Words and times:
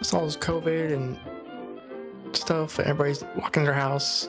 It's 0.00 0.14
all 0.14 0.24
this 0.24 0.36
COVID 0.36 0.92
and 0.92 1.18
stuff. 2.34 2.80
Everybody's 2.80 3.22
walking 3.36 3.64
their 3.64 3.74
house. 3.74 4.28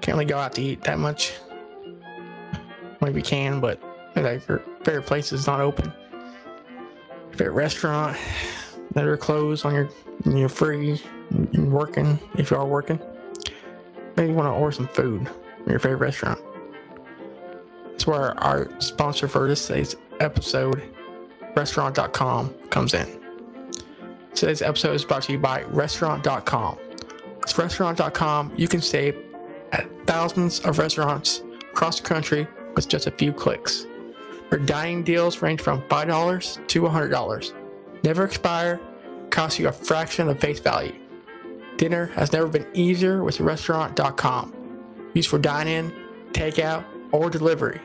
Can't 0.00 0.16
really 0.16 0.24
go 0.24 0.38
out 0.38 0.52
to 0.54 0.62
eat 0.62 0.82
that 0.82 0.98
much. 0.98 1.34
Maybe 3.00 3.22
can, 3.22 3.60
but 3.60 3.80
like 4.16 4.46
your 4.48 4.62
favorite 4.84 5.06
place 5.06 5.32
is 5.32 5.46
not 5.46 5.60
open. 5.60 5.92
Your 7.28 7.32
favorite 7.32 7.52
restaurant 7.52 8.16
that 8.92 9.04
are 9.04 9.16
closed 9.16 9.66
on 9.66 9.74
your 9.74 9.90
you're 10.24 10.48
free 10.48 11.00
and 11.30 11.72
working 11.72 12.18
if 12.38 12.50
you 12.50 12.56
are 12.56 12.66
working. 12.66 13.00
Maybe 14.16 14.30
you 14.30 14.34
want 14.34 14.46
to 14.46 14.52
order 14.52 14.72
some 14.72 14.88
food 14.88 15.28
from 15.28 15.70
your 15.70 15.80
favorite 15.80 15.98
restaurant. 15.98 16.40
That's 17.90 18.06
where 18.06 18.38
our 18.40 18.70
sponsor 18.80 19.28
for 19.28 19.48
this 19.48 19.70
episode, 20.20 20.82
restaurant.com, 21.56 22.54
comes 22.70 22.94
in. 22.94 23.23
Today's 24.34 24.62
episode 24.62 24.96
is 24.96 25.04
brought 25.04 25.22
to 25.24 25.32
you 25.32 25.38
by 25.38 25.62
restaurant.com. 25.64 26.78
It's 27.42 27.56
restaurant.com. 27.56 28.52
You 28.56 28.66
can 28.66 28.80
save 28.80 29.16
at 29.70 29.88
thousands 30.06 30.58
of 30.60 30.78
restaurants 30.78 31.42
across 31.70 32.00
the 32.00 32.08
country 32.08 32.48
with 32.74 32.88
just 32.88 33.06
a 33.06 33.12
few 33.12 33.32
clicks. 33.32 33.86
Their 34.50 34.58
dining 34.58 35.04
deals 35.04 35.40
range 35.40 35.60
from 35.60 35.82
$5 35.82 36.66
to 36.66 36.82
$100. 36.82 37.52
Never 38.02 38.24
expire, 38.24 38.80
cost 39.30 39.60
you 39.60 39.68
a 39.68 39.72
fraction 39.72 40.28
of 40.28 40.40
face 40.40 40.58
value. 40.58 40.94
Dinner 41.76 42.06
has 42.06 42.32
never 42.32 42.48
been 42.48 42.66
easier 42.74 43.22
with 43.22 43.38
restaurant.com. 43.38 44.52
Used 45.14 45.28
for 45.28 45.38
dine 45.38 45.68
in, 45.68 45.92
takeout, 46.32 46.84
or 47.12 47.30
delivery. 47.30 47.80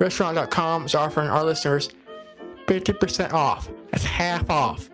Restaurant.com 0.00 0.86
is 0.86 0.96
offering 0.96 1.28
our 1.28 1.44
listeners 1.44 1.90
50% 2.66 3.32
off. 3.32 3.68
That's 3.92 4.04
half 4.04 4.50
off 4.50 4.90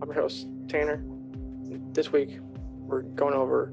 I'm 0.02 0.08
your 0.08 0.20
host, 0.20 0.46
Tanner. 0.68 1.02
This 1.94 2.12
week, 2.12 2.40
we're 2.40 3.02
going 3.02 3.34
over 3.34 3.72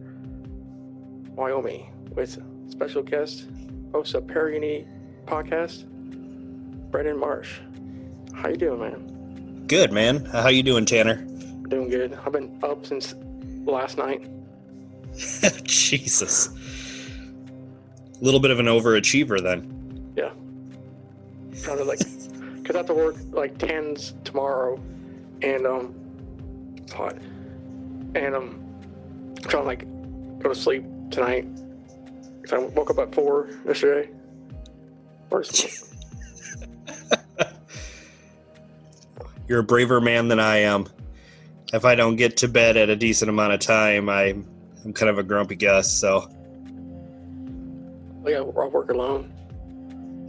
Wyoming 1.35 1.91
with 2.13 2.41
special 2.69 3.01
guest, 3.01 3.47
host 3.91 4.13
of 4.15 4.27
Perry 4.27 4.87
Podcast, 5.25 5.85
Brendan 6.91 7.19
Marsh. 7.19 7.59
How 8.33 8.49
you 8.49 8.57
doing, 8.57 8.79
man? 8.79 9.65
Good 9.67 9.91
man. 9.91 10.25
How 10.25 10.49
you 10.49 10.63
doing, 10.63 10.85
Tanner? 10.85 11.15
Doing 11.67 11.89
good. 11.89 12.17
I've 12.25 12.31
been 12.31 12.57
up 12.63 12.85
since 12.85 13.13
last 13.65 13.97
night. 13.97 14.27
Jesus. 15.63 16.49
A 18.19 18.23
little 18.23 18.39
bit 18.39 18.51
of 18.51 18.59
an 18.59 18.65
overachiever 18.65 19.41
then. 19.41 20.13
Yeah. 20.15 20.31
Trying 21.61 21.77
to 21.77 21.83
like, 21.83 21.99
cause 22.63 22.75
I 22.75 22.79
have 22.79 22.87
to 22.87 22.93
work 22.93 23.15
like 23.31 23.57
tens 23.57 24.13
tomorrow, 24.23 24.79
and 25.41 25.65
um, 25.65 25.95
it's 26.77 26.93
hot, 26.93 27.17
and 28.15 28.35
um, 28.35 28.65
I'm 29.37 29.43
trying 29.43 29.63
to 29.63 29.67
like 29.67 30.39
go 30.39 30.49
to 30.49 30.55
sleep 30.55 30.83
tonight. 31.11 31.47
Cause 32.49 32.63
I 32.63 32.65
woke 32.65 32.89
up 32.89 32.97
at 32.97 33.13
four 33.13 33.49
yesterday. 33.65 34.09
Something. 35.29 35.69
You're 39.47 39.59
a 39.59 39.63
braver 39.63 40.01
man 40.01 40.29
than 40.29 40.39
I 40.39 40.57
am. 40.57 40.87
If 41.73 41.85
I 41.85 41.93
don't 41.93 42.15
get 42.15 42.37
to 42.37 42.47
bed 42.47 42.75
at 42.77 42.89
a 42.89 42.95
decent 42.95 43.29
amount 43.29 43.53
of 43.53 43.59
time, 43.59 44.09
I, 44.09 44.35
I'm 44.83 44.93
kind 44.93 45.09
of 45.11 45.19
a 45.19 45.23
grumpy 45.23 45.55
Gus. 45.55 45.91
So 45.91 46.21
got 48.23 48.33
I 48.33 48.41
work 48.41 48.89
alone, 48.91 49.31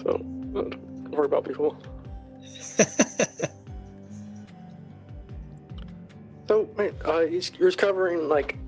so 0.02 0.18
don't 0.52 1.10
worry 1.10 1.26
about 1.26 1.44
people. 1.44 1.76
So, 6.48 6.68
man, 6.76 6.92
uh, 7.04 7.20
you're 7.60 7.70
covering 7.70 8.28
like 8.28 8.58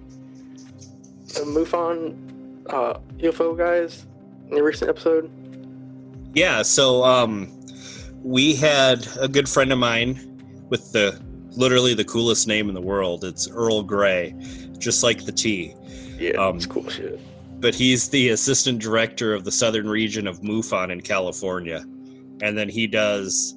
the 1.35 1.41
MUFON 1.41 2.32
uh, 2.71 2.95
UFO 3.19 3.57
guys 3.57 4.07
in 4.49 4.55
the 4.57 4.63
recent 4.63 4.89
episode. 4.91 5.31
yeah. 6.35 6.63
So 6.63 7.05
um, 7.05 7.49
we 8.23 8.55
had 8.55 9.07
a 9.21 9.29
good 9.29 9.49
friend 9.49 9.73
of 9.73 9.79
mine 9.79 10.67
with 10.71 10.93
the 10.93 11.21
literally 11.51 11.93
the 11.95 12.05
coolest 12.05 12.47
name 12.49 12.69
in 12.69 12.75
the 12.75 12.81
world. 12.81 13.25
It's 13.25 13.49
Earl 13.49 13.83
Grey, 13.83 14.35
just 14.79 15.03
like 15.03 15.25
the 15.25 15.33
tea. 15.33 15.75
Yeah, 16.19 16.33
Um, 16.33 16.57
it's 16.57 16.67
cool 16.67 16.89
shit. 16.89 17.21
but 17.61 17.75
he's 17.75 18.09
the 18.09 18.31
assistant 18.31 18.79
director 18.81 19.35
of 19.35 19.45
the 19.45 19.53
southern 19.53 19.89
region 19.89 20.27
of 20.27 20.41
MUFON 20.41 20.91
in 20.91 21.01
California, 21.01 21.85
and 22.43 22.57
then 22.57 22.69
he 22.69 22.87
does. 22.87 23.55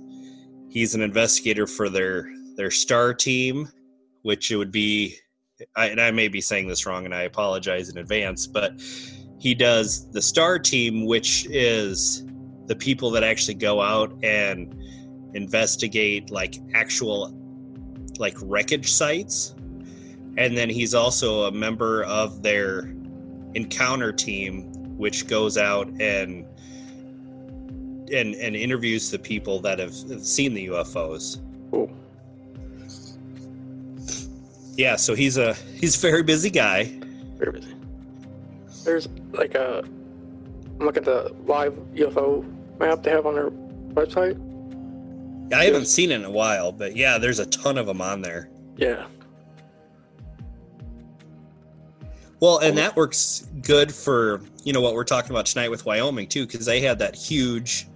He's 0.69 0.94
an 0.96 1.02
investigator 1.02 1.68
for 1.68 1.90
their 1.90 2.30
their 2.57 2.72
star 2.72 3.13
team, 3.13 3.69
which 4.24 4.52
it 4.52 4.56
would 4.57 4.72
be. 4.72 5.16
I, 5.75 5.88
and 5.88 6.02
I 6.02 6.12
may 6.12 6.28
be 6.28 6.42
saying 6.42 6.68
this 6.68 6.86
wrong, 6.86 7.06
and 7.06 7.13
I 7.13 7.24
apologize 7.24 7.90
in 7.90 7.98
advance. 7.98 8.48
But 8.48 8.81
he 9.40 9.54
does 9.54 10.10
the 10.12 10.22
star 10.22 10.60
team, 10.60 11.06
which 11.06 11.46
is 11.50 12.25
the 12.68 12.75
people 12.75 13.12
that 13.12 13.24
actually 13.24 13.56
go 13.56 13.81
out 13.81 14.12
and 14.24 14.75
investigate 15.34 16.31
like 16.31 16.57
actual 16.74 17.34
like 18.18 18.36
wreckage 18.42 18.92
sites 18.92 19.56
and 20.38 20.57
then 20.57 20.69
he's 20.69 20.94
also 20.94 21.44
a 21.44 21.52
member 21.52 22.04
of 22.04 22.44
their 22.44 22.94
encounter 23.54 24.12
team, 24.12 24.72
which 24.98 25.28
goes 25.28 25.57
out 25.57 25.88
and 26.02 26.46
and 28.13 28.36
and 28.36 28.56
interviews 28.56 29.10
the 29.10 29.18
people 29.19 29.60
that 29.62 29.80
have 29.80 29.94
seen 29.94 30.54
the 30.54 30.68
UFOs. 30.68 31.42
Cool. 31.72 31.90
Yeah, 34.77 34.98
so 34.98 35.16
he's 35.16 35.38
a 35.38 35.54
he's 35.54 35.95
a 35.95 36.00
very 36.00 36.24
busy 36.24 36.50
guy. 36.50 37.00
Very 37.38 37.54
busy. 37.54 37.75
There's 38.83 39.07
like 39.31 39.56
a. 39.56 39.80
I'm 39.80 40.86
looking 40.86 41.04
at 41.04 41.06
the 41.06 41.33
live 41.45 41.74
UFO 41.94 42.45
map 42.80 43.04
they 43.04 43.12
have 43.12 43.25
on 43.25 43.33
their 43.33 43.50
website. 43.50 44.42
I 45.54 45.66
haven't 45.66 45.86
seen 45.86 46.12
it 46.12 46.16
in 46.16 46.25
a 46.25 46.31
while, 46.31 46.72
but 46.72 46.95
yeah, 46.95 47.18
there's 47.18 47.39
a 47.39 47.45
ton 47.45 47.77
of 47.77 47.86
them 47.86 48.01
on 48.01 48.22
there. 48.22 48.50
Yeah. 48.75 49.07
Well, 52.42 52.60
and 52.60 52.78
that 52.78 52.95
works 52.95 53.48
good 53.62 53.94
for 53.94 54.42
you 54.63 54.74
know 54.74 54.81
what 54.81 54.94
we're 54.94 55.06
talking 55.06 55.31
about 55.31 55.45
tonight 55.45 55.69
with 55.71 55.86
Wyoming 55.86 56.28
too, 56.28 56.45
because 56.45 56.66
they 56.66 56.81
had 56.81 57.00
that 57.00 57.16
huge 57.16 57.88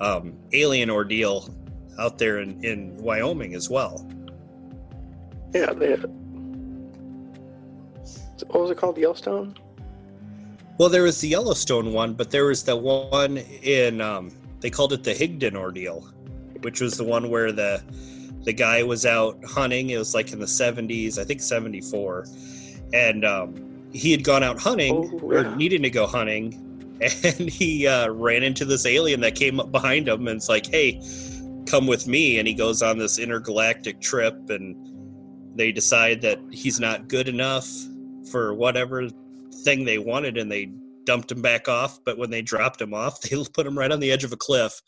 um, 0.00 0.38
alien 0.52 0.90
ordeal 0.90 1.52
out 1.98 2.18
there 2.18 2.38
in, 2.38 2.62
in 2.64 2.96
Wyoming 2.98 3.54
as 3.54 3.68
well. 3.68 4.08
Yeah. 5.52 5.72
They. 5.72 5.96
What 8.48 8.62
was 8.62 8.70
it 8.70 8.76
called? 8.76 8.98
Yellowstone. 8.98 9.56
Well, 10.78 10.88
there 10.88 11.02
was 11.02 11.20
the 11.20 11.28
Yellowstone 11.28 11.92
one, 11.92 12.14
but 12.14 12.30
there 12.30 12.46
was 12.46 12.64
the 12.64 12.76
one 12.76 13.36
in 13.36 14.00
um, 14.00 14.32
they 14.60 14.70
called 14.70 14.92
it 14.92 15.04
the 15.04 15.12
Higdon 15.12 15.54
ordeal, 15.54 16.08
which 16.62 16.80
was 16.80 16.96
the 16.96 17.04
one 17.04 17.28
where 17.28 17.52
the 17.52 17.82
the 18.44 18.52
guy 18.52 18.82
was 18.82 19.04
out 19.04 19.38
hunting. 19.44 19.90
It 19.90 19.98
was 19.98 20.14
like 20.14 20.32
in 20.32 20.38
the 20.38 20.48
seventies, 20.48 21.18
I 21.18 21.24
think 21.24 21.42
seventy 21.42 21.80
four, 21.80 22.26
and 22.94 23.24
um, 23.24 23.88
he 23.92 24.10
had 24.12 24.24
gone 24.24 24.42
out 24.42 24.58
hunting 24.58 24.94
Oh, 24.94 25.18
or 25.20 25.54
needing 25.56 25.82
to 25.82 25.90
go 25.90 26.06
hunting, 26.06 26.54
and 27.24 27.50
he 27.50 27.86
uh, 27.86 28.08
ran 28.08 28.42
into 28.42 28.64
this 28.64 28.86
alien 28.86 29.20
that 29.20 29.34
came 29.34 29.60
up 29.60 29.70
behind 29.70 30.08
him 30.08 30.28
and 30.28 30.36
it's 30.36 30.48
like, 30.48 30.66
"Hey, 30.66 31.02
come 31.66 31.86
with 31.86 32.06
me!" 32.06 32.38
And 32.38 32.48
he 32.48 32.54
goes 32.54 32.80
on 32.80 32.96
this 32.96 33.18
intergalactic 33.18 34.00
trip, 34.00 34.48
and 34.48 34.76
they 35.56 35.72
decide 35.72 36.22
that 36.22 36.38
he's 36.50 36.80
not 36.80 37.08
good 37.08 37.28
enough 37.28 37.68
for 38.30 38.54
whatever 38.54 39.08
thing 39.64 39.84
they 39.84 39.98
wanted, 39.98 40.36
and 40.38 40.50
they 40.50 40.72
dumped 41.04 41.32
him 41.32 41.40
back 41.42 41.68
off. 41.68 41.98
But 42.04 42.18
when 42.18 42.30
they 42.30 42.42
dropped 42.42 42.80
him 42.80 42.92
off, 42.94 43.20
they 43.22 43.36
put 43.52 43.66
him 43.66 43.78
right 43.78 43.90
on 43.90 44.00
the 44.00 44.10
edge 44.12 44.24
of 44.24 44.32
a 44.32 44.36
cliff, 44.36 44.80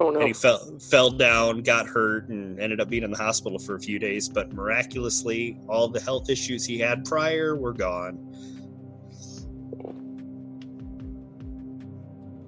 Oh 0.00 0.10
no. 0.10 0.18
and 0.20 0.28
he 0.28 0.32
fell 0.32 0.78
fell 0.78 1.10
down, 1.10 1.62
got 1.62 1.86
hurt, 1.86 2.28
and 2.28 2.58
ended 2.60 2.80
up 2.80 2.88
being 2.88 3.02
in 3.04 3.10
the 3.10 3.16
hospital 3.18 3.58
for 3.58 3.74
a 3.76 3.80
few 3.80 3.98
days. 3.98 4.28
But 4.28 4.52
miraculously, 4.52 5.58
all 5.68 5.88
the 5.88 6.00
health 6.00 6.30
issues 6.30 6.64
he 6.64 6.78
had 6.78 7.04
prior 7.04 7.56
were 7.56 7.72
gone. 7.74 8.18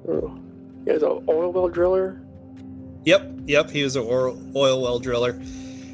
Oh. 0.08 0.36
Yeah, 0.86 0.94
he's 0.94 1.02
an 1.02 1.24
oil 1.28 1.52
well 1.52 1.68
driller. 1.68 2.22
Yep, 3.04 3.40
yep, 3.46 3.70
he 3.70 3.82
was 3.82 3.96
an 3.96 4.02
oil, 4.06 4.40
oil 4.56 4.82
well 4.82 4.98
driller. 4.98 5.34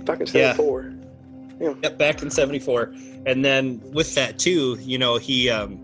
Back 0.05 0.21
in. 0.21 0.27
'74. 0.27 0.93
Yep, 1.59 1.97
back 1.99 2.23
in 2.23 2.31
'74, 2.31 2.95
and 3.25 3.45
then 3.45 3.81
with 3.93 4.15
that 4.15 4.39
too, 4.39 4.77
you 4.81 4.99
know, 4.99 5.17
he 5.17 5.49
um, 5.49 5.81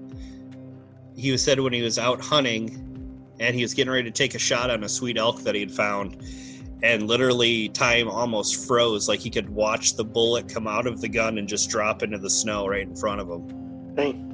he 1.17 1.31
was 1.31 1.43
said 1.43 1.61
when 1.61 1.73
he 1.73 1.81
was 1.81 1.99
out 1.99 2.21
hunting, 2.21 3.33
and 3.41 3.55
he 3.57 3.63
was 3.63 3.73
getting 3.73 3.91
ready 3.91 4.05
to 4.05 4.11
take 4.11 4.35
a 4.35 4.39
shot 4.39 4.71
on 4.71 4.85
a 4.85 4.89
sweet 4.89 5.17
elk 5.17 5.41
that 5.43 5.55
he 5.55 5.61
had 5.61 5.71
found, 5.71 6.23
and 6.83 7.07
literally 7.07 7.71
time 7.71 8.09
almost 8.09 8.67
froze. 8.67 9.09
Like 9.09 9.21
he 9.21 9.31
could 9.31 9.49
watch 9.49 9.97
the 9.97 10.05
bullet 10.05 10.49
come 10.49 10.67
out 10.67 10.87
of 10.87 11.01
the 11.01 11.09
gun 11.09 11.39
and 11.39 11.49
just 11.49 11.71
drop 11.71 12.03
into 12.03 12.19
the 12.19 12.31
snow 12.31 12.67
right 12.67 12.87
in 12.87 12.95
front 12.95 13.23
of 13.23 13.29
him. 13.29 13.95
Dang. 13.95 14.29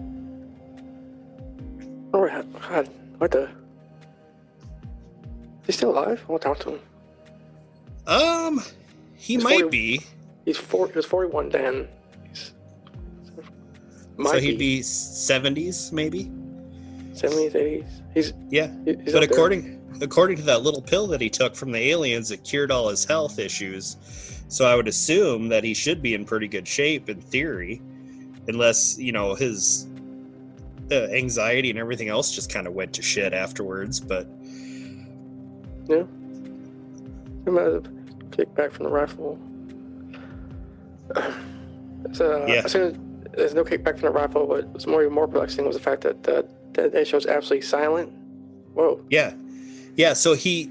Oh, 2.14 2.20
what, 2.20 2.46
what, 2.46 2.88
what 3.18 3.30
the? 3.30 3.48
He's 5.66 5.76
still 5.76 5.90
alive? 5.90 6.24
I 6.26 6.32
want 6.32 6.42
to 6.42 6.48
talk 6.48 6.58
to 6.60 6.70
him. 6.70 6.80
Um, 8.06 8.62
he 9.14 9.34
He's 9.34 9.44
might 9.44 9.60
40 9.60 9.68
be. 9.68 10.00
He's 10.48 10.56
four. 10.56 10.86
He 10.86 10.94
was 10.94 11.04
41 11.04 11.50
then. 11.50 11.86
He's, 12.26 12.54
might 14.16 14.30
so 14.30 14.38
he'd 14.40 14.58
be 14.58 14.80
seventies, 14.80 15.92
maybe. 15.92 16.32
70s, 17.12 17.52
80s. 17.52 17.86
He's 18.14 18.32
Yeah, 18.48 18.72
he's 18.86 18.96
but 18.96 19.06
up 19.08 19.12
there. 19.12 19.22
according 19.24 19.98
according 20.00 20.38
to 20.38 20.42
that 20.44 20.62
little 20.62 20.80
pill 20.80 21.06
that 21.08 21.20
he 21.20 21.28
took 21.28 21.54
from 21.54 21.70
the 21.70 21.90
aliens, 21.90 22.30
it 22.30 22.44
cured 22.44 22.70
all 22.70 22.88
his 22.88 23.04
health 23.04 23.38
issues. 23.38 23.98
So 24.48 24.64
I 24.64 24.74
would 24.74 24.88
assume 24.88 25.50
that 25.50 25.64
he 25.64 25.74
should 25.74 26.00
be 26.00 26.14
in 26.14 26.24
pretty 26.24 26.48
good 26.48 26.66
shape 26.66 27.10
in 27.10 27.20
theory, 27.20 27.82
unless 28.46 28.96
you 28.98 29.12
know 29.12 29.34
his 29.34 29.86
uh, 30.90 31.08
anxiety 31.10 31.68
and 31.68 31.78
everything 31.78 32.08
else 32.08 32.34
just 32.34 32.50
kind 32.50 32.66
of 32.66 32.72
went 32.72 32.94
to 32.94 33.02
shit 33.02 33.34
afterwards. 33.34 34.00
But 34.00 34.26
Yeah. 35.90 36.04
He 37.44 37.50
might 37.50 37.66
have 37.66 37.86
kicked 38.30 38.54
back 38.54 38.72
from 38.72 38.84
the 38.84 38.90
rifle. 38.90 39.38
So, 42.12 42.44
Yeah. 42.46 42.62
as 42.64 42.72
soon 42.72 42.82
as 42.82 43.32
there's 43.36 43.54
no 43.54 43.64
kickback 43.64 43.98
from 43.98 44.06
the 44.06 44.10
rifle, 44.10 44.46
what 44.46 44.68
was 44.72 44.86
more 44.86 45.02
even 45.02 45.14
more 45.14 45.26
perplexing 45.26 45.66
was 45.66 45.76
the 45.76 45.82
fact 45.82 46.02
that 46.02 46.22
the 46.22 47.04
show 47.04 47.16
was 47.16 47.26
absolutely 47.26 47.66
silent. 47.66 48.12
Whoa. 48.74 49.04
yeah, 49.10 49.34
yeah. 49.96 50.12
So 50.12 50.34
he, 50.34 50.70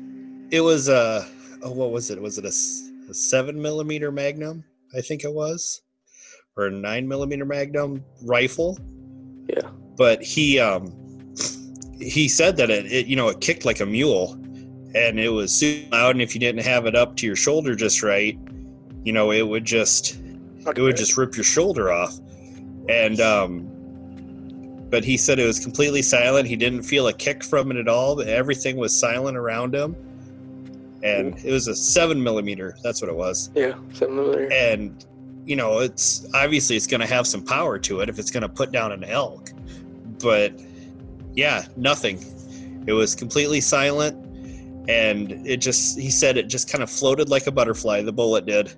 it 0.51 0.61
was 0.61 0.87
uh, 0.87 1.25
oh, 1.61 1.71
what 1.71 1.91
was 1.91 2.09
it? 2.09 2.21
Was 2.21 2.37
it 2.37 2.45
a 2.45 2.51
seven 3.13 3.61
millimeter 3.61 4.11
Magnum? 4.11 4.63
I 4.97 5.01
think 5.01 5.23
it 5.25 5.33
was, 5.33 5.81
or 6.55 6.67
a 6.67 6.71
nine 6.71 7.07
millimeter 7.07 7.45
Magnum 7.45 8.03
rifle. 8.23 8.77
Yeah. 9.49 9.69
but 9.97 10.21
he 10.21 10.59
um 10.59 10.91
he 11.99 12.27
said 12.27 12.57
that 12.57 12.69
it, 12.69 12.85
it 12.91 13.07
you 13.07 13.15
know 13.15 13.29
it 13.29 13.39
kicked 13.41 13.63
like 13.65 13.79
a 13.79 13.85
mule 13.85 14.33
and 14.93 15.19
it 15.19 15.29
was 15.29 15.53
super 15.53 15.89
loud 15.95 16.11
and 16.15 16.21
if 16.21 16.33
you 16.35 16.39
didn't 16.41 16.63
have 16.65 16.85
it 16.85 16.95
up 16.95 17.15
to 17.17 17.25
your 17.25 17.35
shoulder 17.37 17.73
just 17.73 18.03
right 18.03 18.37
you 19.05 19.13
know 19.13 19.31
it 19.31 19.47
would 19.47 19.63
just 19.63 20.19
it 20.75 20.81
would 20.81 20.97
just 20.97 21.17
rip 21.17 21.35
your 21.35 21.43
shoulder 21.43 21.91
off. 21.91 22.19
And 22.89 23.19
um 23.19 23.73
but 24.89 25.03
he 25.03 25.17
said 25.17 25.37
it 25.37 25.45
was 25.45 25.59
completely 25.59 26.01
silent. 26.01 26.47
He 26.47 26.55
didn't 26.55 26.83
feel 26.83 27.07
a 27.07 27.13
kick 27.13 27.43
from 27.43 27.71
it 27.71 27.77
at 27.77 27.87
all. 27.89 28.21
Everything 28.21 28.77
was 28.77 28.97
silent 28.97 29.35
around 29.35 29.75
him. 29.75 29.95
And 31.03 31.37
it 31.43 31.51
was 31.51 31.67
a 31.67 31.75
seven 31.75 32.23
millimeter. 32.23 32.77
That's 32.83 33.01
what 33.01 33.09
it 33.09 33.15
was. 33.15 33.51
Yeah. 33.53 33.73
Seven 33.93 34.15
millimeter. 34.15 34.51
and 34.51 35.05
you 35.45 35.55
know 35.55 35.79
it's 35.79 36.27
obviously 36.33 36.75
it's 36.75 36.87
going 36.87 36.99
to 37.01 37.07
have 37.07 37.25
some 37.25 37.43
power 37.43 37.79
to 37.79 38.01
it 38.01 38.09
if 38.09 38.19
it's 38.19 38.31
going 38.31 38.41
to 38.41 38.49
put 38.49 38.71
down 38.71 38.91
an 38.91 39.03
elk. 39.03 39.51
But 40.19 40.53
yeah 41.33 41.65
nothing. 41.75 42.19
It 42.87 42.93
was 42.93 43.15
completely 43.15 43.61
silent. 43.61 44.23
And 44.89 45.45
it 45.45 45.57
just 45.57 45.99
he 45.99 46.09
said 46.09 46.37
it 46.37 46.47
just 46.47 46.71
kind 46.71 46.81
of 46.81 46.89
floated 46.89 47.27
like 47.27 47.45
a 47.47 47.51
butterfly 47.51 48.01
the 48.03 48.13
bullet 48.13 48.45
did. 48.45 48.73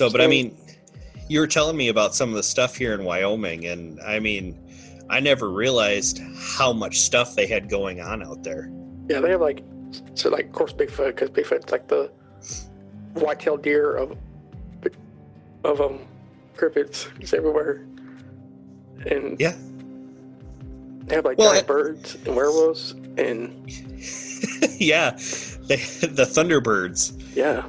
So 0.00 0.10
but 0.10 0.22
i 0.22 0.26
mean 0.26 0.56
you 1.28 1.40
were 1.40 1.46
telling 1.46 1.76
me 1.76 1.88
about 1.88 2.14
some 2.14 2.30
of 2.30 2.34
the 2.34 2.42
stuff 2.42 2.74
here 2.74 2.94
in 2.94 3.04
wyoming 3.04 3.66
and 3.66 4.00
i 4.00 4.18
mean 4.18 4.58
i 5.10 5.20
never 5.20 5.50
realized 5.50 6.22
how 6.56 6.72
much 6.72 7.00
stuff 7.00 7.34
they 7.34 7.46
had 7.46 7.68
going 7.68 8.00
on 8.00 8.22
out 8.22 8.42
there 8.42 8.70
Yeah, 9.10 9.20
they 9.20 9.28
have 9.30 9.42
like, 9.42 9.62
so 10.14 10.30
like, 10.30 10.46
of 10.46 10.52
course, 10.52 10.72
Bigfoot, 10.72 11.08
because 11.16 11.28
Bigfoot's 11.30 11.70
like 11.72 11.86
the 11.88 12.10
white-tailed 13.14 13.62
deer 13.62 13.96
of, 13.96 14.16
of 15.64 15.80
um, 15.80 15.98
cryptids. 16.56 17.08
It's 17.20 17.34
everywhere. 17.34 17.84
And 19.06 19.38
yeah 19.38 19.54
they 21.06 21.16
have 21.16 21.24
like 21.26 21.36
Well, 21.38 21.50
giant 21.52 21.64
I- 21.64 21.72
birds 21.74 22.14
and 22.24 22.34
werewolves, 22.36 22.92
and 23.18 23.68
yeah 24.78 25.10
they, 25.68 25.76
the 26.20 26.26
thunderbirds 26.34 27.34
yeah, 27.36 27.64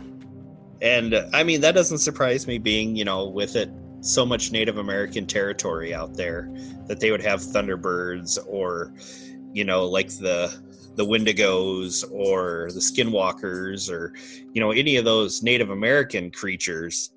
And 0.81 1.13
uh, 1.13 1.27
I 1.33 1.43
mean, 1.43 1.61
that 1.61 1.73
doesn't 1.73 1.99
surprise 1.99 2.47
me 2.47 2.57
being, 2.57 2.95
you 2.95 3.05
know, 3.05 3.27
with 3.27 3.55
it 3.55 3.69
so 4.01 4.25
much 4.25 4.51
Native 4.51 4.77
American 4.77 5.27
territory 5.27 5.93
out 5.93 6.15
there 6.15 6.51
that 6.87 6.99
they 6.99 7.11
would 7.11 7.21
have 7.21 7.39
Thunderbirds 7.39 8.39
or, 8.47 8.93
you 9.53 9.63
know, 9.63 9.85
like 9.85 10.09
the 10.09 10.53
the 10.95 11.05
Wendigos 11.05 12.03
or 12.11 12.69
the 12.73 12.79
Skinwalkers 12.79 13.89
or, 13.89 14.13
you 14.53 14.59
know, 14.59 14.71
any 14.71 14.97
of 14.97 15.05
those 15.05 15.41
Native 15.41 15.69
American 15.69 16.31
creatures. 16.31 17.11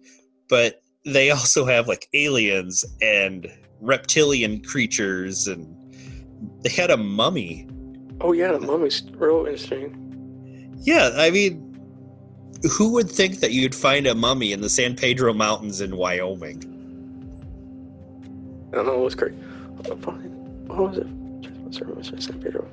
But 0.48 0.82
they 1.04 1.30
also 1.30 1.64
have 1.64 1.88
like 1.88 2.08
aliens 2.14 2.84
and 3.02 3.50
reptilian 3.80 4.62
creatures 4.62 5.46
and 5.48 5.74
they 6.62 6.70
had 6.70 6.90
a 6.90 6.96
mummy. 6.96 7.66
oh 8.20 8.32
yeah, 8.32 8.52
the 8.52 8.60
mummy's 8.60 9.02
real 9.16 9.46
interesting. 9.46 10.00
Yeah, 10.82 11.10
I 11.16 11.30
mean, 11.30 11.73
who 12.70 12.92
would 12.92 13.10
think 13.10 13.40
that 13.40 13.52
you'd 13.52 13.74
find 13.74 14.06
a 14.06 14.14
mummy 14.14 14.52
in 14.52 14.60
the 14.60 14.68
San 14.68 14.96
Pedro 14.96 15.32
Mountains 15.32 15.80
in 15.80 15.96
Wyoming? 15.96 16.70
I 18.72 18.76
don't 18.76 18.86
know 18.86 18.98
what's 18.98 19.14
great. 19.14 19.32
What 19.32 20.78
was 20.78 20.98
it? 20.98 21.06
What's 21.06 21.78
her 21.78 22.20
San 22.20 22.40
Pedro? 22.40 22.68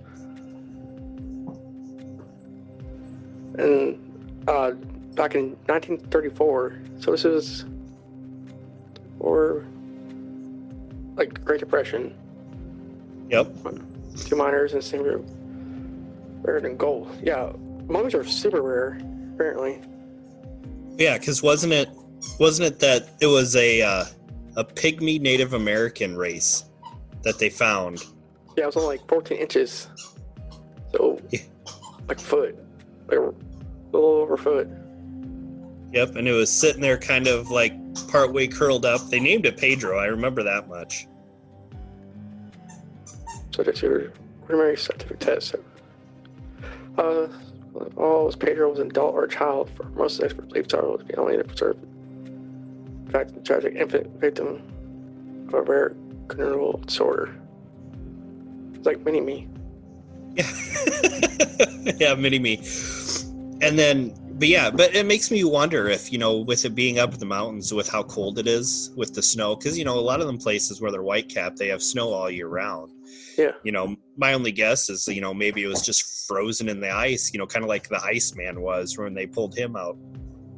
and 3.57 4.00
uh, 4.48 4.71
back 5.15 5.36
in 5.36 5.51
1934. 5.67 6.81
So 7.00 7.12
this 7.12 7.25
is 7.25 7.65
or 9.19 9.65
like 11.15 11.43
Great 11.43 11.60
Depression. 11.60 12.15
Yep. 13.29 13.53
Two 14.25 14.36
miners 14.36 14.74
in 14.74 14.79
the 14.79 14.83
same 14.83 15.03
group. 15.03 15.25
Rarer 16.41 16.62
than 16.62 16.75
gold. 16.75 17.15
Yeah, 17.21 17.53
mummies 17.88 18.15
are 18.15 18.24
super 18.24 18.62
rare, 18.62 19.00
apparently. 19.41 19.81
Yeah, 20.98 21.17
because 21.17 21.41
wasn't 21.41 21.74
it 21.74 21.89
wasn't 22.39 22.67
it 22.67 22.79
that 22.79 23.10
it 23.19 23.27
was 23.27 23.55
a 23.55 23.81
uh, 23.81 24.05
a 24.57 24.63
pygmy 24.63 25.19
Native 25.19 25.53
American 25.53 26.15
race 26.15 26.65
that 27.24 27.39
they 27.39 27.50
found? 27.50 28.03
Yeah, 28.55 28.63
it 28.63 28.67
was 28.67 28.77
only 28.77 28.98
like 28.98 29.07
14 29.07 29.38
inches. 29.38 29.88
So, 30.91 31.19
Yeah. 31.31 31.39
like 32.07 32.19
foot. 32.19 32.57
Like 33.07 33.19
a 33.19 33.33
little 33.91 34.10
over 34.10 34.38
foot. 34.38 34.67
Yep, 35.93 36.15
and 36.15 36.27
it 36.27 36.33
was 36.33 36.51
sitting 36.51 36.81
there 36.81 36.98
kind 36.98 37.27
of 37.27 37.50
like 37.50 37.74
partway 38.10 38.48
curled 38.48 38.86
up. 38.86 39.01
They 39.10 39.19
named 39.19 39.45
it 39.45 39.57
Pedro. 39.57 39.98
I 39.98 40.05
remember 40.05 40.43
that 40.43 40.67
much. 40.67 41.07
subject 43.53 43.79
to 43.79 43.86
your 43.86 44.13
primary 44.45 44.77
scientific 44.77 45.19
test. 45.19 45.55
Uh, 46.98 47.27
all 47.98 48.25
was 48.25 48.36
Pedro 48.36 48.70
was 48.70 48.80
an 48.80 48.88
adult 48.88 49.13
or 49.13 49.24
a 49.24 49.30
child. 49.30 49.70
For 49.75 49.84
most 49.90 50.22
experts 50.22 50.48
believe 50.50 50.68
Taro 50.68 50.98
to 50.98 51.04
be 51.04 51.16
only 51.16 51.38
the 51.38 51.44
preserved. 51.44 51.84
In 51.84 53.08
fact, 53.12 53.34
the 53.34 53.42
tragic 53.42 53.75
infant 53.75 54.08
victim 54.20 54.62
of 55.48 55.54
a 55.54 55.62
rare 55.62 55.96
congenital 56.28 56.78
disorder. 56.86 57.36
It's 58.74 58.86
like 58.86 59.04
mini 59.06 59.22
me. 59.22 59.48
Yeah, 60.36 60.50
yeah, 61.98 62.16
mini 62.16 62.40
me. 62.40 62.58
And 63.62 63.78
then, 63.78 64.16
but 64.40 64.48
yeah, 64.48 64.72
but 64.72 64.96
it 64.96 65.06
makes 65.06 65.30
me 65.30 65.44
wonder 65.44 65.88
if 65.88 66.12
you 66.12 66.18
know, 66.18 66.38
with 66.38 66.66
it 66.66 66.74
being 66.74 67.00
up 67.00 67.13
in 67.13 67.20
the 67.20 67.25
mountains, 67.25 67.74
with 67.74 67.90
how 67.90 68.04
cold 68.04 68.40
it 68.40 68.48
is, 68.48 68.92
with 68.96 69.13
the 69.13 69.22
snow, 69.22 69.56
because 69.56 69.78
you 69.78 69.86
know, 69.86 70.00
a 70.00 70.01
lot 70.01 70.22
of 70.22 70.28
them 70.28 70.38
places 70.38 70.82
where 70.82 70.92
they're 70.92 71.04
white 71.04 71.30
capped, 71.30 71.58
they 71.58 71.68
have 71.68 71.84
snow 71.84 72.12
all 72.12 72.30
year 72.30 72.48
round. 72.48 72.92
Yeah. 73.38 73.51
You 73.63 73.71
know, 73.71 73.95
my 74.17 74.33
only 74.33 74.51
guess 74.51 74.89
is, 74.89 75.07
you 75.07 75.21
know, 75.21 75.33
maybe 75.33 75.63
it 75.63 75.67
was 75.67 75.81
just 75.81 76.27
frozen 76.27 76.69
in 76.69 76.79
the 76.79 76.89
ice. 76.89 77.33
You 77.33 77.39
know, 77.39 77.47
kind 77.47 77.63
of 77.63 77.69
like 77.69 77.89
the 77.89 78.01
Iceman 78.03 78.61
was 78.61 78.97
when 78.97 79.13
they 79.13 79.27
pulled 79.27 79.57
him 79.57 79.75
out. 79.75 79.97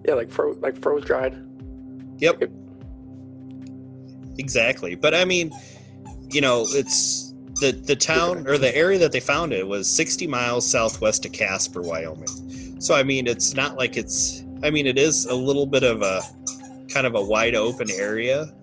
Yeah, 0.06 0.16
like 0.16 0.32
fro 0.32 0.52
like 0.60 0.82
froze 0.82 1.06
dried. 1.06 1.36
Yep. 2.18 2.44
Exactly. 4.38 4.96
But 4.96 5.14
I 5.14 5.26
mean, 5.26 5.52
you 6.30 6.42
know, 6.42 6.66
it's 6.70 7.34
the 7.62 7.72
the 7.72 7.96
town 7.96 8.48
or 8.48 8.58
the 8.58 8.76
area 8.76 8.98
that 9.00 9.12
they 9.12 9.20
found 9.20 9.54
it 9.54 9.68
was 9.68 9.90
60 9.90 10.28
miles 10.28 10.70
southwest 10.70 11.26
of 11.26 11.32
Casper, 11.32 11.82
Wyoming. 11.82 12.82
So 12.82 12.96
I 12.96 13.04
mean, 13.04 13.28
it's 13.28 13.54
not 13.54 13.78
like 13.78 13.98
it's 13.98 14.44
I 14.64 14.70
mean, 14.70 14.88
it 14.88 14.98
is 14.98 15.26
a 15.26 15.36
little 15.36 15.66
bit 15.66 15.84
of 15.84 16.02
a 16.02 16.22
kind 16.90 17.08
of 17.08 17.16
a 17.16 17.22
wide 17.22 17.56
open 17.56 17.90
area, 17.92 18.54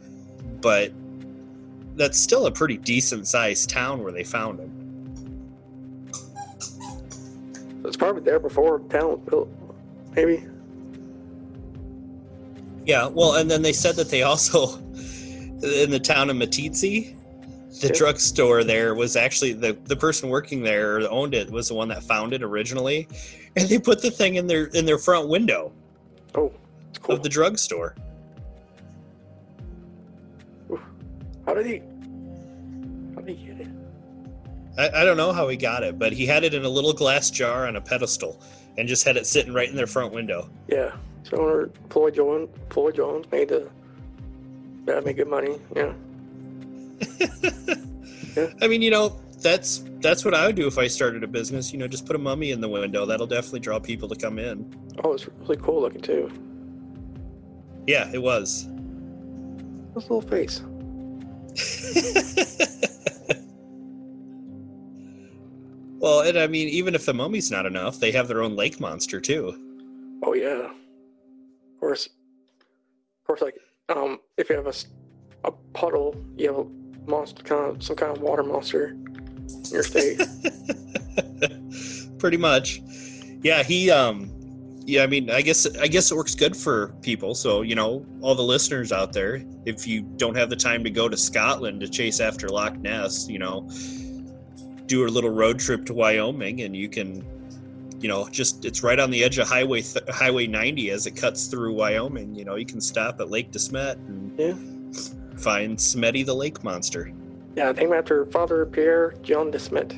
but 0.61 0.93
that's 2.01 2.19
still 2.19 2.47
a 2.47 2.51
pretty 2.51 2.79
decent 2.79 3.29
sized 3.29 3.69
town 3.69 4.03
where 4.03 4.11
they 4.11 4.25
found 4.25 4.59
him. 4.59 4.73
It's 7.85 7.97
probably 7.97 8.23
there 8.23 8.41
before 8.41 8.79
town 8.89 9.11
was 9.11 9.21
built. 9.29 9.49
Maybe. 10.17 10.47
Yeah, 12.87 13.07
well, 13.07 13.35
and 13.35 13.51
then 13.51 13.61
they 13.61 13.75
said 13.75 13.97
that 13.97 14.09
they 14.09 14.23
also 14.23 14.77
in 15.63 15.91
the 15.91 16.01
town 16.03 16.31
of 16.31 16.37
Meeteetse, 16.37 16.81
the 17.81 17.87
Yeah. 17.89 17.93
drugstore 17.93 18.65
there 18.65 18.95
was 18.95 19.15
actually 19.15 19.53
the 19.53 19.75
the 19.85 19.97
person 19.97 20.31
working 20.31 20.63
there 20.63 20.97
or 20.97 21.11
owned 21.11 21.35
it 21.35 21.51
was 21.51 21.69
the 21.69 21.75
one 21.75 21.89
that 21.89 22.03
found 22.03 22.33
it 22.33 22.43
originally, 22.43 23.07
and 23.57 23.69
they 23.69 23.79
put 23.79 24.01
the 24.01 24.11
thing 24.11 24.37
in 24.37 24.47
their 24.47 24.65
in 24.69 24.87
their 24.87 24.99
front 24.99 25.29
window 25.29 25.71
Oh, 26.35 26.51
cool. 27.03 27.17
of 27.17 27.23
the 27.23 27.29
drugstore. 27.29 27.95
How 31.47 31.55
did 31.55 31.67
he? 31.67 31.83
I, 34.81 35.03
I 35.03 35.05
don't 35.05 35.19
know 35.19 35.33
how 35.33 35.47
he 35.49 35.57
got 35.57 35.83
it, 35.83 35.99
but 35.99 36.13
he 36.15 36.25
had 36.25 36.43
it 36.43 36.55
in 36.55 36.65
a 36.65 36.69
little 36.69 36.95
glass 36.95 37.31
jar 37.31 37.67
on 37.67 37.77
a 37.77 37.81
pedestal 37.81 38.41
and 38.79 38.89
just 38.89 39.05
had 39.05 39.19
it 39.19 39.27
sitting 39.27 39.53
right 39.53 39.69
in 39.69 39.77
their 39.77 39.87
front 39.87 40.15
window. 40.15 40.49
Yeah. 40.69 40.97
So 41.25 41.37
owner 41.37 41.71
Floyd 41.91 42.15
Jones, 42.15 42.49
Floyd 42.71 42.97
Jones 42.97 43.27
made 43.31 43.51
the. 43.51 43.69
Yeah, 44.89 45.01
made 45.01 45.17
good 45.17 45.29
money. 45.29 45.61
Yeah. 45.77 45.93
I 48.63 48.69
mean, 48.69 48.81
you 48.81 48.91
know, 48.91 49.21
that's 49.43 49.85
that's 50.01 50.25
what 50.25 50.33
I 50.35 50.47
would 50.47 50.57
do 50.57 50.67
if 50.67 50.79
I 50.79 50.87
started 50.87 51.23
a 51.25 51.27
business. 51.27 51.73
You 51.73 51.79
know, 51.79 51.87
just 51.87 52.07
put 52.07 52.17
a 52.17 52.19
mummy 52.19 52.51
in 52.51 52.63
the 52.63 52.69
window. 52.69 53.05
That'll 53.05 53.27
definitely 53.27 53.61
draw 53.61 53.79
people 53.79 54.09
to 54.09 54.17
come 54.17 54.39
in. 54.39 54.75
Oh, 55.05 55.13
it's 55.13 55.29
really 55.29 55.59
cool 55.59 55.83
looking 55.83 56.01
too. 56.01 56.31
Yeah, 57.87 58.11
it 58.13 58.23
was. 58.23 58.67
His 59.95 60.09
little 60.09 60.23
face. 60.23 60.63
well, 66.01 66.21
and 66.21 66.39
I 66.39 66.47
mean, 66.47 66.69
even 66.69 66.95
if 66.95 67.07
the 67.07 67.15
mummy's 67.15 67.51
not 67.51 67.67
enough, 67.67 68.01
they 68.01 68.11
have 68.13 68.27
their 68.27 68.43
own 68.43 68.57
lake 68.57 68.81
monster 68.81 69.21
too. 69.21 69.55
Oh 70.23 70.35
yeah. 70.35 70.71
Of 70.71 71.81
course. 71.81 72.07
Of 72.07 73.27
course, 73.27 73.43
like 73.43 73.57
um, 73.89 74.19
if 74.37 74.49
you 74.49 74.57
have 74.57 74.67
a, 74.67 74.75
a 75.45 75.53
puddle, 75.75 76.17
you 76.37 76.47
have 76.49 76.67
a 76.67 77.11
monster, 77.11 77.43
kind 77.43 77.77
of 77.77 77.83
some 77.83 77.97
kind 77.97 78.17
of 78.17 78.23
water 78.23 78.43
monster 78.43 78.89
in 78.89 79.65
your 79.71 79.83
state. 79.83 80.21
Pretty 82.19 82.37
much. 82.37 82.81
Yeah, 83.43 83.63
he 83.63 83.91
um 83.91 84.31
yeah, 84.87 85.03
I 85.03 85.07
mean, 85.07 85.31
I 85.31 85.43
guess 85.43 85.67
I 85.77 85.87
guess 85.87 86.11
it 86.11 86.15
works 86.17 86.35
good 86.35 86.57
for 86.57 86.89
people. 87.03 87.35
So, 87.35 87.63
you 87.63 87.75
know, 87.75 88.05
all 88.23 88.35
the 88.35 88.43
listeners 88.43 88.91
out 88.91 89.13
there, 89.13 89.43
if 89.67 89.87
you 89.87 90.03
don't 90.17 90.37
have 90.37 90.51
the 90.51 90.57
time 90.57 90.83
to 90.85 90.91
go 90.91 91.09
to 91.09 91.17
Scotland 91.17 91.81
to 91.81 91.89
chase 91.89 92.21
after 92.21 92.49
Loch 92.49 92.77
Ness, 92.79 93.29
you 93.29 93.39
know, 93.39 93.69
do 94.91 95.07
a 95.07 95.09
little 95.09 95.31
road 95.31 95.57
trip 95.61 95.87
to 95.87 95.95
Wyoming 95.95 96.63
and 96.63 96.75
you 96.77 96.89
can 96.89 97.25
you 98.01 98.09
know, 98.09 98.27
just 98.31 98.65
it's 98.65 98.83
right 98.83 98.99
on 98.99 99.11
the 99.11 99.23
edge 99.23 99.37
of 99.39 99.47
highway 99.47 99.83
th- 99.83 100.05
highway 100.09 100.47
90 100.47 100.91
as 100.91 101.07
it 101.07 101.15
cuts 101.17 101.47
through 101.49 101.75
Wyoming, 101.75 102.35
you 102.35 102.47
know, 102.47 102.55
you 102.57 102.65
can 102.65 102.81
stop 102.81 103.21
at 103.21 103.29
Lake 103.31 103.53
DeSmet 103.53 103.97
and 104.09 104.33
Yeah. 104.39 104.55
find 105.39 105.77
Smetty 105.77 106.25
the 106.25 106.35
lake 106.35 106.65
monster. 106.65 107.13
yeah, 107.57 107.71
named 107.73 107.93
after 107.93 108.25
Father 108.27 108.65
Pierre 108.67 109.15
John 109.23 109.53
Desmet, 109.53 109.93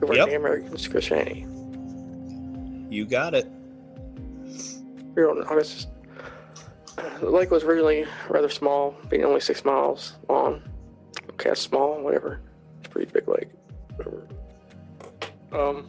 who 0.00 0.06
were 0.06 0.14
Yep. 0.16 0.28
the 0.30 0.36
Americans 0.36 0.88
Christianity. 0.88 1.46
You 2.90 3.04
got 3.04 3.34
it. 3.34 3.46
Here 5.14 5.28
on 5.30 5.42
August, 5.44 5.88
the 7.20 7.28
lake 7.30 7.50
was 7.50 7.62
originally 7.62 8.06
rather 8.30 8.48
small, 8.48 8.94
being 9.10 9.24
only 9.24 9.40
six 9.40 9.64
miles 9.66 10.14
long. 10.30 10.62
Okay, 11.32 11.50
that's 11.50 11.60
small, 11.60 12.02
whatever. 12.02 12.40
It's 12.78 12.86
a 12.88 12.90
pretty 12.90 13.12
big 13.12 13.28
lake. 13.28 13.48
Whatever. 13.96 14.26
Um, 15.52 15.86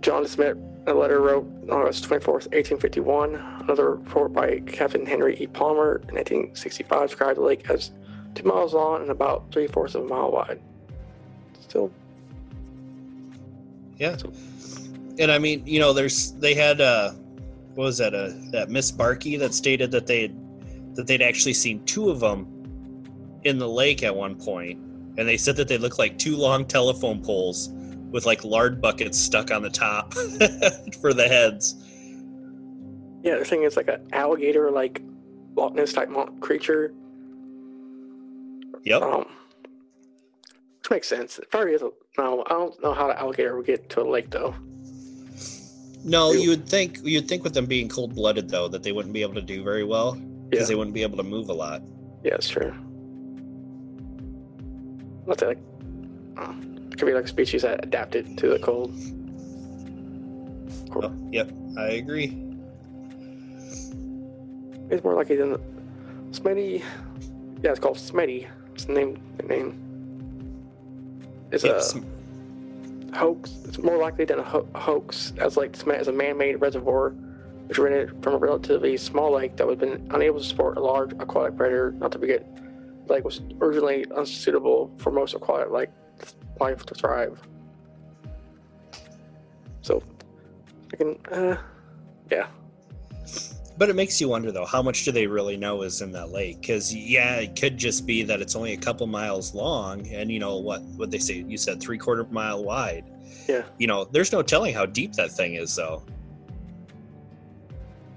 John 0.00 0.26
Smith, 0.26 0.56
a 0.86 0.94
letter 0.94 1.20
wrote 1.20 1.44
on 1.64 1.70
August 1.70 2.04
24th, 2.04 2.50
1851. 2.52 3.34
Another 3.34 3.94
report 3.94 4.32
by 4.32 4.60
Captain 4.66 5.06
Henry 5.06 5.36
E. 5.38 5.46
Palmer 5.46 5.96
in 6.08 6.16
1865 6.16 7.08
described 7.08 7.38
the 7.38 7.42
lake 7.42 7.70
as 7.70 7.92
two 8.34 8.44
miles 8.44 8.74
long 8.74 9.02
and 9.02 9.10
about 9.10 9.50
three 9.52 9.66
fourths 9.66 9.94
of 9.94 10.02
a 10.04 10.08
mile 10.08 10.32
wide. 10.32 10.60
Still, 11.60 11.92
Yeah. 13.98 14.16
And 15.18 15.30
I 15.30 15.38
mean, 15.38 15.66
you 15.66 15.78
know, 15.78 15.92
there's 15.92 16.32
they 16.32 16.54
had 16.54 16.80
uh 16.80 17.12
what 17.74 17.84
was 17.84 17.98
that 17.98 18.14
uh 18.14 18.30
that 18.50 18.70
Miss 18.70 18.90
Barkey 18.90 19.38
that 19.38 19.54
stated 19.54 19.90
that 19.92 20.06
they 20.06 20.32
that 20.94 21.06
they'd 21.06 21.22
actually 21.22 21.54
seen 21.54 21.84
two 21.84 22.10
of 22.10 22.20
them 22.20 22.46
in 23.44 23.58
the 23.58 23.68
lake 23.68 24.02
at 24.02 24.14
one 24.14 24.34
point 24.34 24.78
and 25.18 25.28
they 25.28 25.36
said 25.36 25.56
that 25.56 25.68
they 25.68 25.78
looked 25.78 25.98
like 25.98 26.18
two 26.18 26.36
long 26.36 26.64
telephone 26.64 27.22
poles 27.22 27.68
with 28.10 28.26
like 28.26 28.44
lard 28.44 28.80
buckets 28.80 29.18
stuck 29.18 29.50
on 29.50 29.62
the 29.62 29.70
top 29.70 30.12
for 31.00 31.12
the 31.14 31.26
heads. 31.28 31.74
yeah, 33.22 33.36
the 33.38 33.44
thing 33.44 33.62
is 33.62 33.76
like 33.76 33.88
an 33.88 34.06
alligator, 34.12 34.70
like 34.70 35.02
Ness 35.74 35.92
type 35.92 36.10
creature. 36.40 36.92
Yep. 38.84 39.02
Um, 39.02 39.26
which 40.80 40.90
makes 40.90 41.08
sense. 41.08 41.38
It 41.38 41.50
probably 41.50 41.72
is 41.74 41.82
a. 41.82 41.90
No, 42.18 42.42
I 42.46 42.50
don't 42.50 42.82
know 42.82 42.92
how 42.92 43.06
the 43.06 43.18
alligator 43.18 43.56
would 43.56 43.66
get 43.66 43.88
to 43.90 44.02
a 44.02 44.08
lake 44.08 44.30
though. 44.30 44.54
No, 46.04 46.32
you 46.32 46.50
would 46.50 46.68
think 46.68 46.98
you'd 47.04 47.28
think 47.28 47.44
with 47.44 47.54
them 47.54 47.66
being 47.66 47.88
cold 47.88 48.14
blooded 48.14 48.48
though 48.50 48.66
that 48.68 48.82
they 48.82 48.90
wouldn't 48.92 49.14
be 49.14 49.22
able 49.22 49.34
to 49.34 49.42
do 49.42 49.62
very 49.62 49.84
well 49.84 50.14
because 50.50 50.64
Yeah. 50.68 50.72
they 50.72 50.74
wouldn't 50.74 50.94
be 50.94 51.02
able 51.02 51.16
to 51.18 51.22
move 51.22 51.48
a 51.48 51.52
lot. 51.52 51.80
Yeah, 52.24 52.32
that's 52.32 52.48
true. 52.48 52.74
Not 55.26 55.38
that 55.38 55.48
like, 55.48 55.58
uh, 56.36 56.52
it 56.90 56.98
could 56.98 57.06
be 57.06 57.12
like 57.14 57.24
a 57.24 57.28
species 57.28 57.62
that 57.62 57.84
adapted 57.84 58.36
to 58.38 58.48
the 58.48 58.58
cold. 58.58 58.92
Oh, 60.94 61.12
yep, 61.30 61.50
I 61.78 61.86
agree. 61.92 62.36
It's 64.90 65.02
more 65.04 65.14
likely 65.14 65.36
than 65.36 65.56
Smitty. 66.32 66.82
Yeah, 67.62 67.70
it's 67.70 67.80
called 67.80 67.96
Smitty. 67.96 68.48
It's 68.74 68.84
the 68.84 68.92
name. 68.92 69.22
The 69.38 69.42
name. 69.44 69.78
It's 71.50 71.64
Yep, 71.64 71.76
a 71.76 71.82
Sm- 71.82 72.00
hoax. 73.14 73.56
It's 73.64 73.78
more 73.78 73.96
likely 73.96 74.24
than 74.24 74.38
a, 74.40 74.42
ho- 74.42 74.68
a 74.74 74.80
hoax, 74.80 75.32
as 75.38 75.56
like 75.56 75.76
as 75.88 76.08
a 76.08 76.12
man-made 76.12 76.56
reservoir, 76.60 77.10
which 77.68 77.78
originated 77.78 78.22
from 78.22 78.34
a 78.34 78.38
relatively 78.38 78.96
small 78.96 79.32
lake 79.32 79.56
that 79.56 79.66
would 79.66 79.80
have 79.80 79.90
been 79.90 80.06
unable 80.14 80.38
to 80.40 80.44
support 80.44 80.76
a 80.76 80.80
large 80.80 81.12
aquatic 81.12 81.56
predator. 81.56 81.92
Not 81.92 82.12
to 82.12 82.18
forget, 82.18 82.46
lake 83.12 83.24
was 83.24 83.40
originally 83.60 84.04
unsuitable 84.16 84.90
for 84.98 85.10
most 85.10 85.34
aquatic 85.34 85.70
like 85.70 85.90
life 86.60 86.84
to 86.86 86.94
thrive. 86.94 87.40
So, 89.82 90.02
I 90.92 90.96
can, 90.96 91.16
uh, 91.30 91.56
yeah. 92.30 92.46
But 93.78 93.88
it 93.88 93.96
makes 93.96 94.20
you 94.20 94.28
wonder, 94.28 94.52
though, 94.52 94.66
how 94.66 94.82
much 94.82 95.04
do 95.04 95.12
they 95.12 95.26
really 95.26 95.56
know 95.56 95.82
is 95.82 96.02
in 96.02 96.12
that 96.12 96.30
lake? 96.30 96.60
Because 96.60 96.94
yeah, 96.94 97.36
it 97.36 97.58
could 97.58 97.78
just 97.78 98.06
be 98.06 98.22
that 98.22 98.40
it's 98.40 98.54
only 98.54 98.74
a 98.74 98.76
couple 98.76 99.06
miles 99.06 99.54
long, 99.54 100.06
and 100.08 100.30
you 100.30 100.38
know 100.38 100.58
what? 100.58 100.82
What 100.96 101.10
they 101.10 101.18
say? 101.18 101.44
You 101.48 101.56
said 101.56 101.80
three 101.80 101.98
quarter 101.98 102.24
mile 102.30 102.62
wide. 102.62 103.04
Yeah. 103.48 103.62
You 103.78 103.86
know, 103.86 104.04
there's 104.04 104.30
no 104.30 104.42
telling 104.42 104.74
how 104.74 104.86
deep 104.86 105.14
that 105.14 105.32
thing 105.32 105.54
is, 105.54 105.74
though. 105.74 106.04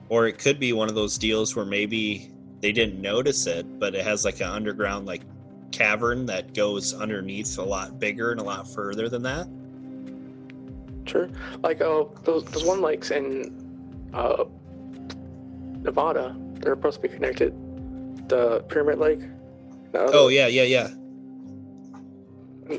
Or 0.10 0.28
it 0.28 0.38
could 0.38 0.60
be 0.60 0.74
one 0.74 0.88
of 0.88 0.94
those 0.94 1.18
deals 1.18 1.56
where 1.56 1.66
maybe 1.66 2.32
they 2.66 2.72
didn't 2.72 3.00
notice 3.00 3.46
it, 3.46 3.78
but 3.78 3.94
it 3.94 4.04
has 4.04 4.26
like 4.26 4.42
an 4.42 4.48
underground 4.48 5.06
like 5.06 5.22
cavern 5.72 6.26
that 6.26 6.56
goes 6.56 6.96
underneath 6.96 7.60
a 7.60 7.62
lot 7.62 8.00
bigger 8.00 8.32
and 8.32 8.40
a 8.40 8.44
lot 8.44 8.68
further 8.68 9.08
than 9.08 9.22
that. 9.22 9.48
Sure. 11.08 11.30
Like 11.62 11.80
uh, 11.80 12.06
those 12.24 12.44
those 12.46 12.64
one 12.64 12.82
lakes 12.82 13.12
in 13.12 14.10
uh, 14.16 14.46
Nevada, 15.84 16.36
they're 16.56 16.74
supposed 16.74 17.04
to 17.04 17.08
be 17.08 17.14
connected. 17.14 17.54
The 18.30 18.62
Pyramid 18.62 18.98
Lake. 18.98 19.22
Oh 19.94 20.30
yeah, 20.30 20.48
yeah, 20.48 20.64
yeah. 20.64 20.88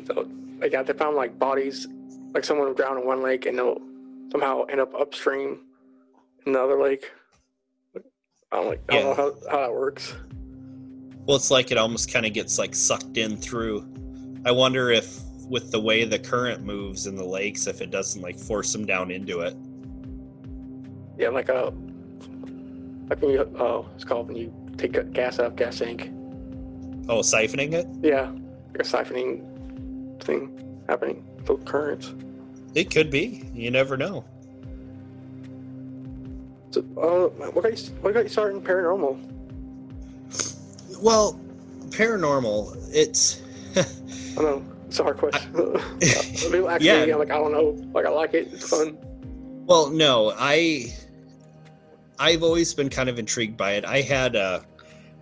So, 0.05 0.29
like, 0.59 0.73
yeah, 0.73 0.83
they 0.83 0.95
found 0.95 1.15
like 1.15 1.39
bodies, 1.39 1.87
like 2.35 2.45
someone 2.45 2.75
drowned 2.75 3.03
in 3.03 3.07
one 3.07 3.23
lake 3.23 3.47
and 3.47 3.57
they'll 3.57 3.81
somehow 4.33 4.65
end 4.65 4.81
up 4.81 4.93
upstream 4.97 5.61
in 6.45 6.55
the 6.55 6.61
other 6.61 6.83
lake. 6.83 7.13
I 8.53 8.57
don't 8.57 8.67
like. 8.69 8.83
I 8.89 8.95
don't 8.95 9.05
know 9.05 9.15
how, 9.15 9.51
how 9.51 9.61
that 9.67 9.73
works. 9.73 10.15
Well, 11.27 11.37
it's 11.37 11.51
like 11.51 11.73
it 11.73 11.79
almost 11.79 12.13
kind 12.13 12.25
of 12.25 12.33
gets 12.33 12.59
like 12.59 12.75
sucked 12.75 13.17
in 13.17 13.37
through. 13.37 13.87
I 14.45 14.53
wonder 14.53 14.91
if 14.91 15.21
with 15.49 15.73
the 15.73 15.81
way 15.81 16.05
the 16.05 16.19
current 16.19 16.65
moves 16.65 17.07
in 17.07 17.17
the 17.17 17.25
lakes, 17.25 17.67
if 17.67 17.81
it 17.81 17.91
doesn't 17.91 18.23
like 18.23 18.39
force 18.39 18.73
them 18.73 18.87
down 18.87 19.11
into 19.11 19.41
it. 19.41 19.57
Yeah, 21.19 21.31
like 21.31 21.49
a 21.49 21.73
like 23.09 23.21
when 23.21 23.33
you 23.33 23.41
oh, 23.59 23.89
it's 23.95 24.05
called 24.05 24.29
when 24.29 24.37
you 24.37 24.53
take 24.77 25.13
gas 25.13 25.41
out 25.41 25.47
of 25.47 25.57
gas 25.57 25.79
tank. 25.79 26.13
Oh, 27.09 27.21
siphoning 27.21 27.73
it? 27.73 27.87
Yeah, 28.03 28.31
like 28.69 28.81
a 28.81 28.83
siphoning 28.83 30.23
thing 30.23 30.83
happening. 30.89 31.25
The 31.45 31.57
currents. 31.57 32.15
It 32.75 32.91
could 32.91 33.11
be. 33.11 33.45
You 33.55 33.71
never 33.71 33.97
know. 33.97 34.25
Uh, 36.77 37.29
what 37.53 37.63
got 37.63 37.79
you 37.79 37.95
what 38.01 38.15
got 38.15 38.25
you 38.25 38.29
started 38.29 38.57
in 38.57 38.63
paranormal? 38.63 39.19
Well, 41.01 41.39
paranormal, 41.91 42.77
it's 42.93 43.43
I 43.77 43.85
don't 44.35 44.45
know 44.45 44.77
it's 44.87 44.99
a 45.01 45.03
hard 45.03 45.19
question. 45.19 45.53
People 46.51 46.71
actually, 46.71 46.87
Yeah. 46.87 47.13
I'm 47.13 47.19
like, 47.19 47.31
I 47.31 47.39
don't 47.39 47.53
know. 47.53 47.77
Like, 47.93 48.07
I 48.07 48.11
like 48.11 48.35
it. 48.35 48.49
It's 48.53 48.69
fun. 48.69 48.97
well, 49.67 49.91
no, 49.91 50.33
I 50.37 50.95
I've 52.19 52.43
always 52.43 52.73
been 52.73 52.89
kind 52.89 53.09
of 53.09 53.19
intrigued 53.19 53.57
by 53.57 53.73
it. 53.73 53.85
I 53.85 54.01
had 54.01 54.37
a 54.37 54.65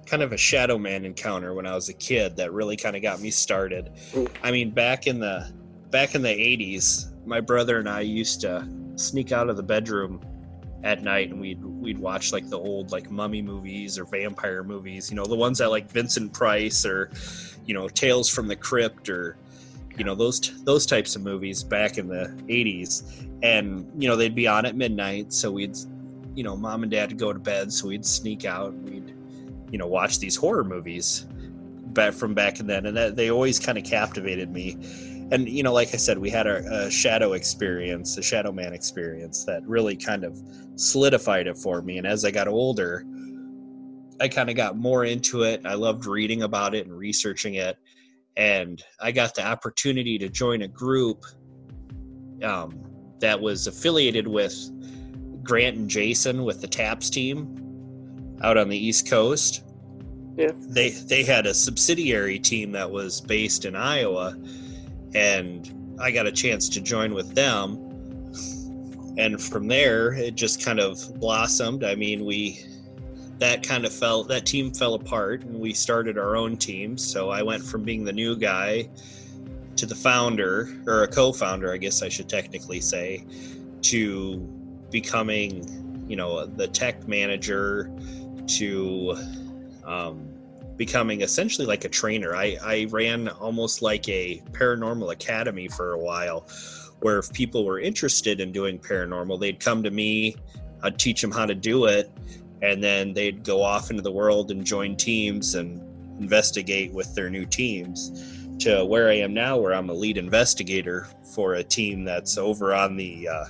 kind 0.06 0.22
of 0.22 0.32
a 0.32 0.36
shadow 0.36 0.78
man 0.78 1.04
encounter 1.04 1.54
when 1.54 1.66
I 1.66 1.74
was 1.74 1.88
a 1.88 1.94
kid 1.94 2.36
that 2.36 2.52
really 2.52 2.76
kind 2.76 2.94
of 2.94 3.02
got 3.02 3.20
me 3.20 3.30
started. 3.30 3.90
Ooh. 4.16 4.28
I 4.42 4.50
mean, 4.50 4.70
back 4.70 5.06
in 5.06 5.18
the 5.18 5.50
back 5.90 6.14
in 6.14 6.22
the 6.22 6.28
80s, 6.28 7.12
my 7.26 7.40
brother 7.40 7.78
and 7.78 7.88
I 7.88 8.00
used 8.00 8.40
to 8.42 8.68
sneak 8.96 9.32
out 9.32 9.48
of 9.48 9.56
the 9.56 9.62
bedroom 9.62 10.20
at 10.84 11.02
night 11.02 11.30
and 11.30 11.40
we'd 11.40 11.64
we'd 11.64 11.98
watch 11.98 12.32
like 12.32 12.48
the 12.48 12.58
old 12.58 12.92
like 12.92 13.10
mummy 13.10 13.42
movies 13.42 13.98
or 13.98 14.04
vampire 14.04 14.62
movies, 14.62 15.10
you 15.10 15.16
know, 15.16 15.24
the 15.24 15.34
ones 15.34 15.58
that 15.58 15.70
like 15.70 15.90
Vincent 15.90 16.32
Price 16.32 16.84
or 16.84 17.10
you 17.64 17.74
know, 17.74 17.88
Tales 17.88 18.28
from 18.28 18.46
the 18.46 18.54
Crypt 18.54 19.08
or 19.08 19.36
you 19.96 20.04
know, 20.04 20.14
those 20.14 20.62
those 20.64 20.86
types 20.86 21.16
of 21.16 21.22
movies 21.22 21.64
back 21.64 21.98
in 21.98 22.06
the 22.06 22.26
80s 22.48 23.26
and 23.42 23.90
you 24.00 24.08
know, 24.08 24.14
they'd 24.14 24.34
be 24.34 24.46
on 24.46 24.66
at 24.66 24.76
midnight, 24.76 25.32
so 25.32 25.50
we'd 25.50 25.76
you 26.34 26.44
know, 26.44 26.56
mom 26.56 26.82
and 26.82 26.92
dad 26.92 27.10
would 27.10 27.18
go 27.18 27.32
to 27.32 27.38
bed, 27.38 27.72
so 27.72 27.88
we'd 27.88 28.04
sneak 28.04 28.44
out 28.44 28.72
and 28.72 28.88
we'd 28.88 29.14
you 29.70 29.78
know, 29.78 29.86
watch 29.86 30.18
these 30.18 30.36
horror 30.36 30.62
movies 30.62 31.26
back 31.94 32.12
from 32.12 32.34
back 32.34 32.60
in 32.60 32.66
then. 32.66 32.86
And 32.86 32.96
that 32.96 33.16
they 33.16 33.30
always 33.30 33.58
kind 33.58 33.78
of 33.78 33.84
captivated 33.84 34.52
me 34.52 34.76
and 35.34 35.48
you 35.48 35.62
know 35.62 35.72
like 35.72 35.92
i 35.92 35.96
said 35.96 36.16
we 36.16 36.30
had 36.30 36.46
a, 36.46 36.86
a 36.86 36.90
shadow 36.90 37.32
experience 37.32 38.16
a 38.16 38.22
shadow 38.22 38.52
man 38.52 38.72
experience 38.72 39.44
that 39.44 39.66
really 39.66 39.96
kind 39.96 40.24
of 40.24 40.38
solidified 40.76 41.46
it 41.46 41.58
for 41.58 41.82
me. 41.82 41.98
And 41.98 42.06
as 42.06 42.24
i 42.24 42.30
got 42.30 42.48
older 42.48 43.04
i 44.20 44.28
kind 44.28 44.48
of 44.48 44.54
got 44.54 44.76
more 44.76 45.04
into 45.04 45.42
it. 45.42 45.66
I 45.66 45.74
loved 45.74 46.06
reading 46.06 46.42
about 46.42 46.72
it 46.72 46.86
and 46.86 46.96
researching 46.96 47.54
it. 47.54 47.76
And 48.36 48.82
i 49.00 49.10
got 49.10 49.34
the 49.34 49.44
opportunity 49.44 50.18
to 50.18 50.28
join 50.28 50.62
a 50.62 50.68
group 50.68 51.24
um, 52.42 52.80
that 53.20 53.40
was 53.40 53.66
affiliated 53.66 54.28
with 54.28 54.54
grant 55.42 55.76
and 55.76 55.90
jason 55.90 56.44
with 56.44 56.60
the 56.60 56.68
taps 56.68 57.10
team 57.10 58.36
out 58.42 58.56
on 58.56 58.68
the 58.68 58.78
east 58.78 59.08
coast. 59.08 59.62
Yeah. 60.36 60.50
they 60.56 60.90
they 60.90 61.22
had 61.22 61.46
a 61.46 61.54
subsidiary 61.54 62.40
team 62.40 62.72
that 62.72 62.90
was 62.90 63.20
based 63.20 63.64
in 63.64 63.76
Iowa 63.76 64.36
and 65.14 65.96
I 66.00 66.10
got 66.10 66.26
a 66.26 66.32
chance 66.32 66.68
to 66.70 66.80
join 66.80 67.14
with 67.14 67.34
them. 67.34 67.78
And 69.16 69.40
from 69.40 69.68
there 69.68 70.12
it 70.14 70.34
just 70.34 70.64
kind 70.64 70.80
of 70.80 71.20
blossomed. 71.20 71.84
I 71.84 71.94
mean 71.94 72.24
we 72.24 72.60
that 73.38 73.66
kind 73.66 73.84
of 73.84 73.92
fell 73.92 74.24
that 74.24 74.46
team 74.46 74.72
fell 74.72 74.94
apart 74.94 75.42
and 75.42 75.58
we 75.58 75.72
started 75.72 76.18
our 76.18 76.36
own 76.36 76.56
team. 76.56 76.98
So 76.98 77.30
I 77.30 77.42
went 77.42 77.62
from 77.62 77.82
being 77.82 78.04
the 78.04 78.12
new 78.12 78.36
guy 78.36 78.88
to 79.76 79.86
the 79.86 79.94
founder 79.94 80.68
or 80.86 81.02
a 81.02 81.08
co-founder 81.08 81.72
I 81.72 81.78
guess 81.78 82.02
I 82.02 82.08
should 82.08 82.28
technically 82.28 82.80
say 82.80 83.24
to 83.82 84.38
becoming 84.90 86.06
you 86.08 86.16
know 86.16 86.46
the 86.46 86.68
tech 86.68 87.08
manager 87.08 87.90
to 88.46 89.16
um, 89.84 90.28
becoming 90.76 91.20
essentially 91.20 91.66
like 91.66 91.84
a 91.84 91.88
trainer. 91.88 92.34
I, 92.34 92.56
I 92.62 92.86
ran 92.90 93.28
almost 93.28 93.82
like 93.82 94.08
a 94.08 94.42
paranormal 94.52 95.12
academy 95.12 95.68
for 95.68 95.92
a 95.92 95.98
while, 95.98 96.48
where 97.00 97.18
if 97.18 97.32
people 97.32 97.64
were 97.64 97.78
interested 97.78 98.40
in 98.40 98.52
doing 98.52 98.78
paranormal, 98.78 99.40
they'd 99.40 99.60
come 99.60 99.82
to 99.82 99.90
me, 99.90 100.36
I'd 100.82 100.98
teach 100.98 101.20
them 101.20 101.30
how 101.30 101.46
to 101.46 101.54
do 101.54 101.86
it, 101.86 102.10
and 102.62 102.82
then 102.82 103.12
they'd 103.12 103.44
go 103.44 103.62
off 103.62 103.90
into 103.90 104.02
the 104.02 104.12
world 104.12 104.50
and 104.50 104.64
join 104.64 104.96
teams 104.96 105.54
and 105.54 105.80
investigate 106.20 106.92
with 106.92 107.14
their 107.14 107.30
new 107.30 107.44
teams. 107.44 108.30
To 108.60 108.84
where 108.84 109.08
I 109.10 109.14
am 109.14 109.34
now, 109.34 109.58
where 109.58 109.74
I'm 109.74 109.90
a 109.90 109.92
lead 109.92 110.16
investigator 110.16 111.08
for 111.34 111.54
a 111.54 111.64
team 111.64 112.04
that's 112.04 112.38
over 112.38 112.72
on 112.72 112.96
the 112.96 113.28
uh, 113.28 113.44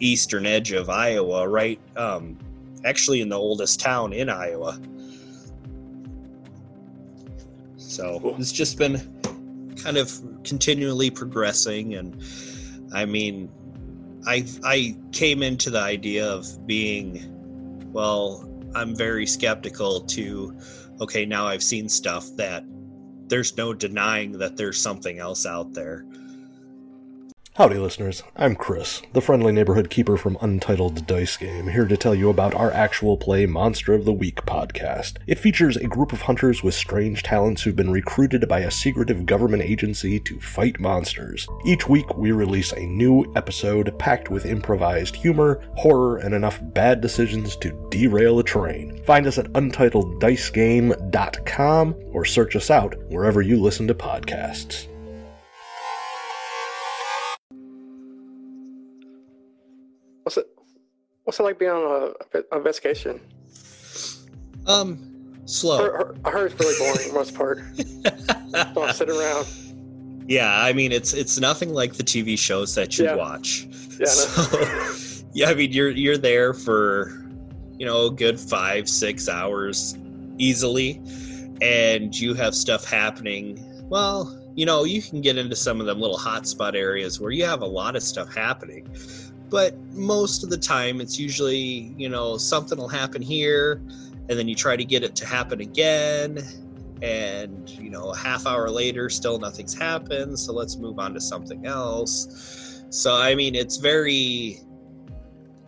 eastern 0.00 0.44
edge 0.44 0.72
of 0.72 0.90
Iowa, 0.90 1.48
right? 1.48 1.80
Um, 1.96 2.36
actually, 2.84 3.20
in 3.20 3.28
the 3.28 3.38
oldest 3.38 3.78
town 3.78 4.12
in 4.12 4.28
Iowa. 4.28 4.80
So 7.88 8.20
Cool. 8.20 8.36
it's 8.38 8.52
just 8.52 8.76
been 8.76 9.00
kind 9.82 9.96
of 9.96 10.12
continually 10.44 11.10
progressing, 11.10 11.94
and 11.94 12.22
I 12.92 13.06
mean, 13.06 13.50
I 14.26 14.44
I 14.62 14.96
came 15.12 15.42
into 15.42 15.70
the 15.70 15.80
idea 15.80 16.28
of 16.28 16.66
being, 16.66 17.24
well, 17.92 18.48
I'm 18.74 18.94
very 18.94 19.26
skeptical 19.26 20.02
to, 20.02 20.54
okay, 21.00 21.24
now 21.24 21.46
I've 21.46 21.62
seen 21.62 21.88
stuff 21.88 22.28
that 22.36 22.64
there's 23.28 23.56
no 23.56 23.72
denying 23.72 24.32
that 24.32 24.56
there's 24.56 24.80
something 24.80 25.18
else 25.18 25.46
out 25.46 25.72
there. 25.72 26.04
Howdy, 27.58 27.78
listeners. 27.78 28.22
I'm 28.36 28.54
Chris, 28.54 29.02
the 29.14 29.20
friendly 29.20 29.50
neighborhood 29.50 29.90
keeper 29.90 30.16
from 30.16 30.38
Untitled 30.40 31.04
Dice 31.08 31.36
Game, 31.36 31.66
here 31.66 31.88
to 31.88 31.96
tell 31.96 32.14
you 32.14 32.30
about 32.30 32.54
our 32.54 32.70
actual 32.70 33.16
play 33.16 33.46
Monster 33.46 33.94
of 33.94 34.04
the 34.04 34.12
Week 34.12 34.36
podcast. 34.42 35.16
It 35.26 35.40
features 35.40 35.76
a 35.76 35.88
group 35.88 36.12
of 36.12 36.22
hunters 36.22 36.62
with 36.62 36.74
strange 36.74 37.24
talents 37.24 37.62
who've 37.62 37.74
been 37.74 37.90
recruited 37.90 38.48
by 38.48 38.60
a 38.60 38.70
secretive 38.70 39.26
government 39.26 39.64
agency 39.64 40.20
to 40.20 40.38
fight 40.38 40.78
monsters. 40.78 41.48
Each 41.66 41.88
week, 41.88 42.16
we 42.16 42.30
release 42.30 42.70
a 42.70 42.86
new 42.86 43.24
episode 43.34 43.92
packed 43.98 44.30
with 44.30 44.46
improvised 44.46 45.16
humor, 45.16 45.60
horror, 45.74 46.18
and 46.18 46.36
enough 46.36 46.60
bad 46.62 47.00
decisions 47.00 47.56
to 47.56 47.88
derail 47.90 48.38
a 48.38 48.44
train. 48.44 49.02
Find 49.04 49.26
us 49.26 49.36
at 49.36 49.52
untitleddicegame.com 49.54 51.94
or 52.12 52.24
search 52.24 52.54
us 52.54 52.70
out 52.70 52.94
wherever 53.08 53.42
you 53.42 53.60
listen 53.60 53.88
to 53.88 53.96
podcasts. 53.96 54.86
What's 61.28 61.38
it 61.40 61.42
like 61.42 61.58
being 61.58 61.70
on 61.72 62.14
a, 62.32 62.38
a 62.38 62.56
investigation? 62.56 63.20
Um, 64.66 65.34
I 65.34 65.40
slow. 65.44 65.76
heard, 65.76 66.18
I 66.24 66.30
heard 66.30 66.52
it's 66.52 66.58
really 66.58 66.74
boring 66.78 66.96
for 67.02 67.08
the 67.08 67.14
most 67.14 67.34
part. 67.34 67.60
So 68.74 68.82
I 68.82 68.92
sit 68.92 69.10
around. 69.10 69.46
Yeah, 70.26 70.50
I 70.62 70.72
mean 70.72 70.90
it's 70.90 71.12
it's 71.12 71.38
nothing 71.38 71.74
like 71.74 71.92
the 71.92 72.02
TV 72.02 72.38
shows 72.38 72.74
that 72.76 72.98
you 72.98 73.04
Yeah. 73.04 73.16
watch. 73.16 73.66
Yeah. 74.00 74.06
So, 74.06 75.22
yeah, 75.34 75.50
I 75.50 75.54
mean 75.54 75.70
you're 75.70 75.90
you're 75.90 76.16
there 76.16 76.54
for 76.54 77.10
you 77.76 77.84
know 77.84 78.06
a 78.06 78.10
good 78.10 78.40
five 78.40 78.88
six 78.88 79.28
hours 79.28 79.98
easily, 80.38 80.98
and 81.60 82.18
you 82.18 82.32
have 82.32 82.54
stuff 82.54 82.86
happening. 82.86 83.62
Well, 83.90 84.34
you 84.56 84.64
know 84.64 84.84
you 84.84 85.02
can 85.02 85.20
get 85.20 85.36
into 85.36 85.56
some 85.56 85.78
of 85.78 85.84
them 85.86 86.00
little 86.00 86.16
hotspot 86.18 86.74
areas 86.74 87.20
where 87.20 87.30
you 87.32 87.44
have 87.44 87.60
a 87.60 87.66
lot 87.66 87.96
of 87.96 88.02
stuff 88.02 88.34
happening, 88.34 88.88
but 89.50 89.78
most 89.92 90.44
of 90.44 90.50
the 90.50 90.56
time 90.56 91.00
it's 91.00 91.18
usually 91.18 91.94
you 91.96 92.08
know 92.08 92.36
something 92.36 92.78
will 92.78 92.88
happen 92.88 93.22
here, 93.22 93.82
and 94.28 94.38
then 94.38 94.48
you 94.48 94.54
try 94.54 94.76
to 94.76 94.84
get 94.84 95.02
it 95.02 95.14
to 95.16 95.26
happen 95.26 95.60
again. 95.60 96.38
And 97.00 97.68
you 97.70 97.90
know, 97.90 98.10
a 98.10 98.16
half 98.16 98.46
hour 98.46 98.68
later, 98.70 99.08
still 99.08 99.38
nothing's 99.38 99.74
happened. 99.74 100.38
So 100.38 100.52
let's 100.52 100.76
move 100.76 100.98
on 100.98 101.14
to 101.14 101.20
something 101.20 101.66
else. 101.66 102.82
So 102.90 103.14
I 103.14 103.34
mean, 103.34 103.54
it's 103.54 103.76
very 103.76 104.60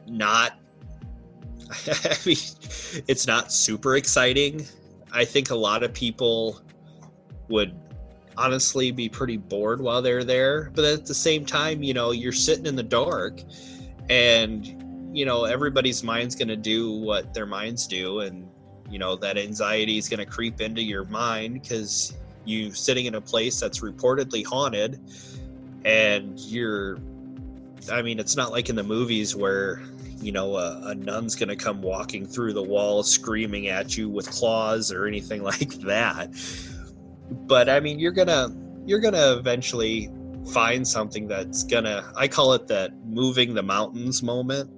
not. 0.07 0.59
I 1.87 2.17
mean, 2.27 2.37
it's 3.07 3.27
not 3.27 3.53
super 3.53 3.97
exciting. 3.97 4.67
I 5.13 5.25
think 5.25 5.51
a 5.51 5.57
lot 5.57 5.83
of 5.83 5.93
people 5.93 6.61
would 7.49 7.75
honestly 8.37 8.91
be 8.91 9.09
pretty 9.09 9.37
bored 9.37 9.81
while 9.81 10.01
they're 10.03 10.25
there. 10.25 10.71
But 10.75 10.85
at 10.85 11.07
the 11.07 11.15
same 11.15 11.45
time, 11.45 11.83
you 11.83 11.95
know, 11.95 12.11
you're 12.11 12.33
sitting 12.33 12.67
in 12.67 12.77
the 12.77 12.83
dark, 12.83 13.43
and 14.11 15.17
you 15.17 15.25
know 15.25 15.45
everybody's 15.45 16.03
mind's 16.03 16.35
going 16.35 16.49
to 16.49 16.57
do 16.57 16.93
what 16.93 17.33
their 17.33 17.47
minds 17.47 17.87
do, 17.87 18.21
and 18.21 18.47
you 18.91 18.99
know 18.99 19.17
that 19.17 19.39
anxiety 19.39 19.97
is 19.97 20.09
going 20.09 20.19
to 20.19 20.27
creep 20.27 20.61
into 20.61 20.83
your 20.83 21.05
mind 21.05 21.63
because 21.63 22.15
you 22.45 22.73
sitting 22.73 23.07
in 23.07 23.15
a 23.15 23.21
place 23.21 23.59
that's 23.59 23.81
reportedly 23.81 24.45
haunted. 24.45 25.01
And 25.85 26.39
you're 26.41 26.99
i 27.91 28.03
mean 28.03 28.19
it's 28.19 28.37
not 28.37 28.53
like 28.53 28.69
in 28.69 28.77
the 28.77 28.83
movies 28.83 29.35
where 29.35 29.81
you 30.21 30.31
know 30.31 30.57
a, 30.57 30.89
a 30.89 30.95
nun's 30.95 31.35
going 31.35 31.49
to 31.49 31.57
come 31.57 31.81
walking 31.81 32.27
through 32.27 32.53
the 32.53 32.63
wall 32.63 33.03
screaming 33.03 33.69
at 33.69 33.97
you 33.97 34.11
with 34.11 34.31
claws 34.31 34.93
or 34.93 35.07
anything 35.07 35.43
like 35.55 35.71
that. 35.81 36.31
But 37.31 37.69
i 37.71 37.81
mean 37.81 37.99
you're 37.99 38.13
gonna 38.13 38.49
you're 38.85 39.01
gonna 39.01 39.37
eventually 39.39 40.11
find 40.53 40.87
something 40.87 41.29
that's 41.29 41.65
gonna 41.65 42.13
i 42.17 42.27
call 42.27 42.53
it 42.55 42.67
that 42.67 42.91
moving 43.05 43.55
the 43.55 43.63
mountains 43.63 44.23
moment 44.23 44.71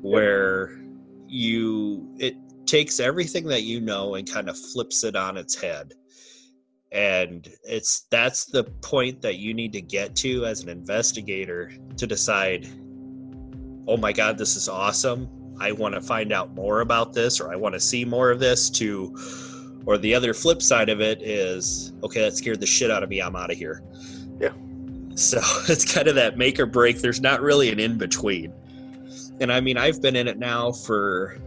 where 0.00 0.80
you 1.26 2.14
it 2.18 2.36
takes 2.66 3.00
everything 3.00 3.46
that 3.46 3.62
you 3.62 3.80
know 3.80 4.14
and 4.14 4.30
kind 4.30 4.48
of 4.48 4.58
flips 4.58 5.04
it 5.04 5.16
on 5.16 5.36
its 5.36 5.60
head. 5.60 5.92
And 6.92 7.48
it's 7.64 8.06
that's 8.10 8.44
the 8.44 8.64
point 8.82 9.22
that 9.22 9.36
you 9.36 9.54
need 9.54 9.72
to 9.72 9.80
get 9.80 10.14
to 10.16 10.44
as 10.44 10.62
an 10.62 10.68
investigator 10.68 11.72
to 11.96 12.06
decide 12.06 12.66
oh 13.88 13.96
my 13.96 14.12
god 14.12 14.36
this 14.38 14.56
is 14.56 14.68
awesome. 14.68 15.28
I 15.60 15.72
want 15.72 15.94
to 15.94 16.00
find 16.00 16.32
out 16.32 16.54
more 16.54 16.80
about 16.80 17.12
this 17.12 17.40
or 17.40 17.52
i 17.52 17.56
want 17.56 17.74
to 17.74 17.80
see 17.80 18.04
more 18.04 18.30
of 18.30 18.40
this 18.40 18.68
to 18.70 19.14
or 19.86 19.98
the 19.98 20.14
other 20.14 20.34
flip 20.34 20.62
side 20.62 20.88
of 20.88 21.00
it 21.00 21.22
is 21.22 21.92
okay 22.02 22.20
that 22.22 22.36
scared 22.36 22.60
the 22.60 22.66
shit 22.66 22.90
out 22.90 23.02
of 23.02 23.08
me. 23.08 23.20
I'm 23.20 23.36
out 23.36 23.50
of 23.50 23.56
here. 23.56 23.82
Yeah. 24.40 24.52
So 25.14 25.38
it's 25.68 25.90
kind 25.90 26.08
of 26.08 26.14
that 26.14 26.36
make 26.36 26.58
or 26.58 26.66
break 26.66 26.98
there's 27.00 27.20
not 27.20 27.40
really 27.40 27.70
an 27.70 27.78
in 27.78 27.98
between 27.98 28.52
and 29.40 29.52
i 29.52 29.60
mean 29.60 29.76
i've 29.76 30.00
been 30.00 30.16
in 30.16 30.28
it 30.28 30.38
now 30.38 30.70
for 30.72 31.38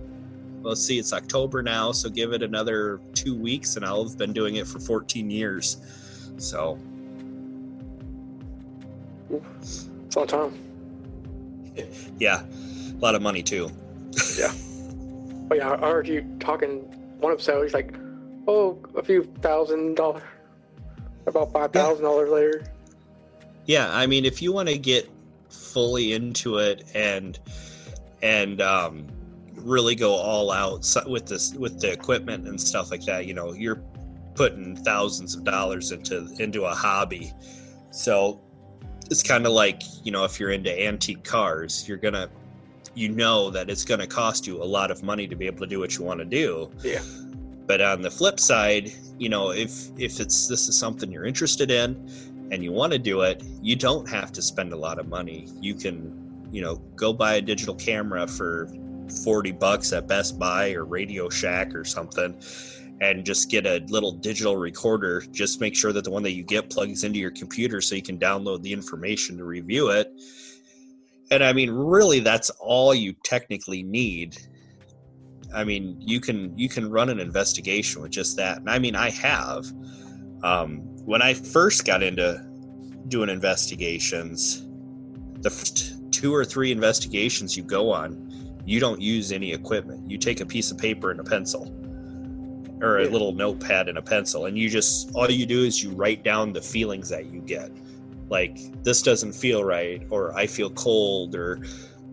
let's 0.61 0.81
see 0.81 0.97
it's 0.99 1.13
october 1.13 1.61
now 1.61 1.91
so 1.91 2.09
give 2.09 2.33
it 2.33 2.41
another 2.41 2.99
two 3.13 3.37
weeks 3.37 3.75
and 3.75 3.85
i'll 3.85 4.07
have 4.07 4.17
been 4.17 4.33
doing 4.33 4.55
it 4.55 4.67
for 4.67 4.79
14 4.79 5.29
years 5.29 5.77
so 6.37 6.77
It's 9.29 9.89
a 10.15 10.19
long 10.19 10.27
time. 10.27 10.59
yeah 12.19 12.43
a 12.43 12.97
lot 12.99 13.15
of 13.15 13.21
money 13.21 13.43
too 13.43 13.69
yeah. 14.37 14.53
Oh 15.51 15.55
yeah, 15.55 15.73
I 15.73 15.89
heard 15.91 16.07
you 16.07 16.25
talking 16.39 16.79
one 17.19 17.33
episode. 17.33 17.63
He's 17.63 17.73
like, 17.73 17.95
oh, 18.47 18.79
a 18.97 19.03
few 19.03 19.23
thousand 19.41 19.95
dollars, 19.95 20.23
about 21.27 21.51
five 21.51 21.71
thousand 21.71 22.03
dollars 22.05 22.29
later. 22.29 22.63
Yeah 23.65 23.89
i 23.95 24.05
mean 24.05 24.25
if 24.25 24.41
you 24.41 24.51
want 24.51 24.67
to 24.69 24.77
get 24.77 25.09
fully 25.49 26.13
into 26.13 26.57
it 26.57 26.83
and 26.93 27.39
and 28.21 28.61
um 28.61 29.07
really 29.55 29.95
go 29.95 30.13
all 30.13 30.51
out 30.51 30.85
with 31.07 31.25
this 31.25 31.53
with 31.55 31.79
the 31.79 31.91
equipment 31.91 32.47
and 32.47 32.59
stuff 32.59 32.91
like 32.91 33.03
that 33.05 33.25
you 33.25 33.33
know 33.33 33.53
you're 33.53 33.81
putting 34.35 34.75
thousands 34.75 35.35
of 35.35 35.43
dollars 35.43 35.91
into 35.91 36.27
into 36.39 36.65
a 36.65 36.73
hobby 36.73 37.33
so 37.89 38.39
it's 39.09 39.23
kind 39.23 39.45
of 39.45 39.53
like 39.53 39.81
you 40.03 40.11
know 40.11 40.23
if 40.23 40.39
you're 40.39 40.51
into 40.51 40.71
antique 40.83 41.23
cars 41.23 41.87
you're 41.87 41.97
gonna 41.97 42.29
you 42.93 43.09
know 43.09 43.49
that 43.49 43.69
it's 43.69 43.83
gonna 43.83 44.07
cost 44.07 44.45
you 44.45 44.61
a 44.61 44.63
lot 44.63 44.91
of 44.91 45.03
money 45.03 45.27
to 45.27 45.35
be 45.35 45.45
able 45.45 45.59
to 45.59 45.67
do 45.67 45.79
what 45.79 45.97
you 45.97 46.03
want 46.03 46.19
to 46.19 46.25
do 46.25 46.69
Yeah. 46.83 47.01
but 47.65 47.81
on 47.81 48.01
the 48.01 48.11
flip 48.11 48.39
side 48.39 48.91
you 49.17 49.29
know 49.29 49.51
if 49.51 49.89
if 49.97 50.19
it's 50.19 50.47
this 50.47 50.67
is 50.67 50.77
something 50.77 51.11
you're 51.11 51.25
interested 51.25 51.71
in 51.71 52.09
and 52.51 52.63
you 52.63 52.71
want 52.71 52.93
to 52.93 52.99
do 52.99 53.21
it 53.21 53.43
you 53.61 53.75
don't 53.75 54.09
have 54.09 54.31
to 54.31 54.41
spend 54.41 54.73
a 54.73 54.75
lot 54.75 54.99
of 54.99 55.07
money 55.07 55.47
you 55.61 55.73
can 55.73 56.47
you 56.51 56.61
know 56.61 56.75
go 56.95 57.13
buy 57.13 57.35
a 57.35 57.41
digital 57.41 57.75
camera 57.75 58.27
for 58.27 58.69
40 59.23 59.51
bucks 59.53 59.93
at 59.93 60.07
best 60.07 60.39
buy 60.39 60.71
or 60.73 60.85
radio 60.85 61.29
shack 61.29 61.73
or 61.75 61.83
something 61.83 62.39
and 63.01 63.25
just 63.25 63.49
get 63.49 63.65
a 63.65 63.83
little 63.87 64.11
digital 64.11 64.57
recorder 64.57 65.21
just 65.31 65.59
make 65.59 65.75
sure 65.75 65.91
that 65.91 66.03
the 66.03 66.11
one 66.11 66.23
that 66.23 66.31
you 66.31 66.43
get 66.43 66.69
plugs 66.69 67.03
into 67.03 67.19
your 67.19 67.31
computer 67.31 67.81
so 67.81 67.95
you 67.95 68.01
can 68.01 68.17
download 68.17 68.61
the 68.61 68.71
information 68.71 69.37
to 69.37 69.43
review 69.43 69.89
it 69.89 70.11
and 71.31 71.43
i 71.43 71.51
mean 71.51 71.69
really 71.71 72.19
that's 72.19 72.49
all 72.59 72.93
you 72.93 73.13
technically 73.23 73.83
need 73.83 74.37
I 75.55 75.63
mean, 75.63 75.95
you 75.99 76.19
can 76.19 76.55
you 76.57 76.67
can 76.67 76.89
run 76.89 77.09
an 77.09 77.19
investigation 77.19 78.01
with 78.01 78.11
just 78.11 78.35
that. 78.37 78.57
And 78.57 78.69
I 78.69 78.77
mean, 78.77 78.95
I 78.95 79.09
have. 79.11 79.65
Um, 80.43 80.94
when 81.05 81.21
I 81.21 81.33
first 81.33 81.85
got 81.85 82.03
into 82.03 82.43
doing 83.07 83.29
investigations, 83.29 84.65
the 85.41 85.49
first 85.49 86.11
two 86.11 86.33
or 86.33 86.43
three 86.43 86.71
investigations 86.71 87.55
you 87.55 87.63
go 87.63 87.91
on, 87.91 88.31
you 88.65 88.79
don't 88.79 88.99
use 88.99 89.31
any 89.31 89.53
equipment. 89.53 90.09
You 90.09 90.17
take 90.17 90.41
a 90.41 90.45
piece 90.45 90.71
of 90.71 90.77
paper 90.77 91.11
and 91.11 91.19
a 91.19 91.23
pencil, 91.23 91.71
or 92.81 92.99
a 92.99 93.07
little 93.07 93.31
notepad 93.31 93.87
and 93.87 93.99
a 93.99 94.01
pencil, 94.01 94.47
and 94.47 94.57
you 94.57 94.69
just 94.69 95.11
all 95.13 95.29
you 95.29 95.45
do 95.45 95.63
is 95.63 95.83
you 95.83 95.91
write 95.91 96.23
down 96.23 96.51
the 96.51 96.61
feelings 96.61 97.09
that 97.09 97.27
you 97.27 97.41
get. 97.41 97.71
Like 98.29 98.57
this 98.83 99.03
doesn't 99.03 99.33
feel 99.33 99.63
right, 99.63 100.01
or 100.09 100.35
I 100.35 100.47
feel 100.47 100.71
cold, 100.71 101.35
or 101.35 101.61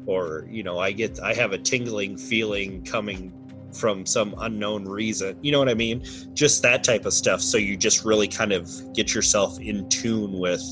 or 0.06 0.46
you 0.50 0.62
know 0.62 0.78
i 0.78 0.90
get 0.90 1.20
i 1.20 1.32
have 1.32 1.52
a 1.52 1.58
tingling 1.58 2.16
feeling 2.16 2.84
coming 2.84 3.32
from 3.72 4.04
some 4.04 4.34
unknown 4.38 4.84
reason 4.84 5.38
you 5.42 5.50
know 5.50 5.58
what 5.58 5.68
i 5.68 5.74
mean? 5.74 6.04
Just 6.34 6.62
that 6.62 6.84
type 6.84 7.04
of 7.04 7.12
stuff. 7.12 7.40
So 7.40 7.58
you 7.58 7.76
just 7.76 8.04
really 8.04 8.28
kind 8.28 8.52
of 8.52 8.70
get 8.92 9.14
yourself 9.14 9.58
in 9.60 9.88
tune 9.88 10.38
with 10.38 10.62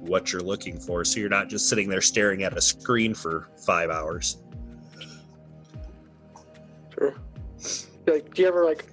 what 0.00 0.32
you're 0.32 0.42
looking 0.42 0.78
for. 0.78 1.04
So 1.04 1.20
you're 1.20 1.28
not 1.28 1.48
just 1.48 1.68
sitting 1.68 1.88
there 1.88 2.00
staring 2.00 2.42
at 2.42 2.56
a 2.56 2.60
screen 2.60 3.14
for 3.14 3.48
five 3.64 3.90
hours. 3.90 4.38
Like, 8.06 8.34
do 8.34 8.42
you 8.42 8.48
ever 8.48 8.64
like, 8.64 8.86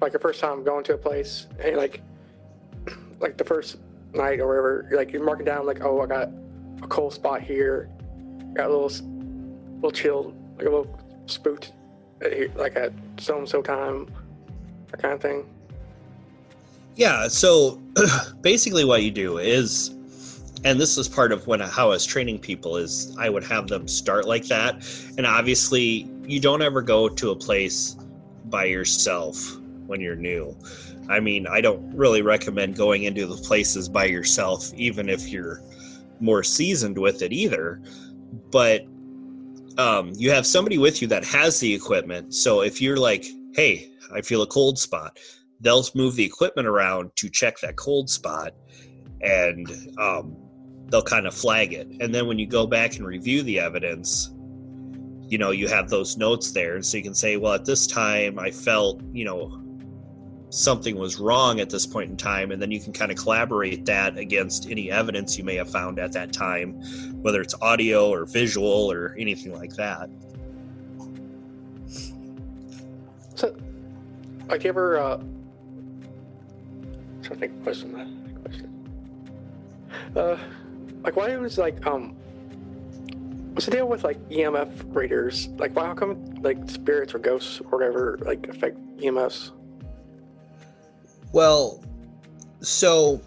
like 0.00 0.12
your 0.12 0.20
first 0.20 0.40
time 0.40 0.64
going 0.64 0.84
to 0.84 0.94
a 0.94 0.98
place 0.98 1.46
and 1.62 1.76
like, 1.76 2.00
like 3.20 3.36
the 3.36 3.44
first 3.44 3.78
night 4.14 4.40
or 4.40 4.48
whatever, 4.48 4.86
you're 4.90 4.98
like 4.98 5.12
you're 5.12 5.24
marking 5.24 5.46
down 5.46 5.64
like, 5.66 5.82
oh, 5.82 6.00
I 6.00 6.06
got 6.06 6.30
a 6.82 6.86
cold 6.88 7.12
spot 7.12 7.40
here, 7.40 7.88
got 8.54 8.68
a 8.68 8.76
little, 8.76 9.06
little 9.76 9.90
chilled, 9.90 10.34
like 10.56 10.66
a 10.66 10.70
little 10.70 11.00
spooked, 11.26 11.72
Uh, 12.24 12.28
like 12.56 12.76
at 12.76 12.92
so 13.18 13.38
and 13.38 13.48
so 13.48 13.62
time, 13.62 14.08
that 14.90 15.00
kind 15.00 15.14
of 15.14 15.20
thing. 15.20 15.44
Yeah. 16.96 17.28
So 17.28 17.80
basically, 18.40 18.84
what 18.84 19.02
you 19.02 19.10
do 19.10 19.38
is, 19.38 19.90
and 20.64 20.80
this 20.80 20.98
is 20.98 21.08
part 21.08 21.32
of 21.32 21.46
when 21.46 21.60
how 21.60 21.86
I 21.86 21.90
was 21.90 22.04
training 22.04 22.40
people 22.40 22.76
is 22.76 23.16
I 23.18 23.28
would 23.28 23.44
have 23.44 23.68
them 23.68 23.86
start 23.86 24.26
like 24.26 24.46
that, 24.46 24.84
and 25.16 25.26
obviously 25.26 26.10
you 26.24 26.40
don't 26.40 26.62
ever 26.62 26.82
go 26.82 27.08
to 27.08 27.30
a 27.30 27.36
place 27.36 27.96
by 28.46 28.64
yourself 28.64 29.58
when 29.86 30.00
you're 30.00 30.16
new. 30.16 30.56
I 31.08 31.20
mean, 31.20 31.46
I 31.46 31.60
don't 31.60 31.94
really 31.96 32.22
recommend 32.22 32.76
going 32.76 33.04
into 33.04 33.26
the 33.26 33.36
places 33.36 33.88
by 33.88 34.04
yourself, 34.04 34.72
even 34.74 35.08
if 35.08 35.28
you're 35.28 35.62
more 36.20 36.42
seasoned 36.42 36.98
with 36.98 37.22
it 37.22 37.32
either. 37.32 37.80
But 38.50 38.84
um, 39.78 40.12
you 40.16 40.30
have 40.30 40.46
somebody 40.46 40.76
with 40.76 41.00
you 41.00 41.08
that 41.08 41.24
has 41.24 41.60
the 41.60 41.72
equipment. 41.72 42.34
So 42.34 42.62
if 42.62 42.82
you're 42.82 42.96
like, 42.96 43.24
hey, 43.54 43.92
I 44.12 44.20
feel 44.20 44.42
a 44.42 44.46
cold 44.46 44.78
spot, 44.78 45.18
they'll 45.60 45.84
move 45.94 46.16
the 46.16 46.24
equipment 46.24 46.66
around 46.66 47.12
to 47.16 47.30
check 47.30 47.58
that 47.60 47.76
cold 47.76 48.10
spot 48.10 48.54
and 49.20 49.70
um, 49.98 50.36
they'll 50.86 51.02
kind 51.02 51.26
of 51.26 51.34
flag 51.34 51.72
it. 51.72 51.88
And 52.00 52.14
then 52.14 52.26
when 52.26 52.38
you 52.38 52.46
go 52.46 52.66
back 52.66 52.96
and 52.96 53.06
review 53.06 53.42
the 53.42 53.60
evidence, 53.60 54.30
you 55.28 55.38
know, 55.38 55.52
you 55.52 55.68
have 55.68 55.88
those 55.88 56.16
notes 56.16 56.52
there. 56.52 56.82
So 56.82 56.96
you 56.96 57.02
can 57.02 57.14
say, 57.14 57.36
well, 57.36 57.52
at 57.52 57.64
this 57.64 57.86
time 57.86 58.38
I 58.38 58.50
felt, 58.50 59.00
you 59.12 59.24
know, 59.24 59.62
something 60.50 60.96
was 60.96 61.18
wrong 61.18 61.60
at 61.60 61.68
this 61.68 61.86
point 61.86 62.10
in 62.10 62.16
time 62.16 62.50
and 62.52 62.60
then 62.60 62.70
you 62.70 62.80
can 62.80 62.92
kind 62.92 63.10
of 63.10 63.18
collaborate 63.18 63.84
that 63.84 64.16
against 64.16 64.70
any 64.70 64.90
evidence 64.90 65.36
you 65.36 65.44
may 65.44 65.54
have 65.56 65.70
found 65.70 65.98
at 65.98 66.12
that 66.12 66.32
time 66.32 66.72
whether 67.22 67.40
it's 67.40 67.54
audio 67.60 68.08
or 68.10 68.24
visual 68.24 68.90
or 68.90 69.14
anything 69.18 69.52
like 69.52 69.74
that 69.74 70.08
So, 73.38 73.54
like, 74.48 74.64
you 74.64 74.70
ever, 74.70 74.98
uh, 74.98 75.16
trying 77.22 77.22
to 77.22 77.36
think 77.36 77.52
of 77.52 77.62
question, 77.62 77.94
uh, 77.94 78.40
question. 78.40 78.90
Uh, 80.16 80.36
like, 81.04 81.14
why 81.14 81.36
was, 81.36 81.56
like, 81.56 81.86
um, 81.86 82.16
what's 83.52 83.66
the 83.66 83.70
deal 83.70 83.86
with, 83.86 84.02
like, 84.02 84.18
EMF 84.28 84.92
readers? 84.92 85.50
Like, 85.56 85.76
why, 85.76 85.86
how 85.86 85.94
come, 85.94 86.24
like, 86.42 86.68
spirits 86.68 87.14
or 87.14 87.20
ghosts 87.20 87.60
or 87.60 87.78
whatever, 87.78 88.18
like, 88.22 88.48
affect 88.48 88.76
EMFs? 88.96 89.52
Well, 91.32 91.82
so 92.60 93.20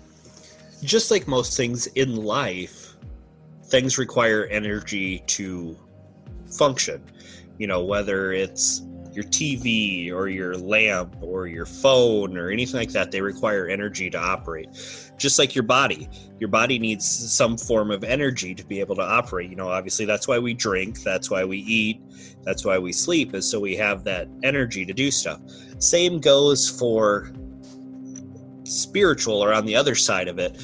just 0.84 1.12
like 1.12 1.28
most 1.28 1.56
things 1.56 1.88
in 1.88 2.16
life, 2.16 2.96
things 3.66 3.98
require 3.98 4.46
energy 4.46 5.20
to 5.28 5.78
function. 6.58 7.04
You 7.58 7.68
know, 7.68 7.84
whether 7.84 8.34
it's 8.34 8.84
your 9.14 9.26
TV 9.26 10.12
or 10.12 10.30
your 10.30 10.56
lamp 10.56 11.16
or 11.22 11.48
your 11.48 11.66
phone 11.66 12.38
or 12.38 12.50
anything 12.50 12.80
like 12.80 12.92
that, 12.92 13.12
they 13.12 13.22
require 13.22 13.68
energy 13.68 14.10
to 14.10 14.18
operate. 14.18 14.70
Just 15.18 15.38
like 15.38 15.54
your 15.54 15.64
body, 15.64 16.10
your 16.40 16.50
body 16.50 16.80
needs 16.80 17.06
some 17.06 17.58
form 17.58 17.92
of 17.92 18.04
energy 18.04 18.56
to 18.56 18.66
be 18.66 18.80
able 18.80 18.96
to 18.96 19.04
operate. 19.04 19.50
You 19.50 19.56
know, 19.56 19.70
obviously, 19.70 20.06
that's 20.06 20.28
why 20.28 20.40
we 20.40 20.54
drink, 20.54 21.02
that's 21.04 21.30
why 21.30 21.44
we 21.44 21.60
eat, 21.60 22.02
that's 22.44 22.66
why 22.66 22.80
we 22.80 22.92
sleep, 22.94 23.36
is 23.36 23.50
so 23.50 23.60
we 23.60 23.76
have 23.76 24.04
that 24.06 24.28
energy 24.44 24.86
to 24.86 24.94
do 24.94 25.12
stuff. 25.12 25.42
Same 25.78 26.20
goes 26.20 26.70
for 26.70 27.32
spiritual 28.72 29.44
or 29.44 29.54
on 29.54 29.66
the 29.66 29.76
other 29.76 29.96
side 29.96 30.28
of 30.28 30.40
it 30.40 30.58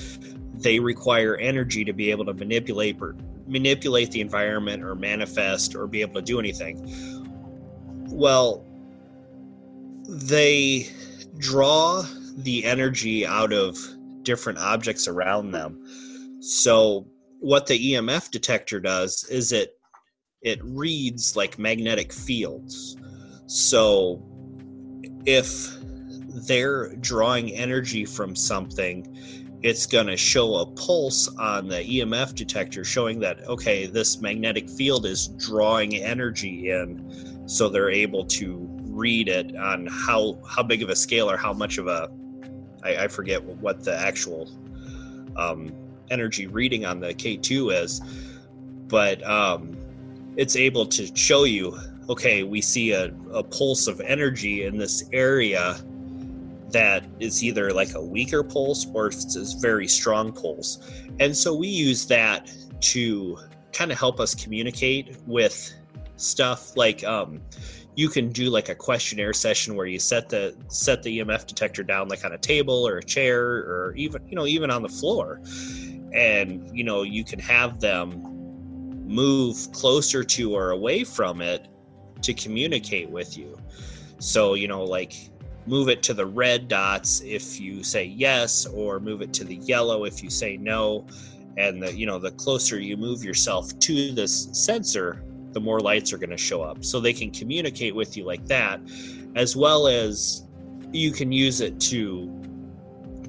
they 0.62 0.80
require 0.80 1.36
energy 1.38 1.86
to 1.86 1.94
be 1.94 2.10
able 2.10 2.26
to 2.26 2.34
manipulate 2.34 2.98
or 3.00 3.16
manipulate 3.46 4.12
the 4.12 4.22
environment 4.22 4.84
or 4.84 4.96
manifest 4.96 5.76
or 5.76 5.88
be 5.88 6.02
able 6.02 6.16
to 6.16 6.22
do 6.22 6.40
anything. 6.40 6.82
Well 8.10 8.66
they 10.10 10.90
draw 11.38 12.04
the 12.38 12.66
energy 12.66 13.26
out 13.26 13.54
of 13.54 13.78
different 14.24 14.60
objects 14.60 15.08
around 15.08 15.52
them. 15.52 16.42
So 16.42 17.08
what 17.40 17.68
the 17.68 17.94
emf 17.94 18.32
detector 18.32 18.80
does 18.80 19.24
is 19.26 19.52
it 19.52 19.74
it 20.42 20.60
reads 20.64 21.36
like 21.36 21.60
magnetic 21.60 22.14
fields. 22.14 22.96
So 23.48 24.24
if 25.26 25.77
they're 26.46 26.96
drawing 26.98 27.52
energy 27.52 28.06
from 28.06 28.36
something, 28.36 29.18
it's 29.64 29.86
going 29.86 30.08
to 30.08 30.18
show 30.18 30.56
a 30.56 30.66
pulse 30.66 31.28
on 31.38 31.68
the 31.68 31.78
EMF 31.78 32.36
detector 32.36 32.84
showing 32.84 33.20
that, 33.20 33.44
okay, 33.48 33.88
this 33.88 34.22
magnetic 34.22 34.70
field 34.70 35.06
is 35.06 35.30
drawing 35.30 35.96
energy 35.96 36.70
in. 36.70 37.44
So 37.48 37.70
they're 37.70 37.90
able 37.90 38.26
to 38.26 38.68
read 38.84 39.30
it 39.30 39.56
on 39.56 39.88
how, 39.88 40.40
how 40.48 40.64
big 40.64 40.84
of 40.84 40.90
a 40.90 40.96
scale 40.96 41.30
or 41.30 41.38
how 41.38 41.54
much 41.54 41.78
of 41.78 41.88
a, 41.88 42.10
I, 42.84 43.06
I 43.06 43.08
forget 43.08 43.44
what 43.44 43.84
the 43.84 43.98
actual 43.98 44.50
um, 45.36 45.72
energy 46.12 46.48
reading 46.48 46.86
on 46.86 47.00
the 47.00 47.14
K2 47.14 47.84
is, 47.84 48.02
but 48.88 49.26
um, 49.28 49.76
it's 50.36 50.56
able 50.56 50.86
to 50.86 51.16
show 51.16 51.46
you, 51.46 51.78
okay, 52.10 52.44
we 52.44 52.62
see 52.62 52.92
a, 52.92 53.12
a 53.32 53.44
pulse 53.44 53.88
of 53.88 54.02
energy 54.02 54.66
in 54.66 54.78
this 54.78 55.10
area 55.14 55.78
that 56.72 57.06
is 57.20 57.44
either 57.44 57.72
like 57.72 57.94
a 57.94 58.02
weaker 58.02 58.44
pulse 58.44 58.88
or 58.94 59.08
it's 59.08 59.36
a 59.36 59.60
very 59.60 59.88
strong 59.88 60.32
pulse. 60.32 60.80
And 61.20 61.36
so 61.36 61.56
we 61.56 61.68
use 61.68 62.06
that 62.08 62.52
to 62.82 63.38
kind 63.72 63.92
of 63.92 63.98
help 63.98 64.20
us 64.20 64.36
communicate 64.36 65.18
with 65.26 65.74
stuff 66.18 66.76
like 66.76 67.04
um, 67.04 67.42
you 67.96 68.10
can 68.10 68.30
do 68.30 68.50
like 68.50 68.70
a 68.70 68.76
questionnaire 68.76 69.34
session 69.34 69.76
where 69.76 69.86
you 69.86 70.00
set 70.00 70.30
the 70.30 70.56
set 70.68 71.04
the 71.04 71.20
EMF 71.20 71.48
detector 71.48 71.84
down 71.84 72.08
like 72.08 72.24
on 72.24 72.34
a 72.34 72.38
table 72.38 72.88
or 72.88 72.98
a 72.98 73.04
chair 73.04 73.44
or 73.44 73.94
even 73.96 74.26
you 74.28 74.36
know 74.36 74.46
even 74.46 74.70
on 74.70 74.84
the 74.84 74.90
floor 74.90 75.42
and 76.14 76.70
you 76.78 76.84
know 76.84 77.04
you 77.04 77.24
can 77.24 77.40
have 77.40 77.80
them 77.80 78.22
move 79.08 79.72
closer 79.72 80.24
to 80.24 80.56
or 80.56 80.72
away 80.72 81.04
from 81.04 81.42
it 81.42 81.68
to 82.22 82.34
communicate 82.34 83.10
with 83.10 83.38
you 83.38 83.58
so 84.20 84.54
you 84.54 84.68
know 84.68 84.84
like 84.84 85.30
move 85.68 85.90
it 85.90 86.02
to 86.04 86.14
the 86.14 86.26
red 86.26 86.68
dots 86.68 87.22
if 87.22 87.60
you 87.60 87.84
say 87.84 88.06
yes 88.06 88.66
or 88.66 89.00
move 89.00 89.22
it 89.22 89.34
to 89.34 89.44
the 89.44 89.56
yellow 89.56 90.06
if 90.06 90.24
you 90.24 90.30
say 90.30 90.58
no. 90.58 91.06
And 91.58 91.82
the 91.82 91.94
you 91.94 92.06
know 92.06 92.20
the 92.20 92.32
closer 92.32 92.80
you 92.80 92.98
move 92.98 93.24
yourself 93.24 93.78
to 93.80 94.12
this 94.12 94.50
sensor 94.52 95.24
the 95.54 95.60
more 95.60 95.80
lights 95.80 96.14
are 96.14 96.18
going 96.18 96.30
to 96.30 96.38
show 96.38 96.62
up. 96.62 96.84
So 96.86 97.00
they 97.00 97.14
can 97.14 97.32
communicate 97.32 97.96
with 97.96 98.16
you 98.16 98.26
like 98.26 98.46
that 98.46 98.80
as 99.36 99.56
well 99.56 99.88
as 99.88 100.48
you 100.92 101.12
can 101.12 101.32
use 101.32 101.62
it 101.62 101.80
to 101.80 102.34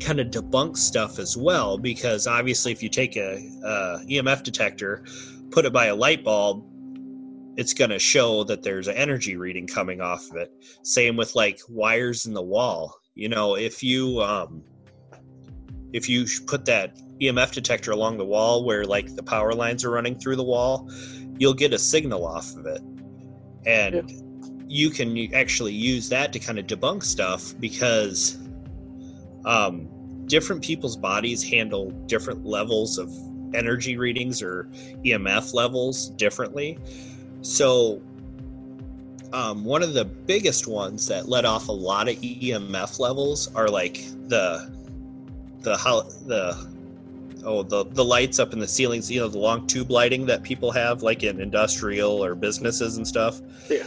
kind 0.01 0.20
of 0.20 0.29
debunk 0.29 0.77
stuff 0.77 1.18
as 1.18 1.37
well 1.37 1.77
because 1.77 2.27
obviously 2.27 2.70
if 2.70 2.83
you 2.83 2.88
take 2.88 3.16
a, 3.16 3.37
a 3.64 4.05
emf 4.09 4.42
detector 4.42 5.03
put 5.51 5.64
it 5.64 5.72
by 5.72 5.87
a 5.87 5.94
light 5.94 6.22
bulb 6.22 6.64
it's 7.59 7.75
going 7.75 7.90
to 7.90 7.99
show 7.99 8.44
that 8.44 8.62
there's 8.62 8.87
an 8.87 8.94
energy 8.94 9.37
reading 9.37 9.66
coming 9.66 10.01
off 10.01 10.31
of 10.31 10.37
it. 10.37 10.53
Same 10.85 11.16
with 11.16 11.35
like 11.35 11.59
wires 11.68 12.25
in 12.25 12.33
the 12.33 12.40
wall. 12.40 12.94
You 13.16 13.29
know, 13.29 13.57
if 13.57 13.83
you 13.83 14.23
um, 14.23 14.62
if 15.92 16.09
you 16.09 16.25
put 16.47 16.64
that 16.66 16.97
EMF 17.21 17.53
detector 17.53 17.90
along 17.90 18.16
the 18.16 18.25
wall 18.25 18.64
where 18.64 18.85
like 18.85 19.12
the 19.16 19.25
power 19.25 19.53
lines 19.53 19.85
are 19.85 19.90
running 19.90 20.16
through 20.16 20.37
the 20.37 20.44
wall, 20.44 20.88
you'll 21.37 21.53
get 21.53 21.73
a 21.73 21.79
signal 21.81 22.25
off 22.25 22.55
of 22.55 22.64
it, 22.66 22.81
and 23.66 24.09
Yeah. 24.09 24.16
you 24.68 24.90
can 24.90 25.35
actually 25.35 25.73
use 25.73 26.09
that 26.11 26.33
to 26.35 26.38
kind 26.38 26.61
of 26.61 26.66
debunk 26.68 27.03
stuff 27.03 27.55
because 27.59 28.38
um, 29.44 29.88
different 30.27 30.62
people's 30.62 30.97
bodies 30.97 31.42
handle 31.42 31.90
different 32.07 32.47
levels 32.47 32.99
of 32.99 33.11
energy 33.53 33.97
readings 33.97 34.42
or 34.42 34.68
EMF 35.05 35.55
levels 35.55 36.11
differently. 36.11 36.79
So, 37.42 38.01
um, 39.33 39.64
one 39.64 39.83
of 39.83 39.94
the 39.94 40.05
biggest 40.05 40.66
ones 40.66 41.07
that 41.09 41.29
let 41.29 41.44
off 41.44 41.68
a 41.68 41.72
lot 41.72 42.09
of 42.09 42.16
EMF 42.16 42.98
levels 42.98 43.55
are 43.55 43.68
like 43.68 44.05
the 44.29 44.70
the 45.61 45.77
how 45.77 46.03
the 46.03 46.68
oh 47.44 47.62
the 47.62 47.85
the 47.85 48.05
lights 48.05 48.38
up 48.38 48.53
in 48.53 48.59
the 48.59 48.68
ceilings. 48.68 49.11
You 49.11 49.20
know 49.20 49.29
the 49.29 49.38
long 49.38 49.66
tube 49.66 49.90
lighting 49.90 50.27
that 50.27 50.42
people 50.42 50.70
have, 50.72 51.03
like 51.03 51.22
in 51.22 51.40
industrial 51.40 52.24
or 52.24 52.35
businesses 52.35 52.96
and 52.96 53.07
stuff. 53.07 53.40
Yeah. 53.70 53.87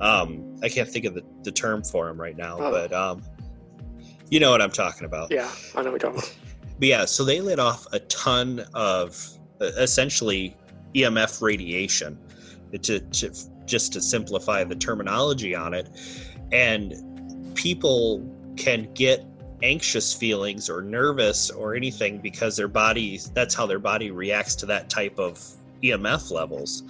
Um, 0.00 0.56
I 0.64 0.68
can't 0.68 0.88
think 0.88 1.04
of 1.04 1.14
the, 1.14 1.22
the 1.44 1.52
term 1.52 1.84
for 1.84 2.06
them 2.08 2.20
right 2.20 2.36
now, 2.36 2.56
Oh. 2.58 2.70
but 2.72 2.92
um, 2.92 3.22
you 4.30 4.40
know 4.40 4.50
what 4.50 4.60
I'm 4.60 4.70
talking 4.70 5.04
about. 5.04 5.30
Yeah, 5.30 5.48
I 5.76 5.82
know 5.82 5.92
what 5.92 6.02
you're 6.02 6.10
talking 6.12 6.18
about. 6.18 6.34
But 6.78 6.88
yeah, 6.88 7.04
so 7.04 7.22
they 7.24 7.40
let 7.40 7.60
off 7.60 7.86
a 7.92 8.00
ton 8.00 8.64
of 8.74 9.24
essentially 9.60 10.56
EMF 10.96 11.40
radiation 11.40 12.18
to, 12.78 13.00
to 13.00 13.32
just 13.66 13.92
to 13.92 14.00
simplify 14.00 14.64
the 14.64 14.76
terminology 14.76 15.54
on 15.54 15.74
it. 15.74 15.88
And 16.50 16.94
people 17.54 18.22
can 18.56 18.92
get 18.94 19.24
anxious 19.62 20.12
feelings 20.12 20.68
or 20.68 20.82
nervous 20.82 21.50
or 21.50 21.74
anything 21.74 22.18
because 22.18 22.56
their 22.56 22.68
body 22.68 23.20
that's 23.32 23.54
how 23.54 23.64
their 23.64 23.78
body 23.78 24.10
reacts 24.10 24.56
to 24.56 24.66
that 24.66 24.90
type 24.90 25.18
of 25.18 25.38
EMF 25.82 26.30
levels. 26.30 26.82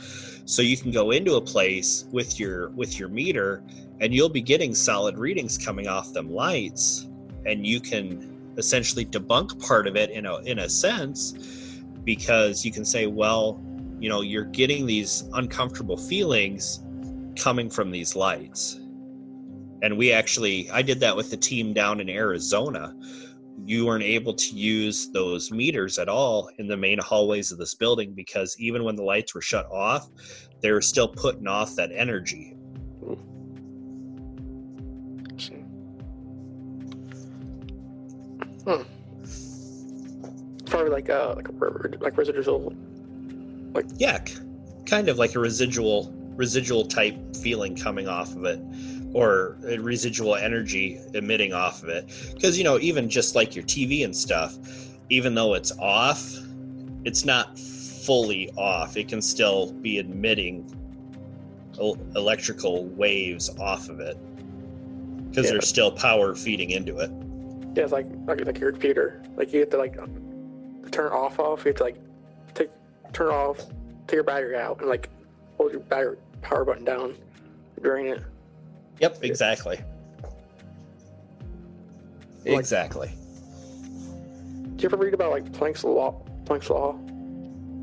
So 0.44 0.62
you 0.62 0.76
can 0.76 0.90
go 0.90 1.10
into 1.10 1.34
a 1.34 1.40
place 1.40 2.06
with 2.10 2.40
your 2.40 2.70
with 2.70 2.98
your 2.98 3.08
meter 3.08 3.62
and 4.00 4.12
you'll 4.14 4.28
be 4.28 4.40
getting 4.40 4.74
solid 4.74 5.18
readings 5.18 5.58
coming 5.58 5.86
off 5.86 6.12
them 6.12 6.30
lights 6.30 7.06
and 7.46 7.66
you 7.66 7.80
can 7.80 8.52
essentially 8.56 9.04
debunk 9.04 9.60
part 9.66 9.86
of 9.86 9.96
it 9.96 10.10
in 10.10 10.26
a 10.26 10.38
in 10.40 10.60
a 10.60 10.68
sense 10.68 11.32
because 12.04 12.64
you 12.64 12.72
can 12.72 12.84
say 12.84 13.06
well 13.06 13.60
you 14.02 14.08
know 14.08 14.20
you're 14.20 14.44
getting 14.46 14.84
these 14.84 15.22
uncomfortable 15.34 15.96
feelings 15.96 16.80
coming 17.36 17.70
from 17.70 17.92
these 17.92 18.16
lights 18.16 18.80
and 19.82 19.96
we 19.96 20.12
actually 20.12 20.68
i 20.72 20.82
did 20.82 20.98
that 20.98 21.16
with 21.16 21.30
the 21.30 21.36
team 21.36 21.72
down 21.72 22.00
in 22.00 22.10
arizona 22.10 22.92
you 23.64 23.86
weren't 23.86 24.02
able 24.02 24.34
to 24.34 24.56
use 24.56 25.12
those 25.12 25.52
meters 25.52 26.00
at 26.00 26.08
all 26.08 26.50
in 26.58 26.66
the 26.66 26.76
main 26.76 26.98
hallways 26.98 27.52
of 27.52 27.58
this 27.58 27.76
building 27.76 28.12
because 28.12 28.56
even 28.58 28.82
when 28.82 28.96
the 28.96 29.02
lights 29.04 29.36
were 29.36 29.40
shut 29.40 29.66
off 29.70 30.08
they 30.62 30.72
were 30.72 30.82
still 30.82 31.06
putting 31.06 31.46
off 31.46 31.76
that 31.76 31.92
energy 31.94 32.56
Hmm. 38.64 38.82
Probably 40.66 40.90
like 40.90 41.10
uh 41.10 41.34
like 41.34 41.48
a 41.48 41.52
like 42.00 42.16
residual. 42.16 42.72
Yeah 43.96 44.18
k- 44.18 44.34
kind 44.86 45.08
of 45.08 45.18
like 45.18 45.34
a 45.34 45.38
residual 45.38 46.12
residual 46.36 46.84
type 46.84 47.14
feeling 47.36 47.74
coming 47.76 48.08
off 48.08 48.34
of 48.36 48.44
it 48.44 48.60
or 49.14 49.56
a 49.66 49.78
residual 49.78 50.34
energy 50.34 50.98
emitting 51.14 51.52
off 51.52 51.82
of 51.82 51.88
it 51.88 52.06
because 52.34 52.56
you 52.56 52.64
know 52.64 52.78
even 52.80 53.08
just 53.08 53.34
like 53.34 53.54
your 53.54 53.64
tv 53.64 54.04
and 54.04 54.16
stuff 54.16 54.56
even 55.10 55.34
though 55.34 55.54
it's 55.54 55.72
off 55.78 56.34
it's 57.04 57.24
not 57.24 57.58
fully 57.58 58.50
off 58.56 58.96
it 58.96 59.08
can 59.08 59.20
still 59.20 59.72
be 59.74 59.98
emitting 59.98 60.64
electrical 62.14 62.86
waves 62.88 63.50
off 63.58 63.88
of 63.88 64.00
it 64.00 64.16
because 65.28 65.46
Yeah. 65.46 65.52
there's 65.52 65.68
still 65.68 65.90
power 65.90 66.34
feeding 66.34 66.70
into 66.70 66.98
it 66.98 67.10
Yeah, 67.76 67.84
it's 67.84 67.92
like 67.92 68.06
like 68.26 68.44
like 68.44 68.58
your 68.60 68.70
computer. 68.72 69.22
Like 69.36 69.52
you 69.52 69.60
have 69.60 69.70
to 69.70 69.78
like 69.78 69.96
turn 70.90 71.10
off 71.12 71.38
off. 71.38 71.64
You 71.64 71.70
have 71.70 71.76
to 71.76 71.84
like 71.84 71.96
turn 73.12 73.28
off, 73.28 73.58
take 74.06 74.14
your 74.14 74.24
battery 74.24 74.56
out, 74.56 74.80
and 74.80 74.88
like 74.88 75.08
hold 75.56 75.72
your 75.72 75.80
battery 75.80 76.16
power 76.40 76.64
button 76.64 76.84
down, 76.84 77.14
drain 77.80 78.06
it. 78.06 78.22
yep 79.00 79.16
exactly 79.22 79.78
Like- 82.44 82.58
exactly 82.58 83.10
Do 84.76 84.82
you 84.82 84.88
ever 84.88 84.96
read 84.96 85.14
about 85.14 85.30
like 85.30 85.44
Planck's 85.52 85.84
law? 85.84 86.20
Planck's 86.44 86.70
law. 86.70 86.98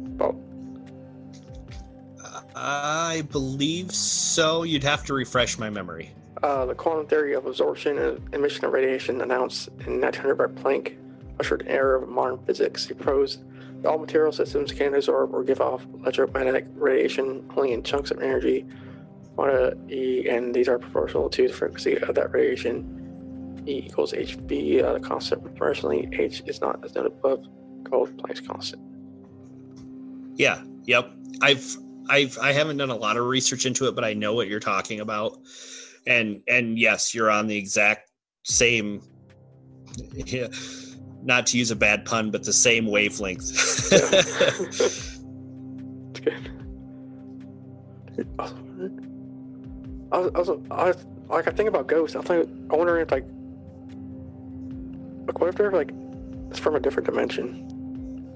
About 0.08 0.36
i 2.56 3.24
believe 3.32 3.90
so 3.94 4.64
you'd 4.64 4.84
have 4.84 5.06
to 5.06 5.14
refresh 5.14 5.58
my 5.58 5.70
memory 5.70 6.12
uh, 6.44 6.66
the 6.66 6.76
quantum 6.76 7.08
theory 7.08 7.34
of 7.34 7.46
absorption 7.46 7.98
and 7.98 8.34
emission 8.36 8.66
of 8.66 8.74
radiation 8.74 9.22
announced 9.22 9.68
in 9.86 10.00
1900 10.02 10.36
by 10.36 10.62
Planck 10.62 10.98
ushered 11.40 11.62
an 11.62 11.68
era 11.70 12.02
of 12.02 12.08
modern 12.08 12.38
physics. 12.46 12.86
He 12.88 12.94
proposed 12.94 13.42
all 13.86 13.98
material 13.98 14.32
systems 14.32 14.72
can 14.72 14.94
absorb 14.94 15.34
or 15.34 15.44
give 15.44 15.62
off 15.62 15.86
electromagnetic 16.02 16.66
radiation 16.74 17.50
only 17.56 17.74
in 17.74 17.84
chunks 17.84 18.12
of 18.12 18.22
energy, 18.22 18.66
quanta 19.36 19.78
E, 19.90 20.28
and 20.30 20.54
these 20.54 20.68
are 20.68 20.78
proportional 20.78 21.30
to 21.30 21.48
the 21.48 21.54
frequency 21.54 21.98
of 21.98 22.16
that 22.16 22.32
radiation. 22.32 22.96
E 23.68 23.84
equals 23.86 24.14
hb, 24.14 24.84
uh, 24.84 24.94
the 24.94 25.00
constant 25.00 25.44
proportionally. 25.44 26.10
H 26.14 26.44
is 26.46 26.62
not 26.62 26.84
as 26.84 26.96
noted 26.96 27.12
above, 27.12 27.46
called 27.90 28.16
Planck's 28.18 28.42
constant. 28.42 28.82
Yeah. 30.36 30.64
Yep. 30.86 31.12
I've 31.42 31.78
I've 32.10 32.38
I 32.40 32.52
haven't 32.52 32.78
done 32.78 32.90
a 32.90 32.96
lot 32.96 33.18
of 33.18 33.26
research 33.26 33.66
into 33.66 33.88
it, 33.88 33.96
but 33.96 34.04
I 34.04 34.14
know 34.14 34.34
what 34.34 34.48
you're 34.48 34.60
talking 34.60 35.02
about. 35.02 35.38
And 36.08 36.42
and 36.48 36.80
yes, 36.80 37.14
you're 37.14 37.30
on 37.30 37.48
the 37.48 37.58
exact 37.58 38.10
same 38.44 39.02
yeah, 40.14 40.48
not 41.24 41.48
to 41.48 41.58
use 41.58 41.72
a 41.72 41.76
bad 41.76 42.06
pun, 42.06 42.32
but 42.32 42.44
the 42.44 42.54
same 42.54 42.88
wavelength. 42.88 43.52
It's 46.12 46.20
good. 46.20 46.52
I 50.12 50.18
was, 50.18 50.32
I 50.34 50.40
was, 50.40 50.50
I 50.72 50.84
was, 50.86 51.06
like, 51.30 51.48
I 51.48 51.52
think 51.52 51.70
about 51.70 51.88
ghosts. 51.88 52.16
I 52.16 52.22
think, 52.22 52.50
I 52.72 52.76
wonder 52.76 53.00
if 53.00 53.12
like, 53.12 53.26
like, 55.28 55.40
what 55.40 55.50
if 55.50 55.56
they're 55.56 55.72
like, 55.72 55.92
it's 56.50 56.60
from 56.60 56.76
a 56.76 56.80
different 56.80 57.06
dimension, 57.06 58.28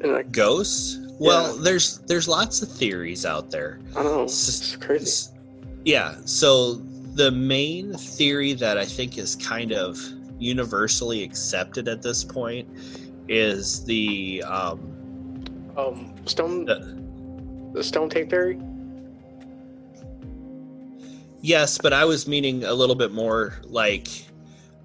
and 0.00 0.12
like, 0.12 0.32
Ghosts? 0.32 0.98
Well, 1.20 1.56
there's 1.56 1.98
there's 2.06 2.28
lots 2.28 2.62
of 2.62 2.70
theories 2.70 3.26
out 3.26 3.50
there. 3.50 3.80
I 3.90 4.02
don't 4.02 4.12
know, 4.12 4.22
it's 4.22 4.76
crazy. 4.76 5.30
Yeah. 5.84 6.14
So 6.24 6.74
the 7.14 7.30
main 7.30 7.94
theory 7.94 8.52
that 8.54 8.78
I 8.78 8.84
think 8.84 9.18
is 9.18 9.36
kind 9.36 9.72
of 9.72 9.98
universally 10.38 11.22
accepted 11.22 11.88
at 11.88 12.02
this 12.02 12.24
point 12.24 12.68
is 13.28 13.84
the 13.84 14.42
um, 14.46 14.80
Um, 15.76 16.14
stone, 16.26 16.64
the 16.64 16.96
the 17.74 17.84
stone 17.84 18.08
tape 18.08 18.30
theory. 18.30 18.58
Yes, 21.40 21.78
but 21.78 21.92
I 21.92 22.04
was 22.04 22.26
meaning 22.26 22.64
a 22.64 22.72
little 22.74 22.96
bit 22.96 23.12
more 23.12 23.54
like 23.64 24.08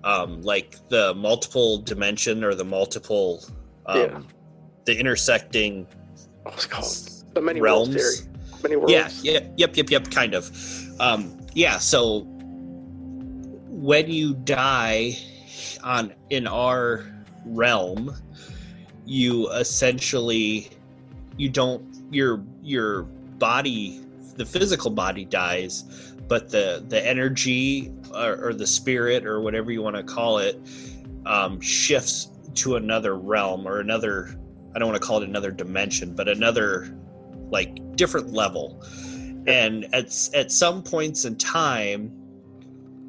um 0.03 0.41
like 0.41 0.77
the 0.89 1.13
multiple 1.15 1.77
dimension 1.77 2.43
or 2.43 2.53
the 2.53 2.65
multiple 2.65 3.43
um 3.85 3.97
Yeah. 3.99 4.21
the 4.85 4.99
intersecting 4.99 5.87
What's 6.43 6.65
it 6.65 6.69
called? 6.71 6.95
The 7.33 7.41
many 7.41 7.61
realms. 7.61 7.95
worlds 7.95 8.19
theory. 8.21 8.29
Many 8.63 8.75
worlds. 8.75 8.91
Yeah, 8.91 9.09
yeah, 9.23 9.39
yep, 9.57 9.77
yep, 9.77 9.89
yep, 9.89 10.11
kind 10.11 10.33
of. 10.35 10.51
Um 10.99 11.37
yeah, 11.53 11.77
so 11.79 12.25
when 13.69 14.09
you 14.11 14.33
die 14.35 15.17
on 15.83 16.13
in 16.29 16.47
our 16.47 17.05
realm, 17.45 18.15
you 19.05 19.49
essentially 19.51 20.69
you 21.37 21.49
don't 21.49 21.83
your 22.11 22.43
your 22.61 23.03
body 23.03 24.01
the 24.35 24.45
physical 24.45 24.89
body 24.91 25.25
dies 25.25 26.13
but 26.27 26.49
the 26.49 26.85
the 26.87 27.05
energy 27.05 27.91
or, 28.13 28.47
or 28.47 28.53
the 28.53 28.65
spirit 28.65 29.25
or 29.25 29.41
whatever 29.41 29.71
you 29.71 29.81
want 29.81 29.95
to 29.95 30.03
call 30.03 30.37
it 30.37 30.57
um, 31.25 31.59
shifts 31.59 32.29
to 32.53 32.75
another 32.75 33.17
realm 33.17 33.67
or 33.67 33.79
another 33.79 34.39
i 34.73 34.79
don't 34.79 34.87
want 34.87 34.99
to 34.99 35.05
call 35.05 35.21
it 35.21 35.27
another 35.27 35.51
dimension 35.51 36.15
but 36.15 36.29
another 36.29 36.95
like 37.53 37.95
different 37.95 38.33
level. 38.33 38.83
And 39.47 39.85
at 39.93 40.05
at 40.33 40.51
some 40.51 40.83
points 40.83 41.23
in 41.23 41.37
time 41.37 42.11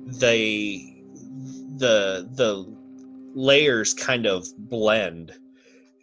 they 0.06 0.93
the 1.76 2.28
the 2.32 2.64
layers 3.34 3.94
kind 3.94 4.26
of 4.26 4.46
blend 4.58 5.32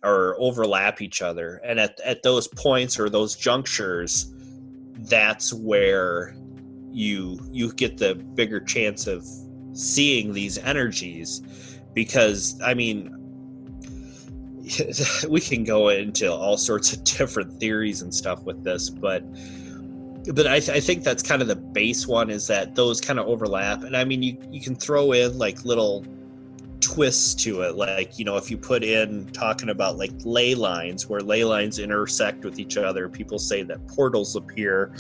or 0.04 0.36
overlap 0.40 1.02
each 1.02 1.22
other. 1.22 1.62
And 1.64 1.80
at, 1.80 2.00
at 2.04 2.24
those 2.24 2.48
points 2.48 3.00
or 3.00 3.10
those 3.10 3.36
junctures 3.36 4.34
that's 5.10 5.54
where 5.54 6.36
you 6.92 7.40
you 7.52 7.74
get 7.74 7.98
the 7.98 8.16
bigger 8.16 8.60
chance 8.60 9.08
of 9.08 9.26
seeing 9.74 10.34
these 10.34 10.58
energies 10.60 11.42
because 11.94 12.60
i 12.62 12.74
mean 12.74 13.16
we 15.30 15.40
can 15.40 15.64
go 15.64 15.90
into 15.90 16.32
all 16.32 16.58
sorts 16.58 16.94
of 16.94 17.04
different 17.18 17.60
theories 17.60 18.02
and 18.02 18.14
stuff 18.14 18.44
with 18.44 18.64
this 18.64 18.90
but 18.90 19.24
but 20.34 20.46
I, 20.46 20.56
I 20.56 20.80
think 20.80 21.04
that's 21.04 21.24
kind 21.24 21.42
of 21.42 21.48
the 21.48 21.56
base 21.56 22.06
one 22.08 22.30
is 22.30 22.48
that 22.48 22.76
those 22.76 23.02
kind 23.02 23.20
of 23.20 23.28
overlap. 23.28 23.84
And 23.84 23.98
i 23.98 24.04
mean 24.04 24.22
you, 24.22 24.38
you 24.52 24.62
can 24.62 24.76
throw 24.76 25.14
in 25.14 25.38
like 25.38 25.66
little 25.66 26.06
twists 26.80 27.34
to 27.44 27.62
it. 27.62 27.76
Like 27.76 28.20
you 28.20 28.26
know 28.26 28.38
if 28.38 28.52
you 28.52 28.58
put 28.58 28.84
in 28.84 29.28
talking 29.28 29.70
about 29.70 29.98
like 29.98 30.12
ley 30.24 30.54
lines 30.56 31.08
where 31.08 31.22
ley 31.22 31.44
lines 31.44 31.80
intersect 31.80 32.44
with 32.46 32.60
each 32.60 32.78
other 32.78 33.10
people 33.10 33.40
say 33.40 33.64
that 33.64 33.88
portals 33.88 34.36
appear 34.36 34.94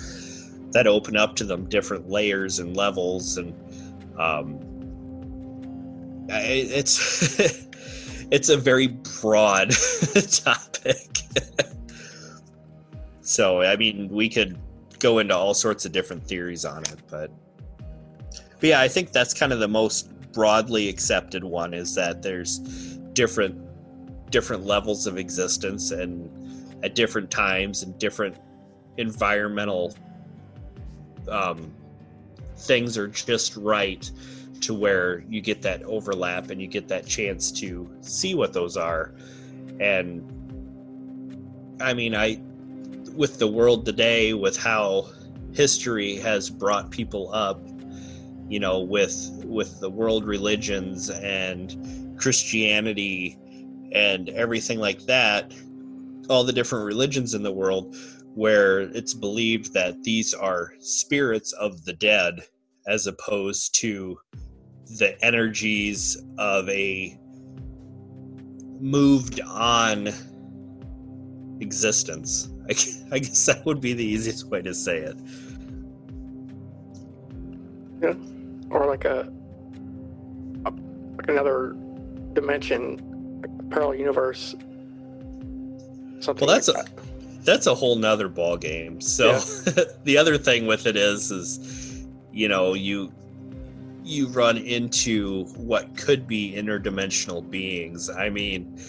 that 0.71 0.87
open 0.87 1.17
up 1.17 1.35
to 1.35 1.43
them 1.43 1.67
different 1.67 2.09
layers 2.09 2.59
and 2.59 2.75
levels. 2.75 3.37
And 3.37 3.53
um 4.19 4.59
I- 6.31 6.41
it's 6.41 7.39
it's 8.31 8.49
a 8.49 8.57
very 8.57 8.87
broad 9.21 9.71
topic. 10.31 11.07
So 13.23 13.61
i 13.61 13.77
mean 13.77 14.09
we 14.09 14.27
could 14.27 14.57
go 15.01 15.19
into 15.19 15.35
all 15.35 15.53
sorts 15.53 15.85
of 15.85 15.91
different 15.91 16.23
theories 16.25 16.63
on 16.63 16.81
it 16.83 16.95
but 17.09 17.31
but 18.29 18.63
yeah 18.69 18.79
i 18.79 18.87
think 18.87 19.11
that's 19.11 19.33
kind 19.33 19.51
of 19.51 19.59
the 19.59 19.67
most 19.67 20.09
broadly 20.31 20.87
accepted 20.87 21.43
one 21.43 21.73
is 21.73 21.93
that 21.95 22.21
there's 22.21 22.59
different 23.13 23.59
different 24.31 24.65
levels 24.65 25.07
of 25.07 25.17
existence 25.17 25.91
and 25.91 26.29
at 26.85 26.95
different 26.95 27.29
times 27.29 27.83
and 27.83 27.97
different 27.99 28.37
environmental 28.97 29.93
um, 31.27 31.73
things 32.57 32.97
are 32.97 33.07
just 33.07 33.57
right 33.57 34.09
to 34.61 34.73
where 34.73 35.23
you 35.27 35.41
get 35.41 35.61
that 35.61 35.83
overlap 35.83 36.49
and 36.51 36.61
you 36.61 36.67
get 36.67 36.87
that 36.87 37.05
chance 37.05 37.51
to 37.51 37.89
see 38.01 38.35
what 38.35 38.53
those 38.53 38.77
are. 38.77 39.13
And 39.79 40.37
i 41.81 41.93
mean 41.95 42.13
i 42.13 42.39
with 43.13 43.39
the 43.39 43.47
world 43.47 43.85
today 43.85 44.33
with 44.33 44.57
how 44.57 45.07
history 45.53 46.15
has 46.15 46.49
brought 46.49 46.89
people 46.91 47.33
up 47.33 47.59
you 48.47 48.59
know 48.59 48.79
with 48.79 49.29
with 49.45 49.79
the 49.79 49.89
world 49.89 50.25
religions 50.25 51.09
and 51.09 52.17
christianity 52.19 53.37
and 53.91 54.29
everything 54.29 54.79
like 54.79 55.01
that 55.05 55.53
all 56.29 56.43
the 56.43 56.53
different 56.53 56.85
religions 56.85 57.33
in 57.33 57.43
the 57.43 57.51
world 57.51 57.95
where 58.33 58.81
it's 58.81 59.13
believed 59.13 59.73
that 59.73 60.01
these 60.03 60.33
are 60.33 60.73
spirits 60.79 61.51
of 61.53 61.83
the 61.83 61.93
dead 61.93 62.39
as 62.87 63.07
opposed 63.07 63.75
to 63.75 64.17
the 64.99 65.17
energies 65.23 66.17
of 66.37 66.67
a 66.69 67.17
moved 68.79 69.41
on 69.41 70.09
existence 71.59 72.50
I 72.71 73.15
I 73.15 73.19
guess 73.19 73.45
that 73.47 73.65
would 73.65 73.81
be 73.81 73.93
the 73.93 74.05
easiest 74.05 74.47
way 74.47 74.61
to 74.61 74.73
say 74.73 74.97
it 74.99 75.17
Yeah. 78.01 78.13
Or 78.69 78.87
like 78.87 79.05
a, 79.05 79.31
a 80.65 80.71
like 81.17 81.27
another 81.29 81.75
dimension, 82.33 82.97
like 83.41 83.51
a 83.59 83.63
parallel 83.69 83.95
universe. 83.95 84.55
Something 86.19 86.47
Well, 86.47 86.55
that's 86.55 86.67
like 86.67 86.87
a- 86.87 86.95
that. 86.95 87.45
that's 87.45 87.67
a 87.67 87.75
whole 87.75 87.95
nother 87.95 88.27
ball 88.29 88.57
game. 88.57 89.01
So 89.01 89.39
the 90.03 90.17
other 90.17 90.37
thing 90.37 90.65
with 90.67 90.85
it 90.87 90.95
is, 90.95 91.31
is 91.31 92.05
you 92.31 92.47
know, 92.47 92.73
you 92.73 93.11
you 94.03 94.27
run 94.29 94.57
into 94.57 95.43
what 95.57 95.95
could 95.95 96.27
be 96.27 96.53
interdimensional 96.55 97.47
beings. 97.47 98.09
I 98.09 98.29
mean, 98.29 98.79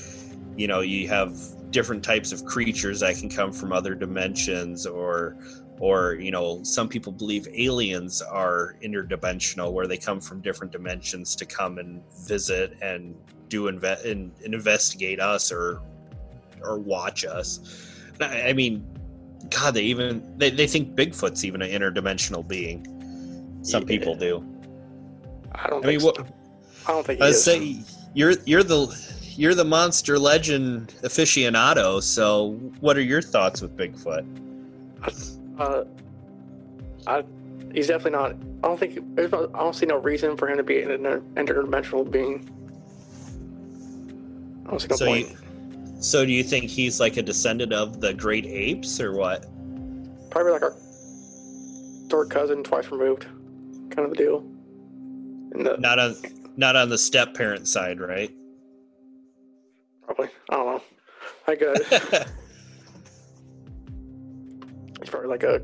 you 0.57 0.67
know, 0.67 0.81
you 0.81 1.07
have 1.09 1.37
different 1.73 2.05
types 2.05 2.33
of 2.33 2.45
creatures 2.45 3.01
that 3.01 3.17
can 3.17 3.29
come 3.29 3.51
from 3.53 3.73
other 3.73 3.95
dimensions 3.95 4.87
or 4.87 5.37
or 5.81 6.15
you 6.15 6.31
know 6.31 6.63
some 6.63 6.89
people 6.89 7.11
believe 7.11 7.49
aliens 7.55 8.23
are 8.23 8.77
interdimensional 8.83 9.73
where 9.73 9.87
they 9.87 9.97
come 9.97 10.21
from 10.21 10.41
different 10.41 10.71
dimensions 10.71 11.35
to 11.35 11.45
come 11.47 11.79
and 11.79 12.03
visit 12.27 12.77
and 12.83 13.17
do 13.49 13.65
inve- 13.65 14.05
and, 14.05 14.33
and 14.45 14.55
investigate 14.55 15.19
us 15.19 15.51
or 15.51 15.81
or 16.63 16.79
watch 16.79 17.25
us 17.25 17.59
I, 18.21 18.51
I 18.51 18.53
mean 18.53 18.87
god 19.51 19.75
they 19.75 19.83
even 19.83 20.35
they, 20.39 20.51
they 20.51 20.67
think 20.67 20.95
bigfoot's 20.95 21.45
even 21.45 21.63
an 21.63 21.71
interdimensional 21.71 22.47
being 22.47 22.87
some 23.63 23.83
Yeah. 23.83 23.89
people 23.89 24.15
do 24.15 24.45
I 25.53 25.69
don't 25.69 25.85
i 25.85 25.89
mean 25.89 26.01
think 26.01 26.17
what. 26.19 26.29
I 26.87 26.93
don't 26.93 27.07
think 27.07 27.21
I 27.21 27.33
say 27.33 27.79
you're 28.15 28.35
you're 28.45 28.63
the 28.63 28.87
you're 29.37 29.55
the 29.55 29.65
monster 29.65 30.19
legend 30.19 30.95
aficionado. 31.03 32.03
So, 32.03 32.53
what 32.81 32.97
are 32.97 33.03
your 33.03 33.23
thoughts 33.23 33.61
with 33.63 33.77
Bigfoot? 33.77 34.27
Uh, 35.59 35.85
I, 37.07 37.25
he's 37.75 37.89
definitely 37.89 38.13
not. 38.13 38.33
I 38.65 38.69
don't 38.69 38.79
think. 38.79 38.99
There's 39.17 39.33
no, 39.33 39.51
I 39.55 39.59
don't 39.59 39.75
see 39.75 39.87
no 39.87 39.97
reason 39.99 40.37
for 40.37 40.49
him 40.49 40.57
to 40.57 40.63
be 40.63 40.83
an 40.83 40.91
inter- 40.91 41.23
interdimensional 41.35 42.09
being. 42.11 42.49
I 44.67 44.71
don't 44.71 44.81
see 44.81 44.89
no 44.89 44.97
So 44.97 45.07
point. 45.07 45.29
you, 45.31 45.37
so 46.03 46.25
do 46.25 46.33
you 46.33 46.45
think 46.45 46.71
he's 46.71 47.01
like 47.01 47.17
a 47.17 47.23
descendant 47.23 47.73
of 47.73 48.01
the 48.01 48.15
great 48.15 48.47
apes 48.47 49.01
or 49.01 49.13
what? 49.13 49.47
Probably 50.31 50.53
like 50.53 50.63
our 50.63 50.75
third 52.09 52.31
cousin, 52.31 52.63
twice 52.63 52.91
removed, 52.91 53.27
kind 53.91 54.07
of 54.07 54.13
a 54.13 54.15
deal. 54.15 54.45
The, 55.53 55.77
Not 55.79 55.99
on 55.99 56.17
not 56.57 56.77
on 56.77 56.89
the 56.89 56.99
step 56.99 57.35
parent 57.35 57.67
side, 57.69 58.01
right? 58.01 58.31
Probably. 60.15 60.35
I 60.51 60.57
don't 60.57 60.67
know. 60.67 60.83
I 61.47 61.53
a, 61.53 61.73
it's 65.01 65.11
probably 65.11 65.29
like 65.29 65.43
a 65.43 65.61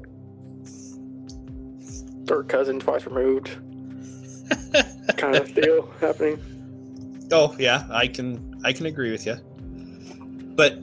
third 2.27 2.49
cousin, 2.49 2.81
twice 2.81 3.07
removed, 3.07 3.51
kind 5.17 5.37
of 5.37 5.55
deal 5.55 5.91
happening. 6.01 7.29
oh 7.33 7.55
yeah, 7.59 7.87
I 7.91 8.09
can 8.09 8.61
I 8.65 8.73
can 8.73 8.87
agree 8.87 9.11
with 9.11 9.27
you. 9.27 9.37
But 10.55 10.75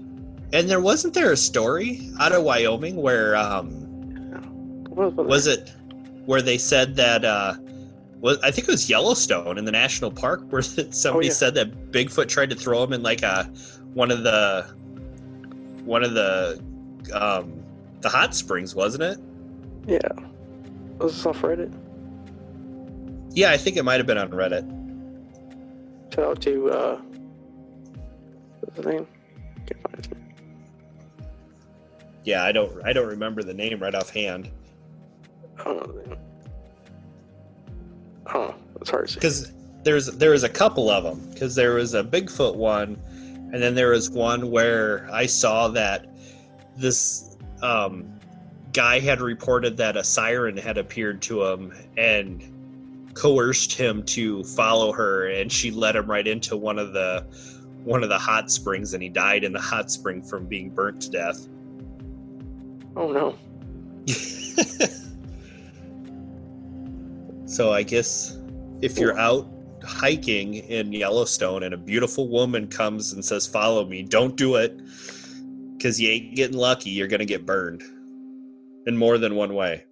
and 0.53 0.69
there 0.69 0.81
wasn't 0.81 1.13
there 1.13 1.31
a 1.31 1.37
story 1.37 2.11
out 2.19 2.31
of 2.31 2.43
Wyoming 2.43 2.95
where 2.97 3.35
um 3.35 3.69
was, 4.89 5.13
was 5.13 5.47
it 5.47 5.73
where 6.25 6.41
they 6.41 6.57
said 6.57 6.95
that 6.95 7.25
uh 7.25 7.55
was 8.25 8.39
I 8.39 8.49
think 8.49 8.67
it 8.67 8.71
was 8.71 8.89
Yellowstone 8.89 9.57
in 9.59 9.65
the 9.65 9.71
national 9.71 10.11
park 10.11 10.41
where 10.49 10.61
somebody 10.91 11.27
yeah. 11.27 11.33
said 11.33 11.53
that 11.53 11.91
Bigfoot 11.91 12.27
tried 12.27 12.49
to 12.49 12.55
throw 12.55 12.83
him 12.83 12.91
in 12.91 13.03
like 13.03 13.21
a 13.21 13.43
one 13.93 14.11
of 14.11 14.23
the 14.23 14.63
one 15.85 16.03
of 16.03 16.15
the 16.15 16.59
um 17.13 17.63
the 18.01 18.09
hot 18.09 18.35
springs, 18.35 18.73
wasn't 18.73 19.03
it? 19.03 19.19
Yeah. 19.87 19.99
Was 20.97 21.15
this 21.15 21.25
off 21.25 21.41
Reddit? 21.41 21.71
Yeah, 23.31 23.51
I 23.51 23.57
think 23.57 23.77
it 23.77 23.83
might 23.83 23.97
have 23.97 24.07
been 24.07 24.17
on 24.17 24.31
Reddit. 24.31 24.65
Shout 26.13 26.25
out 26.25 26.41
to 26.41 26.71
uh 26.71 27.01
what's 28.61 28.77
his 28.77 28.85
name? 28.87 29.07
Can't 29.67 29.81
find 29.83 29.97
his 29.97 30.11
name. 30.11 30.25
Yeah, 32.23 32.43
I 32.43 32.51
don't 32.51 32.83
I 32.83 32.91
don't 32.91 33.07
remember 33.07 33.43
the 33.43 33.53
name 33.53 33.79
right 33.79 33.93
offhand 33.93 34.49
I 35.59 35.63
don't 35.65 36.07
know 36.07 36.17
the 38.25 38.33
name. 38.33 38.37
I 38.37 38.47
don't 38.47 38.49
know. 38.49 38.55
It's 38.81 38.89
hard 38.89 39.07
to 39.07 39.13
see. 39.13 39.19
because 39.19 39.51
there's 39.83 40.07
there 40.07 40.31
was 40.31 40.43
a 40.43 40.49
couple 40.49 40.89
of 40.89 41.03
them 41.03 41.29
because 41.31 41.55
there 41.55 41.75
was 41.75 41.93
a 41.93 42.03
Bigfoot 42.03 42.55
one, 42.55 42.97
and 43.53 43.61
then 43.61 43.75
there 43.75 43.89
was 43.89 44.09
one 44.09 44.51
where 44.51 45.07
I 45.11 45.25
saw 45.25 45.67
that 45.69 46.07
this 46.77 47.37
um, 47.61 48.11
guy 48.73 48.99
had 48.99 49.21
reported 49.21 49.77
that 49.77 49.95
a 49.95 50.03
siren 50.03 50.57
had 50.57 50.77
appeared 50.77 51.21
to 51.23 51.45
him 51.45 51.73
and 51.97 52.43
coerced 53.13 53.73
him 53.73 54.03
to 54.03 54.43
follow 54.43 54.91
her, 54.91 55.27
and 55.27 55.51
she 55.51 55.71
led 55.71 55.95
him 55.95 56.09
right 56.09 56.27
into 56.27 56.57
one 56.57 56.77
of 56.77 56.93
the 56.93 57.25
one 57.83 58.03
of 58.03 58.09
the 58.09 58.19
hot 58.19 58.51
springs, 58.51 58.93
and 58.93 59.01
he 59.01 59.09
died 59.09 59.43
in 59.43 59.53
the 59.53 59.61
hot 59.61 59.91
spring 59.91 60.21
from 60.21 60.47
being 60.47 60.69
burnt 60.69 61.01
to 61.01 61.09
death. 61.11 61.47
Oh 62.95 63.11
no. 63.11 63.35
so 67.45 67.71
I 67.71 67.83
guess 67.83 68.37
if 68.81 68.97
you're 68.97 69.17
out 69.17 69.47
hiking 69.83 70.55
in 70.55 70.91
Yellowstone 70.91 71.63
and 71.63 71.73
a 71.73 71.77
beautiful 71.77 72.27
woman 72.27 72.67
comes 72.67 73.13
and 73.13 73.23
says, 73.23 73.45
"Follow 73.47 73.85
me," 73.85 74.03
don't 74.03 74.35
do 74.35 74.55
it 74.55 74.77
because 75.77 75.99
you 75.99 76.09
ain't 76.09 76.35
getting 76.35 76.57
lucky. 76.57 76.89
You're 76.89 77.07
gonna 77.07 77.25
get 77.25 77.45
burned 77.45 77.83
in 78.87 78.97
more 78.97 79.17
than 79.17 79.35
one 79.35 79.53
way. 79.53 79.85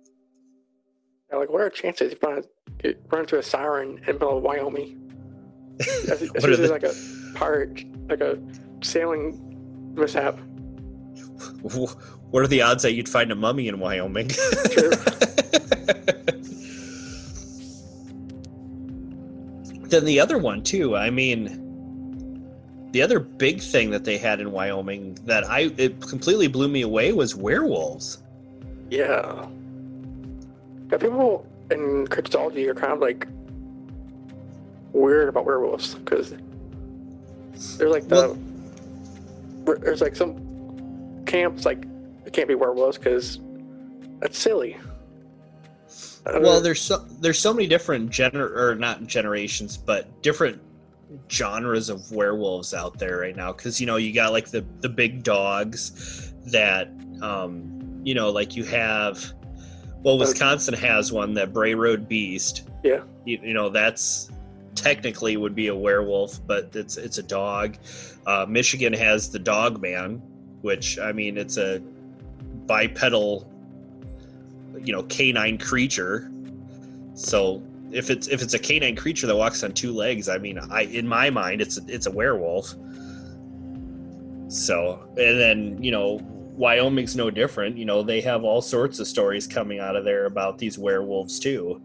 Yeah, 1.31 1.37
like, 1.37 1.49
what 1.49 1.61
are 1.61 1.69
chances 1.69 2.13
you 2.13 2.17
run, 2.27 2.43
you 2.83 2.95
run 3.11 3.21
into 3.21 3.39
a 3.39 3.43
siren 3.43 3.99
in 4.07 4.13
middle 4.13 4.37
of 4.37 4.43
Wyoming? 4.43 4.99
That's, 5.77 6.03
that's 6.05 6.21
What 6.21 6.45
are 6.45 6.49
usually 6.49 6.67
like 6.69 6.83
a 6.83 6.93
pirate, 7.35 7.85
like 8.09 8.21
a 8.21 8.39
sailing 8.81 9.93
mishap. 9.95 10.39
What 11.61 12.41
are 12.41 12.47
the 12.47 12.63
odds 12.63 12.81
that 12.81 12.93
you'd 12.93 13.07
find 13.07 13.31
a 13.31 13.35
mummy 13.35 13.67
in 13.67 13.79
Wyoming? 13.79 14.29
True. 14.71 14.89
then 19.93 20.05
the 20.05 20.19
other 20.19 20.37
one 20.37 20.63
too. 20.63 20.95
I 20.95 21.09
mean, 21.09 21.63
the 22.91 23.01
other 23.01 23.19
big 23.19 23.61
thing 23.61 23.91
that 23.91 24.03
they 24.03 24.17
had 24.17 24.39
in 24.39 24.51
Wyoming 24.51 25.15
that 25.25 25.49
I 25.49 25.71
it 25.77 26.01
completely 26.01 26.47
blew 26.47 26.67
me 26.67 26.81
away 26.81 27.11
was 27.11 27.35
werewolves. 27.35 28.23
Yeah. 28.89 29.47
Yeah, 30.91 30.97
people 30.97 31.45
in 31.71 32.07
cryptology 32.07 32.67
are 32.67 32.75
kind 32.75 32.93
of 32.93 32.99
like 32.99 33.27
weird 34.91 35.29
about 35.29 35.45
werewolves 35.45 35.95
because 35.95 36.35
there's 37.77 37.91
like 37.91 38.07
the 38.07 38.37
there's 39.65 40.01
like 40.01 40.15
some 40.15 41.23
camps 41.25 41.65
like 41.65 41.85
it 42.25 42.33
can't 42.33 42.47
be 42.47 42.55
werewolves 42.55 42.97
because 42.97 43.39
that's 44.19 44.37
silly. 44.37 44.77
Uh, 46.25 46.39
well 46.41 46.61
there's 46.61 46.81
so 46.81 46.97
there's 47.19 47.39
so 47.39 47.53
many 47.53 47.67
different 47.67 48.09
gener 48.09 48.55
or 48.55 48.75
not 48.75 49.05
generations 49.07 49.75
but 49.75 50.21
different 50.21 50.61
genres 51.29 51.89
of 51.89 52.11
werewolves 52.11 52.73
out 52.73 52.97
there 52.97 53.17
right 53.19 53.35
now. 53.35 53.51
Because 53.51 53.79
you 53.79 53.87
know 53.87 53.97
you 53.97 54.13
got 54.13 54.31
like 54.31 54.49
the 54.49 54.65
the 54.81 54.89
big 54.89 55.23
dogs 55.23 56.33
that 56.51 56.89
um 57.21 58.01
you 58.03 58.13
know 58.13 58.29
like 58.29 58.55
you 58.55 58.63
have 58.65 59.33
well 60.03 60.17
wisconsin 60.17 60.73
has 60.73 61.11
one 61.11 61.33
that 61.33 61.53
bray 61.53 61.73
road 61.73 62.07
beast. 62.07 62.69
Yeah. 62.83 63.03
you, 63.25 63.39
you 63.41 63.53
know 63.53 63.69
that's 63.69 64.29
technically 64.75 65.37
would 65.37 65.55
be 65.55 65.67
a 65.67 65.75
werewolf 65.75 66.45
but 66.45 66.75
it's 66.75 66.97
it's 66.97 67.17
a 67.17 67.23
dog. 67.23 67.77
Uh 68.25 68.45
michigan 68.47 68.93
has 68.93 69.29
the 69.29 69.39
dog 69.39 69.81
man 69.81 70.21
which 70.61 70.97
i 70.99 71.11
mean 71.11 71.37
it's 71.37 71.57
a 71.57 71.79
bipedal 72.65 73.49
you 74.81 74.93
know 74.93 75.03
canine 75.03 75.57
creature. 75.57 76.31
So 77.13 77.61
if 77.91 78.09
it's 78.09 78.27
if 78.27 78.41
it's 78.41 78.53
a 78.53 78.59
canine 78.59 78.95
creature 78.95 79.27
that 79.27 79.35
walks 79.35 79.63
on 79.63 79.71
two 79.71 79.93
legs 79.93 80.27
i 80.27 80.35
mean 80.39 80.57
i 80.71 80.81
in 80.81 81.07
my 81.07 81.29
mind 81.29 81.61
it's 81.61 81.77
it's 81.87 82.05
a 82.05 82.11
werewolf. 82.11 82.75
So 84.47 85.03
and 85.17 85.39
then 85.39 85.83
you 85.83 85.91
know 85.91 86.19
wyoming's 86.55 87.15
no 87.15 87.29
different. 87.29 87.77
You 87.77 87.85
know 87.85 88.03
they 88.03 88.21
have 88.21 88.43
all 88.43 88.61
sorts 88.61 88.99
of 88.99 89.07
stories 89.07 89.47
coming 89.47 89.79
out 89.79 89.95
of 89.95 90.05
there 90.05 90.25
about 90.25 90.57
these 90.57 90.77
werewolves 90.77 91.39
too. 91.39 91.81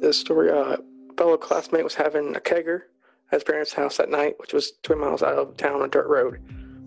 This 0.00 0.18
story, 0.18 0.50
uh, 0.50 0.76
a 1.10 1.14
fellow 1.16 1.36
classmate 1.36 1.84
was 1.84 1.94
having 1.94 2.34
a 2.34 2.40
kegger 2.40 2.82
at 3.30 3.34
his 3.34 3.44
parents' 3.44 3.72
house 3.72 3.98
that 3.98 4.10
night, 4.10 4.34
which 4.38 4.52
was 4.52 4.72
20 4.82 5.00
miles 5.00 5.22
out 5.22 5.38
of 5.38 5.56
town 5.56 5.80
on 5.80 5.90
dirt 5.90 6.08
road. 6.08 6.40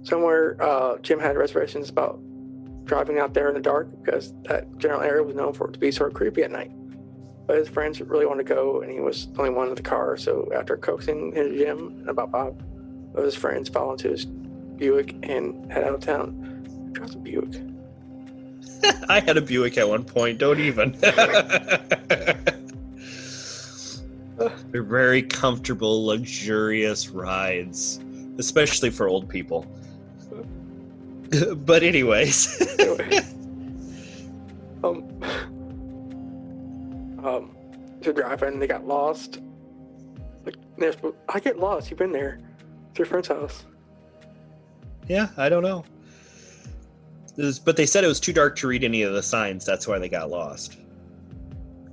Somewhere, 0.04 0.62
uh, 0.62 0.98
Jim 0.98 1.20
had 1.20 1.38
reservations 1.38 1.90
about 1.90 2.20
driving 2.86 3.20
out 3.20 3.34
there 3.34 3.50
in 3.50 3.56
the 3.56 3.62
dark 3.62 3.90
because 4.04 4.34
that 4.44 4.78
general 4.78 5.02
area 5.02 5.24
was 5.24 5.36
known 5.36 5.54
for 5.54 5.68
it 5.68 5.74
to 5.74 5.80
be 5.80 5.92
sort 5.92 6.12
of 6.12 6.16
creepy 6.16 6.44
at 6.44 6.52
night. 6.52 6.72
But 7.48 7.58
his 7.58 7.70
friends 7.70 8.02
really 8.02 8.26
wanted 8.26 8.48
to 8.48 8.54
go, 8.56 8.82
and 8.82 8.92
he 8.92 9.00
was 9.00 9.28
the 9.28 9.40
only 9.40 9.52
one 9.52 9.70
in 9.70 9.76
the 9.76 9.82
car. 9.82 10.18
So 10.18 10.50
after 10.56 10.78
coaxing 10.78 11.34
his 11.34 11.56
Jim 11.58 11.88
and 11.88 12.10
about 12.10 12.32
Bob, 12.32 12.64
of 13.16 13.24
his 13.24 13.36
friends 13.36 13.70
fell 13.70 13.92
into 13.92 14.10
his 14.10 14.26
Buick 14.26 15.16
and 15.24 15.72
head 15.72 15.84
out 15.84 15.94
of 15.94 16.02
town. 16.02 16.92
Drives 16.94 17.16
a 17.16 17.18
Buick. 17.18 17.62
i 19.10 19.20
had 19.20 19.38
a 19.38 19.42
buick 19.42 19.78
at 19.78 19.88
one 19.88 20.04
point 20.04 20.38
don't 20.38 20.60
even 20.60 20.92
they're 24.72 24.84
very 24.84 25.22
comfortable 25.22 26.06
luxurious 26.06 27.10
rides 27.10 28.00
especially 28.38 28.90
for 28.90 29.08
old 29.08 29.30
people 29.30 29.66
but 31.56 31.84
anyways, 31.84 32.78
Anyway. 32.80 33.20
um, 34.84 35.24
um, 37.24 37.56
they're 38.02 38.14
driving. 38.14 38.60
They 38.60 38.68
got 38.68 38.86
lost. 38.86 39.40
Like, 40.46 40.56
I 41.30 41.40
get 41.40 41.58
lost. 41.60 41.90
You've 41.90 42.00
been 42.00 42.12
there. 42.12 42.40
It's 42.92 43.00
your 43.00 43.06
friend's 43.08 43.28
house. 43.28 43.66
yeah, 45.08 45.30
I 45.38 45.50
don't 45.50 45.64
know. 45.64 45.84
Was- 47.38 47.60
but 47.60 47.76
they 47.76 47.86
said 47.86 48.04
it 48.04 48.08
was 48.08 48.20
too 48.20 48.34
dark 48.34 48.56
to 48.58 48.68
read 48.68 48.84
any 48.84 49.02
of 49.02 49.14
the 49.14 49.24
signs. 49.24 49.66
That's 49.66 49.88
why 49.88 50.00
they 50.00 50.08
got 50.10 50.30
lost. 50.30 50.78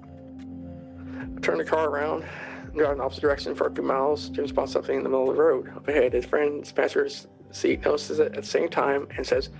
I 0.05 1.41
turn 1.41 1.59
the 1.59 1.65
car 1.65 1.89
around, 1.89 2.25
drive 2.77 2.93
in 2.93 2.99
the 2.99 3.05
opposite 3.05 3.23
direction 3.23 3.55
for 3.55 3.67
a 3.67 3.75
few 3.75 3.83
miles. 3.83 4.29
Jim 4.29 4.47
spots 4.47 4.73
something 4.73 4.97
in 4.99 5.03
the 5.03 5.09
middle 5.09 5.29
of 5.31 5.37
the 5.37 5.43
road. 5.43 5.69
Up 5.75 5.89
ahead, 5.89 6.13
his 6.13 6.25
friend 6.27 6.65
Spencer's 6.67 7.27
seat 7.53 7.85
notices 7.85 8.19
it 8.19 8.35
at 8.35 8.43
the 8.43 8.49
same 8.49 8.69
time 8.69 9.07
and 9.17 9.27
says, 9.27 9.51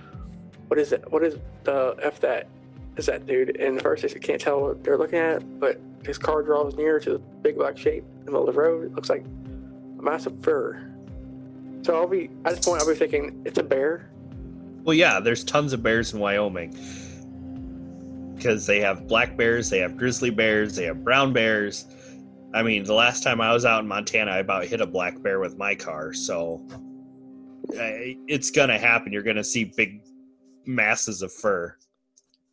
"What 0.67 0.79
is 0.79 0.91
it? 0.91 1.09
What 1.11 1.23
is 1.23 1.37
the 1.63 1.95
f 2.01 2.19
that? 2.19 2.47
Is 2.97 3.05
that 3.05 3.25
dude?" 3.25 3.55
And 3.57 3.77
at 3.77 3.83
first, 3.83 4.03
he 4.03 4.19
can't 4.19 4.41
tell 4.41 4.61
what 4.61 4.83
they're 4.83 4.97
looking 4.97 5.19
at, 5.19 5.59
but 5.59 5.79
his 6.05 6.17
car 6.17 6.43
draws 6.43 6.75
near 6.75 6.99
to 6.99 7.11
the 7.11 7.19
big 7.19 7.55
black 7.55 7.77
shape 7.77 8.03
in 8.19 8.25
the 8.25 8.31
middle 8.31 8.47
of 8.47 8.53
the 8.53 8.59
road. 8.59 8.85
It 8.85 8.93
looks 8.93 9.09
like 9.09 9.23
a 9.99 10.01
massive 10.01 10.33
fur. 10.43 10.89
So 11.83 11.95
I'll 11.95 12.07
be 12.07 12.29
at 12.45 12.55
this 12.55 12.65
point, 12.65 12.81
I'll 12.81 12.87
be 12.87 12.95
thinking 12.95 13.41
it's 13.45 13.57
a 13.57 13.63
bear. 13.63 14.09
Well, 14.83 14.93
yeah, 14.93 15.19
there's 15.19 15.43
tons 15.43 15.73
of 15.73 15.81
bears 15.81 16.13
in 16.13 16.19
Wyoming 16.19 16.71
because 18.35 18.65
they 18.65 18.81
have 18.81 19.07
black 19.07 19.37
bears, 19.37 19.69
they 19.69 19.79
have 19.79 19.95
grizzly 19.95 20.29
bears, 20.29 20.75
they 20.75 20.83
have 20.85 21.03
brown 21.03 21.31
bears. 21.31 21.85
I 22.53 22.63
mean, 22.63 22.83
the 22.83 22.93
last 22.93 23.23
time 23.23 23.39
I 23.41 23.53
was 23.53 23.65
out 23.65 23.81
in 23.81 23.87
Montana, 23.87 24.31
I 24.31 24.37
about 24.37 24.65
hit 24.65 24.81
a 24.81 24.85
black 24.85 25.21
bear 25.21 25.39
with 25.39 25.57
my 25.57 25.73
car. 25.73 26.13
So 26.13 26.65
it's 27.75 28.51
gonna 28.51 28.77
happen. 28.77 29.11
You're 29.11 29.23
gonna 29.23 29.43
see 29.43 29.65
big 29.65 30.01
masses 30.65 31.21
of 31.21 31.31
fur. 31.31 31.75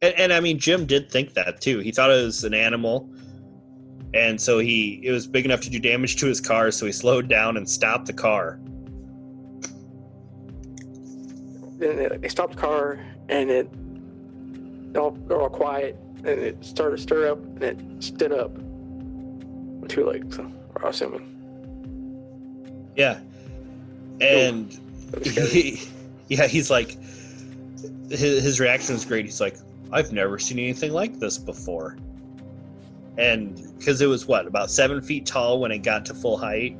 And, 0.03 0.15
and 0.15 0.33
I 0.33 0.41
mean, 0.41 0.59
Jim 0.59 0.87
did 0.87 1.11
think 1.11 1.35
that 1.35 1.61
too. 1.61 1.79
He 1.79 1.93
thought 1.93 2.11
it 2.11 2.25
was 2.25 2.45
an 2.45 2.55
animal, 2.55 3.09
and 4.15 4.41
so 4.41 4.59
he 4.59 5.01
it 5.05 5.13
was 5.13 5.27
big 5.27 5.45
enough 5.45 5.61
to 5.63 5.71
do 5.71 5.79
damage 5.79 6.17
to 6.17 6.27
his 6.27 6.41
car. 6.41 6.71
So 6.71 6.87
he 6.87 6.93
slowed 6.93 7.29
down 7.29 7.57
and 7.57 7.69
stopped 7.69 8.07
the 8.07 8.13
car. 8.13 8.61
Then 11.79 12.21
they, 12.21 12.29
stopped 12.29 12.57
the 12.57 12.61
car 12.61 13.01
and 13.31 13.51
it 13.51 13.71
all 14.97 15.13
they're 15.13 15.41
all 15.41 15.49
quiet 15.49 15.97
and 16.19 16.29
it 16.29 16.63
started 16.63 16.97
to 16.97 17.03
stir 17.03 17.31
up 17.31 17.39
and 17.39 17.63
it 17.63 18.03
stood 18.03 18.33
up 18.33 18.53
with 18.53 19.91
two 19.91 20.05
legs. 20.05 20.39
I'm 20.39 20.55
assuming. 20.83 21.37
Yeah, 22.97 23.21
and 24.21 24.79
That 25.11 25.21
was 25.21 25.33
scary. 25.33 25.49
he, 25.49 25.89
yeah, 26.29 26.47
he's 26.47 26.71
like, 26.71 26.97
his, 28.09 28.43
his 28.43 28.61
reaction 28.61 28.95
was 28.95 29.05
great. 29.05 29.25
He's 29.25 29.41
like, 29.41 29.57
I've 29.93 30.13
never 30.13 30.39
seen 30.39 30.59
anything 30.59 30.93
like 30.93 31.19
this 31.19 31.39
before. 31.39 31.97
And 33.19 33.77
because 33.79 34.01
it 34.01 34.07
was 34.07 34.27
what, 34.27 34.47
about 34.47 34.71
seven 34.71 35.03
feet 35.03 35.27
tall 35.27 35.61
when 35.61 35.73
it 35.73 35.79
got 35.79 36.07
to 36.07 36.15
full 36.15 36.37
height, 36.37 36.77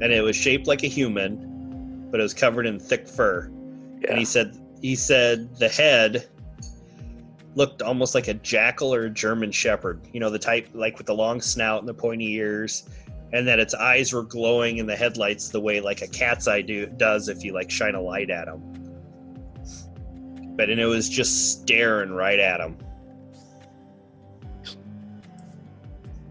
and 0.00 0.12
it 0.12 0.22
was 0.22 0.36
shaped 0.36 0.66
like 0.66 0.82
a 0.82 0.88
human, 0.88 2.08
but 2.10 2.20
it 2.20 2.22
was 2.22 2.34
covered 2.34 2.66
in 2.66 2.78
thick 2.78 3.08
fur. 3.08 3.50
yeah. 4.00 4.10
And 4.10 4.18
he 4.18 4.24
said, 4.24 4.58
he 4.82 4.96
said 4.96 5.56
the 5.56 5.68
head 5.68 6.28
looked 7.54 7.82
almost 7.82 8.14
like 8.14 8.28
a 8.28 8.34
jackal 8.34 8.94
or 8.94 9.04
a 9.04 9.10
German 9.10 9.52
shepherd. 9.52 10.00
You 10.12 10.20
know, 10.20 10.30
the 10.30 10.38
type 10.38 10.68
like 10.74 10.98
with 10.98 11.06
the 11.06 11.14
long 11.14 11.40
snout 11.40 11.80
and 11.80 11.88
the 11.88 11.94
pointy 11.94 12.32
ears, 12.34 12.88
and 13.34 13.48
that 13.48 13.58
its 13.58 13.74
eyes 13.74 14.12
were 14.12 14.22
glowing 14.22 14.78
in 14.78 14.86
the 14.86 14.94
headlights 14.94 15.48
the 15.48 15.60
way 15.60 15.80
like 15.80 16.02
a 16.02 16.06
cat's 16.06 16.46
eye 16.46 16.62
do, 16.62 16.86
does 16.86 17.28
if 17.28 17.42
you 17.42 17.52
like 17.52 17.68
shine 17.68 17.96
a 17.96 18.00
light 18.00 18.30
at 18.30 18.46
them. 18.46 18.62
But 20.56 20.70
and 20.70 20.80
it 20.80 20.86
was 20.86 21.08
just 21.08 21.60
staring 21.60 22.12
right 22.12 22.38
at 22.38 22.60
him. 22.60 22.78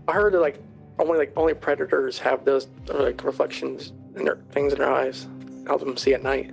I 0.07 0.13
heard 0.13 0.33
that 0.33 0.39
like 0.39 0.61
only 0.97 1.17
like 1.17 1.33
only 1.35 1.53
predators 1.53 2.17
have 2.19 2.45
those 2.45 2.67
like 2.87 3.21
reflections 3.25 3.91
in 4.15 4.23
their 4.23 4.37
things 4.51 4.71
in 4.71 4.79
their 4.79 4.91
eyes. 4.91 5.27
Help 5.67 5.81
them 5.81 5.97
see 5.97 6.13
at 6.13 6.23
night. 6.23 6.51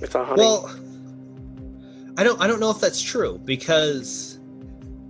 It's 0.00 0.12
not 0.12 0.26
hunting. 0.26 0.44
Well, 0.44 0.74
I 2.18 2.24
don't 2.24 2.40
I 2.40 2.48
don't 2.48 2.58
know 2.58 2.70
if 2.70 2.80
that's 2.80 3.00
true 3.00 3.38
because 3.44 4.40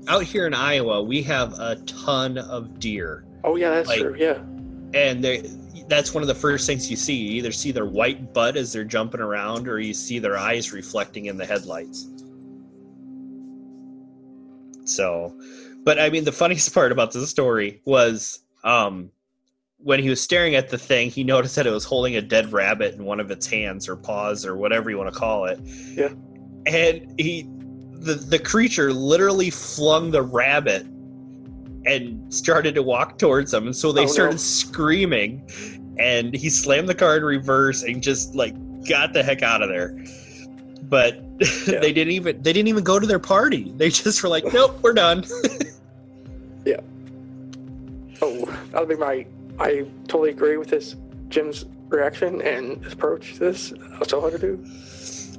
out 0.09 0.25
here 0.25 0.47
in 0.47 0.53
Iowa 0.53 1.03
we 1.03 1.23
have 1.23 1.59
a 1.59 1.77
ton 1.87 2.37
of 2.37 2.79
deer. 2.79 3.25
Oh 3.45 3.57
yeah, 3.57 3.71
that's 3.71 3.89
like- 3.89 4.01
true. 4.01 4.17
Yeah. 4.19 4.39
and 4.95 5.23
they 5.23 5.49
that's 5.89 6.15
one 6.15 6.23
of 6.23 6.29
the 6.29 6.35
first 6.35 6.67
things 6.67 6.91
you 6.91 6.97
see 6.97 7.15
you 7.15 7.33
either 7.33 7.53
see 7.53 7.71
their 7.71 7.85
white 7.85 8.33
butt 8.33 8.57
as 8.57 8.73
they're 8.73 8.85
jumping 8.85 9.21
around 9.21 9.69
or 9.69 9.79
you 9.79 9.93
see 9.93 10.19
their 10.19 10.39
eyes 10.39 10.73
reflecting 10.73 11.27
in 11.27 11.37
the 11.37 11.45
headlights 11.45 12.09
so 14.85 15.37
but 15.85 15.99
i 15.99 16.09
mean 16.11 16.25
the 16.25 16.33
funniest 16.33 16.73
part 16.79 16.93
about 16.93 17.13
this 17.13 17.29
story 17.29 17.81
was 17.85 18.41
um 18.65 19.11
when 19.79 20.01
he 20.01 20.09
was 20.09 20.21
staring 20.23 20.55
at 20.55 20.71
the 20.71 20.79
thing 20.79 21.11
he 21.11 21.23
noticed 21.25 21.57
that 21.57 21.67
it 21.67 21.71
was 21.71 21.85
holding 21.85 22.17
a 22.17 22.23
dead 22.23 22.51
rabbit 22.53 22.95
in 22.95 23.05
one 23.05 23.21
of 23.21 23.31
its 23.31 23.47
hands 23.47 23.89
or 23.89 23.97
paws 23.97 24.47
or 24.47 24.57
whatever 24.57 24.89
you 24.91 24.97
want 24.97 25.13
to 25.13 25.19
call 25.19 25.45
it 25.45 25.59
Yeah. 25.63 26.09
and 26.67 27.19
he 27.21 27.47
the, 28.01 28.15
the 28.15 28.39
creature 28.39 28.93
literally 28.93 29.51
flung 29.51 30.11
the 30.11 30.23
rabbit 30.23 30.87
and 31.87 32.33
started 32.33 32.75
to 32.75 32.83
walk 32.83 33.19
towards 33.19 33.51
them 33.51 33.67
and 33.67 33.77
so 33.77 33.93
they 33.93 34.03
Oh, 34.03 34.07
no. 34.07 34.13
started 34.13 34.41
screaming 34.41 35.49
and 35.99 36.35
he 36.35 36.49
slammed 36.51 36.89
the 36.89 36.95
car 36.95 37.17
in 37.17 37.25
reverse 37.25 37.83
and 37.83 38.03
just 38.03 38.35
like 38.35 38.55
got 38.89 39.13
the 39.13 39.23
heck 39.23 39.43
out 39.43 39.63
of 39.63 39.69
there 39.69 39.97
but 40.85 41.21
Yeah. 41.67 41.81
they 41.81 41.93
didn't 41.93 42.13
even 42.13 42.43
they 42.43 42.53
didn't 42.53 42.69
even 42.69 42.85
go 42.85 42.99
to 42.99 43.07
their 43.07 43.19
party 43.19 43.73
they 43.77 43.91
just 43.91 44.23
were 44.23 44.29
like 44.29 44.45
nope 44.53 44.79
we're 44.83 44.93
done 44.93 45.25
yeah. 46.65 46.81
Oh, 48.23 48.47
that'll 48.71 48.87
be 48.87 48.97
my. 48.97 49.27
I 49.59 49.85
totally 50.09 50.31
agree 50.31 50.57
with 50.57 50.69
this 50.71 50.97
Jim's 51.29 51.67
reaction 51.89 52.41
and 52.41 52.85
approach 52.87 53.35
to 53.35 53.39
this. 53.41 53.73
That's 53.99 54.13
all 54.15 54.25
I 54.27 54.31
to 54.31 54.39
do. 54.39 54.65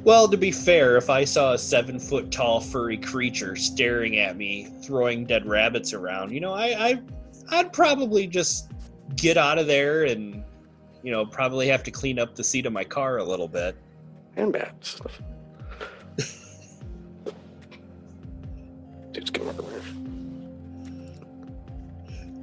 Well 0.06 0.30
to 0.30 0.38
be 0.38 0.52
fair 0.52 0.96
if 0.96 1.10
i 1.10 1.26
saw 1.26 1.54
a 1.54 1.58
seven 1.58 2.00
foot 2.00 2.32
tall 2.32 2.62
furry 2.62 2.98
creature 2.98 3.56
staring 3.56 4.20
at 4.20 4.38
me 4.38 4.72
throwing 4.82 5.26
dead 5.26 5.46
rabbits 5.46 5.92
around 5.94 6.32
you 6.32 6.40
know 6.40 6.54
i, 6.54 6.90
I 6.90 7.02
i'd 7.50 7.74
probably 7.74 8.26
just 8.28 8.72
get 9.16 9.36
out 9.36 9.60
of 9.60 9.68
there 9.68 10.06
and 10.06 10.44
you 11.04 11.12
know 11.12 11.26
probably 11.26 11.68
have 11.68 11.84
to 11.84 11.92
clean 11.92 12.18
up 12.18 12.36
the 12.36 12.44
seat 12.44 12.66
of 12.66 12.72
my 12.72 12.84
car 12.84 13.18
a 13.18 13.24
little 13.24 13.48
bit 13.48 13.76
And 14.38 14.54
bad 14.54 14.74
stuff. 14.82 15.22
Dude's 19.12 19.30
getting 19.30 19.48
murdered. 19.48 19.84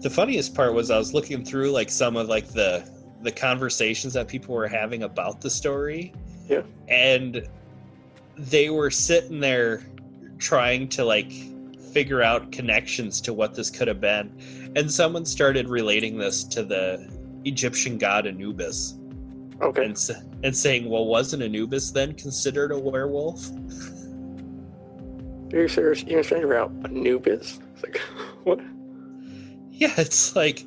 the 0.01 0.11
funniest 0.11 0.55
part 0.55 0.75
was 0.75 0.91
I 0.91 0.99
was 0.99 1.13
looking 1.15 1.45
through 1.45 1.71
like 1.71 1.91
some 1.91 2.17
of 2.17 2.29
like 2.29 2.49
the 2.49 2.89
the 3.23 3.31
conversations 3.31 4.15
that 4.15 4.27
people 4.27 4.55
were 4.55 4.67
having 4.67 5.05
about 5.05 5.41
the 5.41 5.51
story. 5.51 6.13
Yeah. 6.49 6.63
And 6.89 7.49
they 8.37 8.71
were 8.71 8.91
sitting 8.91 9.41
there 9.41 9.83
trying 10.39 10.89
to 10.89 11.05
like 11.05 11.33
figure 11.93 12.23
out 12.23 12.51
connections 12.53 13.21
to 13.21 13.33
what 13.33 13.55
this 13.55 13.71
could 13.71 13.89
have 13.89 14.01
been. 14.01 14.33
And 14.77 14.91
someone 14.91 15.25
started 15.27 15.69
relating 15.69 16.19
this 16.19 16.45
to 16.45 16.63
the 16.63 17.09
Egyptian 17.45 17.99
god 17.99 18.27
Anubis 18.27 18.95
Okay. 19.61 19.85
and 19.85 20.11
and 20.43 20.57
saying, 20.57 20.89
"Well, 20.89 21.07
wasn't 21.07 21.43
Anubis 21.43 21.91
then 21.93 22.15
considered 22.15 22.73
a 22.73 22.79
werewolf?" 22.79 23.49
You're 25.51 25.69
serious? 25.69 26.03
Even 26.09 26.25
stranger 26.25 26.57
out 26.57 26.73
Anubis. 26.85 27.61
It's 27.75 27.83
like, 27.85 27.99
what? 28.45 28.61
Yeah, 29.71 29.93
it's 29.99 30.35
like, 30.35 30.65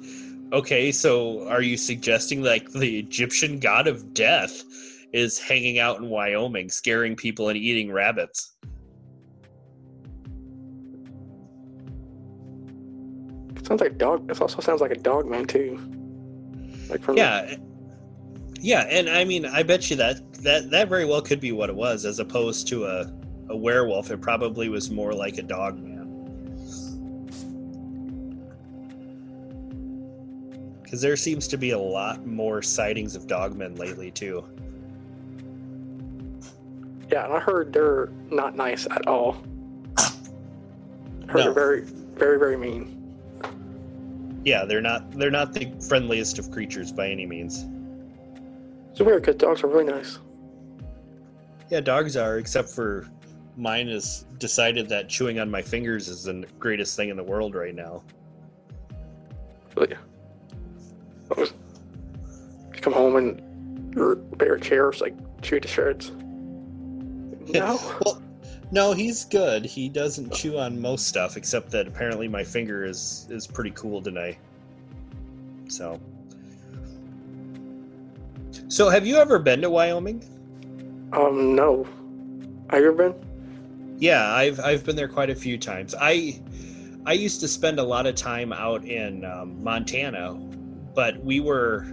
okay, 0.53 0.91
so 0.91 1.47
are 1.47 1.61
you 1.61 1.75
suggesting 1.77 2.43
like 2.43 2.71
the 2.71 2.99
Egyptian 2.99 3.59
god 3.59 3.87
of 3.87 4.13
death 4.13 4.63
is 5.13 5.39
hanging 5.39 5.79
out 5.79 5.99
in 5.99 6.09
Wyoming, 6.09 6.69
scaring 6.69 7.15
people 7.15 7.49
and 7.49 7.57
eating 7.57 7.91
rabbits? 7.91 8.55
Sounds 13.63 13.81
like 13.81 13.97
dog. 13.97 14.27
This 14.27 14.41
also 14.41 14.61
sounds 14.61 14.81
like 14.81 14.91
a 14.91 14.99
dog 14.99 15.27
man 15.27 15.45
too. 15.45 15.79
Like 16.87 17.01
from 17.01 17.17
Yeah, 17.17 17.55
yeah, 18.59 18.81
and 18.81 19.09
I 19.09 19.23
mean, 19.23 19.45
I 19.45 19.63
bet 19.63 19.89
you 19.89 19.95
that 19.95 20.33
that 20.43 20.69
that 20.69 20.87
very 20.87 21.05
well 21.05 21.21
could 21.21 21.39
be 21.39 21.51
what 21.51 21.69
it 21.69 21.75
was, 21.75 22.05
as 22.05 22.19
opposed 22.19 22.67
to 22.67 22.85
a 22.85 23.11
a 23.49 23.57
werewolf. 23.57 24.11
It 24.11 24.21
probably 24.21 24.69
was 24.69 24.91
more 24.91 25.13
like 25.13 25.37
a 25.37 25.43
dog 25.43 25.79
man. 25.79 25.95
Because 30.83 31.01
there 31.01 31.15
seems 31.15 31.47
to 31.47 31.57
be 31.57 31.71
a 31.71 31.79
lot 31.79 32.25
more 32.25 32.61
sightings 32.61 33.15
of 33.15 33.25
dogmen 33.27 33.77
lately 33.77 34.11
too. 34.11 34.45
Yeah, 37.11 37.25
and 37.25 37.33
I 37.33 37.39
heard 37.39 37.71
they're 37.71 38.09
not 38.29 38.55
nice 38.55 38.87
at 38.89 39.07
all. 39.07 39.33
Heard 41.27 41.35
No. 41.35 41.43
they're 41.43 41.53
very, 41.53 41.81
very, 42.15 42.39
very 42.39 42.57
mean. 42.57 42.91
Yeah, 44.43 44.63
they're 44.65 44.81
not 44.81 45.11
they're 45.11 45.31
not 45.31 45.53
the 45.53 45.71
friendliest 45.87 46.37
of 46.37 46.51
creatures 46.51 46.91
by 46.91 47.09
any 47.09 47.25
means. 47.25 47.65
It's 48.91 49.01
weird 49.01 49.23
because 49.23 49.35
dogs 49.35 49.63
are 49.63 49.67
really 49.67 49.85
nice. 49.85 50.19
Yeah, 51.69 51.81
dogs 51.81 52.15
are, 52.15 52.37
except 52.37 52.69
for 52.69 53.07
mine 53.57 53.87
has 53.87 54.25
decided 54.37 54.87
that 54.89 55.09
chewing 55.09 55.39
on 55.39 55.49
my 55.49 55.61
fingers 55.63 56.07
is 56.07 56.23
the 56.25 56.45
greatest 56.59 56.95
thing 56.95 57.09
in 57.09 57.17
the 57.17 57.23
world 57.23 57.55
right 57.55 57.73
now. 57.73 58.03
But 59.73 59.89
yeah. 59.89 59.97
You 61.37 61.47
come 62.81 62.93
home 62.93 63.15
and 63.15 63.95
your 63.95 64.17
favorite 64.39 64.61
chair's 64.61 65.01
like 65.01 65.15
chewed 65.41 65.63
to 65.63 65.67
shreds. 65.67 66.11
No. 67.53 67.79
Well, 68.05 68.21
no, 68.71 68.93
he's 68.93 69.25
good. 69.25 69.63
He 69.63 69.89
doesn't 69.89 70.33
chew 70.33 70.57
on 70.57 70.79
most 70.81 71.07
stuff, 71.07 71.37
except 71.37 71.69
that 71.71 71.87
apparently 71.87 72.27
my 72.27 72.43
finger 72.43 72.83
is 72.83 73.27
is 73.29 73.45
pretty 73.45 73.71
cool 73.71 74.01
today. 74.01 74.37
So, 75.67 75.99
so 78.67 78.89
have 78.89 79.05
you 79.05 79.17
ever 79.17 79.39
been 79.39 79.61
to 79.61 79.69
Wyoming? 79.69 80.23
Um, 81.13 81.55
no. 81.55 81.87
Have 82.69 82.81
you 82.81 82.87
ever 82.87 83.09
been? 83.09 83.95
Yeah, 83.97 84.33
I've 84.33 84.59
I've 84.59 84.83
been 84.83 84.95
there 84.95 85.07
quite 85.07 85.29
a 85.29 85.35
few 85.35 85.57
times. 85.57 85.93
I 85.99 86.41
I 87.05 87.13
used 87.13 87.39
to 87.41 87.47
spend 87.47 87.79
a 87.79 87.83
lot 87.83 88.07
of 88.07 88.15
time 88.15 88.51
out 88.51 88.83
in 88.83 89.23
um, 89.25 89.63
Montana, 89.63 90.33
but 90.95 91.23
we 91.23 91.39
were 91.39 91.85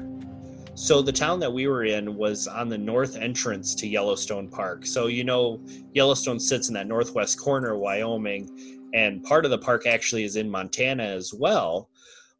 so 0.74 1.02
the 1.02 1.12
town 1.12 1.38
that 1.40 1.52
we 1.52 1.66
were 1.66 1.84
in 1.84 2.16
was 2.16 2.46
on 2.46 2.68
the 2.68 2.78
north 2.78 3.16
entrance 3.16 3.74
to 3.74 3.86
Yellowstone 3.86 4.48
Park. 4.48 4.86
So 4.86 5.06
you 5.06 5.22
know 5.22 5.60
Yellowstone 5.92 6.40
sits 6.40 6.68
in 6.68 6.74
that 6.74 6.86
northwest 6.86 7.38
corner 7.38 7.74
of 7.74 7.80
Wyoming, 7.80 8.90
and 8.94 9.22
part 9.22 9.44
of 9.44 9.50
the 9.50 9.58
park 9.58 9.86
actually 9.86 10.24
is 10.24 10.36
in 10.36 10.50
Montana 10.50 11.02
as 11.02 11.34
well. 11.34 11.90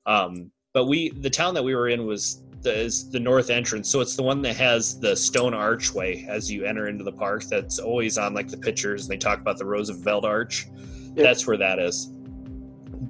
Um, 0.07 0.51
but 0.73 0.87
we 0.87 1.11
the 1.11 1.31
town 1.31 1.53
that 1.55 1.63
we 1.63 1.75
were 1.75 1.89
in 1.89 2.07
was 2.07 2.43
the, 2.63 2.75
is 2.75 3.11
the 3.11 3.21
north 3.21 3.51
entrance, 3.51 3.91
so 3.91 4.01
it's 4.01 4.17
the 4.17 4.23
one 4.23 4.41
that 4.43 4.57
has 4.57 4.99
the 4.99 5.15
stone 5.15 5.53
archway 5.53 6.25
as 6.27 6.51
you 6.51 6.65
enter 6.65 6.89
into 6.89 7.05
the 7.05 7.13
park. 7.13 7.45
That's 7.45 7.79
always 7.79 8.17
on 8.17 8.33
like 8.33 8.49
the 8.49 8.57
pictures. 8.57 9.07
They 9.07 9.19
talk 9.19 9.41
about 9.41 9.59
the 9.59 9.67
Roosevelt 9.67 10.25
Arch. 10.25 10.69
Yeah. 11.15 11.25
That's 11.25 11.47
where 11.47 11.59
that 11.59 11.79
is. 11.79 12.07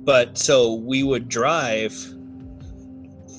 But 0.04 0.36
so 0.36 0.74
we 0.74 1.04
would 1.04 1.28
drive 1.28 1.94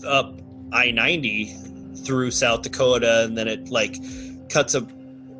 up 0.05 0.39
I 0.71 0.91
ninety 0.91 1.55
through 2.03 2.31
South 2.31 2.61
Dakota, 2.61 3.23
and 3.23 3.37
then 3.37 3.47
it 3.47 3.69
like 3.69 3.97
cuts 4.49 4.75
a 4.75 4.87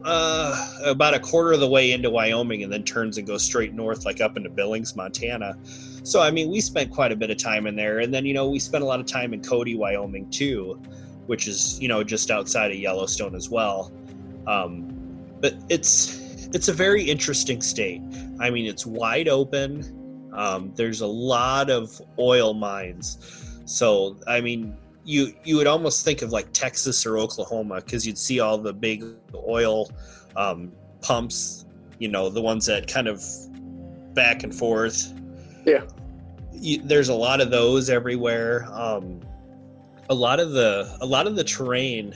uh, 0.06 0.68
about 0.86 1.14
a 1.14 1.20
quarter 1.20 1.54
of 1.54 1.60
the 1.60 1.68
way 1.68 1.92
into 1.92 2.10
Wyoming, 2.10 2.64
and 2.64 2.72
then 2.72 2.84
turns 2.84 3.18
and 3.18 3.26
goes 3.26 3.44
straight 3.44 3.74
north, 3.74 4.06
like 4.06 4.20
up 4.20 4.36
into 4.36 4.50
Billings, 4.50 4.96
Montana. 4.96 5.58
So 6.04 6.22
I 6.22 6.32
mean, 6.32 6.52
we 6.52 6.62
spent 6.62 6.92
quite 6.92 7.12
a 7.12 7.16
bit 7.16 7.30
of 7.30 7.38
time 7.38 7.68
in 7.68 7.76
there, 7.76 8.00
and 8.00 8.14
then 8.14 8.26
you 8.26 8.34
know 8.34 8.50
we 8.50 8.60
spent 8.60 8.84
a 8.84 8.88
lot 8.88 9.00
of 9.00 9.06
time 9.06 9.34
in 9.34 9.42
Cody, 9.42 9.76
Wyoming 9.76 10.30
too, 10.30 10.82
which 11.28 11.48
is 11.48 11.80
you 11.80 11.88
know 11.88 12.04
just 12.04 12.32
outside 12.32 12.72
of 12.72 12.78
Yellowstone 12.78 13.36
as 13.36 13.50
well. 13.50 13.92
Um, 14.46 14.90
but 15.40 15.56
it's 15.70 16.20
it's 16.54 16.68
a 16.68 16.74
very 16.74 17.04
interesting 17.04 17.62
state. 17.62 18.02
I 18.40 18.50
mean, 18.50 18.66
it's 18.66 18.86
wide 18.86 19.28
open. 19.28 20.30
Um, 20.34 20.74
there's 20.76 21.02
a 21.02 21.08
lot 21.08 21.70
of 21.70 22.02
oil 22.20 22.54
mines, 22.54 23.18
so 23.66 24.18
I 24.28 24.42
mean, 24.42 24.76
you 25.06 25.34
you 25.44 25.58
would 25.58 25.68
almost 25.68 26.06
think 26.06 26.22
of 26.22 26.32
like 26.32 26.52
Texas 26.54 27.06
or 27.06 27.18
Oklahoma 27.18 27.76
because 27.76 28.06
you'd 28.08 28.18
see 28.18 28.40
all 28.40 28.58
the 28.58 28.74
big 28.74 29.04
oil 29.36 29.90
um, 30.36 30.72
pumps, 31.02 31.66
you 32.00 32.08
know, 32.08 32.30
the 32.30 32.42
ones 32.42 32.66
that 32.66 32.88
kind 32.88 33.08
of 33.08 33.24
back 34.14 34.44
and 34.44 34.54
forth. 34.54 35.14
Yeah. 35.66 35.84
You, 36.52 36.82
there's 36.84 37.10
a 37.10 37.14
lot 37.14 37.42
of 37.42 37.52
those 37.52 37.90
everywhere. 37.90 38.68
Um, 38.72 39.20
a 40.10 40.14
lot 40.14 40.40
of 40.40 40.52
the 40.52 40.98
a 41.02 41.06
lot 41.06 41.28
of 41.28 41.36
the 41.36 41.44
terrain 41.44 42.14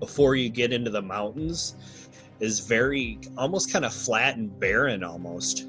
before 0.00 0.34
you 0.34 0.48
get 0.48 0.72
into 0.72 0.90
the 0.90 1.02
mountains 1.02 1.76
is 2.40 2.60
very 2.60 3.18
almost 3.38 3.72
kind 3.72 3.84
of 3.84 3.92
flat 3.92 4.36
and 4.36 4.58
barren 4.58 5.04
almost. 5.04 5.68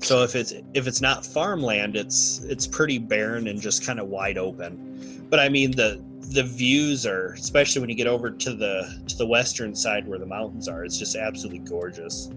So 0.00 0.22
if 0.22 0.34
it's 0.34 0.52
if 0.74 0.86
it's 0.86 1.00
not 1.00 1.24
farmland, 1.24 1.96
it's 1.96 2.40
it's 2.44 2.66
pretty 2.66 2.98
barren 2.98 3.48
and 3.48 3.60
just 3.60 3.84
kind 3.84 4.00
of 4.00 4.08
wide 4.08 4.38
open. 4.38 5.11
But 5.32 5.40
I 5.40 5.48
mean 5.48 5.70
the 5.70 5.98
the 6.34 6.42
views 6.42 7.06
are 7.06 7.32
especially 7.32 7.80
when 7.80 7.88
you 7.88 7.96
get 7.96 8.06
over 8.06 8.30
to 8.30 8.52
the 8.52 9.02
to 9.08 9.16
the 9.16 9.26
western 9.26 9.74
side 9.74 10.06
where 10.06 10.18
the 10.18 10.26
mountains 10.26 10.68
are, 10.68 10.84
it's 10.84 10.98
just 10.98 11.16
absolutely 11.16 11.60
gorgeous. 11.60 12.28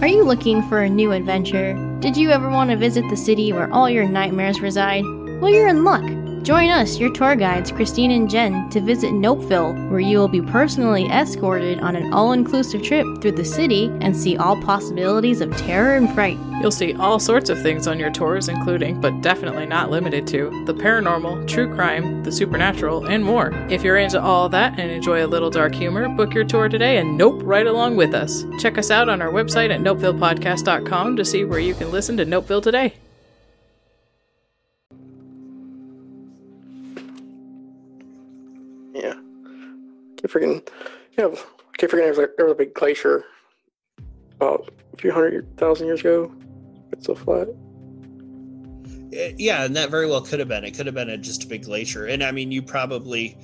Are 0.00 0.06
you 0.06 0.22
looking 0.22 0.62
for 0.68 0.82
a 0.82 0.90
new 0.90 1.12
adventure? 1.12 1.72
Did 2.00 2.14
you 2.14 2.30
ever 2.30 2.50
want 2.50 2.68
to 2.68 2.76
visit 2.76 3.08
the 3.08 3.16
city 3.16 3.54
where 3.54 3.72
all 3.72 3.88
your 3.88 4.06
nightmares 4.06 4.60
reside? 4.60 5.04
Well, 5.40 5.48
you're 5.50 5.68
in 5.68 5.84
luck. 5.84 6.21
Join 6.42 6.70
us, 6.70 6.98
your 6.98 7.12
tour 7.12 7.36
guides, 7.36 7.70
Christine 7.70 8.10
and 8.10 8.28
Jen, 8.28 8.68
to 8.70 8.80
visit 8.80 9.12
Nopeville, 9.12 9.88
where 9.88 10.00
you 10.00 10.18
will 10.18 10.26
be 10.26 10.42
personally 10.42 11.06
escorted 11.06 11.78
on 11.78 11.94
an 11.94 12.12
all 12.12 12.32
inclusive 12.32 12.82
trip 12.82 13.06
through 13.20 13.32
the 13.32 13.44
city 13.44 13.92
and 14.00 14.16
see 14.16 14.36
all 14.36 14.60
possibilities 14.60 15.40
of 15.40 15.56
terror 15.56 15.94
and 15.94 16.12
fright. 16.12 16.36
You'll 16.60 16.72
see 16.72 16.94
all 16.94 17.20
sorts 17.20 17.48
of 17.48 17.62
things 17.62 17.86
on 17.86 18.00
your 18.00 18.10
tours, 18.10 18.48
including, 18.48 19.00
but 19.00 19.20
definitely 19.20 19.66
not 19.66 19.92
limited 19.92 20.26
to, 20.28 20.64
the 20.64 20.74
paranormal, 20.74 21.46
true 21.46 21.72
crime, 21.72 22.24
the 22.24 22.32
supernatural, 22.32 23.06
and 23.06 23.24
more. 23.24 23.52
If 23.70 23.84
you're 23.84 23.98
into 23.98 24.20
all 24.20 24.48
that 24.48 24.80
and 24.80 24.90
enjoy 24.90 25.24
a 25.24 25.28
little 25.28 25.50
dark 25.50 25.76
humor, 25.76 26.08
book 26.08 26.34
your 26.34 26.44
tour 26.44 26.68
today 26.68 26.96
and 26.96 27.16
nope 27.16 27.40
right 27.44 27.68
along 27.68 27.94
with 27.94 28.14
us. 28.14 28.44
Check 28.58 28.78
us 28.78 28.90
out 28.90 29.08
on 29.08 29.22
our 29.22 29.30
website 29.30 29.72
at 29.72 29.80
nopevillepodcast.com 29.80 31.16
to 31.16 31.24
see 31.24 31.44
where 31.44 31.60
you 31.60 31.74
can 31.74 31.92
listen 31.92 32.16
to 32.16 32.26
Nopeville 32.26 32.64
today. 32.64 32.94
Freaking. 40.28 40.66
Yeah. 41.18 41.28
Keep 41.78 41.90
forgetting 41.90 41.98
there 41.98 42.08
was, 42.10 42.18
like, 42.18 42.36
there 42.36 42.46
was 42.46 42.52
a 42.52 42.56
big 42.56 42.74
glacier 42.74 43.24
about 44.36 44.72
a 44.92 44.96
few 44.96 45.12
hundred 45.12 45.56
thousand 45.56 45.86
years 45.86 46.00
ago. 46.00 46.32
It's 46.92 47.06
so 47.06 47.14
flat. 47.14 47.48
Eh, 49.12 49.32
Yeah, 49.38 49.64
and 49.64 49.74
that 49.76 49.90
very 49.90 50.06
well 50.06 50.20
could 50.20 50.38
have 50.38 50.48
been. 50.48 50.64
It 50.64 50.76
could 50.76 50.86
have 50.86 50.94
been 50.94 51.10
a, 51.10 51.16
just 51.16 51.44
a 51.44 51.46
big 51.46 51.64
glacier. 51.64 52.06
And 52.06 52.22
I 52.22 52.32
mean, 52.32 52.52
you 52.52 52.62
probably 52.62 53.36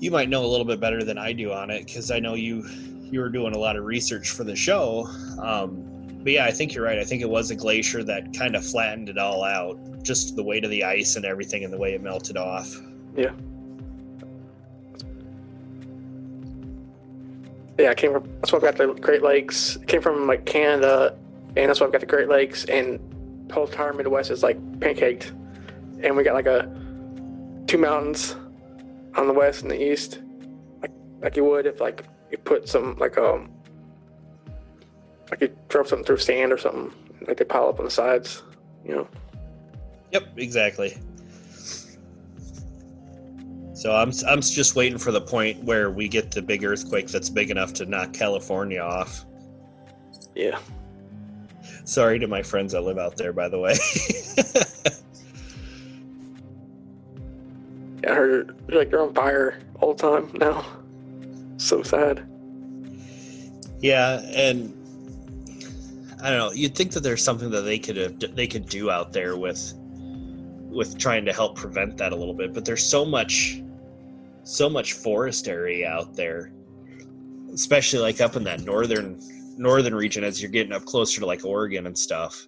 you 0.00 0.10
might 0.10 0.28
know 0.30 0.44
a 0.44 0.48
little 0.48 0.64
bit 0.64 0.80
better 0.80 1.04
than 1.04 1.18
I 1.18 1.32
do 1.32 1.52
on 1.52 1.70
it 1.70 1.86
because 1.86 2.10
I 2.10 2.18
know 2.18 2.34
you 2.34 2.66
you 3.10 3.20
were 3.20 3.28
doing 3.28 3.54
a 3.54 3.58
lot 3.58 3.76
of 3.76 3.84
research 3.84 4.30
for 4.30 4.44
the 4.44 4.56
show. 4.56 5.06
Um, 5.42 5.84
but 6.22 6.32
yeah, 6.32 6.44
I 6.44 6.50
think 6.50 6.74
you're 6.74 6.84
right. 6.84 6.98
I 6.98 7.04
think 7.04 7.22
it 7.22 7.28
was 7.28 7.50
a 7.50 7.56
glacier 7.56 8.04
that 8.04 8.32
kind 8.36 8.54
of 8.54 8.64
flattened 8.64 9.08
it 9.08 9.18
all 9.18 9.42
out, 9.42 9.78
just 10.02 10.36
the 10.36 10.42
weight 10.42 10.64
of 10.64 10.70
the 10.70 10.84
ice 10.84 11.16
and 11.16 11.24
everything, 11.24 11.64
and 11.64 11.72
the 11.72 11.78
way 11.78 11.94
it 11.94 12.02
melted 12.02 12.36
off. 12.36 12.74
Yeah. 13.16 13.32
Yeah, 17.80 17.90
I 17.90 17.94
came 17.94 18.12
from. 18.12 18.28
That's 18.40 18.52
why 18.52 18.58
I've 18.58 18.62
got 18.62 18.76
the 18.76 18.88
Great 18.88 19.22
Lakes. 19.22 19.78
Came 19.86 20.02
from 20.02 20.26
like 20.26 20.44
Canada, 20.44 21.16
and 21.56 21.68
that's 21.68 21.80
why 21.80 21.86
I've 21.86 21.92
got 21.92 22.02
the 22.02 22.06
Great 22.06 22.28
Lakes, 22.28 22.66
and 22.66 23.00
the 23.48 23.54
whole 23.54 23.66
entire 23.66 23.94
Midwest 23.94 24.30
is 24.30 24.42
like 24.42 24.60
pancaked, 24.80 25.30
and 26.02 26.14
we 26.14 26.22
got 26.22 26.34
like 26.34 26.46
a 26.46 26.70
two 27.66 27.78
mountains 27.78 28.36
on 29.16 29.26
the 29.26 29.32
west 29.32 29.62
and 29.62 29.70
the 29.70 29.82
east, 29.82 30.20
like 30.82 30.92
like 31.22 31.36
you 31.36 31.44
would 31.44 31.64
if 31.64 31.80
like 31.80 32.04
you 32.30 32.36
put 32.36 32.68
some 32.68 32.96
like 32.98 33.16
um 33.16 33.50
like 35.30 35.40
you 35.40 35.56
drove 35.68 35.88
something 35.88 36.04
through 36.04 36.18
sand 36.18 36.52
or 36.52 36.58
something, 36.58 36.92
like 37.26 37.38
they 37.38 37.44
pile 37.44 37.68
up 37.68 37.78
on 37.78 37.86
the 37.86 37.90
sides, 37.90 38.42
you 38.84 38.92
know. 38.92 39.08
Yep, 40.12 40.24
exactly. 40.36 40.98
So 43.80 43.96
I'm 43.96 44.12
I'm 44.28 44.42
just 44.42 44.76
waiting 44.76 44.98
for 44.98 45.10
the 45.10 45.22
point 45.22 45.64
where 45.64 45.90
we 45.90 46.06
get 46.06 46.30
the 46.30 46.42
big 46.42 46.64
earthquake 46.64 47.08
that's 47.08 47.30
big 47.30 47.50
enough 47.50 47.72
to 47.74 47.86
knock 47.86 48.12
California 48.12 48.78
off. 48.78 49.24
Yeah. 50.34 50.58
Sorry 51.86 52.18
to 52.18 52.26
my 52.26 52.42
friends 52.42 52.74
that 52.74 52.82
live 52.82 52.98
out 52.98 53.16
there, 53.16 53.32
by 53.32 53.48
the 53.48 53.58
way. 53.58 53.74
Yeah, 58.02 58.12
I 58.12 58.14
heard 58.14 58.56
like 58.68 58.90
they're 58.90 59.02
on 59.02 59.12
fire 59.12 59.60
all 59.78 59.92
the 59.94 60.02
time 60.10 60.30
now. 60.34 60.64
So 61.58 61.82
sad. 61.82 62.26
yeah, 63.80 64.20
and 64.34 64.74
I 66.22 66.30
don't 66.30 66.38
know. 66.38 66.52
You'd 66.52 66.74
think 66.74 66.92
that 66.92 67.00
there's 67.00 67.22
something 67.22 67.50
that 67.50 67.62
they 67.62 67.78
could 67.78 67.96
have, 67.98 68.18
they 68.34 68.46
could 68.46 68.70
do 68.70 68.90
out 68.90 69.12
there 69.12 69.36
with 69.36 69.74
with 70.70 70.98
trying 70.98 71.24
to 71.26 71.32
help 71.32 71.56
prevent 71.56 71.98
that 71.98 72.12
a 72.12 72.16
little 72.16 72.32
bit, 72.32 72.54
but 72.54 72.64
there's 72.64 72.84
so 72.84 73.04
much 73.04 73.62
so 74.44 74.68
much 74.68 74.94
forest 74.94 75.48
area 75.48 75.88
out 75.88 76.14
there, 76.16 76.52
especially 77.52 78.00
like 78.00 78.20
up 78.20 78.36
in 78.36 78.44
that 78.44 78.60
northern 78.60 79.20
northern 79.56 79.94
region 79.94 80.24
as 80.24 80.40
you're 80.40 80.50
getting 80.50 80.72
up 80.72 80.84
closer 80.86 81.20
to 81.20 81.26
like 81.26 81.44
Oregon 81.44 81.86
and 81.86 81.98
stuff. 81.98 82.46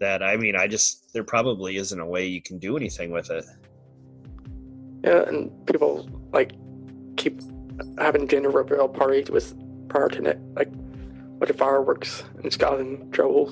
That 0.00 0.22
I 0.22 0.36
mean, 0.36 0.56
I 0.56 0.66
just 0.66 1.12
there 1.12 1.24
probably 1.24 1.76
isn't 1.76 1.98
a 1.98 2.06
way 2.06 2.26
you 2.26 2.42
can 2.42 2.58
do 2.58 2.76
anything 2.76 3.10
with 3.10 3.30
it. 3.30 3.44
Yeah, 5.04 5.22
and 5.28 5.50
people 5.66 6.08
like 6.32 6.52
keep 7.16 7.40
having 7.98 8.26
gender 8.28 8.50
reveal 8.50 8.88
parties 8.88 9.30
with 9.30 9.54
prior 9.88 10.08
to 10.08 10.20
net 10.20 10.38
like 10.54 10.70
bunch 11.38 11.50
of 11.50 11.56
fireworks 11.56 12.24
and 12.36 12.44
it's 12.46 12.56
gotten 12.56 13.10
trouble. 13.10 13.50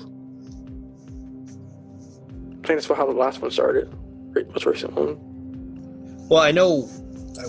I 2.63 2.67
think 2.67 2.81
that's 2.81 2.87
how 2.87 3.05
the 3.05 3.11
last 3.11 3.41
one 3.41 3.51
started. 3.51 3.93
re- 4.31 4.43
Most 4.45 4.65
recent 4.65 4.93
one. 4.93 5.17
Well, 6.27 6.41
I 6.41 6.51
know, 6.51 6.89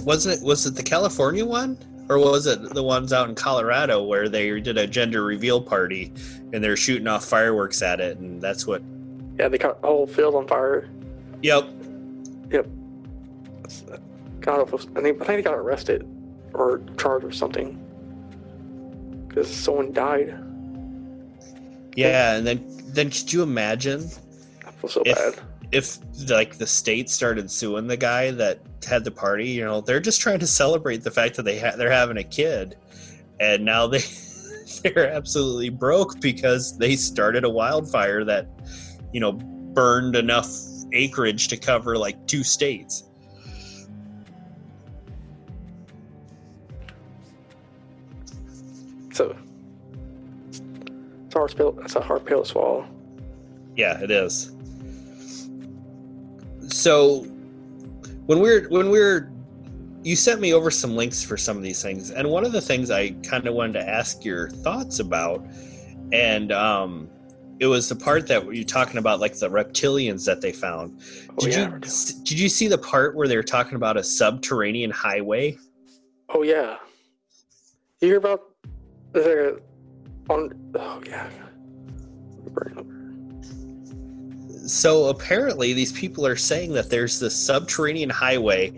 wasn't 0.04 0.38
it? 0.38 0.44
Was 0.44 0.66
it 0.66 0.74
the 0.74 0.82
California 0.82 1.44
one, 1.44 1.78
or 2.08 2.18
was 2.18 2.46
it 2.46 2.74
the 2.74 2.82
ones 2.82 3.12
out 3.12 3.28
in 3.28 3.34
Colorado 3.34 4.02
where 4.02 4.28
they 4.28 4.60
did 4.60 4.78
a 4.78 4.86
gender 4.86 5.24
reveal 5.24 5.60
party 5.60 6.12
and 6.52 6.62
they're 6.62 6.76
shooting 6.76 7.08
off 7.08 7.24
fireworks 7.24 7.82
at 7.82 8.00
it, 8.00 8.18
and 8.18 8.40
that's 8.40 8.66
what? 8.66 8.82
Yeah, 9.38 9.48
they 9.48 9.58
caught 9.58 9.80
the 9.82 9.88
whole 9.88 10.06
field 10.06 10.34
on 10.34 10.46
fire. 10.46 10.88
Yep. 11.42 11.68
Yep. 12.50 12.66
God, 14.40 14.60
I 14.60 14.64
think 14.76 14.96
I 14.96 15.24
think 15.24 15.26
they 15.26 15.42
got 15.42 15.54
arrested 15.54 16.06
or 16.54 16.80
charged 16.98 17.24
with 17.24 17.34
something 17.34 17.82
because 19.28 19.52
someone 19.54 19.92
died. 19.92 20.38
Yeah, 21.96 22.36
and 22.36 22.46
then 22.46 22.64
then 22.86 23.10
could 23.10 23.32
you 23.32 23.42
imagine 23.42 24.08
I 24.66 24.70
feel 24.70 24.88
so 24.88 25.02
if 25.04 25.16
bad. 25.16 25.44
If 25.72 25.98
like 26.28 26.58
the 26.58 26.66
state 26.66 27.10
started 27.10 27.50
suing 27.50 27.86
the 27.86 27.96
guy 27.96 28.30
that 28.32 28.60
had 28.86 29.04
the 29.04 29.10
party? 29.10 29.48
You 29.48 29.64
know, 29.64 29.80
they're 29.80 30.00
just 30.00 30.20
trying 30.20 30.38
to 30.40 30.46
celebrate 30.46 31.02
the 31.02 31.10
fact 31.10 31.36
that 31.36 31.44
they 31.44 31.58
ha- 31.58 31.76
they're 31.76 31.90
having 31.90 32.16
a 32.16 32.24
kid, 32.24 32.76
and 33.40 33.64
now 33.64 33.86
they 33.86 34.02
they're 34.82 35.12
absolutely 35.12 35.70
broke 35.70 36.20
because 36.20 36.78
they 36.78 36.96
started 36.96 37.44
a 37.44 37.50
wildfire 37.50 38.24
that 38.24 38.48
you 39.12 39.20
know 39.20 39.32
burned 39.32 40.16
enough 40.16 40.48
acreage 40.92 41.48
to 41.48 41.56
cover 41.56 41.98
like 41.98 42.26
two 42.26 42.42
states. 42.44 43.04
So 49.12 49.36
it's 50.48 50.60
a 51.34 51.38
hard 51.38 51.56
pill. 51.56 51.72
That's 51.72 51.96
a 51.96 52.00
hard 52.00 52.24
pill 52.24 52.42
to 52.42 52.48
swallow. 52.48 52.88
Yeah, 53.74 54.02
it 54.02 54.10
is. 54.10 54.55
So 56.76 57.20
when 58.26 58.40
we're 58.40 58.68
when 58.68 58.90
we're 58.90 59.32
you 60.02 60.14
sent 60.14 60.40
me 60.40 60.52
over 60.52 60.70
some 60.70 60.94
links 60.94 61.22
for 61.22 61.36
some 61.36 61.56
of 61.56 61.62
these 61.62 61.82
things, 61.82 62.10
and 62.10 62.28
one 62.28 62.44
of 62.44 62.52
the 62.52 62.60
things 62.60 62.90
I 62.90 63.10
kind 63.22 63.46
of 63.48 63.54
wanted 63.54 63.72
to 63.80 63.88
ask 63.88 64.24
your 64.24 64.50
thoughts 64.50 65.00
about, 65.00 65.44
and 66.12 66.52
um, 66.52 67.08
it 67.58 67.66
was 67.66 67.88
the 67.88 67.96
part 67.96 68.28
that 68.28 68.44
you're 68.54 68.62
talking 68.62 68.98
about, 68.98 69.20
like 69.20 69.36
the 69.36 69.48
reptilians 69.48 70.26
that 70.26 70.40
they 70.42 70.52
found. 70.52 71.00
Oh, 71.30 71.44
Did 71.44 71.54
yeah. 71.54 71.70
you 71.70 71.78
did 72.24 72.38
you 72.38 72.48
see 72.48 72.68
the 72.68 72.78
part 72.78 73.16
where 73.16 73.26
they 73.26 73.36
were 73.36 73.42
talking 73.42 73.74
about 73.74 73.96
a 73.96 74.04
subterranean 74.04 74.90
highway? 74.90 75.56
Oh 76.28 76.42
yeah. 76.42 76.76
You 78.00 78.08
hear 78.08 78.18
about 78.18 78.42
a- 79.14 79.56
on? 80.28 80.52
Oh 80.74 81.02
yeah. 81.06 81.30
So 84.66 85.06
apparently 85.06 85.72
these 85.72 85.92
people 85.92 86.26
are 86.26 86.36
saying 86.36 86.72
that 86.72 86.90
there's 86.90 87.20
this 87.20 87.36
subterranean 87.36 88.10
highway 88.10 88.72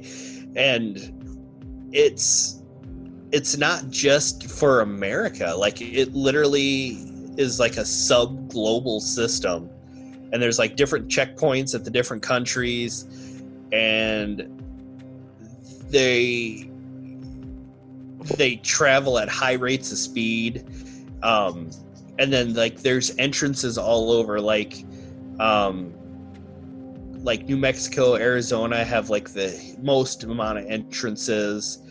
and 0.55 1.89
it's 1.93 2.63
it's 3.33 3.57
not 3.57 3.89
just 3.91 4.51
for 4.51 4.81
america. 4.81 5.55
Like 5.57 5.81
it 5.81 6.15
literally 6.15 6.99
is 7.37 7.59
like 7.59 7.77
a 7.77 7.85
sub 7.85 8.51
global 8.51 9.01
system. 9.01 9.71
And 10.33 10.43
there's 10.43 10.59
like 10.59 10.77
different 10.77 11.09
checkpoints 11.09 11.75
at 11.75 11.85
the 11.85 11.91
different 11.91 12.23
countries. 12.23 13.07
And 13.73 14.63
they 15.91 16.71
they 18.37 18.57
travel 18.57 19.19
at 19.19 19.29
high 19.29 19.55
rates 19.55 19.91
of 19.91 19.99
speed. 19.99 20.67
Um 21.23 21.71
and 22.19 22.33
then 22.33 22.55
like 22.55 22.81
there's 22.81 23.17
entrances 23.19 23.79
all 23.79 24.11
over. 24.11 24.41
Like 24.41 24.85
um 25.41 25.95
like 27.23 27.45
New 27.45 27.57
Mexico, 27.57 28.15
Arizona 28.15 28.85
have 28.85 29.11
like 29.11 29.31
the 29.31 29.77
most 29.83 30.25
amount 30.25 30.59
of 30.59 30.67
entrances 30.67 31.83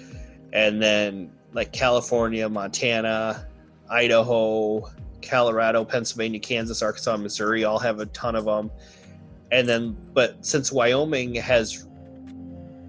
and 0.53 0.81
then 0.81 1.31
like 1.53 1.71
California, 1.73 2.47
Montana, 2.47 3.47
Idaho, 3.89 4.89
Colorado, 5.21 5.83
Pennsylvania, 5.83 6.39
Kansas, 6.39 6.81
Arkansas, 6.81 7.17
Missouri 7.17 7.63
all 7.65 7.79
have 7.79 7.99
a 7.99 8.05
ton 8.07 8.35
of 8.35 8.45
them. 8.45 8.71
And 9.51 9.67
then 9.67 9.97
but 10.13 10.45
since 10.45 10.71
Wyoming 10.71 11.35
has 11.35 11.87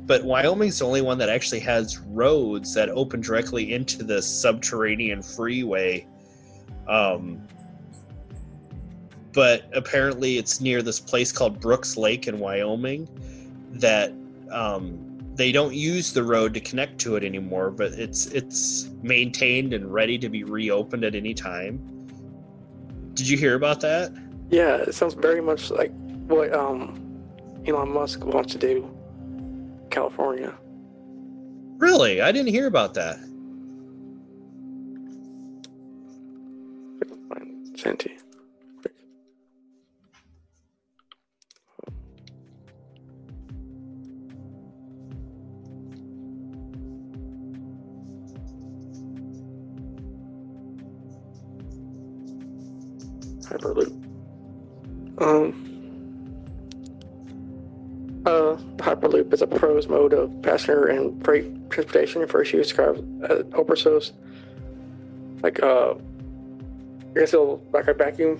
but 0.06 0.24
Wyoming's 0.24 0.78
the 0.78 0.86
only 0.86 1.02
one 1.02 1.18
that 1.18 1.28
actually 1.28 1.60
has 1.60 1.98
roads 1.98 2.72
that 2.74 2.88
open 2.88 3.20
directly 3.20 3.74
into 3.74 4.02
the 4.02 4.22
subterranean 4.22 5.22
freeway. 5.22 6.06
Um, 6.88 7.46
but 9.38 9.70
apparently 9.72 10.36
it's 10.36 10.60
near 10.60 10.82
this 10.82 10.98
place 10.98 11.30
called 11.30 11.60
Brooks 11.60 11.96
Lake 11.96 12.26
in 12.26 12.40
Wyoming 12.40 13.08
that 13.74 14.12
um, 14.50 14.98
they 15.36 15.52
don't 15.52 15.72
use 15.72 16.12
the 16.12 16.24
road 16.24 16.52
to 16.54 16.60
connect 16.60 16.98
to 17.02 17.14
it 17.14 17.22
anymore, 17.22 17.70
but 17.70 17.92
it's 17.92 18.26
it's 18.32 18.90
maintained 19.00 19.72
and 19.74 19.94
ready 19.94 20.18
to 20.18 20.28
be 20.28 20.42
reopened 20.42 21.04
at 21.04 21.14
any 21.14 21.34
time. 21.34 21.78
Did 23.14 23.28
you 23.28 23.38
hear 23.38 23.54
about 23.54 23.80
that? 23.82 24.10
Yeah, 24.50 24.78
it 24.78 24.92
sounds 24.92 25.14
very 25.14 25.40
much 25.40 25.70
like 25.70 25.92
what 26.26 26.52
um 26.52 27.00
Elon 27.64 27.90
Musk 27.90 28.24
wants 28.24 28.54
to 28.54 28.58
do. 28.58 28.90
California. 29.90 30.52
Really? 31.76 32.22
I 32.22 32.32
didn't 32.32 32.50
hear 32.50 32.66
about 32.66 32.94
that. 32.94 33.20
Sent 37.76 38.04
Hyperloop. 53.48 53.92
Um. 55.20 55.64
Uh, 58.26 58.56
Hyperloop 58.76 59.32
is 59.32 59.42
a 59.42 59.46
pros 59.46 59.88
mode 59.88 60.12
of 60.12 60.42
passenger 60.42 60.86
and 60.86 61.24
freight 61.24 61.70
transportation 61.70 62.26
first 62.26 62.52
used 62.52 62.68
described 62.68 63.00
as 63.24 63.44
open 63.54 63.76
source. 63.76 64.12
Like, 65.42 65.62
uh, 65.62 65.94
you're 67.14 67.26
still 67.26 67.56
backup 67.72 67.98
vacuum 67.98 68.38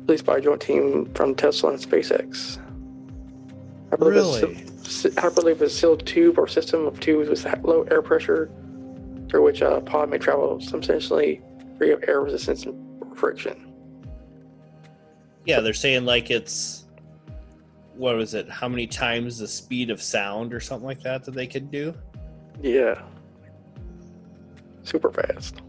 released 0.00 0.24
by 0.24 0.38
a 0.38 0.40
joint 0.40 0.60
team 0.60 1.06
from 1.14 1.34
Tesla 1.34 1.70
and 1.70 1.78
SpaceX. 1.78 2.58
Hyperloop 3.90 4.10
Really? 4.10 4.52
Is, 4.52 5.06
Hyperloop 5.16 5.62
is 5.62 5.62
a 5.62 5.70
sealed 5.70 6.06
tube 6.06 6.38
or 6.38 6.48
system 6.48 6.86
of 6.86 6.98
tubes 7.00 7.28
with 7.28 7.64
low 7.64 7.82
air 7.90 8.02
pressure 8.02 8.50
through 9.28 9.44
which 9.44 9.60
a 9.60 9.80
pod 9.82 10.10
may 10.10 10.18
travel 10.18 10.60
substantially 10.60 11.40
free 11.76 11.92
of 11.92 12.02
air 12.08 12.20
resistance 12.20 12.64
and 12.64 12.87
friction. 13.18 13.72
Yeah, 15.44 15.60
they're 15.60 15.74
saying 15.74 16.04
like 16.04 16.30
it's 16.30 16.86
what 17.94 18.16
was 18.16 18.34
it? 18.34 18.48
How 18.48 18.68
many 18.68 18.86
times 18.86 19.38
the 19.38 19.48
speed 19.48 19.90
of 19.90 20.00
sound 20.00 20.54
or 20.54 20.60
something 20.60 20.86
like 20.86 21.02
that 21.02 21.24
that 21.24 21.34
they 21.34 21.46
could 21.46 21.70
do? 21.70 21.92
Yeah. 22.62 23.02
Super 24.84 25.10
fast. 25.10 25.62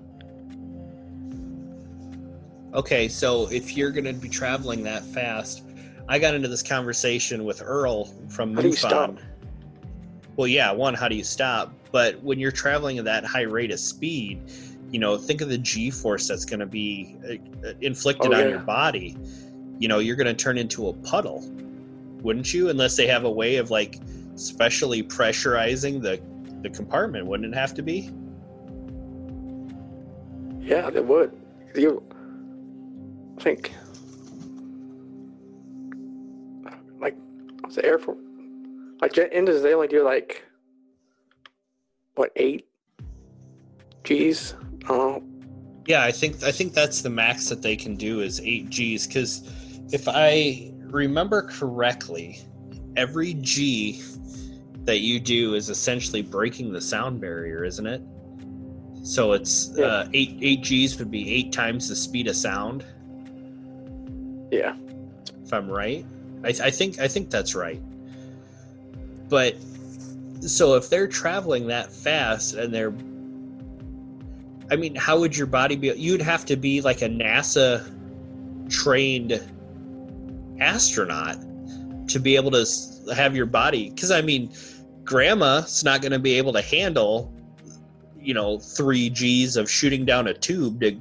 Okay, 2.74 3.08
so 3.08 3.50
if 3.50 3.76
you're 3.76 3.90
going 3.90 4.06
to 4.06 4.14
be 4.14 4.30
traveling 4.30 4.84
that 4.84 5.04
fast, 5.04 5.64
I 6.08 6.20
got 6.20 6.36
into 6.36 6.48
this 6.48 6.62
conversation 6.62 7.44
with 7.44 7.64
Earl 7.64 8.06
from 8.30 8.56
How 8.56 8.62
MUFON. 8.62 9.20
Well, 10.36 10.48
yeah, 10.48 10.72
one, 10.72 10.94
how 10.94 11.08
do 11.08 11.16
you 11.16 11.24
stop? 11.24 11.74
But 11.92 12.22
when 12.22 12.40
you're 12.40 12.52
traveling 12.52 13.00
at 13.00 13.06
that 13.06 13.26
high 13.26 13.42
rate 13.42 13.72
of 13.72 13.80
speed, 13.80 14.52
you 14.92 15.00
know, 15.00 15.18
think 15.18 15.42
of 15.42 15.50
the 15.50 15.58
G 15.58 15.92
force 15.92 16.28
that's 16.28 16.46
going 16.46 16.60
to 16.60 16.66
be 16.66 17.16
uh, 17.30 17.74
inflicted 17.82 18.34
Oh, 18.34 18.38
on 18.42 18.50
your 18.50 18.60
body. 18.60 19.18
You 19.78 19.88
know, 19.88 20.00
you're 20.00 20.16
going 20.16 20.28
to 20.28 20.34
turn 20.34 20.58
into 20.58 20.90
a 20.90 20.94
puddle, 20.94 21.44
wouldn't 22.22 22.54
you? 22.54 22.70
Unless 22.70 22.98
they 22.98 23.08
have 23.08 23.24
a 23.24 23.32
way 23.32 23.58
of 23.58 23.70
like 23.72 24.00
specially 24.36 25.04
pressurizing 25.04 26.02
the 26.02 26.22
the 26.62 26.70
compartment, 26.70 27.26
wouldn't 27.26 27.54
it 27.54 27.58
have 27.58 27.74
to 27.76 27.82
be? 27.82 28.12
Yeah, 30.60 30.90
they 30.90 31.00
would. 31.00 31.32
You, 31.74 32.04
I 33.38 33.42
think, 33.42 33.74
like, 37.00 37.16
the 37.74 37.86
Air 37.86 37.98
Force? 37.98 38.18
Like 39.02 39.14
jet 39.14 39.30
engines, 39.32 39.62
they 39.62 39.74
only 39.74 39.88
do 39.88 40.04
like 40.04 40.44
what 42.16 42.32
eight 42.36 42.68
G's. 44.10 44.56
I. 44.88 45.22
Yeah, 45.86 46.04
I 46.04 46.12
think 46.12 46.44
I 46.44 46.52
think 46.52 46.74
that's 46.74 47.02
the 47.02 47.10
max 47.10 47.48
that 47.50 47.62
they 47.62 47.76
can 47.76 47.96
do 47.96 48.22
is 48.22 48.42
eight 48.42 48.70
G's. 48.70 49.06
Because 49.08 49.48
if 49.92 50.08
I 50.08 50.72
remember 50.82 51.44
correctly, 51.44 52.40
every 52.96 53.36
G 53.36 54.02
that 54.86 55.00
you 55.00 55.20
do 55.20 55.54
is 55.54 55.70
essentially 55.70 56.22
breaking 56.24 56.74
the 56.74 56.82
sound 56.82 57.22
barrier, 57.22 57.64
isn't 57.64 57.86
it? 57.86 58.02
So 59.04 59.34
it's 59.34 59.72
Yeah. 59.76 59.86
uh, 59.86 60.08
eight 60.14 60.38
eight 60.42 60.64
G's 60.64 60.98
would 60.98 61.12
be 61.12 61.32
eight 61.32 61.52
times 61.52 61.88
the 61.90 61.96
speed 61.96 62.28
of 62.28 62.36
sound. 62.36 62.84
Yeah, 64.52 64.76
If 65.46 65.54
I'm 65.54 65.70
right, 65.70 66.04
I, 66.44 66.48
I 66.48 66.72
think 66.72 67.00
I 67.00 67.08
think 67.08 67.30
that's 67.30 67.54
right. 67.54 67.82
but 69.30 69.56
so 70.42 70.74
if 70.76 70.90
they're 70.90 71.08
traveling 71.08 71.68
that 71.68 71.92
fast 71.92 72.56
and 72.56 72.74
they're 72.74 72.94
I 74.72 74.76
mean, 74.76 74.96
how 74.96 75.20
would 75.20 75.36
your 75.36 75.48
body 75.48 75.76
be? 75.76 75.88
You'd 75.96 76.22
have 76.22 76.46
to 76.46 76.56
be 76.56 76.82
like 76.82 77.02
a 77.02 77.10
NASA 77.10 77.96
trained 78.70 79.42
astronaut 80.60 81.38
to 82.08 82.20
be 82.20 82.36
able 82.36 82.52
to 82.52 82.66
have 83.16 83.36
your 83.36 83.46
body. 83.46 83.90
Because, 83.90 84.12
I 84.12 84.22
mean, 84.22 84.54
grandma's 85.04 85.84
not 85.84 86.02
going 86.02 86.12
to 86.12 86.20
be 86.20 86.38
able 86.38 86.54
to 86.54 86.62
handle, 86.62 87.34
you 88.20 88.34
know, 88.34 88.60
three 88.60 89.10
G's 89.10 89.58
of 89.58 89.70
shooting 89.70 90.06
down 90.06 90.28
a 90.28 90.34
tube 90.34 90.82
to 90.82 91.00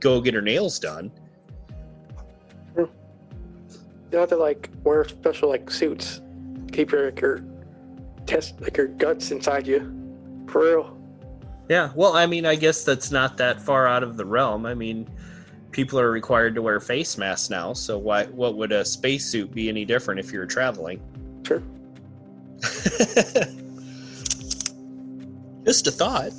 go 0.00 0.20
get 0.20 0.34
her 0.34 0.42
nails 0.42 0.78
done. 0.78 1.10
You 2.76 4.18
have 4.18 4.28
to 4.28 4.36
like 4.36 4.68
wear 4.84 5.08
special 5.08 5.48
like 5.48 5.70
suits, 5.70 6.20
keep 6.70 6.92
your 6.92 7.06
like, 7.06 7.20
your 7.20 7.42
test 8.26 8.60
like 8.60 8.76
your 8.76 8.88
guts 8.88 9.30
inside 9.30 9.66
you, 9.66 9.80
for 10.48 10.62
real. 10.62 11.01
Yeah, 11.72 11.90
well, 11.94 12.12
I 12.12 12.26
mean, 12.26 12.44
I 12.44 12.54
guess 12.54 12.84
that's 12.84 13.10
not 13.10 13.38
that 13.38 13.58
far 13.58 13.88
out 13.88 14.02
of 14.02 14.18
the 14.18 14.26
realm. 14.26 14.66
I 14.66 14.74
mean, 14.74 15.08
people 15.70 15.98
are 15.98 16.10
required 16.10 16.54
to 16.56 16.60
wear 16.60 16.78
face 16.80 17.16
masks 17.16 17.48
now, 17.48 17.72
so 17.72 17.96
why? 17.96 18.26
What 18.26 18.58
would 18.58 18.72
a 18.72 18.84
spacesuit 18.84 19.54
be 19.54 19.70
any 19.70 19.86
different 19.86 20.20
if 20.20 20.30
you're 20.34 20.44
traveling? 20.44 21.00
Sure. 21.46 21.62
Just 25.64 25.86
a 25.86 25.90
thought. 25.90 26.32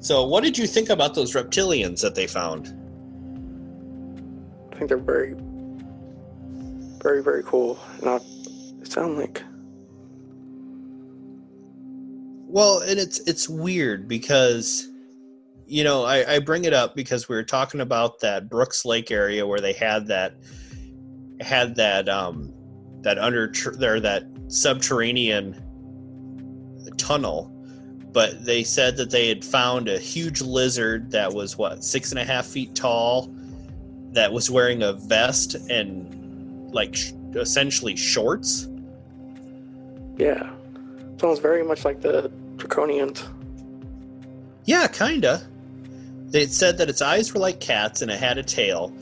So, 0.00 0.24
what 0.26 0.42
did 0.42 0.58
you 0.58 0.66
think 0.66 0.90
about 0.90 1.14
those 1.14 1.34
reptilians 1.34 2.00
that 2.00 2.16
they 2.16 2.26
found? 2.26 2.74
I 4.72 4.78
think 4.78 4.88
they're 4.88 4.98
very, 4.98 5.36
very, 7.00 7.22
very 7.22 7.44
cool. 7.44 7.78
And 8.00 8.08
I, 8.08 8.18
they 8.80 8.90
sound 8.90 9.16
like 9.16 9.44
Well, 12.50 12.80
and 12.80 12.98
it's 12.98 13.20
it's 13.20 13.48
weird 13.48 14.08
because 14.08 14.88
you 15.66 15.84
know, 15.84 16.04
I, 16.04 16.36
I 16.36 16.38
bring 16.38 16.64
it 16.64 16.72
up 16.72 16.96
because 16.96 17.28
we 17.28 17.36
were 17.36 17.42
talking 17.42 17.80
about 17.80 18.20
that 18.20 18.48
Brooks 18.48 18.86
Lake 18.86 19.10
area 19.10 19.46
where 19.46 19.60
they 19.60 19.74
had 19.74 20.06
that 20.06 20.34
had 21.40 21.76
that 21.76 22.08
um 22.08 22.52
that 23.02 23.18
under 23.18 23.52
there 23.74 24.00
that 24.00 24.24
subterranean 24.48 25.62
tunnel 26.96 27.54
but 28.12 28.44
they 28.44 28.64
said 28.64 28.96
that 28.96 29.10
they 29.10 29.28
had 29.28 29.44
found 29.44 29.88
a 29.88 29.98
huge 29.98 30.40
lizard 30.40 31.10
that 31.10 31.32
was 31.32 31.56
what 31.56 31.84
six 31.84 32.10
and 32.10 32.18
a 32.18 32.24
half 32.24 32.46
feet 32.46 32.74
tall 32.74 33.32
that 34.12 34.32
was 34.32 34.50
wearing 34.50 34.82
a 34.82 34.94
vest 34.94 35.54
and 35.54 36.72
like 36.72 36.94
sh- 36.96 37.12
essentially 37.34 37.94
shorts? 37.94 38.68
Yeah, 40.16 40.50
sounds 41.18 41.38
very 41.38 41.64
much 41.64 41.84
like 41.84 42.00
the 42.00 42.30
draconians. 42.56 43.22
Yeah, 44.64 44.86
kinda. 44.86 45.46
They 46.26 46.46
said 46.46 46.78
that 46.78 46.88
its 46.90 47.00
eyes 47.00 47.32
were 47.32 47.40
like 47.40 47.58
cats 47.60 48.02
and 48.02 48.10
it 48.10 48.18
had 48.18 48.38
a 48.38 48.42
tail. 48.42 48.92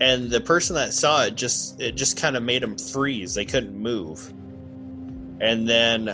And 0.00 0.30
the 0.30 0.40
person 0.40 0.76
that 0.76 0.92
saw 0.92 1.24
it 1.24 1.34
just 1.34 1.80
it 1.80 1.92
just 1.96 2.16
kind 2.16 2.36
of 2.36 2.42
made 2.42 2.62
them 2.62 2.76
freeze. 2.76 3.34
They 3.34 3.44
couldn't 3.44 3.74
move. 3.76 4.32
And 5.40 5.68
then 5.68 6.08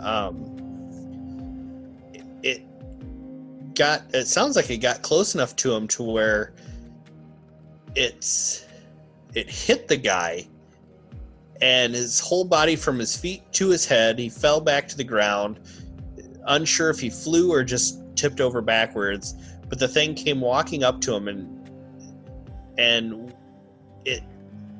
um 0.00 0.52
it- 2.12 2.24
it 2.42 3.74
got 3.74 4.02
it 4.14 4.26
sounds 4.26 4.56
like 4.56 4.70
it 4.70 4.78
got 4.78 5.02
close 5.02 5.34
enough 5.34 5.56
to 5.56 5.74
him 5.74 5.88
to 5.88 6.02
where 6.02 6.52
it's 7.94 8.64
it 9.34 9.50
hit 9.50 9.88
the 9.88 9.96
guy 9.96 10.46
and 11.62 11.94
his 11.94 12.20
whole 12.20 12.44
body 12.44 12.76
from 12.76 12.98
his 12.98 13.16
feet 13.16 13.42
to 13.52 13.68
his 13.68 13.86
head 13.86 14.18
he 14.18 14.28
fell 14.28 14.60
back 14.60 14.88
to 14.88 14.96
the 14.96 15.04
ground. 15.04 15.60
Unsure 16.46 16.90
if 16.90 17.00
he 17.00 17.10
flew 17.10 17.52
or 17.52 17.64
just 17.64 18.00
tipped 18.16 18.40
over 18.40 18.60
backwards 18.60 19.34
but 19.68 19.78
the 19.78 19.88
thing 19.88 20.14
came 20.14 20.40
walking 20.40 20.84
up 20.84 21.00
to 21.02 21.14
him 21.14 21.28
and 21.28 21.52
and 22.78 23.34
it 24.04 24.22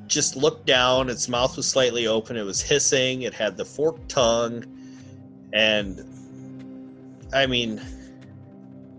just 0.05 0.35
looked 0.35 0.65
down. 0.67 1.09
Its 1.09 1.27
mouth 1.27 1.57
was 1.57 1.67
slightly 1.67 2.05
open. 2.07 2.37
It 2.37 2.43
was 2.43 2.61
hissing. 2.61 3.23
It 3.23 3.33
had 3.33 3.57
the 3.57 3.65
forked 3.65 4.09
tongue. 4.09 4.63
And 5.53 6.05
i 7.33 7.45
mean 7.45 7.81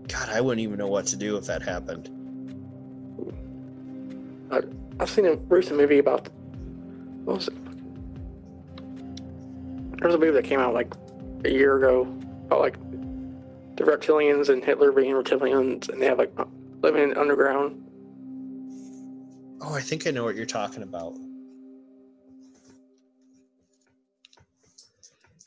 god 0.07 0.29
i 0.29 0.39
wouldn't 0.39 0.61
even 0.61 0.77
know 0.77 0.87
what 0.87 1.07
to 1.07 1.15
do 1.15 1.35
if 1.37 1.45
that 1.45 1.61
happened. 1.61 2.09
I've 4.99 5.09
seen 5.09 5.25
a 5.25 5.35
recent 5.35 5.77
movie 5.77 5.99
about 5.99 6.27
what 7.23 7.37
was 7.37 7.47
it? 7.47 7.53
There's 10.01 10.15
a 10.15 10.17
movie 10.17 10.31
that 10.31 10.45
came 10.45 10.59
out 10.59 10.73
like 10.73 10.93
a 11.45 11.49
year 11.49 11.77
ago 11.77 12.01
about 12.45 12.61
like 12.61 12.79
the 13.75 13.83
reptilians 13.83 14.49
and 14.49 14.63
Hitler 14.63 14.91
being 14.91 15.13
reptilians, 15.13 15.89
and 15.89 16.01
they 16.01 16.05
have 16.05 16.17
like 16.17 16.31
living 16.81 17.15
underground. 17.17 17.85
oh 19.61 19.73
i 19.73 19.81
think 19.81 20.07
i 20.07 20.11
know 20.11 20.23
what 20.23 20.35
you're 20.37 20.45
talking 20.45 20.81
about 20.83 21.13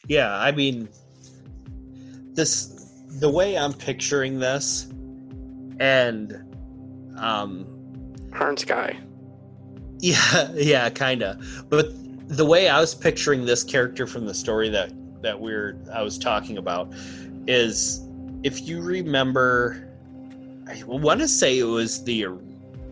yeah 0.06 0.36
i 0.36 0.52
mean 0.52 0.86
this 2.34 2.66
the 3.20 3.30
way 3.30 3.56
i'm 3.56 3.72
picturing 3.72 4.38
this 4.38 4.84
and 5.80 6.34
um 7.16 7.66
Iron 8.34 8.56
Sky. 8.56 8.98
Yeah, 10.04 10.50
yeah, 10.54 10.90
kind 10.90 11.22
of. 11.22 11.64
But 11.70 11.86
the 12.32 12.44
way 12.44 12.68
I 12.68 12.80
was 12.80 12.94
picturing 12.94 13.44
this 13.44 13.62
character 13.62 14.06
from 14.06 14.26
the 14.26 14.34
story 14.34 14.68
that 14.70 14.92
that 15.22 15.38
we're 15.38 15.76
I 15.92 16.02
was 16.02 16.18
talking 16.18 16.58
about 16.58 16.92
is 17.46 18.02
if 18.42 18.66
you 18.66 18.80
remember 18.80 19.88
I 20.66 20.82
want 20.84 21.20
to 21.20 21.28
say 21.28 21.58
it 21.58 21.64
was 21.64 22.02
the 22.04 22.26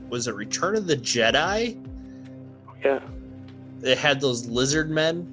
was 0.08 0.28
it 0.28 0.34
Return 0.34 0.76
of 0.76 0.86
the 0.86 0.96
Jedi? 0.96 1.80
Yeah. 2.84 3.00
It 3.82 3.96
had 3.96 4.20
those 4.20 4.46
lizard 4.46 4.90
men 4.90 5.26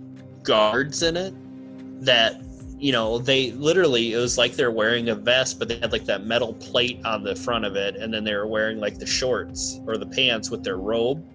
guards 0.43 1.03
in 1.03 1.17
it 1.17 1.33
that 2.03 2.41
you 2.79 2.91
know 2.91 3.17
they 3.17 3.51
literally 3.51 4.13
it 4.13 4.17
was 4.17 4.37
like 4.37 4.53
they're 4.53 4.71
wearing 4.71 5.09
a 5.09 5.15
vest 5.15 5.59
but 5.59 5.67
they 5.67 5.77
had 5.79 5.91
like 5.91 6.05
that 6.05 6.23
metal 6.25 6.53
plate 6.53 7.03
on 7.03 7.23
the 7.23 7.35
front 7.35 7.65
of 7.65 7.75
it 7.75 7.95
and 7.95 8.13
then 8.13 8.23
they 8.23 8.35
were 8.35 8.47
wearing 8.47 8.79
like 8.79 8.99
the 8.99 9.05
shorts 9.05 9.81
or 9.87 9.97
the 9.97 10.05
pants 10.05 10.49
with 10.51 10.63
their 10.63 10.77
robe 10.77 11.25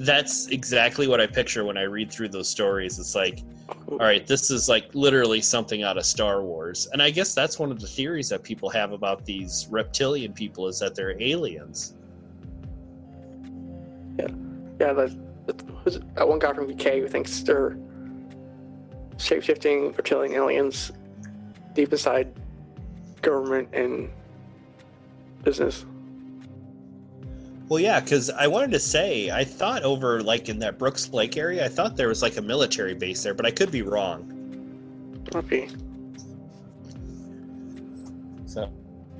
that's 0.00 0.46
exactly 0.46 1.06
what 1.06 1.20
i 1.20 1.26
picture 1.26 1.64
when 1.66 1.76
i 1.76 1.82
read 1.82 2.10
through 2.10 2.28
those 2.28 2.48
stories. 2.48 2.98
It's 2.98 3.14
like 3.14 3.42
all 3.90 3.98
right 3.98 4.26
this 4.26 4.50
is 4.50 4.68
like 4.68 4.92
literally 4.94 5.40
something 5.40 5.82
out 5.82 5.98
of 5.98 6.06
star 6.06 6.42
wars. 6.42 6.88
And 6.92 7.02
i 7.02 7.10
guess 7.10 7.34
that's 7.34 7.58
one 7.58 7.70
of 7.70 7.80
the 7.80 7.86
theories 7.86 8.28
that 8.30 8.42
people 8.42 8.70
have 8.70 8.92
about 8.92 9.24
these 9.26 9.68
reptilian 9.70 10.32
people 10.32 10.68
is 10.68 10.78
that 10.78 10.94
they're 10.94 11.20
aliens. 11.22 11.94
Yeah, 14.18 14.92
that, 14.94 15.16
that, 15.46 16.14
that 16.14 16.28
one 16.28 16.38
guy 16.38 16.54
from 16.54 16.70
UK 16.70 16.94
who 16.94 17.08
thinks 17.08 17.42
they're 17.42 17.76
shape-shifting 19.18 19.92
reptilian 19.92 20.34
aliens 20.34 20.92
deep 21.74 21.92
inside 21.92 22.32
government 23.20 23.68
and 23.74 24.10
business. 25.44 25.84
Well, 27.70 27.78
yeah, 27.78 28.00
because 28.00 28.30
I 28.30 28.48
wanted 28.48 28.72
to 28.72 28.80
say, 28.80 29.30
I 29.30 29.44
thought 29.44 29.84
over 29.84 30.24
like 30.24 30.48
in 30.48 30.58
that 30.58 30.76
Brooks 30.76 31.08
Lake 31.12 31.36
area, 31.36 31.64
I 31.64 31.68
thought 31.68 31.96
there 31.96 32.08
was 32.08 32.20
like 32.20 32.36
a 32.36 32.42
military 32.42 32.94
base 32.94 33.22
there, 33.22 33.32
but 33.32 33.46
I 33.46 33.52
could 33.52 33.70
be 33.70 33.82
wrong. 33.82 34.26
Might 35.32 35.48
be. 35.48 35.68
So, 38.46 38.68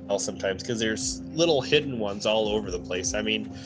well, 0.05 0.19
sometimes 0.19 0.63
because 0.63 0.81
there's 0.81 1.21
little 1.27 1.61
hidden 1.61 1.97
ones 1.97 2.25
all 2.25 2.49
over 2.49 2.69
the 2.69 2.79
place. 2.79 3.13
I 3.13 3.21
mean, 3.21 3.57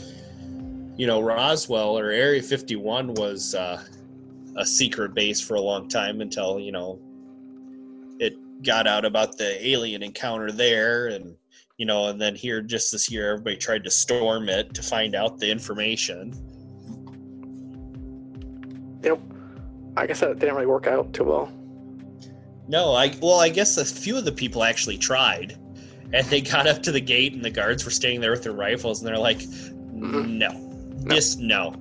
you 0.96 1.08
know, 1.08 1.20
Roswell 1.20 1.98
or 1.98 2.12
Area 2.12 2.44
51 2.44 3.16
was 3.16 3.56
uh, 3.56 3.84
a 4.56 4.66
secret 4.68 5.16
base 5.16 5.42
for 5.42 5.56
a 5.56 5.62
long 5.62 5.90
time 5.90 6.22
until 6.22 6.60
you 6.60 6.72
know 6.72 7.00
it 8.20 8.38
got 8.62 8.86
out 8.86 9.04
about 9.04 9.36
the 9.40 9.68
alien 9.68 10.04
encounter 10.04 10.52
there, 10.52 11.08
and 11.08 11.36
you 11.78 11.86
know, 11.86 12.08
and 12.08 12.20
then 12.20 12.36
here 12.36 12.62
just 12.62 12.92
this 12.92 13.12
year, 13.12 13.32
everybody 13.32 13.58
tried 13.58 13.84
to 13.84 13.92
storm 13.92 14.50
it 14.50 14.74
to 14.74 14.82
find 14.82 15.16
out 15.16 15.38
the 15.40 15.50
information. 15.50 16.34
Yep. 19.04 19.20
I 19.98 20.08
guess 20.08 20.20
that 20.22 20.40
didn't 20.40 20.56
really 20.56 20.68
work 20.68 20.88
out 20.88 21.14
too 21.14 21.26
well. 21.26 21.52
No, 22.68 22.94
I 22.94 23.16
well, 23.22 23.40
I 23.40 23.50
guess 23.50 23.78
a 23.78 23.86
few 23.86 24.18
of 24.18 24.26
the 24.26 24.32
people 24.32 24.64
actually 24.64 24.98
tried, 24.98 25.58
and 26.14 26.26
they 26.28 26.42
got 26.42 26.66
up 26.68 26.82
to 26.84 26.92
the 26.92 27.00
gate, 27.00 27.34
and 27.34 27.44
the 27.44 27.52
guards 27.52 27.86
were 27.86 27.92
standing 27.92 28.22
there 28.22 28.32
with 28.32 28.44
their 28.44 28.54
rifles, 28.54 29.02
and 29.02 29.08
they're 29.08 29.18
like, 29.18 29.40
mm-hmm. 29.40 30.38
"No, 30.40 31.06
just 31.08 31.40
no." 31.40 31.74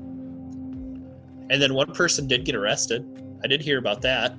And 1.51 1.63
then 1.63 1.75
one 1.75 1.93
person 1.93 2.27
did 2.27 2.45
get 2.45 2.55
arrested. 2.55 3.07
I 3.43 3.47
did 3.47 3.63
hear 3.63 3.79
about 3.79 4.03
that, 4.03 4.35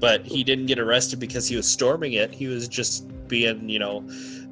but 0.00 0.24
he 0.26 0.44
didn't 0.44 0.66
get 0.66 0.78
arrested 0.78 1.18
because 1.18 1.48
he 1.48 1.56
was 1.56 1.66
storming 1.66 2.12
it. 2.14 2.32
He 2.32 2.46
was 2.46 2.68
just 2.68 3.06
being, 3.28 3.68
you 3.68 3.78
know, 3.78 4.02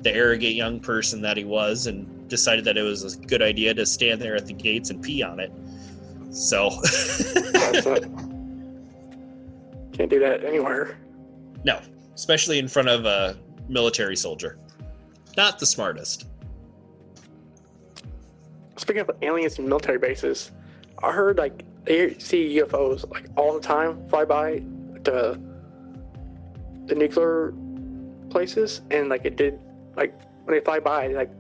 the 0.03 0.12
arrogant 0.12 0.55
young 0.55 0.80
person 0.80 1.22
that 1.22 1.36
he 1.36 1.44
was, 1.44 1.86
and 1.86 2.28
decided 2.28 2.64
that 2.64 2.76
it 2.76 2.82
was 2.82 3.14
a 3.14 3.18
good 3.18 3.42
idea 3.42 3.72
to 3.74 3.86
stand 3.86 4.20
there 4.20 4.36
at 4.36 4.47
the 4.47 4.53
gates 4.53 4.90
and 4.90 5.03
pee 5.03 5.22
on 5.22 5.40
it. 5.40 5.53
So, 6.30 6.70
can't 9.92 10.11
do 10.11 10.20
that 10.20 10.44
anywhere. 10.44 10.99
no, 11.64 11.80
especially 12.14 12.59
in 12.59 12.68
front 12.68 12.88
of 12.88 13.07
a 13.07 13.36
military 13.68 14.16
soldier. 14.16 14.59
Not 15.36 15.59
the 15.59 15.66
smartest. 15.66 16.26
Speaking 18.76 19.01
of 19.03 19.11
aliens 19.22 19.59
and 19.59 19.68
military 19.68 19.99
bases, 19.99 20.53
I 21.03 21.12
heard 21.12 21.38
like 21.38 21.64
they 21.84 22.14
see 22.18 22.59
UFOs 22.59 23.09
like 23.11 23.26
all 23.36 23.55
the 23.55 23.61
time 23.61 24.07
fly 24.09 24.24
by 24.24 24.62
the 25.07 25.40
the 26.86 26.94
nuclear 26.94 27.52
places, 28.30 28.82
and 28.90 29.09
like 29.09 29.24
it 29.24 29.36
did 29.36 29.59
like 29.96 30.14
when 30.44 30.57
they 30.57 30.64
fly 30.64 30.78
by, 30.78 31.09
they, 31.09 31.14
like 31.14 31.30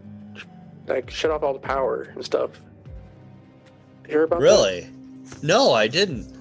like 0.86 1.10
shut 1.10 1.30
off 1.30 1.42
all 1.42 1.52
the 1.52 1.58
power 1.58 2.12
and 2.14 2.24
stuff. 2.24 2.50
You 4.04 4.10
hear 4.10 4.22
about 4.24 4.40
that? 4.40 4.44
Really? 4.44 4.90
No, 5.42 5.72
I 5.72 5.88
didn't. 5.88 6.32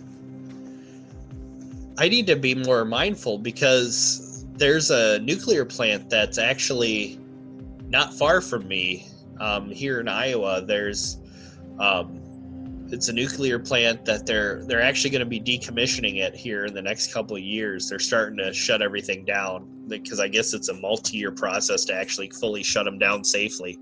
I 1.97 2.09
need 2.09 2.27
to 2.27 2.35
be 2.35 2.55
more 2.55 2.85
mindful 2.85 3.37
because 3.37 4.45
there's 4.53 4.91
a 4.91 5.19
nuclear 5.19 5.65
plant 5.65 6.09
that's 6.09 6.37
actually 6.37 7.19
not 7.87 8.13
far 8.13 8.41
from 8.41 8.67
me 8.67 9.07
um, 9.39 9.69
here 9.69 9.99
in 9.99 10.07
Iowa. 10.07 10.61
There's 10.61 11.17
um, 11.79 12.21
it's 12.91 13.09
a 13.09 13.13
nuclear 13.13 13.57
plant 13.59 14.05
that 14.05 14.25
they're 14.25 14.63
they're 14.65 14.81
actually 14.81 15.09
going 15.09 15.21
to 15.21 15.25
be 15.25 15.39
decommissioning 15.39 16.17
it 16.17 16.35
here 16.35 16.65
in 16.65 16.73
the 16.73 16.81
next 16.81 17.13
couple 17.13 17.35
of 17.35 17.41
years. 17.41 17.89
They're 17.89 17.99
starting 17.99 18.37
to 18.37 18.53
shut 18.53 18.81
everything 18.81 19.25
down 19.25 19.85
because 19.87 20.19
I 20.19 20.27
guess 20.27 20.53
it's 20.53 20.69
a 20.69 20.73
multi-year 20.73 21.31
process 21.31 21.85
to 21.85 21.93
actually 21.95 22.29
fully 22.39 22.63
shut 22.63 22.85
them 22.85 22.97
down 22.99 23.23
safely. 23.23 23.77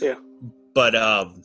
Yeah. 0.00 0.14
But 0.74 0.94
um, 0.94 1.42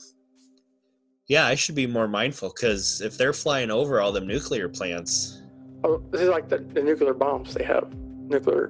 yeah, 1.27 1.45
I 1.45 1.55
should 1.55 1.75
be 1.75 1.87
more 1.87 2.07
mindful 2.07 2.49
because 2.55 3.01
if 3.01 3.17
they're 3.17 3.33
flying 3.33 3.71
over 3.71 4.01
all 4.01 4.11
them 4.11 4.27
nuclear 4.27 4.67
plants, 4.69 5.37
Oh, 5.83 5.97
this 6.11 6.21
is 6.21 6.29
like 6.29 6.47
the, 6.47 6.59
the 6.59 6.83
nuclear 6.83 7.13
bombs 7.13 7.53
they 7.55 7.63
have. 7.63 7.91
Nuclear, 7.95 8.67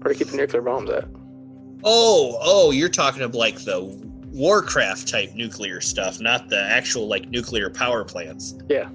where 0.00 0.12
they 0.12 0.18
keep 0.18 0.28
the 0.28 0.36
nuclear 0.36 0.60
bombs 0.62 0.90
at. 0.90 1.04
oh, 1.84 2.36
oh, 2.42 2.70
you're 2.72 2.88
talking 2.90 3.22
of 3.22 3.34
like 3.34 3.58
the 3.64 3.80
Warcraft 4.34 5.06
type 5.06 5.32
nuclear 5.34 5.80
stuff, 5.80 6.20
not 6.20 6.48
the 6.48 6.60
actual 6.60 7.06
like 7.06 7.30
nuclear 7.30 7.70
power 7.70 8.04
plants. 8.04 8.56
Yeah. 8.68 8.88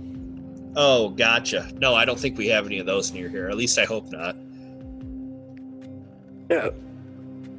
Oh, 0.76 1.10
gotcha. 1.10 1.72
No, 1.80 1.96
I 1.96 2.04
don't 2.04 2.20
think 2.20 2.38
we 2.38 2.48
have 2.48 2.66
any 2.66 2.80
of 2.80 2.86
those 2.86 3.14
near 3.14 3.30
here. 3.30 3.48
At 3.48 3.56
least 3.56 3.80
I 3.80 3.86
hope 3.86 4.12
not. 4.12 4.36
Yeah. 6.50 6.70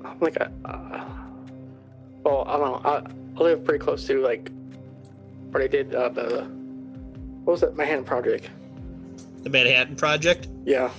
I'm 0.05 0.19
like, 0.21 0.37
a, 0.37 0.53
uh, 0.67 1.05
well, 2.23 2.45
I 2.47 2.59
don't 2.59 2.85
know. 2.85 2.91
I, 2.91 3.03
I 3.39 3.43
live 3.43 3.65
pretty 3.65 3.83
close 3.83 4.07
to 4.09 4.21
like 4.21 4.51
what 5.51 5.63
I 5.63 5.67
did 5.67 5.95
uh, 5.95 6.11
the 6.11 6.45
what 7.45 7.53
was 7.53 7.61
that 7.63 7.77
Manhattan 7.77 8.05
Project? 8.05 8.51
The 9.43 9.51
Manhattan 9.51 9.97
Project. 9.97 10.49
Yeah, 10.67 10.91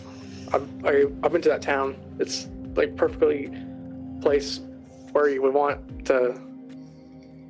I've 0.51 0.67
I, 0.85 1.05
I've 1.23 1.31
been 1.31 1.41
to 1.43 1.49
that 1.49 1.61
town. 1.61 1.95
It's 2.19 2.49
like 2.75 2.95
perfectly 2.95 3.51
place 4.21 4.61
where 5.11 5.29
you 5.29 5.41
would 5.43 5.53
want 5.53 6.05
to 6.05 6.39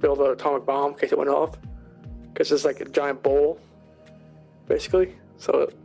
build 0.02 0.20
an 0.20 0.32
atomic 0.32 0.66
bomb 0.66 0.94
in 0.94 1.00
case 1.00 1.12
it 1.12 1.18
went 1.18 1.30
off. 1.30 1.58
Because 2.34 2.52
it's 2.52 2.66
like 2.66 2.80
a 2.80 2.86
giant 2.86 3.22
bowl, 3.22 3.60
basically. 4.68 5.16
So 5.38 5.52
when 5.54 5.68
it 5.68 5.76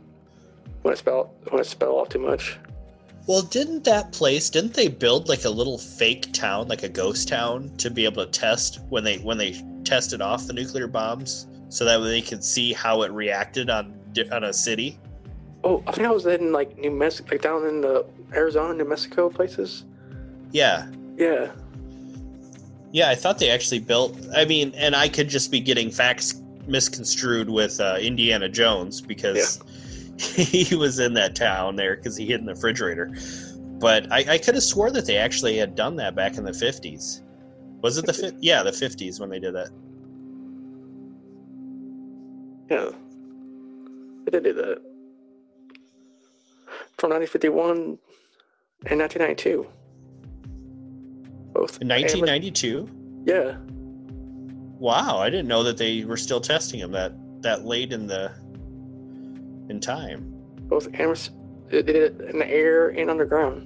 wouldn't 0.83 0.99
spell 0.99 1.33
wouldn't 1.45 1.65
spell 1.65 1.95
off 1.95 2.09
too 2.09 2.19
much. 2.19 2.57
Well, 3.27 3.41
didn't 3.41 3.83
that 3.83 4.13
place? 4.13 4.49
Didn't 4.49 4.73
they 4.73 4.87
build 4.87 5.27
like 5.27 5.43
a 5.43 5.49
little 5.49 5.77
fake 5.77 6.31
town, 6.31 6.69
like 6.69 6.83
a 6.83 6.89
ghost 6.89 7.27
town, 7.27 7.75
to 7.77 7.89
be 7.89 8.05
able 8.05 8.25
to 8.25 8.31
test 8.31 8.79
when 8.89 9.03
they 9.03 9.17
when 9.17 9.37
they 9.37 9.61
tested 9.83 10.21
off 10.21 10.47
the 10.47 10.53
nuclear 10.53 10.87
bombs, 10.87 11.47
so 11.67 11.83
that 11.83 11.99
way 11.99 12.07
they 12.07 12.21
could 12.21 12.43
see 12.43 12.71
how 12.71 13.01
it 13.01 13.11
reacted 13.11 13.69
on 13.69 13.93
on 14.31 14.45
a 14.45 14.53
city? 14.53 14.97
Oh, 15.65 15.83
I 15.85 15.91
think 15.91 16.07
I 16.07 16.11
was 16.11 16.25
in 16.25 16.53
like 16.53 16.77
New 16.77 16.91
Mexico, 16.91 17.31
like 17.31 17.41
down 17.41 17.67
in 17.67 17.81
the 17.81 18.05
Arizona, 18.33 18.73
New 18.73 18.87
Mexico 18.87 19.29
places. 19.29 19.83
Yeah, 20.51 20.87
Yeah, 21.17 21.51
yeah. 22.91 23.09
I 23.09 23.15
thought 23.15 23.39
they 23.39 23.49
actually 23.49 23.79
built. 23.79 24.17
I 24.35 24.45
mean, 24.45 24.73
and 24.75 24.95
I 24.95 25.09
could 25.09 25.29
just 25.29 25.51
be 25.51 25.59
getting 25.59 25.91
facts 25.91 26.41
misconstrued 26.67 27.49
with 27.49 27.79
uh, 27.79 27.97
Indiana 27.99 28.49
Jones 28.49 29.01
because 29.01 29.61
he 30.19 30.75
was 30.75 30.99
in 30.99 31.13
that 31.13 31.35
town 31.35 31.75
there 31.75 31.95
because 31.95 32.17
he 32.17 32.25
hid 32.25 32.39
in 32.39 32.45
the 32.45 32.53
refrigerator. 32.53 33.11
But 33.79 34.11
I, 34.11 34.25
I 34.33 34.37
could 34.37 34.55
have 34.55 34.63
swore 34.63 34.91
that 34.91 35.05
they 35.05 35.17
actually 35.17 35.57
had 35.57 35.75
done 35.75 35.95
that 35.97 36.15
back 36.15 36.37
in 36.37 36.43
the 36.43 36.53
fifties. 36.53 37.21
Was 37.81 37.97
it 37.97 38.05
the 38.05 38.13
fif- 38.13 38.33
yeah 38.41 38.63
the 38.63 38.71
fifties 38.71 39.19
when 39.19 39.29
they 39.29 39.39
did 39.39 39.53
that? 39.53 39.69
yeah. 42.69 42.89
They 44.25 44.31
did 44.31 44.43
do 44.43 44.53
that. 44.53 44.81
From 46.97 47.11
1951 47.11 47.97
and 48.87 48.99
1992. 48.99 49.67
Both. 51.57 51.81
In 51.81 51.87
nineteen 51.87 52.23
ninety 52.23 52.51
two. 52.51 52.87
Yeah. 53.25 53.57
Wow, 54.77 55.17
I 55.17 55.31
didn't 55.31 55.47
know 55.47 55.63
that 55.63 55.75
they 55.75 56.05
were 56.05 56.17
still 56.17 56.39
testing 56.39 56.79
them 56.79 56.91
that 56.91 57.13
that 57.41 57.65
late 57.65 57.91
in 57.91 58.05
the 58.05 58.31
in 59.67 59.79
time. 59.79 60.31
Both 60.67 60.87
Amherst, 60.93 61.31
did 61.71 61.89
it 61.89 62.21
in 62.21 62.37
the 62.37 62.47
air 62.47 62.89
and 62.89 63.09
underground. 63.09 63.65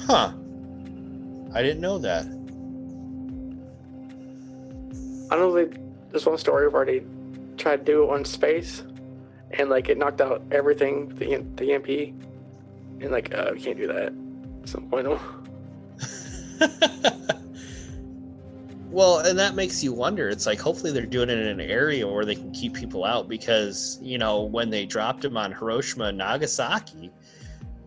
Huh. 0.00 0.32
I 1.54 1.62
didn't 1.62 1.80
know 1.80 1.98
that. 1.98 2.26
I 5.30 5.36
know 5.36 5.52
they, 5.52 5.78
there's 6.10 6.26
one 6.26 6.38
story 6.38 6.68
where 6.68 6.84
they 6.84 7.04
tried 7.56 7.86
to 7.86 7.92
do 7.92 8.02
it 8.02 8.10
on 8.10 8.24
space 8.24 8.82
and 9.52 9.70
like 9.70 9.88
it 9.88 9.96
knocked 9.96 10.20
out 10.20 10.42
everything, 10.50 11.08
the, 11.10 11.36
the 11.54 11.72
EMP. 11.72 11.88
And 13.00 13.10
like, 13.12 13.32
uh, 13.32 13.50
we 13.52 13.60
can't 13.60 13.76
do 13.76 13.86
that. 13.86 14.12
At 14.62 14.68
some 14.68 14.88
point. 14.88 15.06
well, 18.90 19.18
and 19.20 19.38
that 19.38 19.54
makes 19.54 19.82
you 19.82 19.92
wonder. 19.92 20.28
It's 20.28 20.46
like 20.46 20.58
hopefully 20.60 20.92
they're 20.92 21.06
doing 21.06 21.28
it 21.30 21.38
in 21.38 21.46
an 21.46 21.60
area 21.60 22.06
where 22.06 22.24
they 22.24 22.34
can 22.34 22.50
keep 22.52 22.74
people 22.74 23.04
out 23.04 23.28
because, 23.28 23.98
you 24.02 24.18
know, 24.18 24.42
when 24.42 24.70
they 24.70 24.86
dropped 24.86 25.22
them 25.22 25.36
on 25.36 25.52
Hiroshima 25.52 26.06
and 26.06 26.18
Nagasaki, 26.18 27.12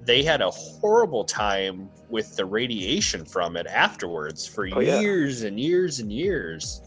they 0.03 0.23
had 0.23 0.41
a 0.41 0.49
horrible 0.49 1.23
time 1.23 1.89
with 2.09 2.35
the 2.35 2.45
radiation 2.45 3.25
from 3.25 3.55
it 3.55 3.67
afterwards 3.67 4.47
for 4.47 4.67
Oh, 4.73 4.79
yeah. 4.79 4.99
years 4.99 5.43
and 5.43 5.59
years 5.59 5.99
and 5.99 6.11
years. 6.11 6.81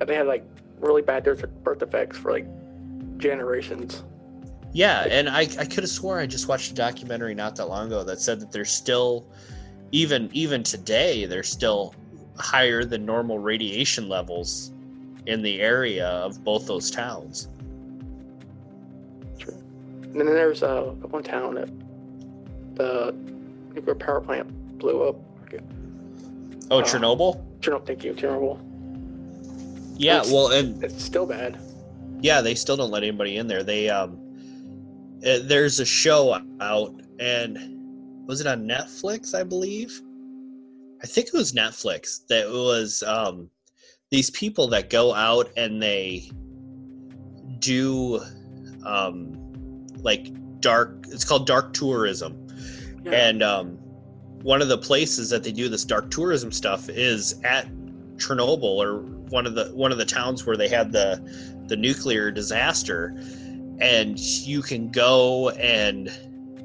And 0.00 0.08
they 0.08 0.14
had 0.16 0.26
like 0.26 0.44
really 0.80 1.02
bad 1.02 1.24
birth 1.24 1.44
birth 1.62 1.82
effects 1.82 2.18
for 2.18 2.32
like 2.32 2.46
generations. 3.18 4.04
Yeah, 4.72 5.06
and 5.10 5.28
I, 5.28 5.40
I 5.40 5.66
could 5.66 5.84
have 5.84 5.90
swore 5.90 6.18
I 6.18 6.26
just 6.26 6.48
watched 6.48 6.72
a 6.72 6.74
documentary 6.74 7.34
not 7.34 7.56
that 7.56 7.66
long 7.66 7.88
ago 7.88 8.02
that 8.04 8.20
said 8.20 8.40
that 8.40 8.50
there's 8.50 8.70
still 8.70 9.26
even 9.92 10.28
even 10.32 10.62
today 10.62 11.26
they're 11.26 11.42
still 11.42 11.94
higher 12.38 12.84
than 12.84 13.04
normal 13.06 13.38
radiation 13.38 14.08
levels 14.08 14.72
in 15.26 15.42
the 15.42 15.60
area 15.60 16.08
of 16.08 16.42
both 16.42 16.66
those 16.66 16.90
towns. 16.90 17.48
And 20.02 20.20
then 20.20 20.26
there's 20.26 20.62
uh, 20.62 20.82
one 21.10 21.22
town 21.22 21.54
that 21.54 21.68
the 22.74 23.14
nuclear 23.74 23.94
power 23.94 24.20
plant 24.20 24.78
blew 24.78 25.04
up. 25.08 25.16
Oh, 26.70 26.78
Uh, 26.80 26.82
Chernobyl? 26.82 27.42
Chernobyl, 27.60 27.86
thank 27.86 28.04
you, 28.04 28.12
Chernobyl. 28.14 28.58
Yeah, 29.98 30.16
it's- 30.18 30.32
well, 30.32 30.50
and 30.52 30.82
It's 30.82 31.02
still 31.02 31.26
bad. 31.26 31.58
yeah, 32.20 32.40
they 32.40 32.54
still 32.54 32.76
don't 32.76 32.90
let 32.90 33.02
anybody 33.02 33.36
in 33.36 33.46
there. 33.46 33.62
They 33.62 33.88
um 33.88 34.18
uh, 35.26 35.38
there's 35.44 35.78
a 35.80 35.84
show 35.84 36.40
out 36.60 36.94
and 37.20 37.71
was 38.26 38.40
it 38.40 38.46
on 38.46 38.66
Netflix, 38.66 39.34
I 39.34 39.42
believe? 39.42 40.00
I 41.02 41.06
think 41.06 41.28
it 41.28 41.34
was 41.34 41.52
Netflix 41.52 42.26
that 42.28 42.48
was 42.48 43.02
um 43.02 43.50
these 44.10 44.30
people 44.30 44.68
that 44.68 44.90
go 44.90 45.14
out 45.14 45.50
and 45.56 45.82
they 45.82 46.30
do 47.58 48.20
um 48.84 49.36
like 49.98 50.28
dark 50.60 51.06
it's 51.08 51.24
called 51.24 51.46
dark 51.46 51.72
tourism 51.72 52.46
Yeah. 53.04 53.12
and 53.12 53.42
um, 53.42 53.78
one 54.42 54.62
of 54.62 54.68
the 54.68 54.78
places 54.78 55.30
that 55.30 55.42
they 55.44 55.52
do 55.52 55.68
this 55.68 55.84
dark 55.84 56.10
tourism 56.10 56.52
stuff 56.52 56.88
is 56.88 57.40
at 57.44 57.66
Chernobyl 58.16 58.62
or 58.62 59.00
one 59.30 59.46
of 59.46 59.54
the 59.54 59.66
one 59.74 59.90
of 59.92 59.98
the 59.98 60.04
towns 60.04 60.46
where 60.46 60.56
they 60.56 60.68
had 60.68 60.92
the 60.92 61.20
the 61.66 61.76
nuclear 61.76 62.30
disaster 62.30 63.14
and 63.80 64.18
you 64.18 64.62
can 64.62 64.90
go 64.90 65.50
and 65.50 66.10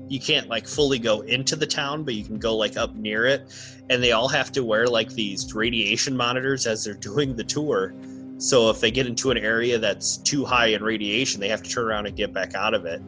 you 0.10 0.20
can't 0.20 0.48
like 0.48 0.68
fully 0.68 1.00
go 1.00 1.22
into 1.22 1.56
the 1.56 1.66
town 1.66 2.04
but 2.04 2.14
you 2.14 2.24
can 2.24 2.38
go 2.38 2.56
like 2.56 2.78
up 2.78 2.96
near 2.96 3.26
it. 3.26 3.50
And 3.90 4.04
they 4.04 4.12
all 4.12 4.28
have 4.28 4.52
to 4.54 4.64
wear 4.64 4.88
like 4.88 5.12
these 5.12 5.54
radiation 5.54 6.16
monitors 6.16 6.68
as 6.68 6.84
they're 6.84 6.94
doing 7.12 7.36
the 7.36 7.44
tour. 7.44 7.94
So 8.40 8.70
if 8.70 8.80
they 8.82 8.92
get 8.92 9.08
into 9.08 9.32
an 9.32 9.38
area 9.38 9.80
that's 9.80 10.18
too 10.18 10.46
high 10.46 10.68
in 10.68 10.84
radiation 10.84 11.42
they 11.42 11.50
have 11.50 11.64
to 11.64 11.70
turn 11.70 11.86
around 11.86 12.06
and 12.06 12.16
get 12.16 12.34
back 12.34 12.56
out 12.56 12.74
of 12.74 12.86
it. 12.86 13.02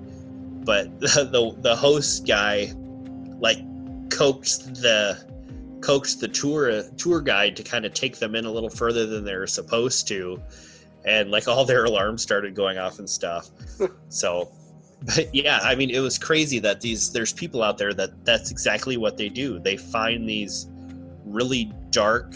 But 0.65 0.99
the 0.99 1.29
the, 1.31 1.61
the 1.61 1.75
host 1.75 2.27
guy 2.27 2.73
like 3.39 3.59
coaxed 4.09 4.81
the 4.81 5.17
coaxed 5.81 6.19
the 6.19 6.27
tour 6.27 6.83
tour 6.97 7.21
guide 7.21 7.55
to 7.55 7.63
kind 7.63 7.85
of 7.85 7.93
take 7.93 8.17
them 8.17 8.35
in 8.35 8.45
a 8.45 8.51
little 8.51 8.69
further 8.69 9.05
than 9.05 9.23
they're 9.23 9.47
supposed 9.47 10.07
to, 10.09 10.41
and 11.05 11.31
like 11.31 11.47
all 11.47 11.65
their 11.65 11.85
alarms 11.85 12.21
started 12.21 12.55
going 12.55 12.77
off 12.77 12.99
and 12.99 13.09
stuff. 13.09 13.49
so, 14.09 14.51
but 15.03 15.33
yeah, 15.33 15.59
I 15.63 15.75
mean, 15.75 15.89
it 15.89 15.99
was 15.99 16.17
crazy 16.17 16.59
that 16.59 16.81
these 16.81 17.11
there's 17.11 17.33
people 17.33 17.63
out 17.63 17.77
there 17.77 17.93
that 17.93 18.25
that's 18.25 18.51
exactly 18.51 18.97
what 18.97 19.17
they 19.17 19.29
do. 19.29 19.59
They 19.59 19.77
find 19.77 20.27
these 20.27 20.67
really 21.25 21.71
dark, 21.89 22.33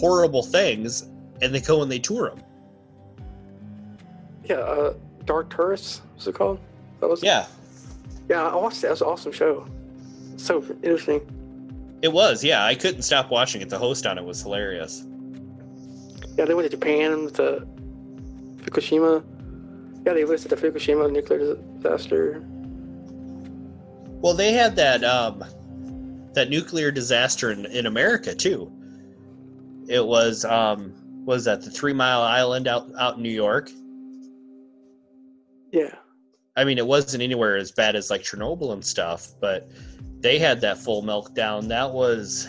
horrible 0.00 0.42
things, 0.42 1.08
and 1.42 1.54
they 1.54 1.60
go 1.60 1.82
and 1.82 1.92
they 1.92 1.98
tour 1.98 2.30
them. 2.30 2.42
Yeah, 4.44 4.56
uh, 4.56 4.94
Dark 5.26 5.50
Tourist, 5.50 6.02
what's 6.14 6.26
it 6.26 6.34
called? 6.34 6.58
That 7.00 7.08
was 7.08 7.22
Yeah, 7.22 7.46
Yeah, 8.28 8.48
I 8.48 8.56
watched 8.56 8.78
it. 8.78 8.82
That 8.82 8.90
was 8.90 9.02
an 9.02 9.08
awesome 9.08 9.32
show. 9.32 9.66
So 10.36 10.64
interesting. 10.82 11.20
it 12.02 12.12
was. 12.12 12.42
Yeah, 12.42 12.64
I 12.64 12.74
couldn't 12.74 13.02
stop 13.02 13.30
watching 13.30 13.60
it. 13.60 13.68
The 13.68 13.78
host 13.78 14.06
on 14.06 14.16
it 14.16 14.24
was 14.24 14.42
hilarious. 14.42 15.04
Yeah, 16.38 16.46
they 16.46 16.54
went 16.54 16.70
to 16.70 16.76
Japan 16.76 17.24
with 17.24 17.34
the 17.34 17.66
Fukushima. 18.62 19.22
Yeah, 20.06 20.14
they 20.14 20.24
listed 20.24 20.50
the 20.50 20.56
Fukushima 20.56 21.10
nuclear 21.10 21.56
disaster. 21.76 22.42
Well, 24.22 24.34
they 24.34 24.52
had 24.52 24.76
that 24.76 25.04
um, 25.04 25.44
that 26.34 26.48
nuclear 26.50 26.90
disaster 26.90 27.50
in, 27.50 27.66
in 27.66 27.86
America 27.86 28.34
too. 28.34 28.72
It 29.88 30.06
was 30.06 30.44
um, 30.44 30.94
was 31.24 31.44
that 31.44 31.62
the 31.62 31.70
Three 31.70 31.92
Mile 31.92 32.22
Island 32.22 32.68
out 32.68 32.90
out 32.98 33.16
in 33.16 33.22
New 33.22 33.30
York? 33.30 33.70
Yeah. 35.72 35.94
I 36.56 36.64
mean, 36.64 36.78
it 36.78 36.86
wasn't 36.86 37.22
anywhere 37.22 37.56
as 37.56 37.72
bad 37.72 37.94
as 37.96 38.10
like 38.10 38.22
Chernobyl 38.22 38.72
and 38.72 38.84
stuff, 38.84 39.28
but 39.40 39.70
they 40.20 40.38
had 40.38 40.60
that 40.62 40.78
full 40.78 41.02
meltdown. 41.02 41.68
That 41.68 41.92
was, 41.92 42.48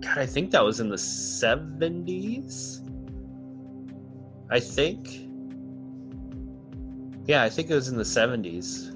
God, 0.00 0.18
I 0.18 0.26
think 0.26 0.50
that 0.52 0.64
was 0.64 0.80
in 0.80 0.88
the 0.88 0.98
seventies. 0.98 2.82
I 4.50 4.60
think. 4.60 5.29
Yeah, 7.30 7.44
I 7.44 7.48
think 7.48 7.70
it 7.70 7.76
was 7.76 7.86
in 7.86 7.96
the 7.96 8.04
seventies. 8.04 8.90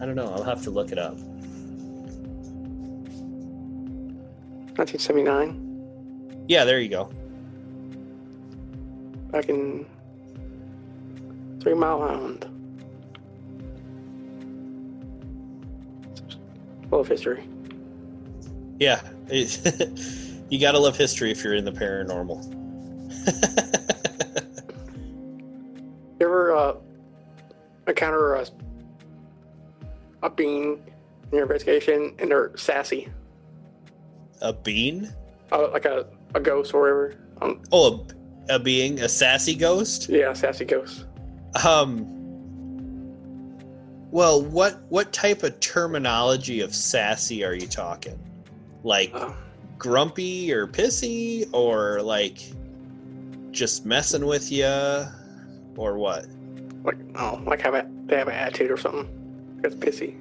I 0.00 0.06
don't 0.06 0.16
know. 0.16 0.26
I'll 0.34 0.42
have 0.42 0.60
to 0.64 0.70
look 0.70 0.90
it 0.90 0.98
up. 0.98 1.14
1979. 4.74 6.44
Yeah, 6.48 6.64
there 6.64 6.80
you 6.80 6.88
go. 6.88 7.12
Back 9.30 9.48
in 9.48 9.86
Three 11.60 11.74
Mile 11.74 12.02
Island. 12.02 12.44
Of 16.90 17.06
history. 17.06 17.48
Yeah, 18.80 19.00
you 19.30 20.58
gotta 20.60 20.80
love 20.80 20.96
history 20.96 21.30
if 21.30 21.44
you're 21.44 21.54
in 21.54 21.64
the 21.64 21.70
paranormal. 21.70 22.42
Ever 26.34 26.52
uh, 26.56 26.74
encounter 27.86 28.34
a, 28.34 28.46
a 30.24 30.30
being 30.30 30.82
in 31.30 31.32
your 31.32 31.42
investigation 31.42 32.12
and 32.18 32.28
they're 32.28 32.50
sassy? 32.56 33.08
a 34.42 34.52
bean? 34.52 35.14
Uh, 35.52 35.70
like 35.70 35.84
a, 35.84 36.06
a 36.34 36.40
ghost 36.40 36.74
or 36.74 36.80
whatever? 36.80 37.14
Um, 37.40 37.62
Oh, 37.70 38.04
a, 38.48 38.56
a 38.56 38.58
being, 38.58 38.98
a 38.98 39.08
sassy 39.08 39.54
ghost? 39.54 40.08
yeah, 40.08 40.32
sassy 40.32 40.64
ghost. 40.64 41.06
Um. 41.64 42.04
Well, 44.10 44.42
what 44.42 44.82
what 44.90 45.12
type 45.12 45.44
of 45.44 45.60
terminology 45.60 46.62
of 46.62 46.74
sassy 46.74 47.44
are 47.44 47.54
you 47.54 47.68
talking? 47.68 48.18
Like 48.82 49.12
Uh, 49.14 49.32
grumpy 49.78 50.52
or 50.52 50.66
pissy, 50.66 51.48
or 51.52 52.02
like 52.02 52.38
just 53.52 53.86
messing 53.86 54.26
with 54.26 54.50
you, 54.50 55.06
or 55.76 55.98
what? 55.98 56.26
like, 56.84 56.98
oh, 57.16 57.42
like 57.46 57.62
have 57.62 57.74
a, 57.74 57.88
they 58.06 58.16
have 58.16 58.28
an 58.28 58.34
attitude 58.34 58.70
or 58.70 58.76
something. 58.76 59.08
It's 59.64 59.74
pissy. 59.74 60.20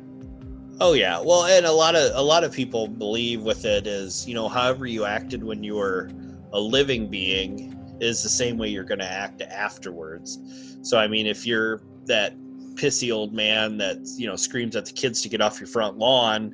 Oh 0.80 0.94
yeah. 0.94 1.20
Well, 1.20 1.46
and 1.46 1.66
a 1.66 1.72
lot 1.72 1.96
of 1.96 2.16
a 2.16 2.22
lot 2.22 2.44
of 2.44 2.52
people 2.52 2.88
believe 2.88 3.44
with 3.44 3.66
it 3.66 3.86
is, 3.86 4.28
you 4.28 4.34
know, 4.34 4.48
however 4.48 4.88
you 4.88 5.06
acted 5.06 5.44
when 5.44 5.64
you 5.64 5.76
were 5.76 6.10
a 6.54 6.60
living 6.60 7.10
being 7.10 7.78
is 8.00 8.24
the 8.24 8.30
same 8.30 8.58
way 8.58 8.70
you're 8.70 8.84
going 8.84 9.00
to 9.00 9.12
act 9.12 9.42
afterwards. 9.42 10.40
So 10.82 10.98
I 10.98 11.08
mean, 11.08 11.28
if 11.28 11.46
you're 11.46 11.82
that 12.06 12.36
pissy 12.76 13.14
old 13.14 13.34
man 13.34 13.78
that, 13.78 14.00
you 14.18 14.26
know, 14.26 14.36
screams 14.36 14.76
at 14.76 14.86
the 14.86 14.94
kids 14.94 15.22
to 15.22 15.30
get 15.30 15.42
off 15.42 15.60
your 15.60 15.68
front 15.68 15.98
lawn, 15.98 16.54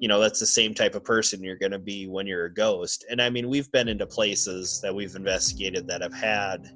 you 0.00 0.08
know, 0.08 0.20
that's 0.20 0.38
the 0.38 0.46
same 0.46 0.74
type 0.74 0.94
of 0.94 1.02
person 1.02 1.42
you're 1.42 1.56
going 1.56 1.72
to 1.72 1.78
be 1.78 2.06
when 2.08 2.26
you're 2.26 2.44
a 2.44 2.52
ghost. 2.52 3.06
And 3.10 3.22
I 3.22 3.30
mean, 3.30 3.48
we've 3.48 3.70
been 3.72 3.88
into 3.88 4.06
places 4.06 4.80
that 4.82 4.94
we've 4.94 5.14
investigated 5.14 5.86
that 5.88 6.02
have 6.02 6.12
had 6.12 6.70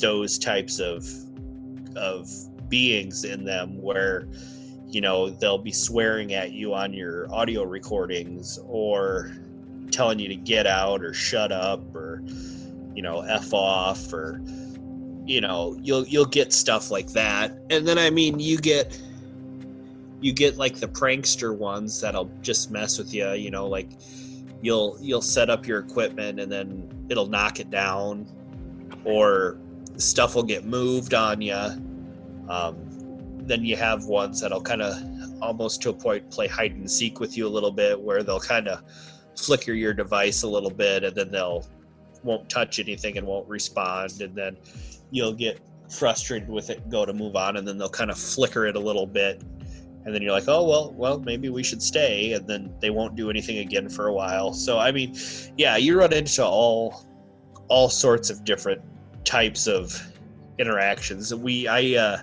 those 0.00 0.38
types 0.38 0.78
of 0.78 1.06
of 1.96 2.28
beings 2.68 3.24
in 3.24 3.44
them 3.44 3.80
where 3.80 4.28
you 4.88 5.00
know 5.00 5.30
they'll 5.30 5.58
be 5.58 5.72
swearing 5.72 6.34
at 6.34 6.52
you 6.52 6.74
on 6.74 6.92
your 6.92 7.32
audio 7.32 7.62
recordings 7.62 8.58
or 8.66 9.32
telling 9.90 10.18
you 10.18 10.28
to 10.28 10.36
get 10.36 10.66
out 10.66 11.04
or 11.04 11.12
shut 11.12 11.52
up 11.52 11.94
or 11.94 12.22
you 12.94 13.02
know 13.02 13.20
f 13.20 13.52
off 13.52 14.12
or 14.12 14.42
you 15.26 15.40
know 15.40 15.78
you'll 15.82 16.06
you'll 16.06 16.24
get 16.24 16.52
stuff 16.52 16.90
like 16.90 17.08
that. 17.08 17.56
And 17.70 17.86
then 17.86 17.98
i 17.98 18.10
mean 18.10 18.38
you 18.40 18.58
get 18.58 18.98
you 20.20 20.32
get 20.32 20.56
like 20.56 20.76
the 20.76 20.88
prankster 20.88 21.56
ones 21.56 22.00
that'll 22.00 22.30
just 22.42 22.70
mess 22.70 22.96
with 22.96 23.12
you 23.12 23.32
you 23.32 23.50
know 23.50 23.66
like 23.66 23.90
you'll 24.62 24.96
you'll 25.00 25.20
set 25.20 25.50
up 25.50 25.66
your 25.66 25.80
equipment 25.80 26.38
and 26.38 26.50
then 26.50 26.88
it'll 27.08 27.26
knock 27.26 27.58
it 27.60 27.70
down 27.70 28.26
or 29.04 29.58
stuff 29.96 30.34
will 30.34 30.42
get 30.42 30.64
moved 30.64 31.14
on 31.14 31.40
you 31.40 31.54
um, 32.48 32.76
then 33.46 33.64
you 33.64 33.76
have 33.76 34.04
ones 34.04 34.40
that'll 34.40 34.62
kind 34.62 34.82
of 34.82 34.96
almost 35.42 35.82
to 35.82 35.90
a 35.90 35.92
point 35.92 36.30
play 36.30 36.46
hide 36.46 36.72
and 36.72 36.90
seek 36.90 37.20
with 37.20 37.36
you 37.36 37.46
a 37.46 37.50
little 37.50 37.72
bit 37.72 38.00
where 38.00 38.22
they'll 38.22 38.40
kind 38.40 38.68
of 38.68 38.82
flicker 39.36 39.72
your 39.72 39.92
device 39.92 40.42
a 40.42 40.48
little 40.48 40.70
bit 40.70 41.04
and 41.04 41.16
then 41.16 41.30
they'll 41.30 41.66
won't 42.22 42.48
touch 42.48 42.78
anything 42.78 43.18
and 43.18 43.26
won't 43.26 43.48
respond 43.48 44.20
and 44.20 44.34
then 44.34 44.56
you'll 45.10 45.32
get 45.32 45.60
frustrated 45.90 46.48
with 46.48 46.70
it 46.70 46.88
go 46.88 47.04
to 47.04 47.12
move 47.12 47.36
on 47.36 47.56
and 47.56 47.66
then 47.66 47.76
they'll 47.76 47.88
kind 47.88 48.10
of 48.10 48.18
flicker 48.18 48.66
it 48.66 48.76
a 48.76 48.80
little 48.80 49.06
bit. 49.06 49.42
And 50.04 50.12
then 50.12 50.20
you're 50.20 50.32
like 50.32 50.48
oh 50.48 50.66
well 50.66 50.92
well 50.92 51.18
maybe 51.20 51.48
we 51.48 51.62
should 51.62 51.82
stay 51.82 52.32
and 52.32 52.46
then 52.46 52.74
they 52.80 52.90
won't 52.90 53.16
do 53.16 53.30
anything 53.30 53.58
again 53.58 53.88
for 53.88 54.08
a 54.08 54.12
while. 54.12 54.52
So 54.52 54.78
i 54.78 54.92
mean 54.92 55.16
yeah 55.56 55.76
you 55.76 55.98
run 55.98 56.12
into 56.12 56.44
all 56.44 57.06
all 57.68 57.88
sorts 57.88 58.30
of 58.30 58.44
different 58.44 58.82
types 59.24 59.66
of 59.66 60.00
interactions. 60.58 61.34
We 61.34 61.68
i 61.68 61.94
uh 61.96 62.18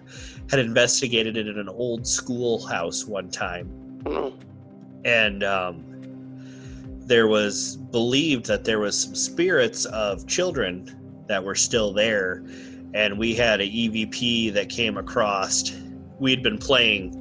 had 0.50 0.60
investigated 0.60 1.38
it 1.38 1.48
in 1.48 1.60
an 1.60 1.70
old 1.70 2.08
schoolhouse 2.08 3.06
one 3.06 3.30
time. 3.30 3.70
And 5.06 5.44
um, 5.44 5.86
there 7.06 7.28
was 7.28 7.78
believed 7.78 8.48
that 8.48 8.66
there 8.66 8.80
was 8.80 9.00
some 9.00 9.16
spirits 9.16 9.86
of 9.86 10.28
children 10.28 11.24
that 11.28 11.44
were 11.44 11.56
still 11.56 11.94
there. 11.94 12.44
And 12.96 13.20
we 13.20 13.36
had 13.36 13.62
a 13.62 13.66
evp 13.66 14.54
that 14.54 14.70
came 14.70 14.98
across. 14.98 15.72
We 16.20 16.32
had 16.32 16.42
been 16.42 16.58
playing 16.58 17.16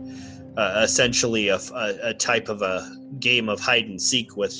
uh, 0.56 0.80
essentially 0.82 1.48
a, 1.48 1.58
a, 1.74 1.98
a 2.02 2.14
type 2.14 2.48
of 2.48 2.62
a 2.62 2.90
game 3.20 3.48
of 3.50 3.60
hide 3.60 3.84
and 3.84 4.00
seek 4.00 4.36
with 4.36 4.56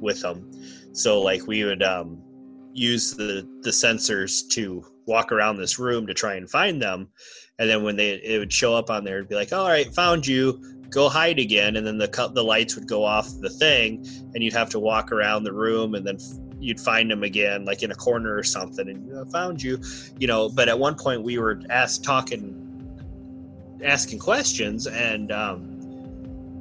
with 0.00 0.22
them 0.22 0.50
so 0.92 1.20
like 1.20 1.46
we 1.46 1.64
would 1.64 1.82
um, 1.82 2.22
use 2.72 3.14
the 3.14 3.46
the 3.62 3.70
sensors 3.70 4.48
to 4.50 4.84
walk 5.06 5.32
around 5.32 5.56
this 5.56 5.78
room 5.78 6.06
to 6.06 6.14
try 6.14 6.34
and 6.34 6.50
find 6.50 6.80
them. 6.80 7.08
And 7.58 7.68
then 7.68 7.82
when 7.82 7.96
they 7.96 8.14
it 8.14 8.38
would 8.38 8.52
show 8.52 8.74
up 8.74 8.90
on 8.90 9.04
there 9.04 9.18
it'd 9.18 9.28
be 9.28 9.34
like 9.34 9.52
all 9.52 9.68
right 9.68 9.92
found 9.94 10.26
you. 10.26 10.60
Go 10.90 11.08
hide 11.08 11.38
again. 11.38 11.76
And 11.76 11.86
then 11.86 11.98
the 11.98 12.08
cut 12.08 12.34
the 12.34 12.44
lights 12.44 12.74
would 12.76 12.86
go 12.86 13.04
off 13.04 13.28
the 13.40 13.50
thing 13.50 14.06
and 14.34 14.42
you'd 14.42 14.52
have 14.52 14.70
to 14.70 14.78
walk 14.78 15.12
around 15.12 15.44
the 15.44 15.52
room 15.52 15.94
and 15.94 16.06
then 16.06 16.18
you'd 16.58 16.80
find 16.80 17.10
them 17.10 17.22
again 17.22 17.64
like 17.64 17.82
in 17.82 17.90
a 17.90 17.94
corner 17.94 18.36
or 18.36 18.42
something 18.42 18.88
and 18.88 19.18
I 19.18 19.30
found 19.30 19.62
you. 19.62 19.78
You 20.18 20.26
know 20.26 20.48
but 20.48 20.68
at 20.68 20.78
one 20.78 20.94
point 20.94 21.22
we 21.22 21.38
were 21.38 21.60
asked 21.70 22.04
talking 22.04 22.58
asking 23.84 24.18
questions 24.18 24.86
and 24.86 25.32
um, 25.32 25.72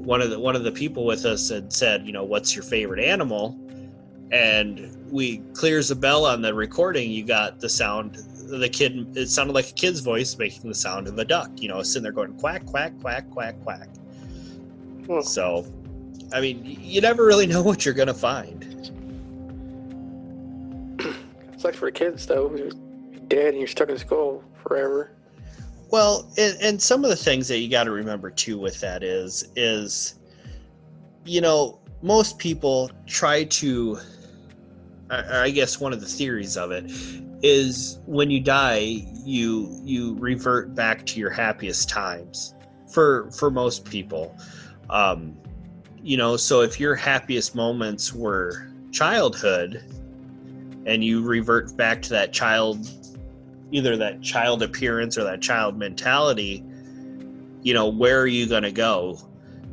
one 0.03 0.21
of 0.21 0.31
the 0.31 0.39
one 0.39 0.55
of 0.55 0.63
the 0.63 0.71
people 0.71 1.05
with 1.05 1.25
us 1.25 1.49
had 1.49 1.71
said 1.71 2.05
you 2.05 2.11
know 2.11 2.23
what's 2.23 2.55
your 2.55 2.63
favorite 2.63 3.03
animal? 3.03 3.57
And 4.31 4.97
we 5.11 5.37
clears 5.53 5.89
the 5.89 5.95
bell 5.95 6.25
on 6.25 6.41
the 6.41 6.53
recording 6.53 7.11
you 7.11 7.23
got 7.23 7.59
the 7.59 7.69
sound 7.69 8.15
the 8.49 8.69
kid 8.69 9.07
it 9.17 9.27
sounded 9.27 9.53
like 9.53 9.69
a 9.69 9.73
kid's 9.73 9.99
voice 9.99 10.37
making 10.37 10.69
the 10.69 10.75
sound 10.75 11.07
of 11.07 11.17
a 11.19 11.25
duck 11.25 11.49
you 11.57 11.67
know 11.69 11.81
sitting 11.83 12.03
there 12.03 12.11
going 12.11 12.33
quack 12.33 12.65
quack 12.65 12.93
quack 13.01 13.29
quack 13.31 13.55
quack 13.63 13.87
Hmm. 15.07 15.21
so 15.21 15.65
i 16.33 16.39
mean 16.39 16.61
you 16.63 17.01
never 17.01 17.25
really 17.25 17.47
know 17.47 17.61
what 17.61 17.83
you're 17.85 17.93
gonna 17.93 18.13
find 18.13 18.63
It's 21.53 21.63
like 21.63 21.75
for 21.75 21.91
kids 21.91 22.25
though. 22.25 22.53
You're 22.55 22.71
dead 23.27 23.49
and 23.49 23.57
you're 23.59 23.67
stuck 23.67 23.89
in 23.89 23.97
school 23.97 24.43
forever. 24.63 25.11
well 25.89 26.27
and, 26.37 26.57
and 26.61 26.81
some 26.81 27.03
of 27.03 27.09
the 27.09 27.15
things 27.15 27.47
that 27.47 27.57
you 27.59 27.69
got 27.69 27.83
to 27.85 27.91
remember 27.91 28.29
too 28.31 28.57
with 28.59 28.79
that 28.81 29.03
is 29.03 29.49
is 29.55 30.19
you 31.25 31.39
know 31.41 31.79
most 32.01 32.37
people 32.39 32.89
try 33.07 33.43
to 33.45 33.97
I 35.11 35.43
I 35.43 35.49
guess 35.51 35.79
one 35.79 35.93
of 35.93 35.99
the 35.99 36.07
theories 36.07 36.57
of 36.57 36.71
it 36.71 36.85
is 37.43 37.99
when 38.05 38.29
you 38.29 38.39
die 38.39 39.05
you 39.25 39.79
you 39.83 40.15
revert 40.15 40.73
back 40.75 41.05
to 41.07 41.19
your 41.19 41.29
happiest 41.29 41.89
times 41.89 42.55
for 42.87 43.29
for 43.31 43.51
most 43.51 43.85
people. 43.85 44.35
Um 44.89 45.37
you 46.01 46.17
know 46.17 46.37
so 46.37 46.61
if 46.61 46.79
your 46.79 46.95
happiest 46.95 47.55
moments 47.55 48.13
were 48.13 48.67
childhood 48.91 49.83
and 50.85 51.03
you 51.03 51.21
revert 51.21 51.75
back 51.77 52.01
to 52.01 52.09
that 52.09 52.33
child 52.33 52.89
either 53.71 53.95
that 53.95 54.21
child 54.21 54.63
appearance 54.63 55.17
or 55.17 55.23
that 55.23 55.41
child 55.41 55.77
mentality 55.77 56.63
you 57.63 57.73
know 57.73 57.87
where 57.87 58.19
are 58.19 58.27
you 58.27 58.47
going 58.47 58.63
to 58.63 58.71
go? 58.71 59.17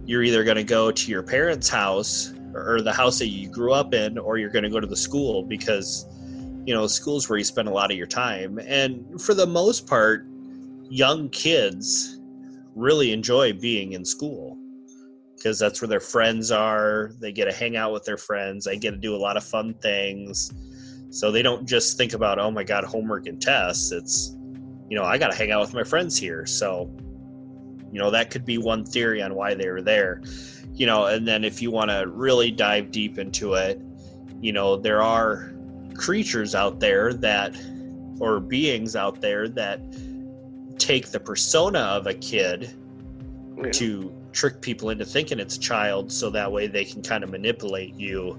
You're 0.04 0.22
either 0.22 0.44
going 0.44 0.56
to 0.56 0.64
go 0.64 0.90
to 0.90 1.10
your 1.10 1.22
parents 1.22 1.68
house 1.68 2.32
or 2.54 2.80
the 2.80 2.92
house 2.92 3.18
that 3.18 3.28
you 3.28 3.48
grew 3.48 3.72
up 3.72 3.94
in 3.94 4.18
or 4.18 4.38
you're 4.38 4.50
going 4.50 4.64
to 4.64 4.70
go 4.70 4.80
to 4.80 4.86
the 4.86 4.96
school 4.96 5.42
because 5.42 6.06
you 6.66 6.74
know 6.74 6.86
school's 6.86 7.28
where 7.28 7.38
you 7.38 7.44
spend 7.44 7.68
a 7.68 7.72
lot 7.72 7.90
of 7.90 7.96
your 7.96 8.06
time. 8.06 8.58
And 8.58 9.20
for 9.20 9.34
the 9.34 9.46
most 9.46 9.86
part 9.86 10.26
young 10.90 11.28
kids 11.30 12.20
really 12.74 13.12
enjoy 13.12 13.52
being 13.52 13.92
in 13.92 14.04
school 14.04 14.56
because 15.36 15.58
that's 15.58 15.80
where 15.80 15.88
their 15.88 16.00
friends 16.00 16.50
are. 16.50 17.12
They 17.20 17.32
get 17.32 17.44
to 17.46 17.52
hang 17.52 17.76
out 17.76 17.92
with 17.92 18.04
their 18.04 18.16
friends. 18.16 18.64
They 18.64 18.76
get 18.76 18.92
to 18.92 18.96
do 18.96 19.14
a 19.14 19.18
lot 19.18 19.36
of 19.36 19.44
fun 19.44 19.74
things. 19.74 20.52
So 21.10 21.30
they 21.30 21.42
don't 21.42 21.66
just 21.66 21.96
think 21.96 22.12
about 22.12 22.38
oh 22.38 22.50
my 22.50 22.64
god 22.64 22.84
homework 22.84 23.26
and 23.26 23.40
tests. 23.40 23.92
It's 23.92 24.34
you 24.90 24.96
know 24.96 25.04
i 25.04 25.18
got 25.18 25.30
to 25.30 25.36
hang 25.36 25.50
out 25.52 25.60
with 25.60 25.74
my 25.74 25.84
friends 25.84 26.16
here. 26.18 26.46
So 26.46 26.90
you 27.90 27.98
know 27.98 28.10
that 28.10 28.30
could 28.30 28.44
be 28.44 28.58
one 28.58 28.84
theory 28.84 29.22
on 29.22 29.34
why 29.34 29.54
they 29.54 29.70
were 29.70 29.82
there 29.82 30.22
you 30.78 30.86
know 30.86 31.06
and 31.06 31.26
then 31.26 31.44
if 31.44 31.60
you 31.60 31.70
want 31.70 31.90
to 31.90 32.04
really 32.06 32.50
dive 32.50 32.90
deep 32.90 33.18
into 33.18 33.54
it 33.54 33.80
you 34.40 34.52
know 34.52 34.76
there 34.76 35.02
are 35.02 35.52
creatures 35.94 36.54
out 36.54 36.78
there 36.78 37.12
that 37.12 37.54
or 38.20 38.38
beings 38.40 38.94
out 38.94 39.20
there 39.20 39.48
that 39.48 39.80
take 40.78 41.08
the 41.10 41.20
persona 41.20 41.80
of 41.80 42.06
a 42.06 42.14
kid 42.14 42.70
Yeah. 43.56 43.72
to 43.72 44.14
trick 44.32 44.60
people 44.60 44.90
into 44.90 45.04
thinking 45.04 45.40
it's 45.40 45.56
a 45.56 45.60
child 45.60 46.12
so 46.12 46.30
that 46.30 46.50
way 46.50 46.68
they 46.68 46.84
can 46.84 47.02
kind 47.02 47.24
of 47.24 47.30
manipulate 47.30 47.94
you 47.96 48.38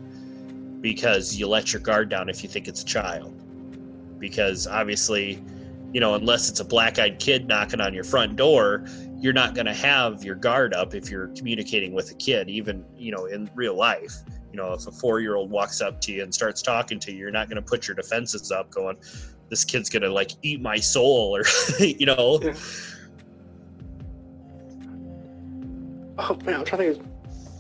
because 0.79 1.35
you 1.35 1.45
let 1.45 1.73
your 1.73 1.81
guard 1.81 2.07
down 2.07 2.29
if 2.29 2.41
you 2.41 2.47
think 2.47 2.69
it's 2.69 2.83
a 2.83 2.85
child 2.85 3.33
because 4.17 4.65
obviously 4.65 5.43
you 5.91 5.99
know 5.99 6.15
unless 6.15 6.49
it's 6.49 6.61
a 6.61 6.65
black-eyed 6.65 7.19
kid 7.19 7.49
knocking 7.49 7.81
on 7.81 7.93
your 7.93 8.05
front 8.05 8.37
door 8.37 8.85
you're 9.21 9.33
not 9.33 9.53
going 9.53 9.65
to 9.65 9.73
have 9.73 10.23
your 10.23 10.35
guard 10.35 10.73
up 10.73 10.93
if 10.93 11.09
you're 11.09 11.27
communicating 11.29 11.93
with 11.93 12.11
a 12.11 12.15
kid 12.15 12.49
even 12.49 12.85
you 12.95 13.11
know 13.11 13.25
in 13.25 13.49
real 13.53 13.75
life 13.75 14.13
you 14.51 14.57
know 14.57 14.73
if 14.73 14.87
a 14.87 14.91
four-year-old 14.91 15.49
walks 15.49 15.81
up 15.81 15.99
to 16.01 16.11
you 16.11 16.23
and 16.23 16.33
starts 16.33 16.61
talking 16.61 16.99
to 16.99 17.11
you 17.11 17.17
you're 17.17 17.31
not 17.31 17.49
going 17.49 17.61
to 17.61 17.61
put 17.61 17.87
your 17.87 17.95
defenses 17.95 18.51
up 18.51 18.69
going 18.71 18.97
this 19.49 19.65
kid's 19.65 19.89
going 19.89 20.03
to 20.03 20.11
like 20.11 20.31
eat 20.41 20.61
my 20.61 20.77
soul 20.77 21.35
or 21.35 21.43
you 21.79 22.05
know 22.05 22.39
Yeah. 22.41 22.53
Oh 26.19 26.37
man, 26.43 26.55
I'm 26.55 26.65
trying 26.65 26.81
to 26.81 26.93
think. 26.95 27.05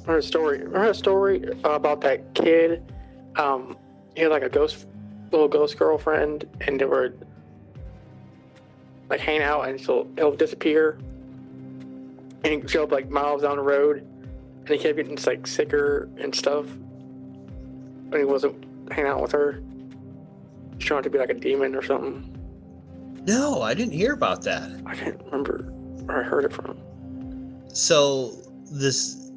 Remember 0.01 0.17
a 0.17 0.23
story? 0.23 0.57
Remember 0.57 0.89
a 0.89 0.93
story 0.93 1.43
about 1.63 2.01
that 2.01 2.33
kid? 2.33 2.91
Um, 3.37 3.77
he 4.15 4.23
had 4.23 4.31
like 4.31 4.43
a 4.43 4.49
ghost, 4.49 4.85
little 5.31 5.47
ghost 5.47 5.77
girlfriend, 5.77 6.45
and 6.61 6.79
they 6.79 6.83
were 6.83 7.13
like 9.09 9.21
hanging 9.21 9.43
out, 9.43 9.69
and 9.69 9.79
so 9.79 10.09
it'll 10.17 10.35
disappear, 10.35 10.99
and 12.43 12.69
he 12.69 12.77
up 12.79 12.91
like 12.91 13.09
miles 13.09 13.41
down 13.41 13.57
the 13.57 13.63
road, 13.63 13.97
and 14.59 14.69
he 14.69 14.77
kept 14.77 14.95
getting 14.97 15.17
like 15.25 15.45
sicker 15.47 16.09
and 16.19 16.33
stuff. 16.33 16.65
When 18.09 18.19
he 18.19 18.25
wasn't 18.25 18.65
hanging 18.91 19.11
out 19.11 19.21
with 19.21 19.31
her, 19.33 19.61
he's 20.77 20.85
trying 20.85 21.03
to 21.03 21.09
be 21.09 21.17
like 21.19 21.29
a 21.29 21.33
demon 21.35 21.75
or 21.75 21.83
something. 21.83 22.35
no 23.27 23.61
i 23.61 23.73
didn't 23.73 23.93
hear 23.93 24.13
about 24.13 24.41
that 24.43 24.71
I 24.85 24.95
can't 24.95 25.21
remember 25.25 25.57
where 26.05 26.19
I 26.21 26.23
heard 26.23 26.45
it 26.45 26.53
from. 26.53 26.77
so 27.73 28.31
this 28.71 29.31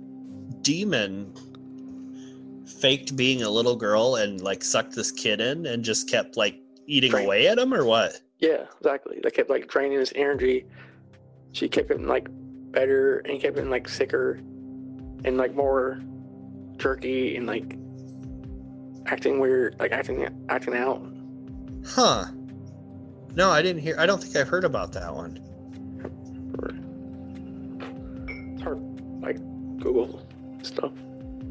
demon 0.63 1.35
faked 2.67 3.15
being 3.17 3.43
a 3.43 3.51
little 3.51 3.77
girl 3.77 4.17
and 4.17 4.41
like 4.41 4.63
sucked 4.65 4.95
this 4.95 5.11
kid 5.11 5.41
in 5.41 5.67
and 5.67 5.85
just 5.85 6.09
kept 6.09 6.37
like 6.37 6.57
eating 6.87 7.13
Right. 7.13 7.25
away 7.25 7.49
at 7.49 7.59
him 7.59 7.75
or 7.75 7.85
what 7.85 8.21
Yeah, 8.39 8.65
exactly. 8.79 9.21
They 9.23 9.31
kept 9.31 9.51
like 9.51 9.69
draining 9.69 9.99
his 9.99 10.13
energy. 10.17 10.65
She 11.53 11.69
kept 11.69 11.91
him 11.91 12.07
like 12.07 12.29
better 12.73 13.19
and 13.19 13.41
kept 13.41 13.55
getting 13.57 13.71
like 13.71 13.89
sicker 13.89 14.41
and 15.25 15.37
like 15.37 15.55
more 15.55 16.01
jerky 16.79 17.37
and 17.37 17.47
like 17.47 17.77
acting 19.07 19.39
weird, 19.39 19.77
like 19.79 19.93
acting 19.93 20.27
acting 20.49 20.77
out. 20.77 21.03
huh 21.87 22.27
no 23.35 23.51
i 23.51 23.61
didn't 23.63 23.81
hear 23.83 23.97
i 23.99 24.07
don't 24.07 24.23
think 24.23 24.37
i've 24.37 24.49
heard 24.49 24.65
about 24.65 24.93
that 24.93 25.15
one 25.15 25.39
It's 28.55 28.63
hard 28.63 28.79
like 29.23 29.37
Google 29.79 30.25
stuff. 30.63 30.93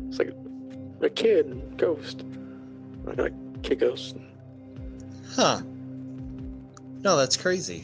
It's 0.08 0.20
like 0.20 0.34
a 1.02 1.10
kid 1.10 1.78
ghost. 1.78 2.24
Like 3.04 3.18
a 3.20 3.32
kid 3.64 3.80
ghost. 3.80 4.16
huh 5.34 5.62
no 7.04 7.18
that's 7.18 7.36
crazy 7.36 7.84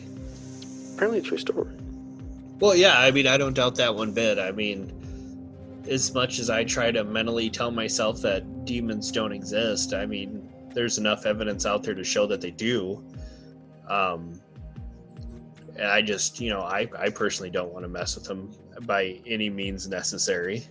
Apparently 0.95 1.19
a 1.19 1.21
true 1.21 1.37
story. 1.37 1.67
Well, 2.59 2.75
yeah, 2.75 2.99
I 2.99 3.11
mean, 3.11 3.27
I 3.27 3.37
don't 3.37 3.53
doubt 3.53 3.75
that 3.75 3.93
one 3.93 4.13
bit. 4.13 4.39
I 4.39 4.51
mean, 4.51 4.91
as 5.87 6.13
much 6.13 6.39
as 6.39 6.49
I 6.49 6.63
try 6.63 6.91
to 6.91 7.03
mentally 7.03 7.49
tell 7.49 7.71
myself 7.71 8.21
that 8.21 8.65
demons 8.65 9.11
don't 9.11 9.31
exist, 9.31 9.93
I 9.93 10.05
mean, 10.05 10.49
there's 10.73 10.97
enough 10.97 11.25
evidence 11.25 11.65
out 11.65 11.83
there 11.83 11.93
to 11.93 12.03
show 12.03 12.25
that 12.27 12.41
they 12.41 12.51
do. 12.51 13.03
Um, 13.87 14.41
and 15.75 15.85
I 15.85 16.01
just, 16.01 16.39
you 16.39 16.49
know, 16.49 16.61
I, 16.61 16.89
I 16.97 17.09
personally 17.09 17.51
don't 17.51 17.71
want 17.71 17.83
to 17.83 17.89
mess 17.89 18.15
with 18.15 18.25
them 18.25 18.51
by 18.81 19.21
any 19.27 19.49
means 19.49 19.87
necessary. 19.87 20.65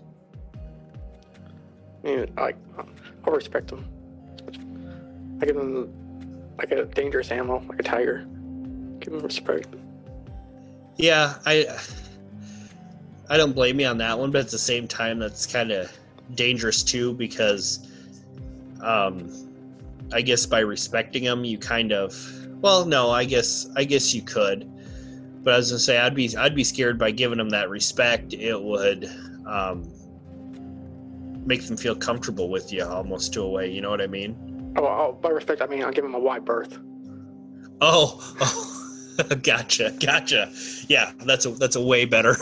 I 2.05 2.09
mean, 2.09 2.27
I 2.37 2.55
I 3.25 3.31
respect 3.31 3.69
them. 3.69 3.85
I 5.41 5.47
give 5.47 5.57
them 5.57 5.93
like 6.59 6.73
a 6.73 6.85
dangerous 6.85 7.31
animal, 7.31 7.65
like 7.69 7.81
a 7.81 7.83
tiger. 7.83 8.27
Give 9.01 9.13
them 9.13 9.23
respect. 9.23 9.75
Yeah, 10.97 11.35
I 11.44 11.66
I 13.28 13.36
don't 13.36 13.52
blame 13.52 13.81
you 13.81 13.86
on 13.86 13.98
that 13.98 14.18
one, 14.18 14.31
but 14.31 14.40
at 14.40 14.48
the 14.48 14.59
same 14.59 14.86
time, 14.86 15.18
that's 15.18 15.47
kind 15.47 15.73
of 15.73 15.93
dangerous 16.35 16.82
too 16.82 17.12
because, 17.14 17.86
um, 18.81 19.31
I 20.12 20.23
guess 20.23 20.47
by 20.47 20.60
respecting 20.60 21.24
them, 21.24 21.44
you 21.44 21.59
kind 21.59 21.93
of 21.93 22.14
well, 22.62 22.86
no, 22.86 23.10
I 23.10 23.24
guess 23.24 23.68
I 23.77 23.85
guess 23.85 24.14
you 24.14 24.23
could, 24.23 24.70
but 25.43 25.55
as 25.55 25.55
I 25.55 25.59
was 25.59 25.70
gonna 25.70 25.78
say 25.81 25.98
I'd 25.98 26.14
be 26.14 26.36
I'd 26.36 26.55
be 26.55 26.64
scared 26.64 26.98
by 26.98 27.10
giving 27.10 27.39
them 27.39 27.51
that 27.51 27.68
respect. 27.68 28.32
It 28.32 28.60
would 28.60 29.10
um, 29.47 29.93
make 31.44 31.66
them 31.66 31.77
feel 31.77 31.94
comfortable 31.94 32.48
with 32.48 32.73
you 32.73 32.85
almost 32.85 33.32
to 33.35 33.43
a 33.43 33.48
way. 33.48 33.70
You 33.70 33.81
know 33.82 33.90
what 33.90 34.01
I 34.01 34.06
mean? 34.06 34.74
Oh, 34.77 34.85
oh, 34.85 35.18
by 35.20 35.31
respect, 35.31 35.62
I 35.62 35.66
mean 35.66 35.82
I'll 35.82 35.93
give 35.93 36.05
him 36.05 36.14
a 36.14 36.18
wide 36.18 36.44
berth. 36.44 36.78
Oh, 37.81 38.35
oh 38.40 38.86
gotcha, 39.43 39.93
gotcha. 40.01 40.52
Yeah, 40.88 41.12
that's 41.24 41.47
a 41.47 41.51
that's 41.51 41.76
a 41.76 41.82
way 41.82 42.05
better, 42.05 42.36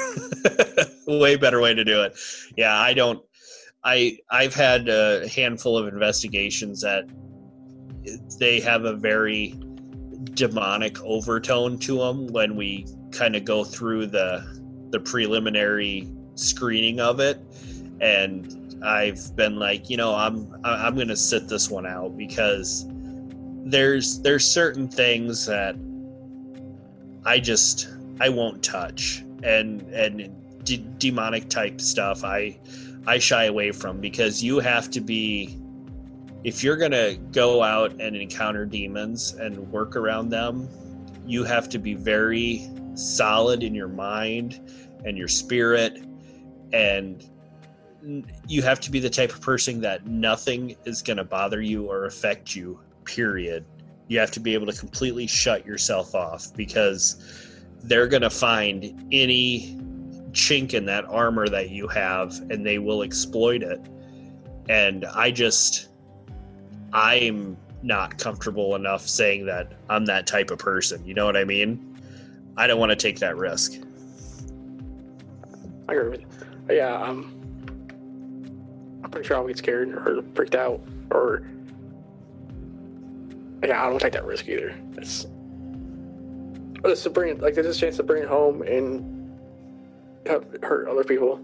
way 1.06 1.36
better 1.36 1.60
way 1.60 1.74
to 1.74 1.84
do 1.84 2.02
it. 2.02 2.16
Yeah, 2.56 2.78
I 2.78 2.94
don't. 2.94 3.22
I 3.84 4.18
I've 4.30 4.54
had 4.54 4.88
a 4.88 5.28
handful 5.28 5.76
of 5.76 5.86
investigations 5.88 6.80
that 6.80 7.04
they 8.38 8.60
have 8.60 8.84
a 8.84 8.94
very 8.94 9.54
demonic 10.34 11.00
overtone 11.02 11.78
to 11.78 11.98
them 11.98 12.26
when 12.28 12.56
we 12.56 12.86
kind 13.12 13.36
of 13.36 13.44
go 13.44 13.64
through 13.64 14.06
the 14.06 14.42
the 14.90 15.00
preliminary 15.00 16.08
screening 16.34 17.00
of 17.00 17.20
it, 17.20 17.40
and 18.00 18.76
I've 18.84 19.34
been 19.36 19.56
like, 19.56 19.90
you 19.90 19.96
know, 19.96 20.14
I'm 20.14 20.54
I'm 20.64 20.96
gonna 20.96 21.16
sit 21.16 21.48
this 21.48 21.70
one 21.70 21.86
out 21.86 22.16
because 22.16 22.86
there's 23.66 24.20
there's 24.20 24.46
certain 24.46 24.88
things 24.88 25.46
that 25.46 25.76
I 27.24 27.38
just 27.38 27.88
I 28.20 28.28
won't 28.28 28.62
touch. 28.62 29.24
And 29.42 29.82
and 29.92 30.30
de- 30.64 30.86
demonic 30.98 31.48
type 31.48 31.80
stuff 31.80 32.24
I 32.24 32.58
I 33.06 33.18
shy 33.18 33.44
away 33.44 33.72
from 33.72 34.00
because 34.00 34.42
you 34.42 34.60
have 34.60 34.90
to 34.90 35.00
be 35.00 35.58
if 36.42 36.62
you're 36.62 36.76
going 36.76 36.90
to 36.90 37.18
go 37.32 37.62
out 37.62 37.92
and 38.00 38.14
encounter 38.14 38.66
demons 38.66 39.32
and 39.32 39.56
work 39.72 39.96
around 39.96 40.28
them 40.28 40.68
you 41.26 41.44
have 41.44 41.68
to 41.70 41.78
be 41.78 41.94
very 41.94 42.68
solid 42.94 43.62
in 43.62 43.74
your 43.74 43.88
mind 43.88 44.60
and 45.04 45.16
your 45.16 45.28
spirit. 45.28 46.02
And 46.72 47.24
you 48.46 48.62
have 48.62 48.80
to 48.80 48.90
be 48.90 49.00
the 49.00 49.10
type 49.10 49.32
of 49.32 49.40
person 49.40 49.80
that 49.80 50.06
nothing 50.06 50.76
is 50.84 51.02
going 51.02 51.16
to 51.16 51.24
bother 51.24 51.62
you 51.62 51.86
or 51.90 52.04
affect 52.04 52.54
you 52.54 52.78
period 53.04 53.64
you 54.08 54.18
have 54.18 54.30
to 54.32 54.40
be 54.40 54.54
able 54.54 54.66
to 54.66 54.78
completely 54.78 55.26
shut 55.26 55.64
yourself 55.66 56.14
off 56.14 56.54
because 56.54 57.52
they're 57.82 58.08
going 58.08 58.22
to 58.22 58.30
find 58.30 59.06
any 59.12 59.76
chink 60.32 60.74
in 60.74 60.84
that 60.86 61.04
armor 61.06 61.48
that 61.48 61.70
you 61.70 61.86
have 61.88 62.34
and 62.50 62.66
they 62.66 62.78
will 62.78 63.02
exploit 63.02 63.62
it 63.62 63.80
and 64.68 65.04
I 65.04 65.30
just 65.30 65.88
I'm 66.92 67.56
not 67.82 68.18
comfortable 68.18 68.76
enough 68.76 69.06
saying 69.06 69.46
that 69.46 69.72
I'm 69.90 70.06
that 70.06 70.26
type 70.26 70.50
of 70.50 70.58
person. 70.58 71.04
You 71.04 71.14
know 71.14 71.26
what 71.26 71.36
I 71.36 71.44
mean? 71.44 71.98
I 72.56 72.66
don't 72.66 72.78
want 72.78 72.90
to 72.90 72.96
take 72.96 73.18
that 73.18 73.36
risk. 73.36 73.82
I 75.88 75.92
agree 75.92 76.08
with 76.08 76.20
you. 76.20 76.76
Yeah, 76.76 76.94
um, 76.94 77.40
I'm 79.02 79.10
pretty 79.10 79.26
sure 79.26 79.36
I'll 79.36 79.46
get 79.46 79.58
scared 79.58 79.90
or 79.90 80.24
freaked 80.34 80.54
out 80.54 80.80
or 81.10 81.46
yeah, 83.68 83.84
I 83.84 83.88
don't 83.88 83.98
take 84.00 84.12
that 84.12 84.24
risk 84.24 84.48
either. 84.48 84.74
It's 84.96 85.26
it's 86.84 87.02
to 87.04 87.10
bring 87.10 87.38
like 87.38 87.54
there's 87.54 87.66
a 87.76 87.78
chance 87.78 87.96
to 87.96 88.02
bring 88.02 88.22
it 88.22 88.28
home 88.28 88.62
and 88.62 89.10
hurt 90.62 90.88
other 90.88 91.04
people. 91.04 91.40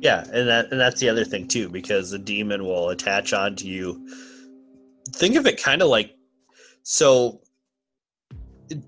Yeah, 0.00 0.24
and 0.32 0.48
that 0.48 0.70
and 0.70 0.80
that's 0.80 1.00
the 1.00 1.08
other 1.08 1.24
thing 1.24 1.48
too, 1.48 1.68
because 1.68 2.10
the 2.10 2.18
demon 2.18 2.64
will 2.64 2.90
attach 2.90 3.32
onto 3.32 3.66
you. 3.66 4.08
Think 5.10 5.36
of 5.36 5.46
it 5.46 5.60
kind 5.62 5.82
of 5.82 5.88
like 5.88 6.14
so. 6.82 7.40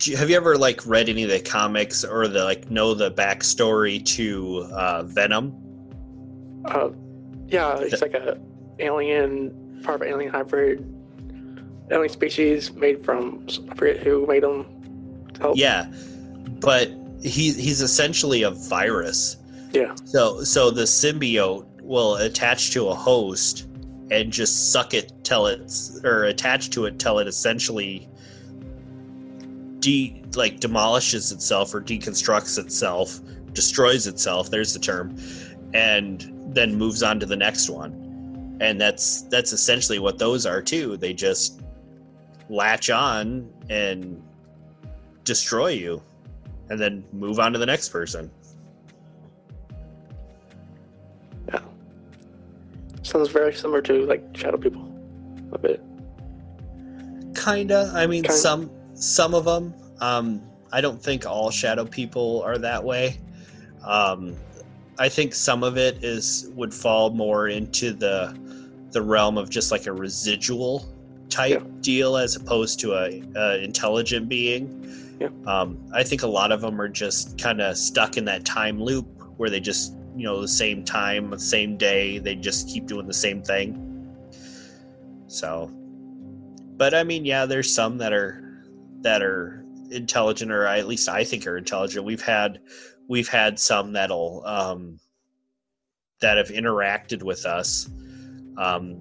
you- 0.04 0.16
Have 0.16 0.30
you 0.30 0.36
ever 0.36 0.56
like 0.56 0.86
read 0.86 1.08
any 1.08 1.24
of 1.24 1.30
the 1.30 1.40
comics 1.40 2.04
or 2.04 2.28
the 2.28 2.44
like 2.44 2.70
know 2.70 2.94
the 2.94 3.10
backstory 3.10 4.04
to 4.16 4.68
uh, 4.72 5.02
Venom? 5.04 5.52
Uh, 6.66 6.90
yeah, 7.48 7.78
it's 7.80 8.02
like 8.02 8.14
a 8.14 8.38
alien, 8.78 9.80
part 9.82 10.00
of 10.02 10.06
alien 10.06 10.30
hybrid, 10.30 10.84
alien 11.90 12.12
species 12.12 12.72
made 12.72 13.04
from 13.04 13.46
I 13.70 13.74
forget 13.74 13.98
who 13.98 14.26
made 14.26 14.42
them. 14.42 14.66
help. 15.40 15.56
Yeah, 15.56 15.86
but 16.60 16.88
he 17.22 17.52
he's 17.52 17.80
essentially 17.82 18.42
a 18.42 18.50
virus. 18.50 19.36
yeah, 19.72 19.94
So 20.04 20.42
so 20.44 20.70
the 20.70 20.82
symbiote 20.82 21.66
will 21.82 22.16
attach 22.16 22.70
to 22.72 22.88
a 22.88 22.94
host 22.94 23.66
and 24.10 24.32
just 24.32 24.72
suck 24.72 24.94
it 24.94 25.12
till 25.22 25.46
it's 25.46 26.00
or 26.04 26.24
attach 26.24 26.70
to 26.70 26.86
it 26.86 26.98
till 26.98 27.18
it 27.18 27.26
essentially 27.28 28.08
de 29.80 30.22
like 30.34 30.60
demolishes 30.60 31.32
itself 31.32 31.74
or 31.74 31.80
deconstructs 31.80 32.58
itself, 32.58 33.20
destroys 33.52 34.06
itself, 34.06 34.50
there's 34.50 34.72
the 34.72 34.78
term, 34.78 35.16
and 35.74 36.32
then 36.54 36.74
moves 36.74 37.02
on 37.02 37.18
to 37.20 37.26
the 37.26 37.36
next 37.36 37.68
one. 37.68 37.92
And 38.60 38.80
that's 38.80 39.22
that's 39.22 39.52
essentially 39.52 39.98
what 39.98 40.18
those 40.18 40.44
are 40.46 40.60
too. 40.62 40.96
They 40.96 41.12
just 41.14 41.60
latch 42.50 42.90
on 42.90 43.48
and 43.70 44.22
destroy 45.24 45.68
you 45.68 46.02
and 46.68 46.78
then 46.78 47.04
move 47.12 47.38
on 47.38 47.52
to 47.52 47.58
the 47.58 47.66
next 47.66 47.88
person. 47.90 48.30
yeah. 51.48 51.60
Sounds 53.02 53.28
very 53.28 53.54
similar 53.54 53.80
to 53.82 54.04
like 54.06 54.24
shadow 54.36 54.58
people, 54.58 54.92
a 55.52 55.58
bit. 55.58 55.82
Kinda. 57.34 57.92
I 57.94 58.06
mean, 58.06 58.24
Kinda. 58.24 58.36
some 58.36 58.70
some 58.94 59.34
of 59.34 59.44
them. 59.44 59.72
Um, 60.00 60.42
I 60.72 60.80
don't 60.80 61.02
think 61.02 61.26
all 61.26 61.50
shadow 61.50 61.84
people 61.84 62.42
are 62.42 62.58
that 62.58 62.82
way. 62.82 63.18
Um, 63.84 64.36
I 64.98 65.08
think 65.08 65.34
some 65.34 65.64
of 65.64 65.76
it 65.78 66.04
is 66.04 66.50
would 66.54 66.74
fall 66.74 67.10
more 67.10 67.48
into 67.48 67.92
the 67.92 68.36
the 68.90 69.00
realm 69.02 69.38
of 69.38 69.48
just 69.50 69.70
like 69.70 69.86
a 69.86 69.92
residual 69.92 70.86
type 71.30 71.62
deal 71.80 72.16
as 72.16 72.36
opposed 72.36 72.80
to 72.80 72.94
a, 72.94 73.22
a 73.36 73.64
intelligent 73.64 74.28
being. 74.28 74.76
Yeah. 75.20 75.28
Um, 75.46 75.78
I 75.94 76.02
think 76.02 76.22
a 76.22 76.26
lot 76.26 76.50
of 76.50 76.60
them 76.60 76.80
are 76.80 76.88
just 76.88 77.38
kind 77.38 77.60
of 77.60 77.76
stuck 77.76 78.16
in 78.16 78.24
that 78.26 78.44
time 78.44 78.82
loop 78.82 79.06
where 79.36 79.50
they 79.50 79.60
just 79.60 79.94
you 80.16 80.24
know 80.24 80.40
the 80.40 80.48
same 80.48 80.84
time, 80.84 81.30
the 81.30 81.38
same 81.38 81.76
day, 81.76 82.18
they 82.18 82.34
just 82.34 82.68
keep 82.68 82.86
doing 82.86 83.06
the 83.06 83.14
same 83.14 83.42
thing. 83.42 83.86
So, 85.28 85.70
but 86.76 86.94
I 86.94 87.04
mean, 87.04 87.24
yeah, 87.24 87.46
there's 87.46 87.72
some 87.72 87.98
that 87.98 88.12
are 88.12 88.62
that 89.02 89.22
are 89.22 89.64
intelligent, 89.90 90.50
or 90.50 90.66
at 90.66 90.86
least 90.86 91.08
I 91.08 91.24
think 91.24 91.46
are 91.46 91.56
intelligent. 91.56 92.04
We've 92.04 92.22
had 92.22 92.60
we've 93.08 93.28
had 93.28 93.58
some 93.58 93.92
that'll 93.92 94.42
um, 94.46 94.98
that 96.20 96.36
have 96.36 96.48
interacted 96.48 97.22
with 97.22 97.46
us. 97.46 97.88
Um, 98.56 99.00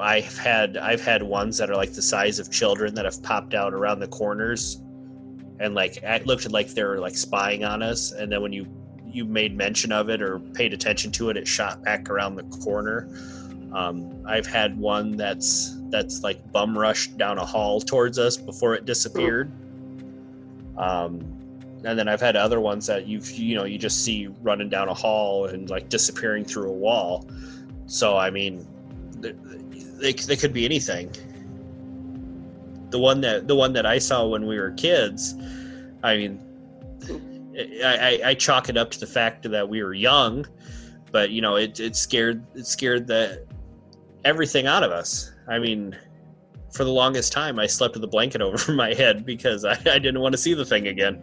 I've 0.00 0.36
had 0.36 0.76
I've 0.76 1.00
had 1.00 1.22
ones 1.22 1.58
that 1.58 1.70
are 1.70 1.76
like 1.76 1.92
the 1.92 2.02
size 2.02 2.38
of 2.38 2.50
children 2.50 2.94
that 2.94 3.04
have 3.04 3.22
popped 3.22 3.54
out 3.54 3.72
around 3.72 4.00
the 4.00 4.08
corners, 4.08 4.80
and 5.60 5.74
like 5.74 5.98
it 6.02 6.26
looked 6.26 6.50
like 6.50 6.68
they 6.70 6.84
were 6.84 6.98
like 6.98 7.16
spying 7.16 7.64
on 7.64 7.82
us. 7.82 8.12
And 8.12 8.30
then 8.30 8.42
when 8.42 8.52
you 8.52 8.66
you 9.04 9.24
made 9.24 9.56
mention 9.56 9.92
of 9.92 10.10
it 10.10 10.20
or 10.20 10.40
paid 10.40 10.72
attention 10.72 11.12
to 11.12 11.30
it, 11.30 11.36
it 11.36 11.46
shot 11.46 11.82
back 11.84 12.10
around 12.10 12.34
the 12.34 12.42
corner. 12.58 13.08
Um, 13.72 14.24
I've 14.26 14.46
had 14.46 14.76
one 14.78 15.16
that's 15.16 15.76
that's 15.90 16.22
like 16.22 16.50
bum 16.52 16.76
rushed 16.76 17.16
down 17.16 17.38
a 17.38 17.44
hall 17.44 17.80
towards 17.80 18.18
us 18.18 18.36
before 18.36 18.74
it 18.74 18.84
disappeared. 18.84 19.52
Um, 20.76 21.20
and 21.84 21.98
then 21.98 22.08
I've 22.08 22.20
had 22.20 22.34
other 22.34 22.60
ones 22.60 22.86
that 22.86 23.06
you've 23.06 23.30
you 23.30 23.54
know 23.54 23.64
you 23.64 23.78
just 23.78 24.04
see 24.04 24.28
running 24.42 24.68
down 24.68 24.88
a 24.88 24.94
hall 24.94 25.46
and 25.46 25.70
like 25.70 25.88
disappearing 25.88 26.44
through 26.44 26.70
a 26.70 26.72
wall. 26.72 27.28
So 27.86 28.16
I 28.16 28.30
mean, 28.30 28.66
they, 30.04 30.12
they, 30.12 30.36
could 30.36 30.52
be 30.52 30.64
anything. 30.64 31.10
The 32.90 32.98
one 32.98 33.22
that 33.22 33.48
the 33.48 33.56
one 33.56 33.72
that 33.72 33.86
I 33.86 33.98
saw 33.98 34.26
when 34.26 34.46
we 34.46 34.58
were 34.58 34.70
kids, 34.72 35.34
I 36.02 36.16
mean, 36.16 36.40
I, 37.82 38.20
I, 38.22 38.28
I 38.30 38.34
chalk 38.34 38.68
it 38.68 38.76
up 38.76 38.90
to 38.92 39.00
the 39.00 39.06
fact 39.06 39.50
that 39.50 39.68
we 39.68 39.82
were 39.82 39.94
young, 39.94 40.46
but 41.10 41.30
you 41.30 41.40
know 41.40 41.56
it, 41.56 41.80
it 41.80 41.96
scared 41.96 42.44
it 42.54 42.66
scared 42.66 43.06
the 43.06 43.44
everything 44.24 44.66
out 44.66 44.82
of 44.82 44.92
us. 44.92 45.32
I 45.48 45.58
mean, 45.58 45.96
for 46.70 46.84
the 46.84 46.92
longest 46.92 47.32
time, 47.32 47.58
I 47.58 47.66
slept 47.66 47.94
with 47.94 48.04
a 48.04 48.08
blanket 48.08 48.42
over 48.48 48.72
my 48.72 48.92
head 48.92 49.24
because 49.24 49.64
I, 49.64 49.72
I 49.72 49.98
didn't 49.98 50.20
want 50.20 50.34
to 50.34 50.38
see 50.38 50.52
the 50.52 50.66
thing 50.66 50.88
again. 50.88 51.16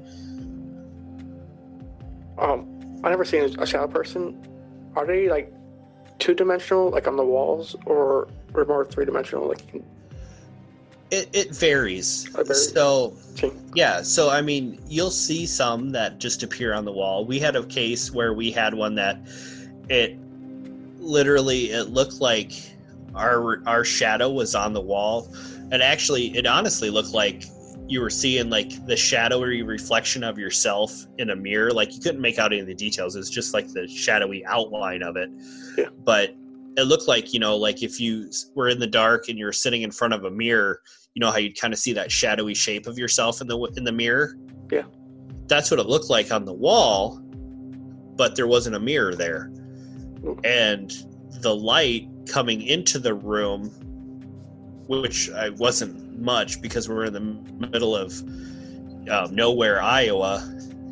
Um, 2.40 3.02
I 3.04 3.12
never 3.12 3.26
seen 3.26 3.44
a 3.60 3.66
shadow 3.66 3.88
person. 3.88 4.44
Are 4.96 5.06
they 5.06 5.30
like 5.30 5.54
two 6.22 6.34
dimensional, 6.34 6.90
like 6.90 7.08
on 7.08 7.18
the 7.18 7.26
walls, 7.26 7.76
or 7.86 8.30
or 8.54 8.64
more 8.66 8.86
three 8.86 9.04
dimensional? 9.04 9.50
Like, 9.50 9.62
you 9.66 9.72
can 9.72 9.86
It, 11.12 11.30
it 11.34 11.54
varies. 11.54 12.24
Varies. 12.28 12.72
So? 12.72 13.14
Yeah, 13.74 14.02
so 14.02 14.30
I 14.30 14.42
mean, 14.42 14.80
you'll 14.88 15.12
see 15.12 15.46
some 15.46 15.90
that 15.92 16.20
just 16.20 16.44
appear 16.44 16.74
on 16.74 16.86
the 16.86 16.92
wall. 16.92 17.26
We 17.26 17.40
had 17.40 17.56
a 17.56 17.64
case 17.66 18.12
where 18.12 18.34
we 18.34 18.52
had 18.52 18.74
one 18.74 18.96
that 18.96 19.18
it 19.90 20.16
literally 21.00 21.72
it 21.72 21.90
looked 21.90 22.22
like 22.22 22.54
our 23.16 23.62
our 23.68 23.84
shadow 23.84 24.30
was 24.30 24.56
on 24.56 24.74
the 24.74 24.82
wall, 24.82 25.28
and 25.72 25.82
actually, 25.82 26.36
it 26.38 26.46
honestly 26.46 26.90
looked 26.90 27.14
like 27.14 27.44
you 27.92 28.00
were 28.00 28.10
seeing 28.10 28.50
like 28.50 28.86
the 28.86 28.96
shadowy 28.96 29.64
reflection 29.64 30.24
of 30.24 30.40
yourself 30.40 31.06
in 31.18 31.32
a 31.32 31.36
mirror. 31.36 31.72
Like 31.72 31.94
you 31.94 32.00
couldn't 32.00 32.22
make 32.22 32.40
out 32.40 32.54
any 32.54 32.62
of 32.62 32.68
the 32.68 32.74
details. 32.74 33.18
It's 33.18 33.30
just 33.30 33.54
like 33.54 33.68
the 33.68 33.86
shadowy 33.86 34.46
outline 34.46 35.04
of 35.04 35.18
it. 35.18 35.30
Yeah. 35.78 35.90
But 36.06 36.34
it 36.78 36.84
looked 36.84 37.10
like 37.10 37.34
you 37.34 37.42
know, 37.42 37.58
like 37.58 37.84
if 37.84 38.00
you 38.00 38.32
were 38.56 38.70
in 38.70 38.80
the 38.80 38.88
dark 38.88 39.28
and 39.28 39.38
you 39.38 39.44
were 39.44 39.52
sitting 39.52 39.82
in 39.82 39.92
front 39.92 40.14
of 40.14 40.24
a 40.24 40.32
mirror, 40.32 40.82
you 41.16 41.20
know 41.20 41.30
how 41.32 41.38
you'd 41.38 41.60
kind 41.60 41.74
of 41.74 41.80
see 41.80 41.92
that 41.92 42.10
shadowy 42.10 42.54
shape 42.54 42.88
of 42.88 42.98
yourself 42.98 43.42
in 43.42 43.48
the 43.48 43.60
in 43.76 43.84
the 43.84 43.92
mirror. 43.92 44.38
Yeah. 44.72 44.84
That's 45.48 45.70
what 45.70 45.82
it 45.82 45.86
looked 45.86 46.10
like 46.10 46.32
on 46.32 46.46
the 46.46 46.54
wall, 46.54 47.22
but 48.16 48.38
there 48.38 48.48
wasn't 48.48 48.78
a 48.78 48.80
mirror 48.80 49.16
there, 49.16 49.52
and 50.46 50.94
the 51.42 51.54
light 51.54 52.08
coming 52.26 52.62
into 52.62 53.00
the 53.00 53.14
room, 53.14 53.66
which 54.88 55.30
I 55.32 55.50
wasn't 55.50 56.11
much 56.22 56.62
because 56.62 56.88
we're 56.88 57.06
in 57.06 57.14
the 57.14 57.68
middle 57.68 57.96
of 57.96 58.14
uh, 59.10 59.28
nowhere, 59.32 59.82
Iowa, 59.82 60.42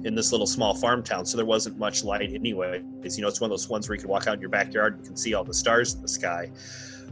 in 0.03 0.15
this 0.15 0.31
little 0.31 0.47
small 0.47 0.73
farm 0.73 1.03
town, 1.03 1.25
so 1.25 1.37
there 1.37 1.45
wasn't 1.45 1.77
much 1.77 2.03
light 2.03 2.33
anyway. 2.33 2.81
You 3.03 3.21
know, 3.21 3.27
it's 3.27 3.41
one 3.41 3.49
of 3.49 3.51
those 3.51 3.69
ones 3.69 3.87
where 3.87 3.95
you 3.95 4.01
can 4.01 4.09
walk 4.09 4.27
out 4.27 4.35
in 4.35 4.41
your 4.41 4.49
backyard 4.49 4.95
and 4.95 5.03
you 5.03 5.09
can 5.09 5.17
see 5.17 5.33
all 5.33 5.43
the 5.43 5.53
stars 5.53 5.95
in 5.95 6.01
the 6.01 6.07
sky. 6.07 6.51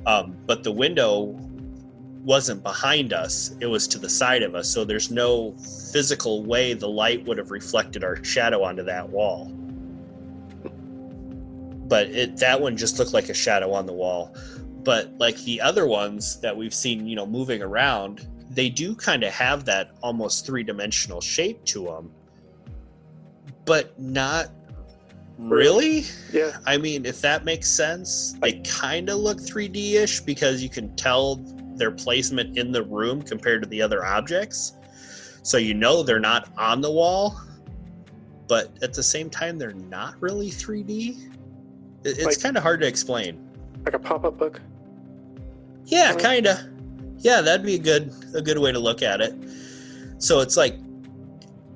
Um, 0.05 0.37
but 0.45 0.63
the 0.63 0.71
window 0.71 1.37
wasn't 2.23 2.61
behind 2.61 3.13
us, 3.13 3.55
it 3.61 3.67
was 3.67 3.87
to 3.87 3.99
the 3.99 4.09
side 4.09 4.43
of 4.43 4.53
us. 4.53 4.69
So 4.69 4.83
there's 4.83 5.11
no 5.11 5.53
physical 5.93 6.43
way 6.43 6.73
the 6.73 6.87
light 6.87 7.25
would 7.25 7.37
have 7.37 7.51
reflected 7.51 8.03
our 8.03 8.21
shadow 8.23 8.63
onto 8.63 8.83
that 8.83 9.07
wall. 9.09 9.51
But 11.87 12.07
it 12.07 12.35
that 12.37 12.59
one 12.59 12.75
just 12.75 12.99
looked 12.99 13.13
like 13.13 13.29
a 13.29 13.33
shadow 13.33 13.71
on 13.71 13.85
the 13.85 13.93
wall. 13.93 14.35
But 14.87 15.11
like 15.17 15.35
the 15.39 15.59
other 15.59 15.85
ones 15.85 16.39
that 16.39 16.55
we've 16.55 16.73
seen, 16.73 17.07
you 17.07 17.17
know, 17.17 17.25
moving 17.25 17.61
around, 17.61 18.25
they 18.49 18.69
do 18.69 18.95
kind 18.95 19.21
of 19.25 19.33
have 19.33 19.65
that 19.65 19.91
almost 20.01 20.45
three 20.45 20.63
dimensional 20.63 21.19
shape 21.19 21.61
to 21.65 21.83
them, 21.83 22.09
but 23.65 23.99
not 23.99 24.47
really. 25.37 26.05
Yeah, 26.31 26.55
I 26.65 26.77
mean, 26.77 27.05
if 27.05 27.19
that 27.19 27.43
makes 27.43 27.69
sense, 27.69 28.37
they 28.41 28.61
kind 28.61 29.09
of 29.09 29.17
look 29.17 29.39
3D 29.39 29.95
ish 29.95 30.21
because 30.21 30.63
you 30.63 30.69
can 30.69 30.95
tell 30.95 31.35
their 31.75 31.91
placement 31.91 32.57
in 32.57 32.71
the 32.71 32.83
room 32.83 33.21
compared 33.21 33.61
to 33.63 33.67
the 33.67 33.81
other 33.81 34.05
objects. 34.05 34.71
So 35.43 35.57
you 35.57 35.73
know 35.73 36.01
they're 36.01 36.17
not 36.17 36.47
on 36.57 36.79
the 36.79 36.89
wall, 36.89 37.37
but 38.47 38.71
at 38.81 38.93
the 38.93 39.03
same 39.03 39.29
time, 39.29 39.57
they're 39.57 39.73
not 39.73 40.15
really 40.21 40.49
3D. 40.49 41.29
It's 42.05 42.23
Like- 42.23 42.39
kind 42.39 42.55
of 42.55 42.63
hard 42.63 42.79
to 42.79 42.87
explain. 42.87 43.43
like 43.83 43.93
a 43.93 43.99
pop-up 43.99 44.37
book. 44.37 44.61
Yeah, 45.87 46.13
kind 46.15 46.47
of. 46.47 46.57
Yeah, 47.17 47.41
that'd 47.41 47.65
be 47.65 47.75
a 47.75 47.79
good 47.79 48.13
a 48.35 48.41
good 48.41 48.59
way 48.59 48.71
to 48.71 48.79
look 48.79 49.01
at 49.01 49.21
it. 49.21 49.33
So 50.19 50.41
it's 50.41 50.57
like 50.57 50.75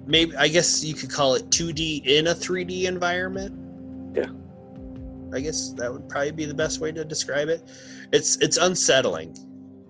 maybe 0.05 0.35
I 0.35 0.47
guess 0.47 0.83
you 0.83 0.93
could 0.93 1.09
call 1.09 1.35
it 1.35 1.49
2D 1.49 2.05
in 2.05 2.27
a 2.27 2.35
3D 2.35 2.83
environment. 2.83 3.57
Yeah. 4.15 4.31
I 5.33 5.39
guess 5.39 5.71
that 5.73 5.91
would 5.91 6.09
probably 6.09 6.31
be 6.31 6.45
the 6.45 6.53
best 6.53 6.79
way 6.79 6.91
to 6.91 7.05
describe 7.05 7.47
it. 7.47 7.67
It's 8.11 8.35
it's 8.37 8.57
unsettling. 8.57 9.35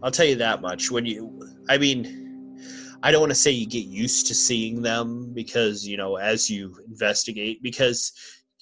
I'll 0.03 0.11
tell 0.11 0.27
you 0.27 0.35
that 0.35 0.61
much. 0.61 0.91
When 0.91 1.05
you 1.05 1.41
I 1.67 1.77
mean 1.77 2.57
I 3.03 3.11
don't 3.11 3.21
want 3.21 3.31
to 3.31 3.35
say 3.35 3.49
you 3.49 3.65
get 3.65 3.85
used 3.85 4.27
to 4.27 4.35
seeing 4.35 4.83
them 4.83 5.33
because, 5.33 5.87
you 5.87 5.97
know, 5.97 6.17
as 6.17 6.49
you 6.51 6.77
investigate 6.87 7.63
because 7.63 8.13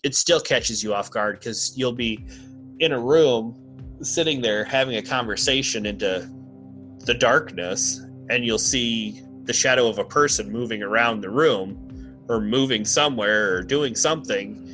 it 0.03 0.15
still 0.15 0.39
catches 0.39 0.81
you 0.81 0.93
off 0.93 1.11
guard 1.11 1.39
because 1.39 1.77
you'll 1.77 1.91
be 1.91 2.25
in 2.79 2.93
a 2.93 2.99
room 2.99 3.68
sitting 4.01 4.41
there 4.41 4.63
having 4.63 4.97
a 4.97 5.01
conversation 5.01 5.85
into 5.85 6.29
the 7.05 7.13
darkness 7.13 8.01
and 8.29 8.45
you'll 8.45 8.57
see 8.57 9.21
the 9.43 9.53
shadow 9.53 9.87
of 9.87 9.97
a 9.99 10.03
person 10.03 10.51
moving 10.51 10.83
around 10.83 11.21
the 11.21 11.29
room 11.29 11.85
or 12.29 12.39
moving 12.39 12.85
somewhere 12.85 13.55
or 13.55 13.63
doing 13.63 13.95
something 13.95 14.65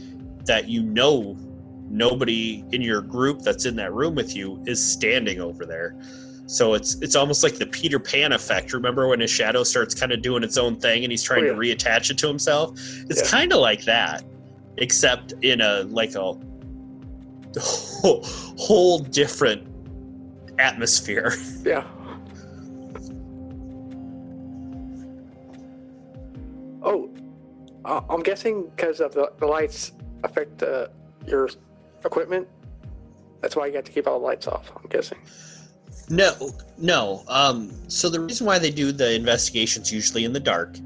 that 0.45 0.67
you 0.67 0.83
know 0.83 1.37
nobody 1.89 2.63
in 2.71 2.81
your 2.81 3.01
group 3.01 3.41
that's 3.41 3.65
in 3.65 3.75
that 3.77 3.93
room 3.93 4.15
with 4.15 4.35
you 4.35 4.61
is 4.65 4.83
standing 4.83 5.39
over 5.39 5.65
there. 5.65 5.95
So 6.47 6.73
it's 6.75 6.95
it's 7.01 7.15
almost 7.15 7.41
like 7.41 7.55
the 7.55 7.65
peter 7.65 7.99
pan 7.99 8.33
effect. 8.33 8.73
Remember 8.73 9.07
when 9.07 9.19
his 9.19 9.31
shadow 9.31 9.63
starts 9.63 9.95
kind 9.95 10.11
of 10.11 10.21
doing 10.21 10.43
its 10.43 10.57
own 10.57 10.75
thing 10.75 11.03
and 11.03 11.11
he's 11.11 11.23
trying 11.23 11.45
Oh, 11.45 11.53
to 11.53 11.53
reattach 11.53 12.11
it 12.11 12.17
to 12.19 12.27
himself? 12.27 12.71
It's 13.09 13.21
Yeah. 13.21 13.37
kind 13.39 13.53
of 13.53 13.59
like 13.59 13.83
that 13.85 14.23
except 14.77 15.33
in 15.41 15.61
a 15.61 15.83
like 15.83 16.15
a 16.15 16.33
whole, 17.61 18.21
whole 18.57 18.99
different 18.99 19.67
atmosphere 20.59 21.33
Yeah. 21.65 21.85
Oh, 26.81 27.09
uh, 27.83 28.01
I'm 28.09 28.21
guessing 28.21 28.67
because 28.75 28.99
of 28.99 29.13
the, 29.13 29.31
the 29.39 29.47
lights 29.47 29.93
affect 30.23 30.61
uh, 30.61 30.87
your 31.25 31.49
equipment. 32.05 32.47
That's 33.41 33.55
why 33.55 33.65
you 33.65 33.73
got 33.73 33.85
to 33.85 33.91
keep 33.91 34.07
all 34.07 34.19
the 34.19 34.25
lights 34.25 34.47
off. 34.47 34.71
I'm 34.75 34.87
guessing. 34.89 35.17
No, 36.09 36.51
no. 36.77 37.23
Um, 37.27 37.71
so 37.89 38.09
the 38.09 38.19
reason 38.19 38.45
why 38.45 38.59
they 38.59 38.69
do 38.69 38.91
the 38.91 39.15
investigations 39.15 39.91
usually 39.91 40.25
in 40.25 40.33
the 40.33 40.39
dark 40.39 40.77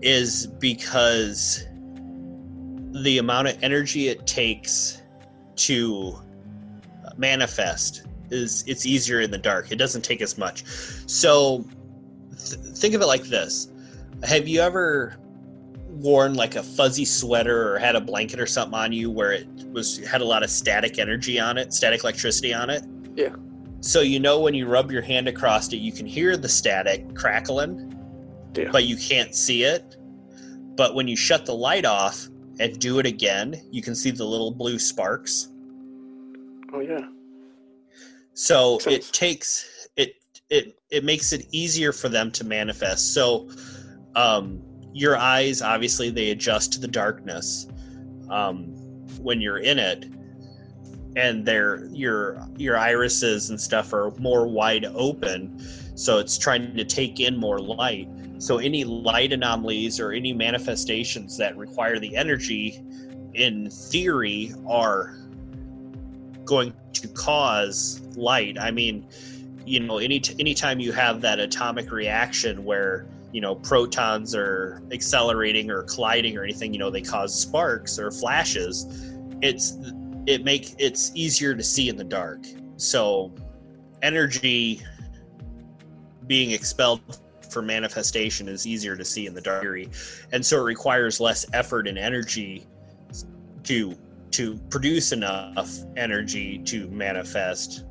is 0.00 0.46
because 0.46 1.66
the 3.02 3.18
amount 3.18 3.48
of 3.48 3.62
energy 3.62 4.08
it 4.08 4.26
takes 4.26 5.02
to 5.56 6.18
uh, 7.06 7.10
manifest 7.16 8.06
is 8.30 8.64
it's 8.66 8.86
easier 8.86 9.20
in 9.20 9.30
the 9.30 9.38
dark. 9.38 9.70
It 9.70 9.76
doesn't 9.76 10.02
take 10.02 10.20
as 10.22 10.38
much. 10.38 10.64
So 11.06 11.64
th- 12.30 12.60
think 12.76 12.94
of 12.94 13.02
it 13.02 13.06
like 13.06 13.24
this: 13.24 13.68
Have 14.22 14.48
you 14.48 14.60
ever 14.60 15.16
worn 15.88 16.34
like 16.34 16.56
a 16.56 16.62
fuzzy 16.62 17.04
sweater 17.04 17.72
or 17.72 17.78
had 17.78 17.94
a 17.94 18.00
blanket 18.00 18.40
or 18.40 18.46
something 18.46 18.78
on 18.78 18.92
you 18.92 19.10
where 19.10 19.32
it 19.32 19.46
was 19.72 19.98
had 20.06 20.20
a 20.20 20.24
lot 20.24 20.42
of 20.42 20.50
static 20.50 20.98
energy 20.98 21.38
on 21.38 21.56
it, 21.58 21.72
static 21.72 22.02
electricity 22.02 22.52
on 22.52 22.70
it? 22.70 22.84
Yeah. 23.14 23.36
So 23.80 24.00
you 24.00 24.18
know 24.18 24.40
when 24.40 24.54
you 24.54 24.66
rub 24.66 24.90
your 24.90 25.02
hand 25.02 25.28
across 25.28 25.72
it, 25.72 25.76
you 25.76 25.92
can 25.92 26.06
hear 26.06 26.36
the 26.36 26.48
static 26.48 27.14
crackling, 27.14 27.94
Yeah. 28.56 28.70
but 28.72 28.84
you 28.84 28.96
can't 28.96 29.34
see 29.34 29.62
it. 29.64 29.96
But 30.76 30.94
when 30.94 31.06
you 31.06 31.16
shut 31.16 31.44
the 31.46 31.54
light 31.54 31.84
off 31.84 32.26
and 32.58 32.78
do 32.78 32.98
it 32.98 33.06
again, 33.06 33.60
you 33.70 33.82
can 33.82 33.94
see 33.94 34.10
the 34.10 34.24
little 34.24 34.50
blue 34.50 34.78
sparks. 34.78 35.48
Oh 36.72 36.80
yeah. 36.80 37.08
So 38.34 38.78
it 38.86 39.10
takes 39.12 39.88
it 39.96 40.16
it 40.50 40.78
it 40.90 41.04
makes 41.04 41.32
it 41.32 41.46
easier 41.52 41.92
for 41.92 42.08
them 42.08 42.30
to 42.32 42.44
manifest. 42.44 43.14
So 43.14 43.48
um 44.16 44.62
your 44.92 45.16
eyes 45.16 45.60
obviously 45.60 46.08
they 46.10 46.30
adjust 46.30 46.72
to 46.72 46.80
the 46.80 46.86
darkness 46.86 47.66
um 48.30 48.66
when 49.20 49.40
you're 49.40 49.58
in 49.58 49.78
it 49.78 50.06
and 51.16 51.44
their 51.44 51.86
your 51.86 52.40
your 52.56 52.76
irises 52.76 53.50
and 53.50 53.60
stuff 53.60 53.92
are 53.92 54.12
more 54.18 54.46
wide 54.46 54.84
open 54.94 55.60
so 55.96 56.18
it's 56.18 56.38
trying 56.38 56.74
to 56.76 56.84
take 56.84 57.20
in 57.20 57.36
more 57.36 57.58
light 57.58 58.08
so 58.38 58.58
any 58.58 58.84
light 58.84 59.32
anomalies 59.32 60.00
or 60.00 60.12
any 60.12 60.32
manifestations 60.32 61.36
that 61.38 61.56
require 61.56 61.98
the 61.98 62.16
energy 62.16 62.82
in 63.34 63.70
theory 63.70 64.52
are 64.68 65.16
going 66.44 66.74
to 66.92 67.08
cause 67.08 68.02
light. 68.16 68.58
I 68.58 68.70
mean 68.70 69.06
you 69.66 69.80
know 69.80 69.98
any 69.98 70.22
anytime 70.38 70.78
you 70.78 70.92
have 70.92 71.20
that 71.22 71.40
atomic 71.40 71.90
reaction 71.90 72.64
where 72.64 73.06
you 73.32 73.40
know 73.40 73.54
protons 73.54 74.34
are 74.34 74.82
accelerating 74.92 75.70
or 75.70 75.82
colliding 75.84 76.36
or 76.36 76.44
anything 76.44 76.72
you 76.72 76.78
know 76.78 76.90
they 76.90 77.00
cause 77.00 77.34
sparks 77.34 77.98
or 77.98 78.10
flashes 78.10 79.14
it's 79.40 79.78
it 80.26 80.44
make 80.44 80.74
it's 80.78 81.12
easier 81.14 81.54
to 81.54 81.62
see 81.62 81.88
in 81.88 81.96
the 81.96 82.04
dark. 82.04 82.44
So 82.76 83.32
energy 84.02 84.82
being 86.26 86.52
expelled 86.52 87.20
for 87.54 87.62
manifestation 87.62 88.48
is 88.48 88.66
easier 88.66 88.96
to 88.96 89.04
see 89.04 89.26
in 89.26 89.32
the 89.32 89.40
dark 89.40 89.62
and 90.32 90.44
so 90.44 90.58
it 90.60 90.64
requires 90.64 91.20
less 91.20 91.46
effort 91.54 91.86
and 91.86 91.96
energy 91.96 92.66
to 93.62 93.96
to 94.34 94.58
produce 94.68 95.12
enough 95.12 95.78
energy 95.96 96.58
to 96.58 96.88
manifest. 96.88 97.84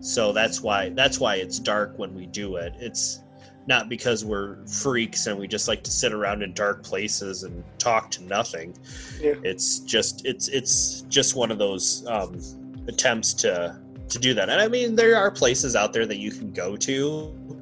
So 0.00 0.32
that's 0.32 0.60
why 0.60 0.90
that's 0.90 1.18
why 1.18 1.36
it's 1.36 1.58
dark 1.58 1.98
when 1.98 2.14
we 2.14 2.26
do 2.26 2.56
it. 2.56 2.74
It's 2.78 3.20
not 3.66 3.88
because 3.88 4.24
we're 4.24 4.64
freaks 4.66 5.26
and 5.26 5.36
we 5.36 5.48
just 5.48 5.66
like 5.66 5.82
to 5.82 5.90
sit 5.90 6.12
around 6.12 6.42
in 6.42 6.52
dark 6.52 6.84
places 6.84 7.42
and 7.42 7.64
talk 7.78 8.10
to 8.12 8.22
nothing. 8.22 8.76
Yeah. 9.20 9.34
it's 9.42 9.80
just 9.80 10.24
it's 10.24 10.46
it's 10.48 11.02
just 11.08 11.34
one 11.34 11.50
of 11.50 11.58
those 11.58 12.06
um, 12.06 12.38
attempts 12.86 13.34
to 13.34 13.76
to 14.10 14.18
do 14.18 14.32
that. 14.34 14.48
And 14.48 14.60
i 14.60 14.68
mean 14.68 14.94
there 14.94 15.16
are 15.16 15.30
places 15.30 15.74
out 15.74 15.92
there 15.92 16.06
that 16.06 16.18
you 16.18 16.30
can 16.30 16.52
go 16.52 16.76
to 16.76 17.53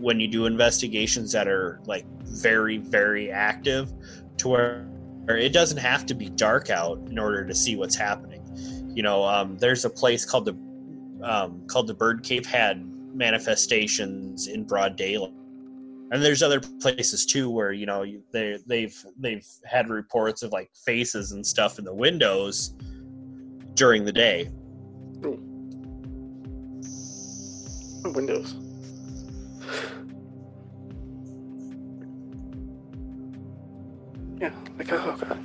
when 0.00 0.18
you 0.18 0.28
do 0.28 0.46
investigations 0.46 1.32
that 1.32 1.46
are 1.46 1.80
like 1.86 2.06
very 2.24 2.78
very 2.78 3.30
active 3.30 3.92
to 4.38 4.48
where 4.48 4.88
it 5.28 5.52
doesn't 5.52 5.78
have 5.78 6.06
to 6.06 6.14
be 6.14 6.28
dark 6.30 6.70
out 6.70 6.98
in 7.08 7.18
order 7.18 7.46
to 7.46 7.54
see 7.54 7.76
what's 7.76 7.96
happening. 7.96 8.42
You 8.94 9.02
know 9.02 9.22
um, 9.24 9.58
there's 9.58 9.84
a 9.84 9.90
place 9.90 10.24
called 10.24 10.46
the 10.46 10.54
um, 11.22 11.66
called 11.66 11.86
the 11.86 11.94
bird 11.94 12.22
cage 12.22 12.46
had 12.46 12.84
manifestations 13.14 14.46
in 14.46 14.64
broad 14.64 14.96
daylight. 14.96 15.32
And 16.12 16.20
there's 16.22 16.42
other 16.42 16.60
places 16.80 17.24
too 17.24 17.50
where 17.50 17.72
you 17.72 17.86
know 17.86 18.04
they 18.32 18.58
they've 18.66 19.04
they've 19.18 19.46
had 19.64 19.88
reports 19.88 20.42
of 20.42 20.50
like 20.50 20.70
faces 20.84 21.32
and 21.32 21.46
stuff 21.46 21.78
in 21.78 21.84
the 21.84 21.94
windows 21.94 22.74
during 23.74 24.04
the 24.04 24.12
day. 24.12 24.50
Windows. 28.04 28.69
Yeah. 34.40 34.52
Like 34.78 34.92
oh 34.92 35.16
god. 35.20 35.38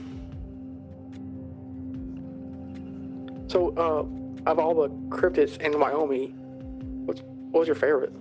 So, 3.48 3.70
uh, 3.78 4.50
of 4.50 4.60
all 4.60 4.74
the 4.74 4.90
cryptids 5.16 5.60
in 5.62 5.80
Wyoming, 5.80 6.32
what's 7.06 7.22
what 7.22 7.60
was 7.60 7.68
your 7.68 7.76
favorite? 7.76 8.14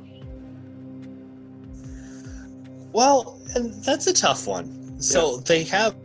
Well, 2.93 3.41
and 3.55 3.75
that's 3.85 4.07
a 4.07 4.13
tough 4.13 4.47
one. 4.47 5.01
So 5.03 5.39
they 5.39 5.65
have 5.65 5.97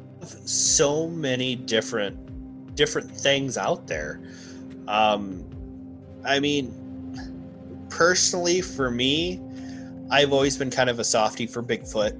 so 0.46 1.08
many 1.08 1.56
different 1.56 2.76
different 2.76 3.12
things 3.12 3.58
out 3.58 3.88
there. 3.88 4.22
Um 4.88 5.46
I 6.26 6.40
mean 6.40 6.74
personally 7.90 8.62
for 8.62 8.90
me, 8.90 9.40
I've 10.10 10.34
always 10.34 10.58
been 10.58 10.72
kind 10.72 10.90
of 10.90 11.00
a 11.00 11.04
softie 11.04 11.48
for 11.48 11.62
Bigfoot. 11.62 12.14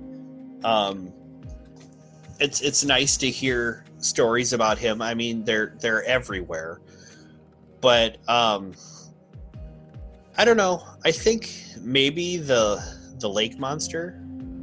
Um 0.64 1.12
it's 2.40 2.62
it's 2.62 2.84
nice 2.84 3.18
to 3.18 3.30
hear 3.30 3.84
stories 4.00 4.54
about 4.54 4.78
him. 4.78 5.02
I 5.02 5.14
mean, 5.14 5.44
they're 5.44 5.76
they're 5.80 6.04
everywhere. 6.04 6.82
But 7.82 8.18
um 8.30 8.74
I 10.38 10.46
don't 10.46 10.58
know. 10.58 10.84
I 11.04 11.12
think 11.12 11.52
maybe 11.82 12.38
the 12.38 12.82
the 13.20 13.30
lake 13.30 13.60
monster 13.60 14.22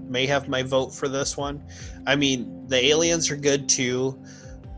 may 0.09 0.27
have 0.27 0.49
my 0.49 0.63
vote 0.63 0.95
for 0.95 1.09
this 1.09 1.37
one. 1.37 1.63
I 2.07 2.17
mean, 2.17 2.67
the 2.69 2.83
aliens 2.87 3.31
are 3.31 3.37
good 3.37 3.69
too, 3.69 4.19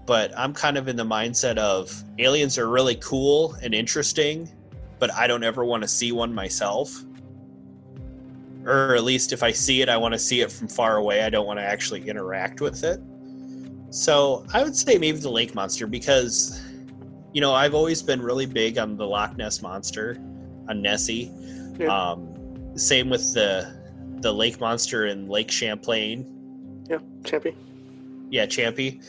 but 0.06 0.36
I'm 0.36 0.52
kind 0.52 0.76
of 0.76 0.88
in 0.88 0.96
the 0.96 1.04
mindset 1.04 1.58
of 1.58 2.02
aliens 2.18 2.58
are 2.58 2.68
really 2.68 2.96
cool 2.96 3.54
and 3.62 3.74
interesting, 3.74 4.50
but 4.98 5.12
I 5.12 5.26
don't 5.26 5.44
ever 5.44 5.64
want 5.64 5.82
to 5.82 5.88
see 5.88 6.12
one 6.12 6.34
myself. 6.34 7.04
Or 8.68 8.94
at 8.94 9.04
least 9.04 9.32
if 9.32 9.42
I 9.42 9.50
see 9.50 9.80
it, 9.82 9.88
I 9.88 9.96
want 9.96 10.12
to 10.12 10.18
see 10.18 10.40
it 10.40 10.52
from 10.52 10.68
far 10.68 10.96
away. 10.96 11.22
I 11.22 11.30
don't 11.30 11.46
want 11.46 11.58
to 11.58 11.64
actually 11.64 12.08
interact 12.08 12.60
with 12.60 12.84
it. 12.84 13.00
So 13.90 14.44
I 14.52 14.62
would 14.62 14.76
say 14.76 14.98
maybe 14.98 15.18
the 15.18 15.30
lake 15.30 15.54
monster 15.54 15.86
because 15.86 16.62
you 17.32 17.40
know, 17.40 17.54
I've 17.54 17.74
always 17.74 18.02
been 18.02 18.22
really 18.22 18.46
big 18.46 18.78
on 18.78 18.96
the 18.96 19.06
Loch 19.06 19.36
Ness 19.36 19.62
monster, 19.62 20.16
on 20.68 20.82
Nessie. 20.82 21.30
Yeah. 21.78 21.86
Um, 21.86 22.34
same 22.76 23.10
with 23.10 23.34
the 23.34 23.76
the 24.20 24.32
lake 24.32 24.58
monster 24.60 25.06
in 25.06 25.28
Lake 25.28 25.50
Champlain. 25.50 26.84
Yeah, 26.88 26.98
Champy. 27.22 27.54
Yeah, 28.30 28.46
Champy. 28.46 29.04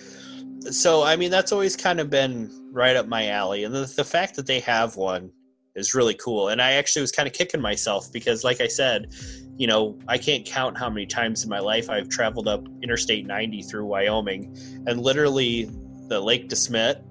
So 0.71 1.03
I 1.03 1.15
mean, 1.15 1.31
that's 1.31 1.51
always 1.51 1.75
kind 1.75 1.99
of 1.99 2.09
been 2.09 2.51
right 2.71 2.95
up 2.95 3.07
my 3.07 3.29
alley, 3.29 3.63
and 3.63 3.73
the, 3.73 3.91
the 3.95 4.03
fact 4.03 4.35
that 4.35 4.45
they 4.45 4.59
have 4.59 4.95
one 4.95 5.31
is 5.75 5.93
really 5.93 6.15
cool. 6.15 6.49
And 6.49 6.61
I 6.61 6.73
actually 6.73 7.01
was 7.01 7.11
kind 7.11 7.27
of 7.27 7.33
kicking 7.33 7.61
myself 7.61 8.11
because, 8.11 8.43
like 8.43 8.59
I 8.59 8.67
said, 8.67 9.13
you 9.59 9.67
know, 9.67 9.99
I 10.07 10.17
can't 10.17 10.45
count 10.45 10.77
how 10.77 10.89
many 10.89 11.05
times 11.05 11.43
in 11.43 11.49
my 11.49 11.59
life 11.59 11.89
I've 11.89 12.07
traveled 12.07 12.47
up 12.47 12.65
Interstate 12.81 13.27
90 13.27 13.61
through 13.63 13.85
Wyoming, 13.85 14.55
and 14.87 15.01
literally 15.01 15.69
the 16.07 16.21
Lake 16.21 16.47
DeSmet 16.47 17.03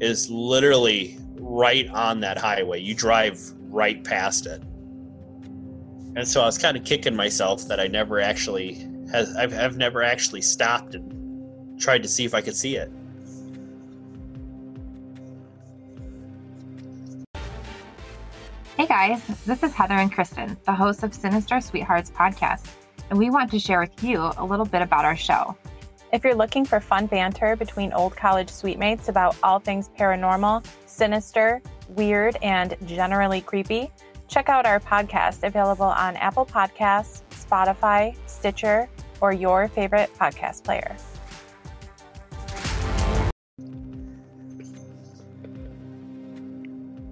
is 0.00 0.30
literally 0.30 1.18
right 1.40 1.88
on 1.88 2.20
that 2.20 2.36
highway. 2.36 2.78
You 2.78 2.94
drive 2.94 3.40
right 3.70 4.04
past 4.04 4.44
it. 4.44 4.62
And 6.16 6.28
so 6.28 6.42
I 6.42 6.44
was 6.44 6.58
kind 6.58 6.76
of 6.76 6.84
kicking 6.84 7.16
myself 7.16 7.66
that 7.68 7.80
I 7.80 7.86
never 7.86 8.20
actually 8.20 8.86
has 9.10 9.34
I've, 9.34 9.54
I've 9.54 9.78
never 9.78 10.02
actually 10.02 10.42
stopped 10.42 10.94
and 10.94 11.80
tried 11.80 12.02
to 12.02 12.08
see 12.08 12.26
if 12.26 12.34
I 12.34 12.42
could 12.42 12.54
see 12.54 12.76
it. 12.76 12.92
Hey 18.76 18.88
guys, 18.88 19.24
this 19.46 19.62
is 19.62 19.72
Heather 19.72 19.94
and 19.94 20.12
Kristen, 20.12 20.56
the 20.64 20.74
hosts 20.74 21.04
of 21.04 21.14
Sinister 21.14 21.60
Sweethearts 21.60 22.10
podcast, 22.10 22.66
and 23.08 23.16
we 23.16 23.30
want 23.30 23.48
to 23.52 23.58
share 23.60 23.78
with 23.78 24.02
you 24.02 24.32
a 24.36 24.44
little 24.44 24.64
bit 24.66 24.82
about 24.82 25.04
our 25.04 25.14
show. 25.14 25.56
If 26.12 26.24
you're 26.24 26.34
looking 26.34 26.64
for 26.64 26.80
fun 26.80 27.06
banter 27.06 27.54
between 27.54 27.92
old 27.92 28.16
college 28.16 28.48
sweetmates 28.48 29.06
about 29.08 29.36
all 29.44 29.60
things 29.60 29.90
paranormal, 29.96 30.66
sinister, 30.86 31.62
weird, 31.90 32.36
and 32.42 32.76
generally 32.84 33.42
creepy, 33.42 33.92
check 34.26 34.48
out 34.48 34.66
our 34.66 34.80
podcast 34.80 35.44
available 35.44 35.86
on 35.86 36.16
Apple 36.16 36.44
Podcasts, 36.44 37.22
Spotify, 37.30 38.16
Stitcher, 38.26 38.88
or 39.20 39.32
your 39.32 39.68
favorite 39.68 40.12
podcast 40.18 40.64
player. 40.64 40.96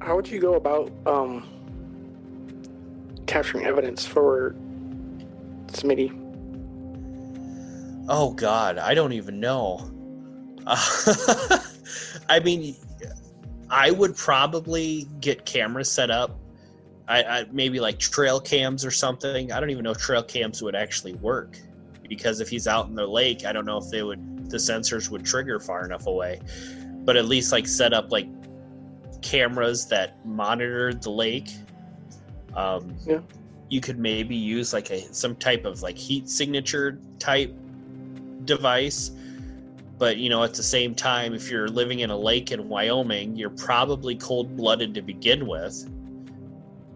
How 0.05 0.16
would 0.16 0.29
you 0.29 0.41
go 0.41 0.55
about 0.55 0.91
um, 1.07 1.49
capturing 3.27 3.66
evidence 3.66 4.05
for 4.05 4.57
Smetty? 5.69 6.19
Oh 8.09 8.33
God, 8.33 8.79
I 8.79 8.95
don't 8.95 9.12
even 9.12 9.39
know. 9.39 9.89
Uh, 10.66 11.59
I 12.29 12.41
mean, 12.41 12.74
I 13.70 13.93
would 13.93 14.16
probably 14.16 15.07
get 15.20 15.47
cameras 15.47 15.89
set 15.89 16.11
up. 16.11 16.37
I, 17.07 17.23
I 17.23 17.47
maybe 17.53 17.79
like 17.79 18.01
trail 18.01 18.41
cams 18.41 18.85
or 18.85 18.91
something. 18.91 19.53
I 19.53 19.61
don't 19.61 19.70
even 19.70 19.85
know 19.85 19.93
if 19.93 19.99
trail 19.99 20.24
cams 20.24 20.62
would 20.62 20.74
actually 20.74 21.15
work 21.15 21.57
because 22.09 22.41
if 22.41 22.49
he's 22.49 22.66
out 22.66 22.89
in 22.89 22.97
the 22.97 23.07
lake, 23.07 23.45
I 23.45 23.53
don't 23.53 23.66
know 23.66 23.79
if 23.79 23.89
they 23.89 24.03
would 24.03 24.51
the 24.51 24.57
sensors 24.57 25.11
would 25.11 25.24
trigger 25.24 25.61
far 25.61 25.85
enough 25.85 26.09
away. 26.09 26.41
But 27.05 27.16
at 27.16 27.27
least 27.27 27.53
like 27.53 27.69
set 27.69 27.93
up 27.93 28.11
like 28.11 28.27
cameras 29.23 29.86
that 29.86 30.24
monitor 30.27 30.93
the 30.93 31.11
lake. 31.11 31.51
Um, 32.55 32.94
Yeah. 33.07 33.20
You 33.69 33.81
could 33.81 33.99
maybe 33.99 34.36
use 34.36 34.74
like 34.74 34.90
a 34.90 35.01
some 35.15 35.35
type 35.36 35.65
of 35.65 35.81
like 35.82 35.97
heat 35.97 36.28
signature 36.28 36.99
type 37.19 37.57
device. 38.44 39.12
But 39.99 40.19
you 40.19 40.28
know, 40.28 40.43
at 40.43 40.53
the 40.53 40.62
same 40.62 40.94
time, 40.94 41.32
if 41.32 41.51
you're 41.51 41.69
living 41.69 42.01
in 42.01 42.11
a 42.11 42.16
lake 42.16 42.53
in 42.53 42.69
Wyoming, 42.69 43.36
you're 43.36 43.51
probably 43.51 44.15
cold 44.16 44.57
blooded 44.57 44.93
to 44.94 45.03
begin 45.03 45.47
with. 45.47 45.89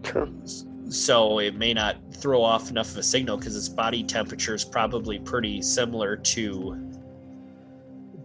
Sure. 0.03 0.29
So 0.89 1.39
it 1.39 1.55
may 1.55 1.73
not 1.73 1.97
throw 2.13 2.41
off 2.41 2.69
enough 2.69 2.91
of 2.91 2.97
a 2.97 3.03
signal 3.03 3.37
because 3.37 3.55
its 3.55 3.69
body 3.69 4.03
temperature 4.03 4.53
is 4.53 4.63
probably 4.63 5.19
pretty 5.19 5.61
similar 5.61 6.15
to 6.15 6.96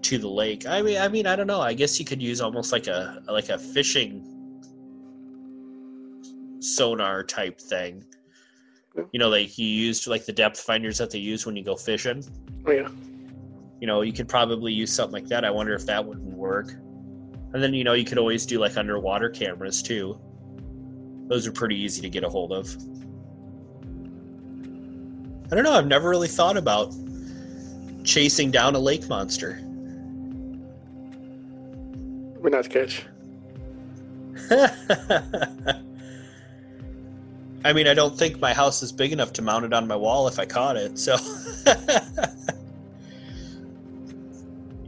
to 0.02 0.18
the 0.18 0.28
lake. 0.28 0.66
I 0.66 0.82
mean, 0.82 0.98
I 0.98 1.08
mean, 1.08 1.26
I 1.26 1.36
don't 1.36 1.46
know. 1.46 1.60
I 1.60 1.74
guess 1.74 1.98
you 1.98 2.04
could 2.04 2.22
use 2.22 2.40
almost 2.40 2.72
like 2.72 2.86
a 2.86 3.22
like 3.28 3.48
a 3.48 3.58
fishing 3.58 4.28
sonar 6.60 7.22
type 7.24 7.60
thing. 7.60 8.04
Yeah. 8.96 9.04
You 9.12 9.18
know, 9.18 9.28
like 9.28 9.56
you 9.58 9.66
used 9.66 10.06
like 10.06 10.26
the 10.26 10.32
depth 10.32 10.60
finders 10.60 10.98
that 10.98 11.10
they 11.10 11.18
use 11.18 11.46
when 11.46 11.56
you 11.56 11.64
go 11.64 11.76
fishing. 11.76 12.22
Oh, 12.66 12.72
yeah. 12.72 12.88
You 13.80 13.86
know, 13.86 14.02
you 14.02 14.12
could 14.12 14.28
probably 14.28 14.72
use 14.72 14.92
something 14.92 15.12
like 15.12 15.28
that. 15.28 15.44
I 15.44 15.50
wonder 15.50 15.74
if 15.74 15.86
that 15.86 16.04
wouldn't 16.04 16.36
work. 16.36 16.72
And 17.52 17.62
then 17.62 17.74
you 17.74 17.84
know, 17.84 17.92
you 17.92 18.04
could 18.04 18.18
always 18.18 18.46
do 18.46 18.58
like 18.58 18.76
underwater 18.76 19.28
cameras 19.28 19.82
too. 19.82 20.20
Those 21.28 21.46
are 21.46 21.52
pretty 21.52 21.76
easy 21.76 22.02
to 22.02 22.10
get 22.10 22.24
a 22.24 22.28
hold 22.28 22.52
of. 22.52 22.74
I 25.50 25.54
don't 25.54 25.64
know. 25.64 25.72
I've 25.72 25.86
never 25.86 26.08
really 26.08 26.28
thought 26.28 26.56
about 26.56 26.94
chasing 28.04 28.50
down 28.50 28.74
a 28.74 28.78
lake 28.78 29.08
monster. 29.08 29.60
We're 32.42 32.50
not 32.50 32.68
catch. 32.68 33.06
I 37.64 37.72
mean, 37.72 37.86
I 37.86 37.94
don't 37.94 38.18
think 38.18 38.40
my 38.40 38.52
house 38.52 38.82
is 38.82 38.90
big 38.90 39.12
enough 39.12 39.32
to 39.34 39.42
mount 39.42 39.64
it 39.64 39.72
on 39.72 39.86
my 39.86 39.94
wall 39.94 40.26
if 40.26 40.38
I 40.40 40.44
caught 40.44 40.76
it. 40.76 40.98
So, 40.98 41.14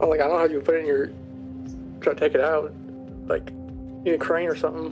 Oh, 0.01 0.09
like 0.09 0.19
I 0.19 0.23
don't 0.23 0.33
know 0.33 0.39
how 0.39 0.45
you 0.45 0.59
put 0.59 0.75
it 0.75 0.79
in 0.79 0.85
your. 0.87 1.07
Try 2.01 2.13
to 2.13 2.19
take 2.19 2.35
it 2.35 2.41
out. 2.41 2.73
Like, 3.27 3.49
you 3.49 4.01
need 4.03 4.13
a 4.15 4.17
crane 4.17 4.49
or 4.49 4.55
something. 4.55 4.91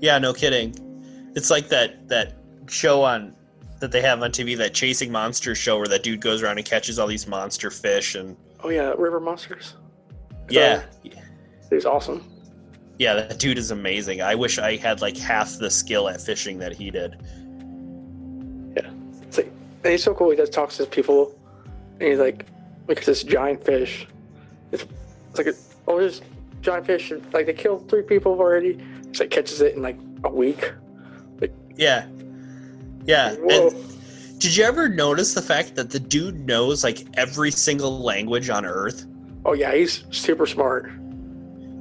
yeah, 0.00 0.18
no 0.18 0.32
kidding. 0.32 0.74
It's 1.36 1.50
like 1.50 1.68
that 1.68 2.08
that 2.08 2.32
show 2.68 3.02
on 3.02 3.36
that 3.80 3.92
they 3.92 4.00
have 4.00 4.22
on 4.22 4.30
TV, 4.32 4.56
that 4.56 4.72
chasing 4.72 5.12
monster 5.12 5.54
show, 5.54 5.76
where 5.76 5.86
that 5.86 6.02
dude 6.02 6.20
goes 6.22 6.42
around 6.42 6.56
and 6.56 6.66
catches 6.66 6.98
all 6.98 7.06
these 7.06 7.26
monster 7.26 7.70
fish, 7.70 8.14
and 8.14 8.36
Oh 8.64 8.70
yeah, 8.70 8.94
river 8.96 9.20
monsters. 9.20 9.74
yeah, 10.48 10.82
He's 11.70 11.86
awesome. 11.86 12.24
yeah, 12.98 13.14
that 13.14 13.38
dude 13.38 13.56
is 13.58 13.70
amazing. 13.70 14.20
I 14.20 14.34
wish 14.34 14.58
I 14.58 14.76
had 14.76 15.00
like 15.00 15.16
half 15.16 15.56
the 15.58 15.70
skill 15.70 16.08
at 16.08 16.20
fishing 16.20 16.58
that 16.58 16.72
he 16.72 16.90
did. 16.90 17.16
It's 19.22 19.36
like, 19.38 19.46
and 19.84 19.92
he's 19.92 20.02
so 20.02 20.12
cool. 20.14 20.30
He 20.30 20.36
just 20.36 20.52
talks 20.52 20.76
to 20.78 20.86
people, 20.86 21.38
and 22.00 22.08
he's 22.08 22.18
like, 22.18 22.46
look 22.88 22.98
at 22.98 23.04
this 23.04 23.22
giant 23.22 23.64
fish. 23.64 24.06
It's, 24.72 24.84
it's 25.28 25.38
like, 25.38 25.46
a, 25.46 25.54
oh, 25.86 26.00
this 26.00 26.20
giant 26.60 26.86
fish. 26.86 27.12
Like 27.32 27.46
they 27.46 27.52
killed 27.52 27.88
three 27.88 28.02
people 28.02 28.32
already. 28.32 28.78
He's 29.08 29.20
like 29.20 29.30
catches 29.30 29.60
it 29.60 29.74
in 29.76 29.82
like 29.82 29.98
a 30.24 30.30
week. 30.30 30.72
Like, 31.40 31.54
Yeah, 31.76 32.06
yeah. 33.04 33.34
Whoa. 33.36 33.68
And 33.68 34.40
did 34.40 34.56
you 34.56 34.64
ever 34.64 34.88
notice 34.88 35.34
the 35.34 35.42
fact 35.42 35.76
that 35.76 35.90
the 35.90 36.00
dude 36.00 36.46
knows 36.46 36.82
like 36.84 37.06
every 37.14 37.50
single 37.50 38.00
language 38.00 38.50
on 38.50 38.66
Earth? 38.66 39.06
Oh 39.44 39.52
yeah, 39.54 39.74
he's 39.74 40.04
super 40.10 40.46
smart. 40.46 40.90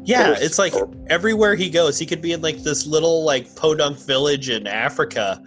Yeah, 0.06 0.36
it's 0.38 0.58
like 0.58 0.74
everywhere 1.08 1.56
he 1.56 1.70
goes, 1.70 2.00
he 2.00 2.06
could 2.06 2.22
be 2.22 2.34
in 2.34 2.42
like 2.42 2.64
this 2.64 2.88
little 2.88 3.24
like 3.24 3.56
podunk 3.56 3.98
village 4.00 4.50
in 4.50 4.66
Africa, 4.66 5.44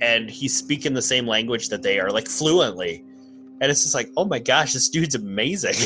and 0.00 0.30
he's 0.30 0.56
speaking 0.56 0.94
the 0.94 1.02
same 1.02 1.26
language 1.26 1.68
that 1.70 1.82
they 1.82 1.98
are, 2.00 2.10
like 2.10 2.28
fluently. 2.28 3.04
And 3.60 3.70
it's 3.70 3.82
just 3.82 3.94
like, 3.94 4.10
oh 4.16 4.24
my 4.24 4.40
gosh, 4.40 4.72
this 4.72 4.88
dude's 4.88 5.14
amazing. 5.14 5.74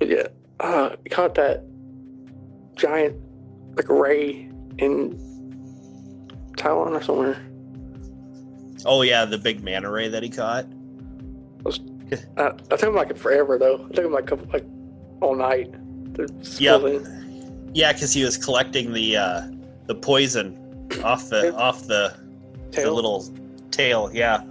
Yeah, 0.00 0.28
uh, 0.60 0.96
he 1.04 1.10
caught 1.10 1.34
that 1.34 1.62
giant 2.74 3.16
like 3.76 3.88
ray 3.88 4.50
in 4.78 5.18
Taiwan 6.56 6.94
or 6.94 7.02
somewhere. 7.02 7.36
oh 8.86 9.02
yeah, 9.02 9.26
the 9.26 9.36
big 9.36 9.62
manta 9.62 9.90
ray 9.90 10.08
that 10.08 10.22
he 10.22 10.30
caught. 10.30 10.64
I 12.36 12.50
took 12.50 12.82
him 12.82 12.94
like 12.94 13.16
forever 13.16 13.58
though. 13.58 13.86
I 13.86 13.94
took 13.94 14.04
him 14.04 14.12
like 14.12 14.26
couple, 14.26 14.46
like 14.52 14.64
all 15.20 15.34
night. 15.34 15.74
Yep. 16.58 17.02
Yeah, 17.72 17.92
because 17.92 18.12
he 18.12 18.24
was 18.24 18.36
collecting 18.36 18.92
the 18.92 19.16
uh, 19.16 19.42
the 19.86 19.94
poison 19.94 20.56
off 21.04 21.28
the 21.28 21.54
off 21.54 21.86
the 21.86 22.16
the 22.72 22.90
little 22.90 23.24
tail. 23.70 24.10
Yeah. 24.12 24.42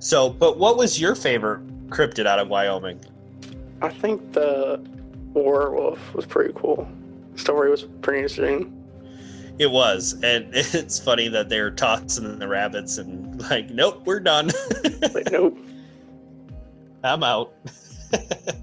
So, 0.00 0.30
but 0.30 0.58
what 0.58 0.76
was 0.76 1.00
your 1.00 1.14
favorite 1.14 1.66
cryptid 1.88 2.26
out 2.26 2.38
of 2.38 2.48
Wyoming? 2.48 3.00
I 3.82 3.88
think 3.88 4.32
the 4.32 4.84
werewolf 5.34 6.14
was 6.14 6.26
pretty 6.26 6.52
cool. 6.54 6.88
The 7.34 7.38
story 7.38 7.70
was 7.70 7.84
pretty 8.02 8.18
interesting. 8.18 8.74
It 9.58 9.70
was, 9.70 10.14
and 10.22 10.48
it's 10.54 10.98
funny 10.98 11.28
that 11.28 11.48
they're 11.48 11.70
tossing 11.70 12.38
the 12.38 12.48
rabbits 12.48 12.98
and 12.98 13.40
like, 13.50 13.70
nope, 13.70 14.02
we're 14.04 14.20
done. 14.20 14.50
Like, 15.14 15.30
nope. 15.30 15.56
I'm 17.04 17.22
out. 17.22 17.54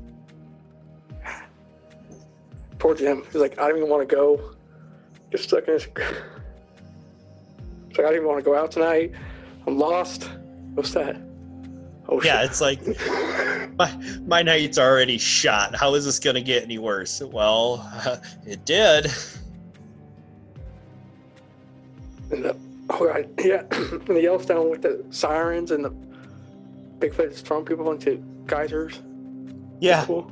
Poor 2.80 2.96
Jim. 2.96 3.24
He's 3.26 3.36
like, 3.36 3.58
I 3.60 3.68
don't 3.68 3.78
even 3.78 3.90
want 3.90 4.08
to 4.08 4.16
go. 4.16 4.56
Just 5.32 5.46
stuck 5.46 5.68
in 5.68 5.74
his. 5.74 5.88
It's 7.90 8.00
like, 8.00 8.08
I 8.08 8.10
don't 8.10 8.18
even 8.18 8.28
want 8.28 8.40
to 8.40 8.44
go 8.44 8.58
out 8.58 8.72
tonight. 8.72 9.14
I'm 9.66 9.78
lost. 9.78 10.30
What's 10.74 10.92
that? 10.92 11.16
Oh 12.10 12.22
yeah, 12.22 12.42
shit. 12.42 12.52
it's 12.52 12.60
like 12.60 12.82
my 13.78 14.20
my 14.28 14.42
night's 14.42 14.78
already 14.78 15.18
shot. 15.18 15.76
How 15.76 15.94
is 15.96 16.04
this 16.04 16.20
gonna 16.20 16.42
get 16.42 16.64
any 16.64 16.78
worse? 16.78 17.22
Well, 17.22 17.90
it 18.46 18.66
did. 18.66 19.06
And 22.32 22.44
the, 22.44 22.58
oh 22.90 23.24
yeah, 23.40 23.60
and 23.72 24.08
the 24.08 24.22
Yellowstone 24.22 24.70
with 24.70 24.82
the 24.82 25.06
sirens 25.10 25.72
and 25.72 25.86
the 25.86 25.94
Bigfoot 27.10 27.32
is 27.32 27.42
throwing 27.42 27.66
people 27.66 27.92
into 27.92 28.18
geysers. 28.48 29.02
Yeah, 29.80 30.06
Cool. 30.06 30.32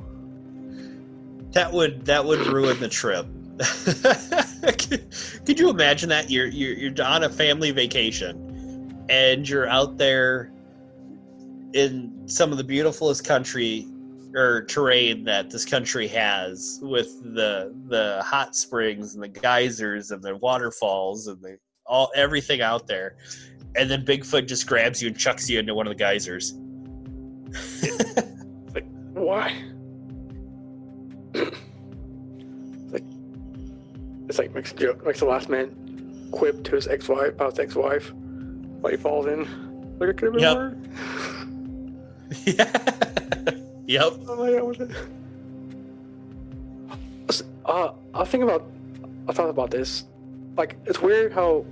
that 1.52 1.72
would 1.72 2.04
that 2.06 2.24
would 2.24 2.46
ruin 2.46 2.80
the 2.80 2.88
trip. 2.88 3.26
Could 5.46 5.60
you 5.60 5.70
imagine 5.70 6.08
that 6.08 6.30
you're, 6.30 6.46
you're 6.46 6.72
you're 6.72 7.06
on 7.06 7.22
a 7.22 7.30
family 7.30 7.70
vacation 7.70 9.04
and 9.08 9.48
you're 9.48 9.68
out 9.68 9.96
there 9.96 10.50
in 11.72 12.22
some 12.26 12.50
of 12.50 12.58
the 12.58 12.64
beautifulest 12.64 13.24
country 13.24 13.86
or 14.34 14.64
terrain 14.64 15.22
that 15.24 15.50
this 15.50 15.64
country 15.64 16.08
has 16.08 16.80
with 16.82 17.22
the 17.34 17.72
the 17.88 18.20
hot 18.24 18.56
springs 18.56 19.14
and 19.14 19.22
the 19.22 19.28
geysers 19.28 20.10
and 20.10 20.22
the 20.22 20.34
waterfalls 20.36 21.28
and 21.28 21.40
the 21.42 21.56
all 21.86 22.10
everything 22.16 22.60
out 22.60 22.88
there 22.88 23.16
and 23.76 23.90
then 23.90 24.04
Bigfoot 24.04 24.46
just 24.46 24.66
grabs 24.66 25.02
you 25.02 25.08
and 25.08 25.18
chucks 25.18 25.48
you 25.50 25.58
into 25.58 25.74
one 25.74 25.86
of 25.86 25.90
the 25.90 25.98
geysers. 25.98 26.54
Like, 28.74 28.84
why? 29.12 29.54
it's 31.34 32.92
like 32.92 33.04
it's 34.28 34.38
like 34.38 34.54
makes 34.54 34.72
joke 34.72 35.04
makes 35.04 35.20
the 35.20 35.26
last 35.26 35.48
man 35.48 36.28
quip 36.32 36.62
to 36.64 36.72
his 36.74 36.86
ex-wife 36.88 37.28
about 37.28 37.50
his 37.52 37.58
ex-wife 37.60 38.12
while 38.12 38.90
he 38.90 38.96
falls 38.96 39.26
in. 39.26 39.40
Like 39.98 40.10
it 40.10 40.16
could 40.16 40.26
have 40.26 40.34
been 40.34 40.42
Yep. 40.42 40.56
worse. 40.56 40.76
Yep. 43.86 44.12
Oh 44.28 44.36
my 44.36 44.50
god, 44.52 44.62
what 44.62 44.78
the- 44.78 44.94
Uh, 47.66 47.92
I 48.14 48.24
thinking 48.24 48.42
about, 48.48 48.66
I 49.28 49.32
thought 49.32 49.48
about 49.50 49.70
this. 49.70 50.04
Like, 50.56 50.76
it's 50.86 51.00
weird 51.00 51.32
how 51.32 51.64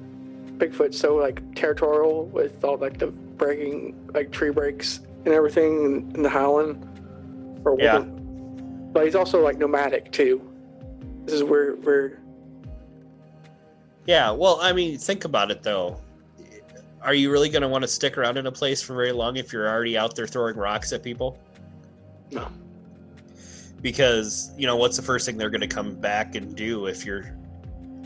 Bigfoot's 0.58 0.98
so 0.98 1.16
like 1.16 1.40
territorial 1.54 2.26
with 2.26 2.62
all 2.64 2.76
like 2.76 2.98
the 2.98 3.06
breaking, 3.08 3.94
like 4.14 4.30
tree 4.30 4.50
breaks 4.50 5.00
and 5.24 5.34
everything, 5.34 6.10
and 6.14 6.24
the 6.24 6.28
howling. 6.28 6.88
Or 7.64 7.76
Yeah. 7.78 7.98
woodland. 7.98 8.92
But 8.92 9.04
he's 9.04 9.14
also 9.14 9.42
like 9.42 9.58
nomadic 9.58 10.10
too. 10.12 10.42
This 11.24 11.34
is 11.34 11.44
where 11.44 11.72
where 11.76 12.18
Yeah, 14.06 14.32
well, 14.32 14.58
I 14.60 14.72
mean, 14.72 14.98
think 14.98 15.24
about 15.24 15.50
it 15.50 15.62
though. 15.62 16.00
Are 17.02 17.14
you 17.14 17.30
really 17.30 17.48
going 17.48 17.62
to 17.62 17.68
want 17.68 17.82
to 17.82 17.88
stick 17.88 18.16
around 18.16 18.36
in 18.36 18.46
a 18.46 18.52
place 18.52 18.80
for 18.80 18.94
very 18.94 19.12
long 19.12 19.36
if 19.36 19.52
you're 19.52 19.68
already 19.68 19.96
out 19.98 20.14
there 20.14 20.26
throwing 20.26 20.56
rocks 20.56 20.92
at 20.92 21.02
people? 21.02 21.38
No. 22.30 22.48
Because, 23.80 24.52
you 24.56 24.66
know, 24.66 24.76
what's 24.76 24.96
the 24.96 25.02
first 25.02 25.26
thing 25.26 25.36
they're 25.36 25.50
going 25.50 25.62
to 25.62 25.66
come 25.66 25.96
back 25.96 26.36
and 26.36 26.54
do 26.56 26.86
if 26.86 27.04
you're 27.04 27.36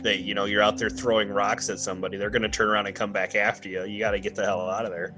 they, 0.01 0.15
you 0.15 0.33
know, 0.35 0.45
you're 0.45 0.61
out 0.61 0.77
there 0.77 0.89
throwing 0.89 1.29
rocks 1.29 1.69
at 1.69 1.79
somebody. 1.79 2.17
They're 2.17 2.29
going 2.29 2.43
to 2.43 2.49
turn 2.49 2.69
around 2.69 2.85
and 2.87 2.95
come 2.95 3.11
back 3.11 3.35
after 3.35 3.67
you. 3.67 3.83
You 3.85 3.99
got 3.99 4.11
to 4.11 4.19
get 4.19 4.35
the 4.35 4.45
hell 4.45 4.61
out 4.69 4.85
of 4.85 4.91
there. 4.91 5.15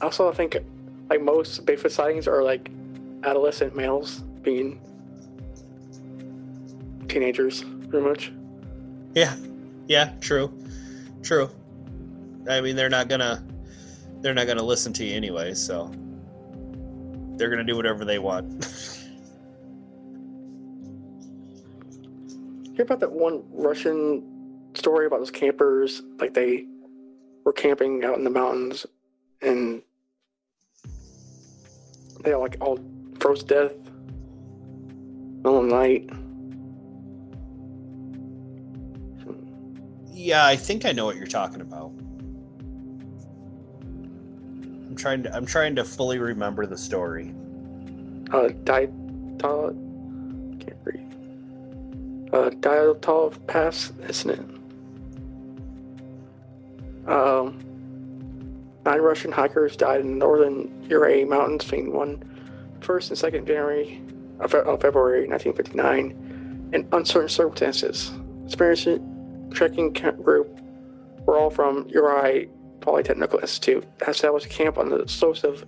Also 0.00 0.30
I 0.30 0.34
think 0.34 0.56
like 1.10 1.22
most 1.22 1.64
Bigfoot 1.66 1.90
sightings 1.90 2.28
are 2.28 2.42
like 2.42 2.70
adolescent 3.24 3.74
males 3.76 4.20
being 4.42 4.80
teenagers, 7.08 7.64
pretty 7.88 8.06
much. 8.06 8.32
Yeah. 9.14 9.34
Yeah, 9.86 10.12
true. 10.20 10.52
True. 11.22 11.50
I 12.48 12.60
mean, 12.60 12.76
they're 12.76 12.88
not 12.88 13.08
to 13.20 13.42
they're 14.20 14.34
not 14.34 14.46
to 14.58 14.64
listen 14.64 14.92
to 14.94 15.04
you 15.04 15.14
anyway, 15.14 15.54
so 15.54 15.90
they're 17.36 17.48
to 17.64 17.64
do 17.64 17.76
whatever 17.76 18.04
they 18.04 18.18
want. 18.18 18.64
hear 22.78 22.84
about 22.84 23.00
that 23.00 23.10
one 23.10 23.42
Russian 23.50 24.22
story 24.74 25.06
about 25.06 25.18
those 25.18 25.32
campers? 25.32 26.02
Like 26.18 26.32
they 26.32 26.64
were 27.44 27.52
camping 27.52 28.04
out 28.04 28.16
in 28.18 28.24
the 28.24 28.30
mountains 28.30 28.86
and 29.42 29.82
they 32.22 32.32
all 32.32 32.40
like 32.40 32.56
all 32.60 32.78
froze 33.20 33.42
to 33.44 33.68
death. 33.68 33.72
The 35.42 35.60
night. 35.62 36.10
Yeah, 40.12 40.44
I 40.44 40.56
think 40.56 40.84
I 40.84 40.92
know 40.92 41.04
what 41.04 41.16
you're 41.16 41.26
talking 41.26 41.60
about. 41.60 41.92
I'm 44.88 44.96
trying 44.96 45.22
to 45.22 45.34
I'm 45.34 45.46
trying 45.46 45.76
to 45.76 45.84
fully 45.84 46.18
remember 46.18 46.66
the 46.66 46.76
story. 46.76 47.32
Uh, 48.32 48.48
died. 48.64 48.92
Can't 49.40 50.76
read. 50.84 51.08
Uh, 52.32 52.50
Dyatlov 52.50 53.46
Pass, 53.46 53.92
isn't 54.08 54.30
it? 54.30 54.40
Um, 57.08 57.58
nine 58.88 59.02
Russian 59.02 59.30
hikers 59.30 59.76
died 59.76 60.00
in 60.00 60.12
the 60.12 60.16
northern 60.16 60.86
Ural 60.88 61.26
Mountains 61.26 61.62
between 61.64 61.92
1st 62.80 63.08
and 63.10 63.18
second 63.18 63.46
January 63.46 64.02
of, 64.40 64.50
February 64.50 65.28
1959 65.28 66.70
in 66.72 66.88
uncertain 66.92 67.28
circumstances. 67.28 68.12
Experienced 68.46 69.02
trekking 69.50 69.92
group 69.92 70.48
were 71.26 71.36
all 71.38 71.50
from 71.50 71.86
Ural 71.90 72.46
Polytechnical 72.80 73.42
Institute 73.42 73.84
that 73.98 74.08
established 74.08 74.46
a 74.46 74.48
camp 74.48 74.78
on 74.78 74.88
the 74.88 75.06
slopes 75.06 75.44
of 75.44 75.66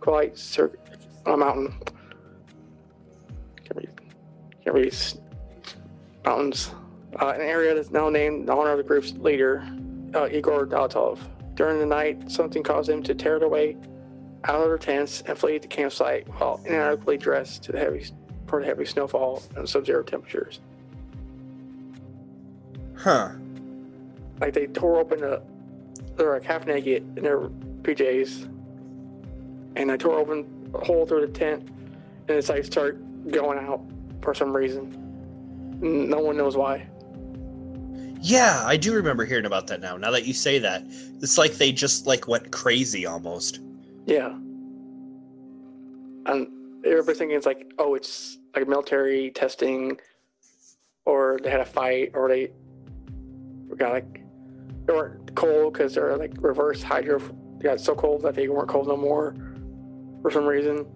Quite 0.00 0.36
Cir- 0.36 0.78
a 1.24 1.36
mountain. 1.36 1.72
Can't 3.64 3.76
read, 3.76 3.90
can't 4.62 4.76
read 4.76 4.94
mountains. 6.24 6.70
Uh, 7.18 7.28
an 7.28 7.40
area 7.40 7.74
that's 7.74 7.90
now 7.90 8.10
named 8.10 8.42
in 8.42 8.50
honor 8.50 8.72
of 8.72 8.78
the 8.78 8.84
group's 8.84 9.12
leader, 9.14 9.66
uh, 10.14 10.28
Igor 10.28 10.66
Dyatlov. 10.66 11.18
During 11.58 11.80
the 11.80 11.86
night, 11.86 12.30
something 12.30 12.62
caused 12.62 12.88
them 12.88 13.02
to 13.02 13.16
tear 13.16 13.40
their 13.40 13.48
way 13.48 13.76
out 14.44 14.62
of 14.62 14.68
their 14.68 14.78
tents 14.78 15.24
and 15.26 15.36
flee 15.36 15.58
the 15.58 15.66
campsite 15.66 16.28
while 16.38 16.60
inadequately 16.64 17.16
dressed 17.16 17.64
to 17.64 17.72
the 17.72 17.80
heavy 17.80 18.06
for 18.46 18.60
the 18.60 18.66
heavy 18.66 18.84
snowfall 18.84 19.42
and 19.56 19.68
sub-zero 19.68 20.04
temperatures. 20.04 20.60
Huh. 22.94 23.30
Like 24.40 24.54
they 24.54 24.68
tore 24.68 25.00
open 25.00 25.24
a, 25.24 25.42
they're 26.14 26.32
like 26.34 26.44
half 26.44 26.64
naked 26.64 27.18
in 27.18 27.24
their 27.24 27.48
PJs, 27.82 28.44
and 29.74 29.90
I 29.90 29.96
tore 29.96 30.16
open 30.16 30.70
a 30.74 30.84
hole 30.84 31.06
through 31.06 31.26
the 31.26 31.32
tent, 31.32 31.68
and 32.28 32.38
it's 32.38 32.50
like 32.50 32.66
start 32.66 33.00
going 33.32 33.58
out 33.58 33.80
for 34.22 34.32
some 34.32 34.56
reason. 34.56 34.94
No 35.80 36.20
one 36.20 36.36
knows 36.36 36.56
why. 36.56 36.86
Yeah, 38.20 38.62
I 38.64 38.76
do 38.76 38.94
remember 38.94 39.24
hearing 39.24 39.46
about 39.46 39.66
that 39.68 39.80
now. 39.80 39.96
Now 39.96 40.10
that 40.10 40.26
you 40.26 40.34
say 40.34 40.58
that, 40.58 40.82
it's 41.22 41.38
like 41.38 41.52
they 41.54 41.72
just 41.72 42.06
like 42.06 42.26
went 42.28 42.50
crazy 42.50 43.06
almost. 43.06 43.60
Yeah. 44.06 44.30
And 46.26 46.48
everybody's 46.84 47.18
thinking 47.18 47.36
it's 47.36 47.46
like, 47.46 47.72
oh, 47.78 47.94
it's 47.94 48.38
like 48.54 48.66
military 48.66 49.30
testing, 49.30 49.98
or 51.04 51.38
they 51.42 51.50
had 51.50 51.60
a 51.60 51.64
fight, 51.64 52.10
or 52.14 52.28
they 52.28 52.50
got 53.76 53.92
like 53.92 54.22
they 54.86 54.92
weren't 54.92 55.34
cold 55.36 55.72
because 55.72 55.94
they're 55.94 56.16
like 56.16 56.32
reverse 56.40 56.82
hydro. 56.82 57.20
They 57.58 57.64
got 57.64 57.80
so 57.80 57.94
cold 57.94 58.22
that 58.22 58.34
they 58.34 58.48
weren't 58.48 58.68
cold 58.68 58.88
no 58.88 58.96
more 58.96 59.34
for 60.22 60.30
some 60.30 60.44
reason. 60.44 60.86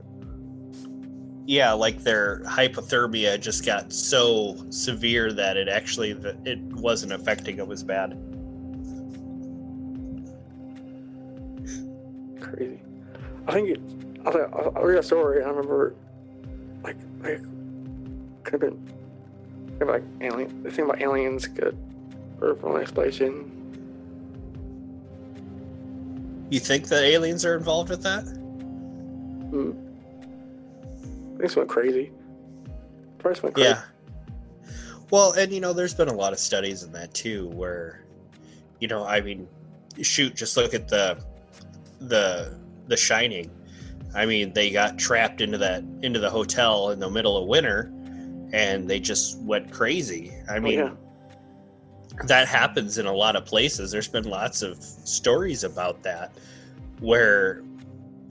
Yeah, 1.47 1.73
like 1.73 2.03
their 2.03 2.41
hypothermia 2.45 3.41
just 3.41 3.67
got 3.67 3.93
so 3.93 4.57
severe 4.71 5.33
that 5.33 5.57
it 5.57 5.69
actually 5.69 6.13
it 6.45 6.61
wasn't 6.61 7.13
affecting 7.13 7.57
them 7.57 7.73
as 7.73 7.83
bad. 7.83 8.17
Crazy. 12.41 12.81
I 13.49 13.53
think 13.53 13.71
it, 13.71 13.81
I, 14.25 14.31
I, 14.31 14.81
I 14.81 14.83
read 14.83 14.99
a 14.99 15.03
story. 15.03 15.39
and 15.39 15.47
I 15.47 15.49
remember, 15.49 15.97
like, 16.85 16.97
like 17.23 17.43
could 18.45 18.63
have 18.63 18.79
been, 19.81 19.89
like 19.89 20.05
alien. 20.21 20.63
The 20.63 20.71
thing 20.71 20.85
about 20.85 21.03
aliens 21.03 21.49
could, 21.49 21.77
or 22.41 22.55
from 22.55 22.77
an 22.77 22.83
explanation. 22.83 23.49
You 26.51 26.61
think 26.61 26.87
that 26.89 27.03
aliens 27.03 27.45
are 27.45 27.57
involved 27.57 27.91
with 27.91 28.03
that? 28.05 28.23
Hmm. 29.51 29.73
It 31.43 31.57
went 31.57 31.69
crazy. 31.69 32.13
Price 33.19 33.43
went 33.43 33.57
crazy. 33.57 33.71
Yeah. 33.71 33.83
Well, 35.11 35.33
and 35.33 35.53
you 35.53 35.61
know, 35.61 35.73
there's 35.73 35.95
been 35.95 36.09
a 36.09 36.15
lot 36.15 36.33
of 36.33 36.39
studies 36.39 36.85
in 36.85 36.93
that 36.93 37.13
too, 37.13 37.49
where, 37.49 38.05
you 38.81 38.89
know, 38.89 39.05
I 39.05 39.21
mean, 39.21 39.49
shoot, 40.01 40.35
just 40.37 40.57
look 40.57 40.73
at 40.73 40.89
the, 40.89 41.23
the, 42.01 42.57
the 42.87 42.97
Shining. 42.97 43.51
I 44.15 44.25
mean, 44.25 44.53
they 44.53 44.71
got 44.71 44.99
trapped 44.99 45.41
into 45.41 45.59
that 45.59 45.83
into 46.03 46.21
the 46.21 46.31
hotel 46.31 46.91
in 46.91 47.01
the 47.01 47.11
middle 47.11 47.37
of 47.37 47.49
winter, 47.49 47.91
and 48.53 48.89
they 48.89 49.01
just 49.01 49.39
went 49.41 49.73
crazy. 49.73 50.33
I 50.49 50.59
oh, 50.59 50.61
mean, 50.61 50.79
yeah. 50.79 50.93
that 52.25 52.47
happens 52.47 52.99
in 52.99 53.07
a 53.07 53.13
lot 53.13 53.37
of 53.37 53.47
places. 53.47 53.91
There's 53.91 54.09
been 54.09 54.25
lots 54.25 54.63
of 54.63 54.83
stories 54.83 55.65
about 55.65 56.03
that 56.03 56.33
where 57.01 57.63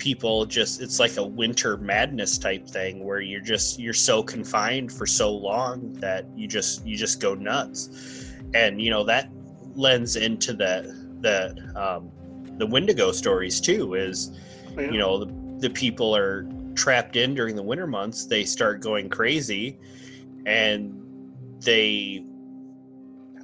people 0.02 0.48
just 0.48 0.82
it's 0.82 0.99
like 0.99 1.15
a 1.18 1.23
winter 1.23 1.78
madness 1.78 2.40
type 2.40 2.68
thing 2.68 3.06
where 3.06 3.22
you're 3.22 3.40
just 3.40 3.80
you're 3.80 3.94
so 3.94 4.23
confined 4.23 4.91
for 4.91 5.06
so 5.06 5.32
long 5.32 5.94
that 5.94 6.26
you 6.36 6.48
just 6.48 6.84
you 6.88 6.98
just 6.98 7.22
go 7.22 7.36
nuts 7.36 8.34
and 8.56 8.82
you 8.82 8.90
know 8.90 9.03
that 9.03 9.30
lends 9.76 10.15
into 10.15 10.53
the 10.53 10.91
the 11.19 11.53
um 11.80 12.10
the 12.57 12.65
wendigo 12.65 13.11
stories 13.11 13.61
too 13.61 13.94
is 13.94 14.32
Yeah. 14.76 14.90
you 14.90 14.98
know 14.98 15.23
the, 15.23 15.32
the 15.60 15.69
people 15.69 16.15
are 16.15 16.49
trapped 16.73 17.15
in 17.15 17.36
during 17.36 17.56
the 17.56 17.61
winter 17.61 17.86
months 17.86 18.26
they 18.26 18.44
start 18.44 18.82
going 18.82 19.07
crazy 19.07 19.78
and 20.48 20.99
they 21.60 22.26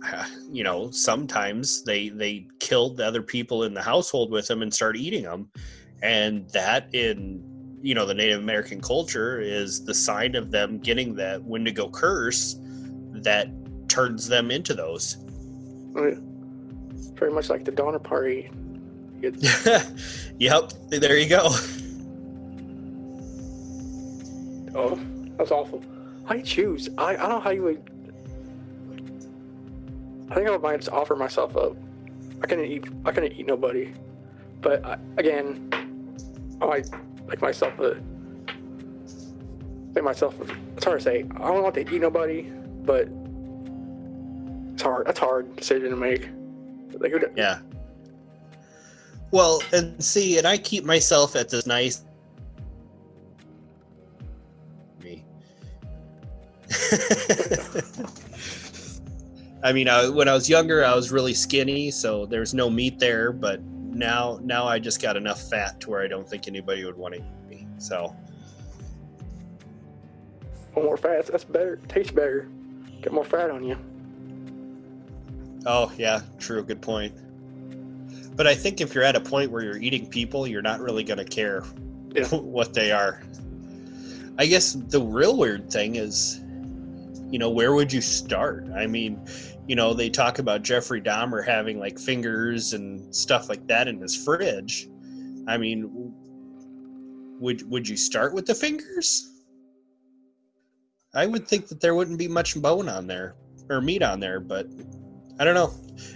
you 0.52 0.64
know 0.64 0.90
sometimes 0.90 1.84
they 1.84 2.10
they 2.10 2.48
killed 2.58 2.98
the 2.98 3.06
other 3.06 3.22
people 3.22 3.62
in 3.62 3.76
the 3.76 3.82
household 3.84 4.32
with 4.32 4.48
them 4.48 4.64
and 4.64 4.74
start 4.74 4.98
eating 4.98 5.22
them 5.22 5.52
and 6.02 6.50
that 6.50 6.94
in 6.94 7.44
you 7.82 7.94
know 7.94 8.06
the 8.06 8.14
native 8.14 8.40
american 8.42 8.82
culture 8.82 9.40
is 9.40 9.84
the 9.86 9.94
sign 9.94 10.36
of 10.36 10.52
them 10.52 10.78
getting 10.80 11.16
that 11.16 11.44
wendigo 11.44 11.90
curse 11.90 12.60
that 13.12 13.50
turns 13.88 14.28
them 14.28 14.52
into 14.52 14.74
those 14.74 15.18
oh, 15.96 16.04
Right. 16.04 16.18
It's 16.92 17.08
very 17.10 17.32
much 17.32 17.50
like 17.50 17.66
the 17.66 17.72
Donner 17.72 18.00
Party. 18.00 18.52
Yep 20.40 20.74
there 20.90 21.18
you 21.18 21.28
go 21.28 21.50
oh, 24.78 25.00
that's 25.38 25.52
awful. 25.52 25.84
How 26.26 26.36
you 26.36 26.44
choose? 26.44 26.90
I, 26.98 27.12
I 27.12 27.16
don't 27.16 27.30
know 27.30 27.40
how 27.40 27.50
you 27.52 27.64
would. 27.64 27.92
I 30.30 30.36
think 30.36 30.48
I 30.48 30.52
would 30.52 30.62
might 30.62 30.78
just 30.78 30.90
offer 30.90 31.16
myself 31.16 31.56
up. 31.56 31.76
I 32.42 32.48
couldn't 32.48 32.66
eat. 32.66 32.86
I 33.06 33.12
couldn't 33.12 33.34
eat 33.34 33.48
nobody. 33.48 33.94
But 34.62 34.86
I, 34.86 34.98
again, 35.18 35.72
Oh, 36.62 36.72
I 36.72 36.78
might 36.80 36.90
like 37.28 37.42
myself 37.42 37.78
a. 37.80 38.02
Say 39.94 40.02
myself. 40.02 40.36
It's 40.76 40.86
hard 40.86 41.00
to 41.00 41.04
say. 41.04 41.26
I 41.36 41.48
don't 41.48 41.64
want 41.64 41.76
to 41.76 41.82
eat 41.82 42.02
nobody, 42.02 42.52
but 42.84 43.10
it's 44.74 44.82
hard. 44.82 45.08
That's 45.08 45.20
hard 45.20 45.56
decision 45.56 45.90
to 45.90 45.96
make. 45.96 46.30
Like, 47.00 47.14
yeah 47.36 47.60
well 49.32 49.62
and 49.74 50.02
see 50.04 50.38
and 50.38 50.48
i 50.48 50.58
keep 50.58 50.84
myself 50.84 51.36
at 51.36 51.50
this 51.50 51.68
nice 51.68 52.04
me 55.04 55.26
i 59.64 59.74
mean 59.74 59.88
I, 59.90 60.10
when 60.10 60.28
i 60.28 60.34
was 60.34 60.50
younger 60.50 60.86
i 60.86 60.96
was 60.96 61.12
really 61.12 61.34
skinny 61.34 61.92
so 61.92 62.26
there's 62.26 62.54
no 62.54 62.70
meat 62.70 63.00
there 63.00 63.32
but 63.32 63.60
now 63.98 64.40
now 64.44 64.66
i 64.66 64.78
just 64.78 65.02
got 65.02 65.18
enough 65.18 65.50
fat 65.50 65.80
to 65.80 65.90
where 65.90 66.02
i 66.02 66.08
don't 66.08 66.28
think 66.30 66.48
anybody 66.48 66.86
would 66.86 66.98
want 66.98 67.14
to 67.14 67.20
eat 67.20 67.50
me 67.50 67.68
so 67.78 68.16
one 70.78 70.86
more 70.86 70.98
fat. 70.98 71.26
That's 71.26 71.44
better. 71.44 71.78
Tastes 71.88 72.12
better. 72.12 72.48
Get 73.02 73.12
more 73.12 73.26
fat 73.26 73.50
on 73.50 73.64
you. 73.64 73.76
Oh, 75.66 75.92
yeah, 75.98 76.22
true. 76.38 76.64
Good 76.64 76.84
point. 76.84 77.16
But 78.36 78.46
I 78.46 78.54
think 78.54 78.80
if 78.80 78.94
you're 78.94 79.04
at 79.04 79.16
a 79.16 79.20
point 79.20 79.50
where 79.50 79.64
you're 79.64 79.80
eating 79.80 80.08
people, 80.08 80.46
you're 80.46 80.62
not 80.62 80.80
really 80.80 81.04
going 81.04 81.18
to 81.18 81.26
care 81.26 81.64
Yeah. 82.14 82.28
what 82.32 82.76
they 82.76 82.92
are. 82.92 83.24
I 84.38 84.46
guess 84.46 84.74
the 84.74 85.02
real 85.02 85.36
weird 85.36 85.72
thing 85.72 85.96
is, 85.96 86.42
you 87.32 87.40
know, 87.40 87.50
where 87.50 87.74
would 87.74 87.92
you 87.92 88.02
start? 88.02 88.68
I 88.76 88.86
mean, 88.86 89.20
you 89.68 89.76
know, 89.76 89.94
they 89.94 90.10
talk 90.10 90.40
about 90.40 90.64
Jeffrey 90.64 91.02
Dahmer 91.02 91.46
having 91.46 91.80
like 91.80 92.00
fingers 92.00 92.74
and 92.74 93.14
stuff 93.14 93.50
like 93.50 93.68
that 93.68 93.88
in 93.88 94.00
his 94.00 94.16
fridge. 94.16 94.88
I 95.48 95.58
mean, 95.58 96.14
would 97.40 97.70
would 97.70 97.88
you 97.88 97.98
start 97.98 98.34
with 98.34 98.46
the 98.46 98.56
fingers? 98.56 99.30
I 101.14 101.26
would 101.26 101.48
think 101.48 101.68
that 101.68 101.82
there 101.82 101.96
wouldn't 101.96 102.18
be 102.18 102.28
much 102.28 102.60
bone 102.62 102.88
on 102.88 103.08
there 103.08 103.36
or 103.70 103.82
meat 103.82 104.04
on 104.04 104.20
there, 104.20 104.40
but 104.40 104.68
I 105.40 105.44
don't 105.44 105.56
know. 105.56 105.74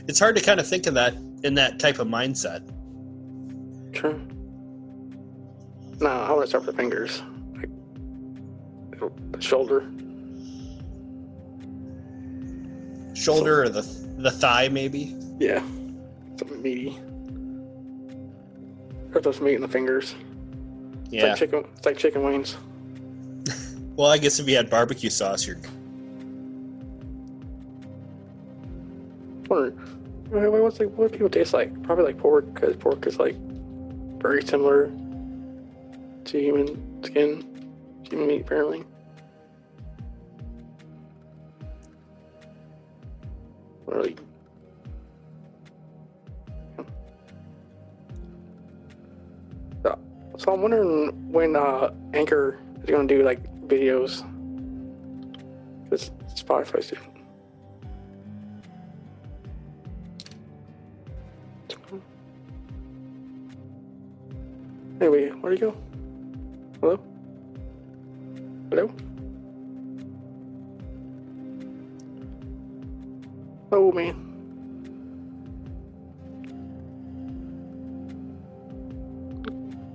It's 0.07 0.19
hard 0.19 0.35
to 0.35 0.41
kind 0.41 0.59
of 0.59 0.67
think 0.67 0.87
of 0.87 0.93
that 0.93 1.13
in 1.43 1.55
that 1.55 1.79
type 1.79 1.99
of 1.99 2.07
mindset. 2.07 2.65
True. 3.93 4.19
No, 5.99 6.09
I 6.09 6.41
to 6.41 6.47
start 6.47 6.65
with 6.65 6.75
the 6.75 6.81
fingers. 6.81 7.21
Like 7.53 7.69
the 9.31 9.41
shoulder. 9.41 9.91
Shoulder 13.13 13.63
or 13.63 13.69
the 13.69 13.81
the 14.17 14.31
thigh, 14.31 14.69
maybe. 14.69 15.15
Yeah. 15.39 15.59
Something 16.37 16.61
meaty. 16.61 16.99
Put 19.11 19.23
those 19.23 19.41
meat 19.41 19.55
in 19.55 19.61
the 19.61 19.67
fingers. 19.67 20.15
It's 21.05 21.13
Yeah. 21.13 21.25
like 21.29 21.37
chicken. 21.37 21.65
It's 21.77 21.85
like 21.85 21.97
chicken 21.97 22.23
wings. 22.23 22.57
Well, 23.97 24.09
I 24.09 24.17
guess 24.17 24.39
if 24.39 24.47
you 24.47 24.55
had 24.55 24.69
barbecue 24.69 25.09
sauce, 25.09 25.45
you're. 25.45 25.57
Wonder, 29.49 29.75
wait, 30.29 30.49
wait, 30.49 30.61
what's 30.61 30.79
like 30.79 30.89
what 30.91 31.11
do 31.11 31.17
people 31.17 31.29
taste 31.29 31.53
like? 31.53 31.83
Probably 31.83 32.05
like 32.05 32.17
pork, 32.17 32.51
because 32.53 32.75
pork 32.77 33.05
is 33.05 33.19
like 33.19 33.35
very 34.21 34.41
similar 34.43 34.87
to 36.25 36.39
human 36.39 37.03
skin, 37.03 37.69
human 38.09 38.27
meat, 38.27 38.41
apparently. 38.41 38.83
Really. 43.91 44.15
So, 50.37 50.53
I'm 50.53 50.61
wondering 50.63 51.31
when 51.31 51.55
uh, 51.55 51.93
Anchor 52.15 52.57
is 52.81 52.89
going 52.89 53.07
to 53.07 53.15
do 53.17 53.23
like 53.23 53.43
videos. 53.67 54.25
This 55.91 56.09
Spotify's 56.33 56.89
doing. 56.89 57.11
Anyway, 64.99 65.29
where'd 65.29 65.57
he 65.57 65.61
go? 65.61 65.75
Hello? 66.79 66.99
Hello? 68.69 68.89
Oh 73.73 73.91
man. 73.91 74.27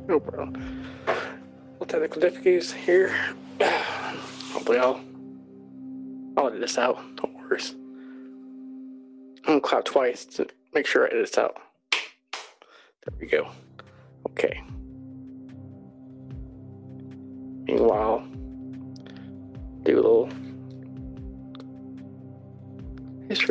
No 0.08 0.18
problem. 0.18 0.84
Little 1.72 1.86
technical 1.86 2.20
difficulties 2.22 2.72
here. 2.72 3.14
Hopefully 3.60 4.78
I'll 4.78 5.00
I'll 6.38 6.48
edit 6.48 6.60
this 6.60 6.78
out. 6.78 6.96
Don't 7.16 7.34
worry. 7.34 7.60
I'm 9.44 9.60
gonna 9.60 9.60
clap 9.60 9.84
twice 9.84 10.24
to 10.24 10.46
make 10.74 10.86
sure 10.86 11.04
I 11.04 11.08
edit 11.08 11.26
this 11.30 11.38
out. 11.38 11.56
There 11.92 13.18
we 13.20 13.26
go. 13.26 13.48
Okay. 14.30 14.62
Meanwhile, 17.64 18.25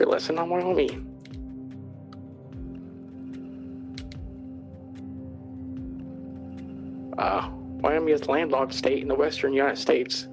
lesson 0.03 0.37
on 0.37 0.49
Wyoming. 0.49 1.11
Uh, 7.17 7.49
Wyoming 7.81 8.13
is 8.13 8.21
a 8.21 8.31
landlocked 8.31 8.73
state 8.73 9.01
in 9.01 9.07
the 9.07 9.15
western 9.15 9.53
United 9.53 9.77
States. 9.77 10.27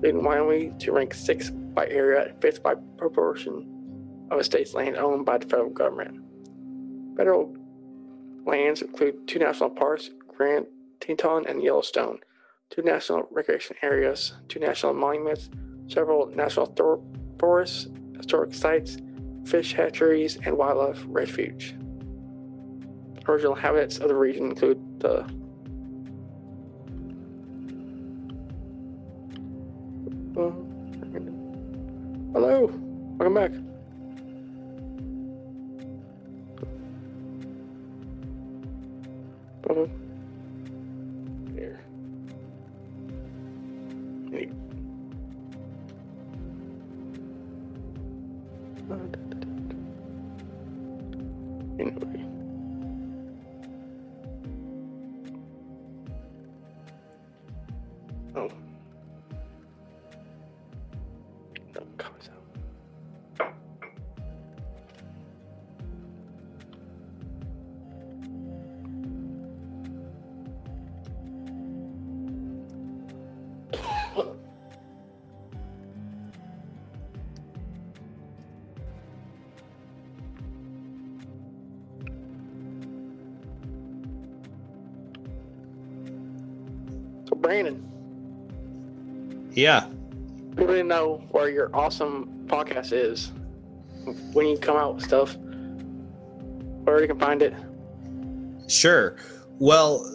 leading 0.03 0.23
Wyoming 0.23 0.77
to 0.77 0.91
rank 0.91 1.15
sixth 1.15 1.51
by 1.73 1.87
area 1.87 2.27
and 2.27 2.41
fifth 2.41 2.61
by 2.61 2.75
proportion 2.97 4.27
of 4.29 4.39
a 4.39 4.43
state's 4.43 4.75
land 4.75 4.95
owned 4.95 5.25
by 5.25 5.39
the 5.39 5.47
federal 5.47 5.71
government. 5.71 6.21
Federal 7.17 7.55
lands 8.45 8.83
include 8.83 9.27
two 9.27 9.39
national 9.39 9.71
parks, 9.71 10.11
Grand 10.37 10.67
Teton 10.99 11.47
and 11.47 11.63
Yellowstone, 11.63 12.19
two 12.69 12.83
national 12.83 13.27
recreation 13.31 13.75
areas, 13.81 14.33
two 14.47 14.59
national 14.59 14.93
monuments, 14.93 15.49
several 15.89 16.27
national 16.35 16.67
thor- 16.67 17.01
forests, 17.37 17.87
historic 18.15 18.53
sites, 18.53 18.97
fish 19.45 19.73
hatcheries, 19.73 20.37
and 20.45 20.55
wildlife 20.55 21.03
refuge. 21.07 21.75
Original 23.27 23.55
habitats 23.55 23.97
of 23.97 24.07
the 24.07 24.15
region 24.15 24.45
include 24.45 24.79
the 24.99 25.25
Hello, 32.31 32.67
welcome 33.17 33.33
back. 33.33 33.51
Uh-huh. 39.69 39.87
Yeah. 89.59 89.87
people 90.51 90.67
didn't 90.67 90.87
know 90.87 91.21
where 91.31 91.49
your 91.49 91.69
awesome 91.75 92.45
podcast 92.47 92.93
is. 92.93 93.31
When 94.33 94.47
you 94.47 94.57
come 94.57 94.77
out 94.77 94.95
with 94.95 95.03
stuff, 95.03 95.35
where 96.83 97.01
you 97.01 97.07
can 97.07 97.19
find 97.19 97.41
it. 97.41 97.53
Sure. 98.69 99.17
Well, 99.59 100.05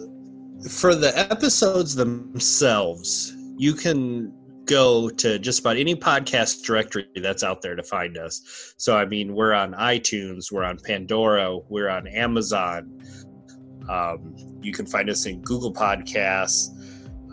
for 0.69 0.95
the 0.95 1.17
episodes 1.17 1.93
themselves, 1.93 3.33
you 3.57 3.73
can 3.73 4.33
go 4.65 5.09
to 5.09 5.37
just 5.37 5.59
about 5.59 5.77
any 5.77 5.95
podcast 5.95 6.63
directory 6.63 7.07
that's 7.17 7.43
out 7.43 7.61
there 7.61 7.75
to 7.75 7.83
find 7.83 8.17
us. 8.17 8.73
So, 8.77 8.97
I 8.97 9.05
mean, 9.05 9.35
we're 9.35 9.53
on 9.53 9.73
iTunes, 9.73 10.51
we're 10.51 10.63
on 10.63 10.79
Pandora, 10.79 11.59
we're 11.69 11.89
on 11.89 12.07
Amazon. 12.07 12.99
Um, 13.87 14.35
you 14.61 14.73
can 14.73 14.87
find 14.87 15.07
us 15.09 15.27
in 15.27 15.41
Google 15.43 15.71
Podcasts. 15.71 16.69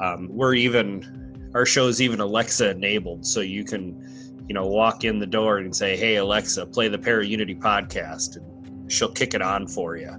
Um, 0.03 0.29
we're 0.31 0.55
even, 0.55 1.22
our 1.55 1.67
show 1.67 1.89
is 1.89 2.01
even 2.01 2.21
Alexa 2.21 2.71
enabled. 2.71 3.27
So 3.27 3.41
you 3.41 3.65
can, 3.65 4.45
you 4.49 4.55
know, 4.55 4.67
walk 4.67 5.05
in 5.05 5.19
the 5.19 5.27
door 5.27 5.59
and 5.59 5.75
say, 5.75 5.97
Hey, 5.97 6.17
Alexa, 6.17 6.67
play 6.67 6.89
the 6.89 6.99
Para 6.99 7.25
Unity 7.27 7.55
podcast. 7.55 8.37
And 8.37 8.93
she'll 8.93 9.13
kick 9.13 9.35
it 9.35 9.43
on 9.43 9.67
for 9.67 9.97
you. 9.97 10.11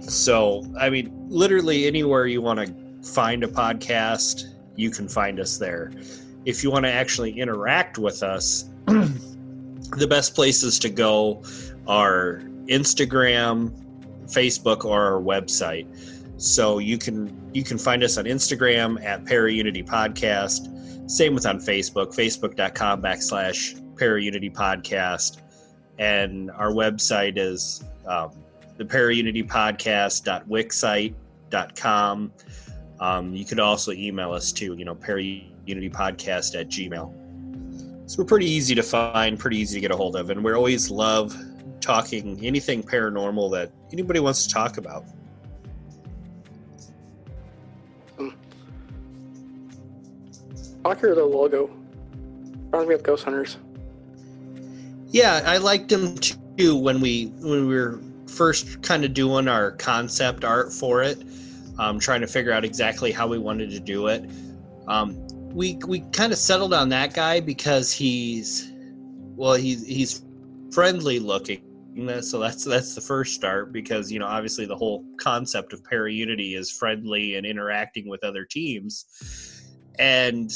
So, 0.00 0.64
I 0.78 0.90
mean, 0.90 1.12
literally 1.28 1.86
anywhere 1.86 2.26
you 2.26 2.42
want 2.42 2.60
to 2.60 3.08
find 3.08 3.44
a 3.44 3.48
podcast, 3.48 4.44
you 4.76 4.90
can 4.90 5.08
find 5.08 5.40
us 5.40 5.58
there. 5.58 5.92
If 6.44 6.62
you 6.62 6.70
want 6.70 6.84
to 6.84 6.92
actually 6.92 7.38
interact 7.38 7.98
with 7.98 8.22
us, 8.22 8.70
the 8.86 10.06
best 10.08 10.34
places 10.34 10.78
to 10.80 10.88
go 10.88 11.42
are 11.86 12.42
Instagram, 12.66 13.72
Facebook, 14.26 14.84
or 14.84 15.02
our 15.02 15.20
website. 15.20 15.86
So 16.38 16.78
you 16.78 16.96
can 16.98 17.36
you 17.52 17.64
can 17.64 17.78
find 17.78 18.04
us 18.04 18.16
on 18.16 18.24
Instagram 18.24 19.04
at 19.04 19.24
Paraunity 19.24 19.84
Podcast. 19.84 21.10
Same 21.10 21.34
with 21.34 21.44
on 21.46 21.58
Facebook, 21.58 22.14
facebook.com 22.14 23.02
backslash 23.02 23.82
Paraunity 23.94 24.54
Podcast. 24.54 25.38
And 25.98 26.52
our 26.52 26.70
website 26.70 27.38
is 27.38 27.82
um, 28.06 28.30
the 28.76 28.84
Paraunity 28.84 29.44
Podcast.wixsite.com. 29.44 32.32
Um, 33.00 33.34
you 33.34 33.44
could 33.44 33.60
also 33.60 33.92
email 33.92 34.32
us 34.32 34.52
too, 34.52 34.74
you 34.74 34.84
know, 34.84 34.94
Paraunity 34.94 35.92
Podcast 35.92 36.54
at 36.58 36.68
Gmail. 36.68 37.12
So 38.08 38.22
we're 38.22 38.26
pretty 38.26 38.48
easy 38.48 38.76
to 38.76 38.82
find, 38.82 39.38
pretty 39.38 39.58
easy 39.58 39.74
to 39.74 39.80
get 39.80 39.90
a 39.90 39.96
hold 39.96 40.14
of, 40.14 40.30
and 40.30 40.44
we 40.44 40.52
always 40.52 40.90
love 40.90 41.36
talking 41.80 42.38
anything 42.44 42.82
paranormal 42.82 43.50
that 43.52 43.72
anybody 43.92 44.20
wants 44.20 44.46
to 44.46 44.54
talk 44.54 44.78
about. 44.78 45.04
Your 50.84 51.14
little 51.14 51.30
logo. 51.30 51.70
Reminds 52.72 52.88
me 52.88 52.94
of 52.94 53.02
Ghost 53.02 53.24
Hunters. 53.24 53.58
Yeah, 55.08 55.42
I 55.44 55.58
liked 55.58 55.92
him 55.92 56.16
too 56.16 56.76
when 56.76 57.00
we 57.00 57.26
when 57.40 57.68
we 57.68 57.74
were 57.74 58.00
first 58.26 58.82
kind 58.82 59.04
of 59.04 59.14
doing 59.14 59.48
our 59.48 59.72
concept 59.72 60.44
art 60.44 60.72
for 60.72 61.02
it, 61.02 61.22
um, 61.78 61.98
trying 61.98 62.20
to 62.20 62.26
figure 62.26 62.52
out 62.52 62.64
exactly 62.64 63.12
how 63.12 63.26
we 63.26 63.38
wanted 63.38 63.70
to 63.70 63.80
do 63.80 64.08
it. 64.08 64.28
Um, 64.86 65.26
we 65.52 65.78
we 65.86 66.00
kind 66.12 66.32
of 66.32 66.38
settled 66.38 66.74
on 66.74 66.88
that 66.88 67.14
guy 67.14 67.40
because 67.40 67.92
he's 67.92 68.72
well 69.36 69.54
he's 69.54 69.86
he's 69.86 70.24
friendly 70.72 71.18
looking 71.18 71.62
so 72.20 72.38
that's 72.38 72.64
that's 72.64 72.94
the 72.94 73.00
first 73.00 73.34
start 73.34 73.72
because 73.72 74.12
you 74.12 74.20
know 74.20 74.26
obviously 74.26 74.64
the 74.66 74.76
whole 74.76 75.04
concept 75.16 75.72
of 75.72 75.82
para 75.82 76.12
unity 76.12 76.54
is 76.54 76.70
friendly 76.70 77.34
and 77.34 77.44
interacting 77.44 78.08
with 78.08 78.22
other 78.22 78.44
teams 78.44 79.57
and 79.98 80.52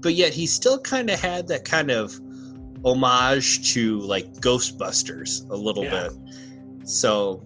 but 0.00 0.14
yet 0.14 0.32
he 0.32 0.46
still 0.46 0.78
kind 0.80 1.10
of 1.10 1.20
had 1.20 1.46
that 1.48 1.64
kind 1.64 1.90
of 1.90 2.18
homage 2.84 3.72
to 3.72 3.98
like 4.00 4.32
ghostbusters 4.34 5.48
a 5.50 5.56
little 5.56 5.84
Yeah. 5.84 6.08
bit 6.08 6.88
so 6.88 7.42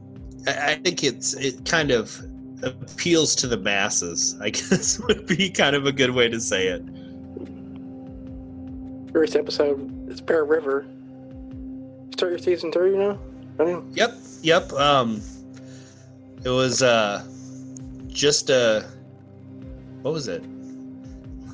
I, 0.47 0.73
I 0.73 0.75
think 0.77 1.03
it's 1.05 1.35
it 1.35 1.65
kind 1.65 1.91
of 1.91 2.17
appeals 2.63 3.35
to 3.37 3.47
the 3.47 3.57
masses 3.57 4.37
i 4.41 4.51
guess 4.59 4.99
would 5.01 5.27
be 5.27 5.51
kind 5.51 5.75
of 5.75 5.87
a 5.87 5.93
good 5.93 6.11
way 6.11 6.29
to 6.29 6.41
say 6.41 6.69
it 6.69 6.83
First 9.13 9.35
episode 9.35 10.09
is 10.09 10.21
Bear 10.21 10.45
River. 10.45 10.87
Start 12.13 12.31
your 12.31 12.39
season 12.39 12.71
three 12.71 12.97
now? 12.97 13.19
I 13.59 13.65
mean, 13.65 13.91
Yep, 13.95 14.15
yep. 14.43 14.73
Um, 14.75 15.21
it 16.45 16.49
was 16.49 16.81
uh, 16.81 17.27
just 18.07 18.51
a 18.51 18.87
what 20.03 20.15
was 20.15 20.29
it? 20.29 20.45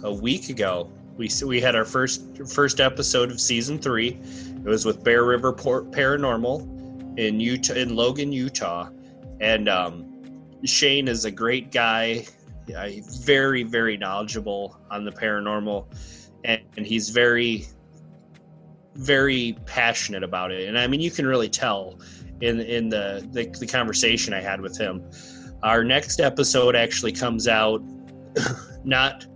A 0.07 0.13
week 0.13 0.51
ago. 0.51 0.89
We 1.17 1.29
we 1.45 1.61
had 1.61 1.75
our 1.75 1.85
first 1.85 2.23
first 2.47 2.81
episode 2.81 3.33
of 3.33 3.41
season 3.41 3.81
three. 3.81 4.21
It 4.65 4.65
was 4.65 4.85
with 4.85 5.03
Bear 5.03 5.25
River 5.25 5.53
Paranormal 5.53 7.19
in 7.19 7.41
Utah, 7.41 7.75
in 7.75 7.97
Logan, 7.97 8.31
Utah, 8.31 8.89
and 9.41 9.69
um, 9.69 10.07
Shane 10.65 11.09
is 11.09 11.25
a 11.25 11.31
great 11.33 11.73
guy. 11.73 12.25
Very 12.69 13.65
very 13.65 13.97
knowledgeable 13.97 14.81
on 14.93 15.05
the 15.05 15.11
paranormal, 15.11 15.87
and, 16.45 16.61
and 16.77 16.87
he's 16.87 17.09
very 17.09 17.67
very 18.95 19.59
passionate 19.67 20.23
about 20.23 20.51
it 20.51 20.67
and 20.69 20.79
i 20.79 20.87
mean 20.87 21.03
you 21.03 21.11
can 21.11 21.27
really 21.27 21.51
tell 21.51 22.01
in 22.41 22.61
in 22.61 22.89
the, 22.89 23.29
the 23.33 23.45
the 23.61 23.67
conversation 23.67 24.33
i 24.33 24.41
had 24.41 24.59
with 24.59 24.79
him 24.79 25.03
our 25.63 25.85
next 25.85 26.19
episode 26.19 26.75
actually 26.75 27.13
comes 27.13 27.47
out 27.47 27.83
not 28.85 29.27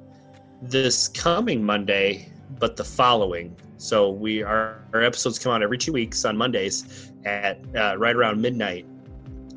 this 0.62 1.08
coming 1.08 1.62
monday 1.62 2.30
but 2.58 2.76
the 2.76 2.84
following. 2.84 3.56
So 3.78 4.10
we 4.10 4.42
our, 4.42 4.82
episodes 4.92 5.38
come 5.38 5.52
out 5.52 5.62
every 5.62 5.78
two 5.78 5.92
weeks 5.92 6.24
on 6.24 6.36
mondays 6.36 7.12
at 7.24 7.58
uh, 7.74 7.96
right 7.98 8.14
around 8.14 8.40
midnight 8.40 8.86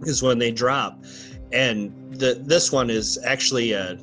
is 0.03 0.23
when 0.23 0.39
they 0.39 0.51
drop. 0.51 1.03
And 1.51 1.93
the 2.15 2.41
this 2.41 2.71
one 2.71 2.89
is 2.89 3.19
actually 3.25 3.73
a 3.73 3.99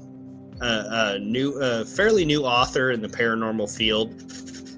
a, 0.61 0.85
a 0.91 1.19
new 1.19 1.53
a 1.61 1.85
fairly 1.85 2.25
new 2.25 2.45
author 2.45 2.91
in 2.91 3.01
the 3.01 3.09
paranormal 3.09 3.75
field. 3.75 4.33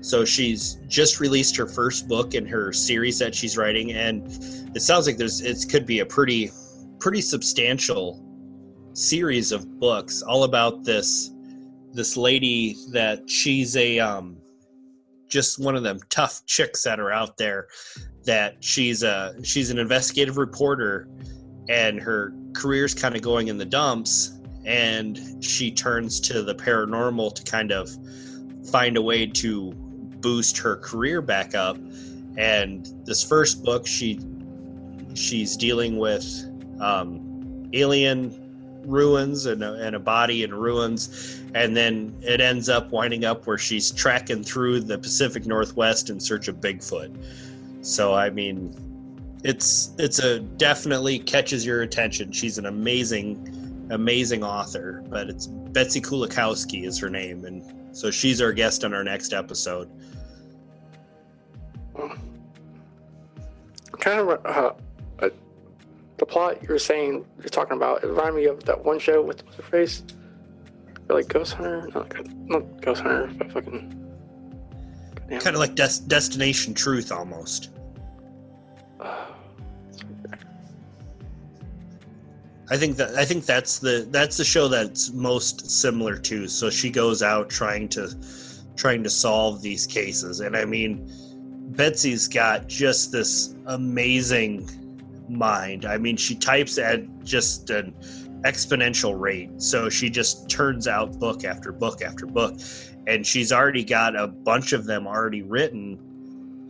So 0.05 0.25
she's 0.25 0.81
just 0.89 1.21
released 1.21 1.57
her 1.57 1.67
first 1.67 2.09
book 2.09 2.35
in 2.35 2.45
her 2.47 2.73
series 2.73 3.19
that 3.21 3.35
she's 3.35 3.57
writing, 3.57 3.93
and 3.93 4.27
it 4.75 4.81
sounds 4.81 5.07
like 5.07 5.17
there's 5.17 5.41
it 5.41 5.67
could 5.71 5.87
be 5.87 6.01
a 6.01 6.07
pretty 6.07 6.51
pretty 6.99 7.21
substantial 7.21 8.25
series 8.95 9.53
of 9.53 9.81
books 9.81 10.23
all 10.23 10.45
about 10.45 10.85
this 10.85 11.32
this 11.93 12.17
lady 12.17 12.77
that 12.91 13.29
she's 13.29 13.77
a 13.77 13.99
um 13.99 14.37
just 15.29 15.59
one 15.59 15.77
of 15.77 15.83
them 15.83 15.99
tough 16.11 16.45
chicks 16.47 16.83
that 16.83 17.01
are 17.01 17.11
out 17.11 17.37
there 17.37 17.69
that 18.25 18.63
she's 18.63 19.03
a 19.03 19.35
she's 19.43 19.71
an 19.71 19.79
investigative 19.79 20.37
reporter 20.37 21.09
and 21.69 22.01
her 22.01 22.33
career's 22.55 22.95
kind 22.95 23.17
of 23.17 23.23
going 23.23 23.49
in 23.49 23.57
the 23.57 23.65
dumps 23.65 24.39
and 24.65 25.43
she 25.45 25.71
turns 25.71 26.21
to 26.21 26.43
the 26.43 26.55
paranormal 26.55 27.35
to 27.35 27.43
kind 27.45 27.73
of 27.73 27.91
find 28.71 28.97
a 28.97 29.03
way 29.03 29.27
to 29.27 29.73
boost 30.21 30.57
her 30.59 30.77
career 30.77 31.21
back 31.21 31.55
up. 31.55 31.77
And 32.37 32.89
this 33.05 33.25
first 33.25 33.65
book 33.65 33.87
she 33.87 34.21
she's 35.15 35.57
dealing 35.57 35.99
with 35.99 36.25
um, 36.81 37.69
alien 37.73 38.39
ruins 38.87 39.47
and 39.47 39.63
a, 39.63 39.75
and 39.75 39.95
a 39.95 40.01
body 40.01 40.43
in 40.43 40.55
ruins 40.55 41.42
and 41.55 41.77
then 41.77 42.17
it 42.23 42.41
ends 42.41 42.69
up 42.69 42.91
winding 42.91 43.25
up 43.25 43.47
where 43.47 43.59
she's 43.59 43.91
tracking 43.91 44.43
through 44.43 44.81
the 44.81 44.99
pacific 44.99 45.47
northwest 45.47 46.11
in 46.11 46.19
search 46.19 46.49
of 46.49 46.57
bigfoot. 46.57 47.15
So 47.83 48.15
i 48.15 48.31
mean 48.31 48.75
it's 49.45 49.93
it's 49.99 50.21
a 50.21 50.41
definitely 50.41 51.19
catches 51.19 51.67
your 51.67 51.83
attention. 51.83 52.33
She's 52.33 52.59
an 52.59 52.67
amazing 52.67 53.87
amazing 53.91 54.43
author 54.43 55.05
but 55.09 55.29
it's 55.29 55.47
betsy 55.47 56.01
kulikowski 56.01 56.87
is 56.87 56.99
her 56.99 57.11
name. 57.11 57.45
And 57.45 57.97
so 57.97 58.11
she's 58.11 58.41
our 58.41 58.53
guest 58.53 58.85
on 58.85 58.95
our 58.95 59.05
next 59.05 59.33
episode. 59.33 59.91
Kind 63.99 64.21
of 64.21 64.47
uh, 64.47 64.73
uh, 65.19 65.29
the 66.17 66.27
plot 66.27 66.63
you're 66.63 66.79
saying 66.79 67.25
you're 67.39 67.49
talking 67.49 67.77
about 67.77 68.03
it 68.03 68.07
reminded 68.07 68.35
me 68.35 68.47
of 68.47 68.65
that 68.65 68.83
one 68.83 68.99
show 68.99 69.21
with 69.23 69.45
the 69.57 69.63
face 69.63 70.03
Like 71.13 71.29
ghost 71.29 71.55
hunter 71.55 71.89
not, 71.95 72.49
not 72.49 72.81
ghost 72.81 73.03
hunter 73.03 73.33
but 73.37 73.53
fucking 73.53 73.99
kind 75.29 75.55
of 75.55 75.57
like 75.57 75.75
Des- 75.75 76.03
destination 76.07 76.75
truth 76.75 77.13
almost 77.13 77.71
I 82.73 82.79
think 82.79 82.97
that 82.97 83.17
I 83.17 83.27
think 83.27 83.45
that's 83.45 83.81
the 83.81 84.09
that's 84.11 84.39
the 84.39 84.45
show 84.45 84.67
that's 84.67 85.13
most 85.13 85.71
similar 85.71 86.17
to. 86.17 86.49
So 86.49 86.71
she 86.71 86.89
goes 86.89 87.23
out 87.23 87.51
trying 87.51 87.87
to 87.91 88.11
trying 88.77 89.03
to 89.03 89.11
solve 89.11 89.61
these 89.61 89.87
cases, 89.87 90.41
and 90.41 90.57
I 90.57 90.65
mean, 90.65 91.07
Betsy's 91.77 92.29
got 92.29 92.69
just 92.69 93.13
this 93.13 93.55
amazing 93.67 94.71
mind. 95.29 95.85
I 95.85 95.99
mean, 95.99 96.17
she 96.17 96.35
types 96.35 96.79
at 96.79 97.03
just 97.25 97.69
an 97.69 97.95
exponential 98.45 99.19
rate, 99.19 99.51
so 99.61 99.89
she 99.89 100.11
just 100.11 100.51
turns 100.51 100.89
out 100.89 101.19
book 101.19 101.45
after 101.45 101.73
book 101.73 102.03
after 102.03 102.27
book, 102.27 102.59
and 103.07 103.27
she's 103.27 103.53
already 103.53 103.85
got 103.85 104.17
a 104.17 104.27
bunch 104.27 104.73
of 104.73 104.85
them 104.85 105.07
already 105.07 105.43
written 105.43 105.99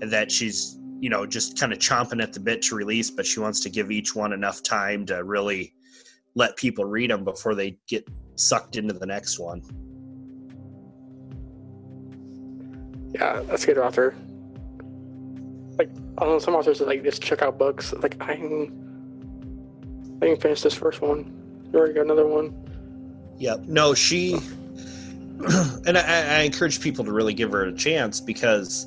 that 0.01 0.31
she's 0.31 0.78
you 1.01 1.09
know 1.09 1.27
just 1.27 1.59
kind 1.59 1.73
of 1.73 1.78
chomping 1.78 2.23
at 2.23 2.32
the 2.32 2.40
bit 2.40 2.62
to 2.62 2.74
release 2.74 3.11
but 3.11 3.27
she 3.27 3.40
wants 3.40 3.61
to 3.61 3.69
give 3.70 3.90
each 3.90 4.15
one 4.15 4.32
enough 4.32 4.62
time 4.62 5.05
to 5.07 5.24
really 5.24 5.74
let 6.35 6.57
people 6.57 6.85
read 6.85 7.11
them 7.11 7.24
before 7.24 7.55
they 7.55 7.77
get 7.89 8.07
sucked 8.36 8.77
into 8.77 8.94
the 8.94 9.07
next 9.07 9.39
one. 9.39 9.62
yeah 13.15 13.43
that's 13.43 13.65
a 13.65 13.66
good 13.66 13.78
author. 13.78 14.15
Like 15.78 15.90
I 16.19 16.24
know 16.24 16.39
some 16.39 16.55
authors 16.55 16.81
like 16.81 17.03
just 17.03 17.23
check 17.23 17.43
out 17.43 17.59
books. 17.59 17.93
Like 17.93 18.16
I 18.20 18.36
can 18.36 20.19
I 20.23 20.27
can 20.27 20.36
finish 20.36 20.62
this 20.62 20.74
first 20.74 21.01
one 21.01 21.41
already 21.74 21.94
got 21.94 22.05
another 22.05 22.27
one 22.27 22.62
Yep. 23.43 23.65
No, 23.66 23.93
she, 23.93 24.35
and 25.85 25.99
I, 25.99 26.39
I 26.39 26.40
encourage 26.43 26.81
people 26.81 27.05
to 27.05 27.11
really 27.11 27.35
give 27.35 27.51
her 27.51 27.65
a 27.65 27.73
chance 27.73 28.20
because 28.20 28.86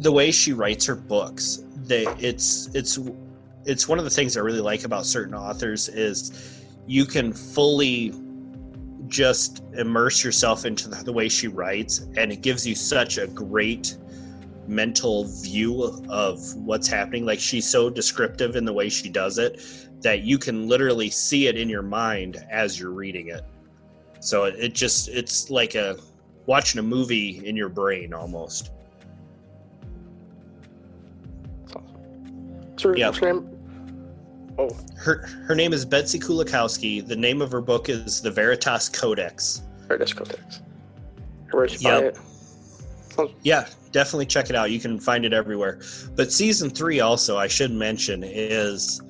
the 0.00 0.10
way 0.10 0.30
she 0.30 0.54
writes 0.54 0.86
her 0.86 0.94
books, 0.94 1.62
they 1.76 2.06
it's 2.18 2.70
it's 2.74 2.98
it's 3.66 3.86
one 3.86 3.98
of 3.98 4.04
the 4.04 4.10
things 4.10 4.38
I 4.38 4.40
really 4.40 4.62
like 4.62 4.84
about 4.84 5.04
certain 5.04 5.34
authors 5.34 5.90
is 5.90 6.64
you 6.86 7.04
can 7.04 7.34
fully 7.34 8.14
just 9.08 9.62
immerse 9.74 10.24
yourself 10.24 10.64
into 10.64 10.88
the, 10.88 10.96
the 11.04 11.12
way 11.12 11.28
she 11.28 11.48
writes, 11.48 12.06
and 12.16 12.32
it 12.32 12.40
gives 12.40 12.66
you 12.66 12.74
such 12.74 13.18
a 13.18 13.26
great 13.26 13.98
mental 14.66 15.26
view 15.42 16.02
of 16.08 16.54
what's 16.56 16.88
happening. 16.88 17.26
Like 17.26 17.40
she's 17.40 17.68
so 17.68 17.90
descriptive 17.90 18.56
in 18.56 18.64
the 18.64 18.72
way 18.72 18.88
she 18.88 19.10
does 19.10 19.36
it 19.36 19.87
that 20.00 20.22
you 20.22 20.38
can 20.38 20.68
literally 20.68 21.10
see 21.10 21.46
it 21.48 21.56
in 21.56 21.68
your 21.68 21.82
mind 21.82 22.44
as 22.50 22.78
you're 22.78 22.90
reading 22.92 23.28
it. 23.28 23.42
So 24.20 24.44
it, 24.44 24.54
it 24.58 24.74
just 24.74 25.08
it's 25.08 25.50
like 25.50 25.74
a 25.74 25.96
watching 26.46 26.78
a 26.78 26.82
movie 26.82 27.44
in 27.46 27.56
your 27.56 27.68
brain 27.68 28.12
almost. 28.14 28.70
so 32.76 32.94
Yeah. 32.94 33.10
name 33.22 33.48
oh 34.58 34.70
Her 34.96 35.26
her 35.46 35.54
name 35.54 35.72
is 35.72 35.84
Betsy 35.84 36.18
Kulikowski. 36.18 37.06
The 37.06 37.16
name 37.16 37.42
of 37.42 37.50
her 37.52 37.60
book 37.60 37.88
is 37.88 38.20
The 38.20 38.30
Veritas 38.30 38.88
Codex. 38.88 39.62
Veritas 39.88 40.12
Codex 40.12 40.60
should 41.50 41.82
buy 41.82 42.00
Yep. 42.00 42.02
it 42.04 42.18
Sounds- 43.12 43.32
Yeah, 43.42 43.66
definitely 43.90 44.26
check 44.26 44.48
it 44.50 44.54
out. 44.54 44.70
You 44.70 44.78
can 44.78 45.00
find 45.00 45.24
it 45.24 45.32
everywhere. 45.32 45.80
But 46.14 46.30
season 46.30 46.70
three, 46.70 47.00
also, 47.00 47.36
I 47.36 47.48
should 47.48 47.72
mention, 47.72 48.22
is 48.22 49.00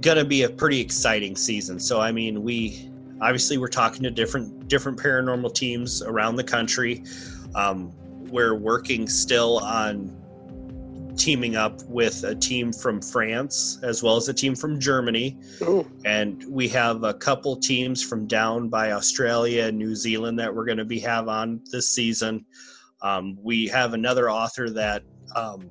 going 0.00 0.18
to 0.18 0.24
be 0.24 0.42
a 0.42 0.48
pretty 0.48 0.80
exciting 0.80 1.36
season. 1.36 1.78
So, 1.78 2.00
I 2.00 2.12
mean, 2.12 2.42
we 2.42 2.90
obviously 3.20 3.58
we're 3.58 3.68
talking 3.68 4.02
to 4.02 4.10
different 4.10 4.68
different 4.68 4.98
paranormal 4.98 5.54
teams 5.54 6.02
around 6.02 6.36
the 6.36 6.44
country. 6.44 7.04
Um, 7.54 7.92
we're 8.30 8.54
working 8.54 9.08
still 9.08 9.58
on 9.58 10.20
teaming 11.16 11.54
up 11.54 11.80
with 11.84 12.24
a 12.24 12.34
team 12.34 12.72
from 12.72 13.00
France 13.00 13.78
as 13.82 14.02
well 14.02 14.16
as 14.16 14.28
a 14.28 14.34
team 14.34 14.54
from 14.54 14.80
Germany. 14.80 15.38
Ooh. 15.62 15.88
And 16.04 16.44
we 16.48 16.68
have 16.68 17.04
a 17.04 17.14
couple 17.14 17.56
teams 17.56 18.02
from 18.02 18.26
down 18.26 18.68
by 18.68 18.92
Australia 18.92 19.66
and 19.66 19.78
New 19.78 19.94
Zealand 19.94 20.38
that 20.40 20.52
we're 20.52 20.64
going 20.64 20.78
to 20.78 20.84
be 20.84 20.98
have 21.00 21.28
on 21.28 21.60
this 21.70 21.88
season. 21.88 22.44
Um, 23.02 23.38
we 23.40 23.68
have 23.68 23.94
another 23.94 24.30
author 24.30 24.70
that 24.70 25.02
um, 25.36 25.70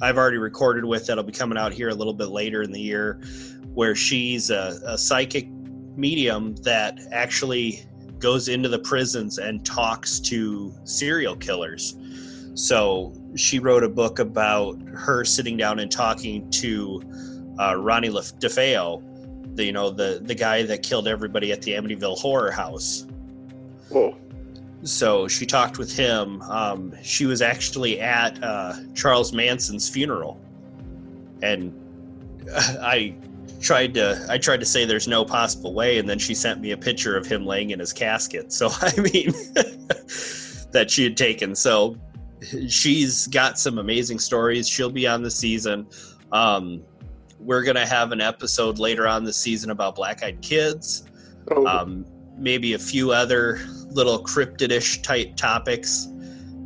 I've 0.00 0.16
already 0.16 0.38
recorded 0.38 0.84
with 0.84 1.06
that'll 1.06 1.24
be 1.24 1.32
coming 1.32 1.58
out 1.58 1.72
here 1.72 1.88
a 1.88 1.94
little 1.94 2.14
bit 2.14 2.28
later 2.28 2.62
in 2.62 2.72
the 2.72 2.80
year, 2.80 3.20
where 3.74 3.94
she's 3.94 4.50
a, 4.50 4.80
a 4.86 4.98
psychic 4.98 5.48
medium 5.96 6.54
that 6.62 6.98
actually 7.12 7.84
goes 8.18 8.48
into 8.48 8.68
the 8.68 8.78
prisons 8.78 9.38
and 9.38 9.64
talks 9.64 10.20
to 10.20 10.72
serial 10.84 11.36
killers. 11.36 11.96
So 12.54 13.14
she 13.36 13.58
wrote 13.58 13.84
a 13.84 13.88
book 13.88 14.18
about 14.18 14.80
her 14.94 15.24
sitting 15.24 15.56
down 15.56 15.78
and 15.78 15.90
talking 15.90 16.50
to 16.50 17.02
uh, 17.58 17.76
Ronnie 17.76 18.08
DeFeo, 18.08 19.02
the 19.56 19.64
you 19.64 19.72
know 19.72 19.90
the 19.90 20.20
the 20.22 20.34
guy 20.34 20.62
that 20.62 20.82
killed 20.82 21.08
everybody 21.08 21.52
at 21.52 21.62
the 21.62 21.72
Amityville 21.72 22.18
Horror 22.18 22.50
House 22.50 23.06
whoa 23.90 24.16
so 24.82 25.28
she 25.28 25.46
talked 25.46 25.78
with 25.78 25.94
him. 25.94 26.40
Um, 26.42 26.94
she 27.02 27.26
was 27.26 27.42
actually 27.42 28.00
at 28.00 28.42
uh, 28.42 28.74
Charles 28.94 29.32
Manson's 29.32 29.88
funeral, 29.88 30.40
and 31.42 31.74
I 32.56 33.14
tried 33.60 33.94
to 33.94 34.26
I 34.28 34.38
tried 34.38 34.60
to 34.60 34.66
say 34.66 34.84
there's 34.84 35.08
no 35.08 35.24
possible 35.24 35.74
way, 35.74 35.98
and 35.98 36.08
then 36.08 36.18
she 36.18 36.34
sent 36.34 36.60
me 36.60 36.70
a 36.70 36.76
picture 36.76 37.16
of 37.16 37.26
him 37.26 37.44
laying 37.44 37.70
in 37.70 37.78
his 37.78 37.92
casket. 37.92 38.52
So 38.52 38.68
I 38.80 38.92
mean, 38.96 39.32
that 40.72 40.86
she 40.88 41.04
had 41.04 41.16
taken. 41.16 41.54
So 41.54 41.96
she's 42.68 43.26
got 43.26 43.58
some 43.58 43.78
amazing 43.78 44.18
stories. 44.18 44.68
She'll 44.68 44.90
be 44.90 45.06
on 45.06 45.22
the 45.22 45.30
season. 45.30 45.86
Um, 46.32 46.82
we're 47.38 47.62
gonna 47.62 47.86
have 47.86 48.12
an 48.12 48.20
episode 48.20 48.78
later 48.78 49.06
on 49.06 49.24
this 49.24 49.36
season 49.36 49.70
about 49.70 49.94
Black 49.94 50.22
Eyed 50.22 50.40
Kids 50.42 51.04
oh 51.50 51.66
um, 51.66 52.04
maybe 52.36 52.74
a 52.74 52.78
few 52.78 53.12
other 53.12 53.60
little 53.90 54.22
cryptidish 54.22 55.02
type 55.02 55.36
topics 55.36 56.08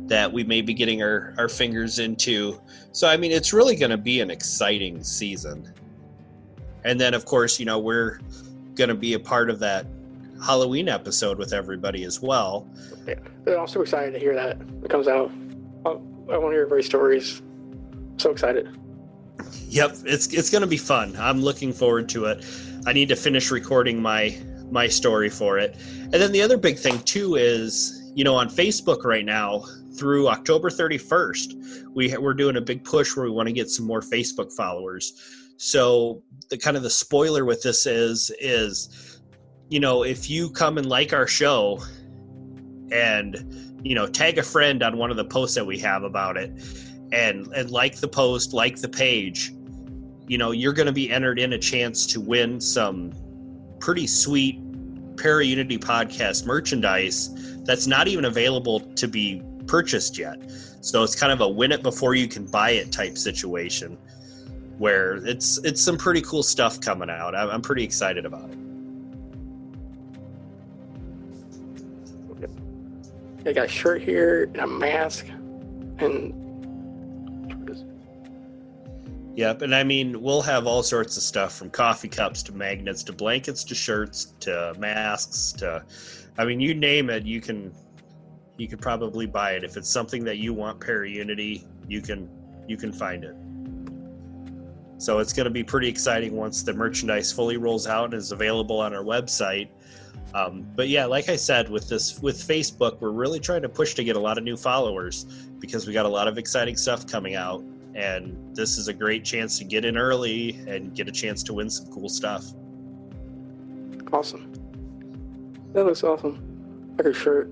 that 0.07 0.31
we 0.31 0.43
may 0.43 0.61
be 0.61 0.73
getting 0.73 1.01
our, 1.01 1.33
our 1.37 1.49
fingers 1.49 1.99
into. 1.99 2.59
So, 2.91 3.07
I 3.07 3.17
mean, 3.17 3.31
it's 3.31 3.53
really 3.53 3.75
going 3.75 3.91
to 3.91 3.97
be 3.97 4.21
an 4.21 4.29
exciting 4.29 5.03
season. 5.03 5.73
And 6.83 7.01
then, 7.01 7.13
of 7.13 7.25
course, 7.25 7.59
you 7.59 7.65
know, 7.65 7.79
we're 7.79 8.19
going 8.75 8.89
to 8.89 8.95
be 8.95 9.13
a 9.13 9.19
part 9.19 9.49
of 9.49 9.59
that 9.59 9.87
Halloween 10.43 10.89
episode 10.89 11.37
with 11.37 11.53
everybody 11.53 12.03
as 12.03 12.21
well. 12.21 12.67
yeah 13.07 13.15
i'm 13.57 13.67
so 13.67 13.81
excited 13.81 14.11
to 14.11 14.19
hear 14.19 14.35
that 14.35 14.57
it 14.83 14.89
comes 14.89 15.07
out 15.07 15.31
oh, 15.85 16.01
i, 16.29 16.33
I 16.33 16.37
want 16.37 16.51
to 16.51 16.51
hear 16.51 16.61
everybody's 16.63 16.85
stories 16.85 17.41
so 18.17 18.31
excited 18.31 18.67
Yep, 19.69 19.97
it's 20.05 20.27
it's 20.27 20.49
going 20.49 20.61
to 20.61 20.67
be 20.67 20.77
fun. 20.77 21.15
I'm 21.17 21.41
looking 21.41 21.73
forward 21.73 22.07
to 22.09 22.25
it. 22.25 22.45
I 22.85 22.93
need 22.93 23.09
to 23.09 23.15
finish 23.15 23.51
recording 23.51 24.01
my 24.01 24.37
my 24.71 24.87
story 24.87 25.29
for 25.29 25.57
it. 25.57 25.75
And 26.01 26.13
then 26.13 26.31
the 26.31 26.41
other 26.41 26.57
big 26.57 26.77
thing 26.77 26.99
too 26.99 27.35
is, 27.35 28.11
you 28.15 28.23
know, 28.23 28.35
on 28.35 28.49
Facebook 28.49 29.03
right 29.03 29.25
now, 29.25 29.63
through 29.97 30.27
October 30.27 30.69
31st, 30.69 31.93
we 31.93 32.15
we're 32.17 32.33
doing 32.33 32.57
a 32.57 32.61
big 32.61 32.83
push 32.83 33.15
where 33.15 33.25
we 33.25 33.31
want 33.31 33.47
to 33.47 33.53
get 33.53 33.69
some 33.69 33.85
more 33.85 34.01
Facebook 34.01 34.51
followers. 34.51 35.13
So 35.57 36.21
the 36.49 36.57
kind 36.57 36.75
of 36.75 36.83
the 36.83 36.89
spoiler 36.89 37.45
with 37.45 37.61
this 37.61 37.85
is 37.85 38.31
is 38.39 39.21
you 39.69 39.79
know 39.79 40.03
if 40.03 40.29
you 40.29 40.49
come 40.49 40.77
and 40.77 40.87
like 40.87 41.13
our 41.13 41.27
show 41.27 41.81
and 42.91 43.81
you 43.83 43.95
know 43.95 44.05
tag 44.05 44.37
a 44.37 44.43
friend 44.43 44.83
on 44.83 44.97
one 44.97 45.11
of 45.11 45.17
the 45.17 45.25
posts 45.25 45.55
that 45.55 45.65
we 45.65 45.79
have 45.79 46.03
about 46.03 46.37
it 46.37 46.51
and 47.11 47.47
and 47.53 47.71
like 47.71 47.97
the 47.97 48.07
post 48.07 48.53
like 48.53 48.77
the 48.77 48.89
page 48.89 49.51
you 50.27 50.37
know 50.37 50.51
you're 50.51 50.73
going 50.73 50.85
to 50.85 50.91
be 50.91 51.09
entered 51.09 51.39
in 51.39 51.53
a 51.53 51.57
chance 51.57 52.05
to 52.05 52.19
win 52.19 52.59
some 52.59 53.11
pretty 53.79 54.07
sweet 54.07 54.59
para 55.17 55.43
unity 55.43 55.77
podcast 55.77 56.45
merchandise 56.45 57.63
that's 57.63 57.87
not 57.87 58.07
even 58.07 58.25
available 58.25 58.79
to 58.79 59.07
be 59.07 59.41
purchased 59.65 60.17
yet. 60.17 60.37
So 60.81 61.03
it's 61.03 61.15
kind 61.15 61.31
of 61.31 61.41
a 61.41 61.49
win 61.49 61.71
it 61.71 61.81
before 61.81 62.13
you 62.15 62.27
can 62.27 62.45
buy 62.45 62.71
it 62.71 62.91
type 62.91 63.17
situation 63.17 63.97
where 64.77 65.15
it's 65.25 65.57
it's 65.59 65.81
some 65.81 65.97
pretty 65.97 66.21
cool 66.21 66.43
stuff 66.43 66.79
coming 66.79 67.09
out. 67.09 67.33
I'm, 67.35 67.49
I'm 67.49 67.61
pretty 67.61 67.83
excited 67.83 68.25
about 68.25 68.49
it. 68.51 68.57
I 73.47 73.53
got 73.53 73.65
a 73.65 73.69
shirt 73.69 74.01
here 74.01 74.45
and 74.45 74.57
a 74.57 74.67
mask, 74.67 75.27
and 75.99 76.33
Yep, 79.35 79.63
and 79.63 79.75
I 79.75 79.83
mean 79.83 80.21
we'll 80.21 80.41
have 80.41 80.65
all 80.65 80.81
sorts 80.81 81.17
of 81.17 81.23
stuff 81.23 81.57
from 81.57 81.69
coffee 81.69 82.07
cups 82.07 82.41
to 82.43 82.53
magnets 82.53 83.03
to 83.03 83.13
blankets 83.13 83.63
to 83.65 83.75
shirts 83.75 84.33
to 84.41 84.73
masks 84.77 85.51
to 85.53 85.83
I 86.37 86.45
mean 86.45 86.59
you 86.61 86.73
name 86.73 87.09
it, 87.09 87.25
you 87.25 87.41
can 87.41 87.73
you 88.57 88.67
could 88.67 88.81
probably 88.81 89.25
buy 89.25 89.51
it. 89.51 89.63
If 89.63 89.75
it's 89.77 89.89
something 89.89 90.23
that 90.23 90.37
you 90.37 90.53
want 90.53 90.79
Para 90.79 91.09
Unity, 91.09 91.65
you 91.87 92.01
can 92.01 92.29
you 92.67 92.77
can 92.77 92.93
find 92.93 93.23
it. 93.23 93.35
So 94.97 95.19
it's 95.19 95.33
going 95.33 95.45
to 95.45 95.51
be 95.51 95.63
pretty 95.63 95.89
exciting 95.89 96.35
once 96.35 96.63
the 96.63 96.73
merchandise 96.73 97.31
fully 97.31 97.57
rolls 97.57 97.85
out 97.85 98.05
and 98.05 98.13
is 98.13 98.31
available 98.31 98.79
on 98.79 98.93
our 98.93 99.03
website. 99.03 99.67
Um, 100.33 100.65
but 100.75 100.87
yeah, 100.87 101.05
like 101.05 101.27
I 101.29 101.35
said, 101.35 101.69
with 101.69 101.89
this 101.89 102.19
with 102.21 102.37
Facebook, 102.37 102.99
we're 103.01 103.11
really 103.11 103.39
trying 103.39 103.61
to 103.63 103.69
push 103.69 103.93
to 103.95 104.03
get 104.03 104.15
a 104.15 104.19
lot 104.19 104.37
of 104.37 104.43
new 104.43 104.57
followers 104.57 105.25
because 105.59 105.85
we 105.85 105.93
got 105.93 106.05
a 106.05 106.09
lot 106.09 106.27
of 106.27 106.37
exciting 106.37 106.77
stuff 106.77 107.05
coming 107.05 107.35
out, 107.35 107.63
and 107.95 108.37
this 108.55 108.77
is 108.77 108.87
a 108.87 108.93
great 108.93 109.23
chance 109.23 109.57
to 109.57 109.63
get 109.63 109.85
in 109.85 109.97
early 109.97 110.51
and 110.67 110.93
get 110.93 111.07
a 111.07 111.11
chance 111.11 111.41
to 111.43 111.53
win 111.53 111.69
some 111.69 111.87
cool 111.87 112.09
stuff. 112.09 112.45
awesome. 114.13 114.51
That 115.73 115.85
looks 115.85 116.03
awesome. 116.03 116.93
Like 116.97 117.05
your 117.05 117.13
shirt, 117.13 117.51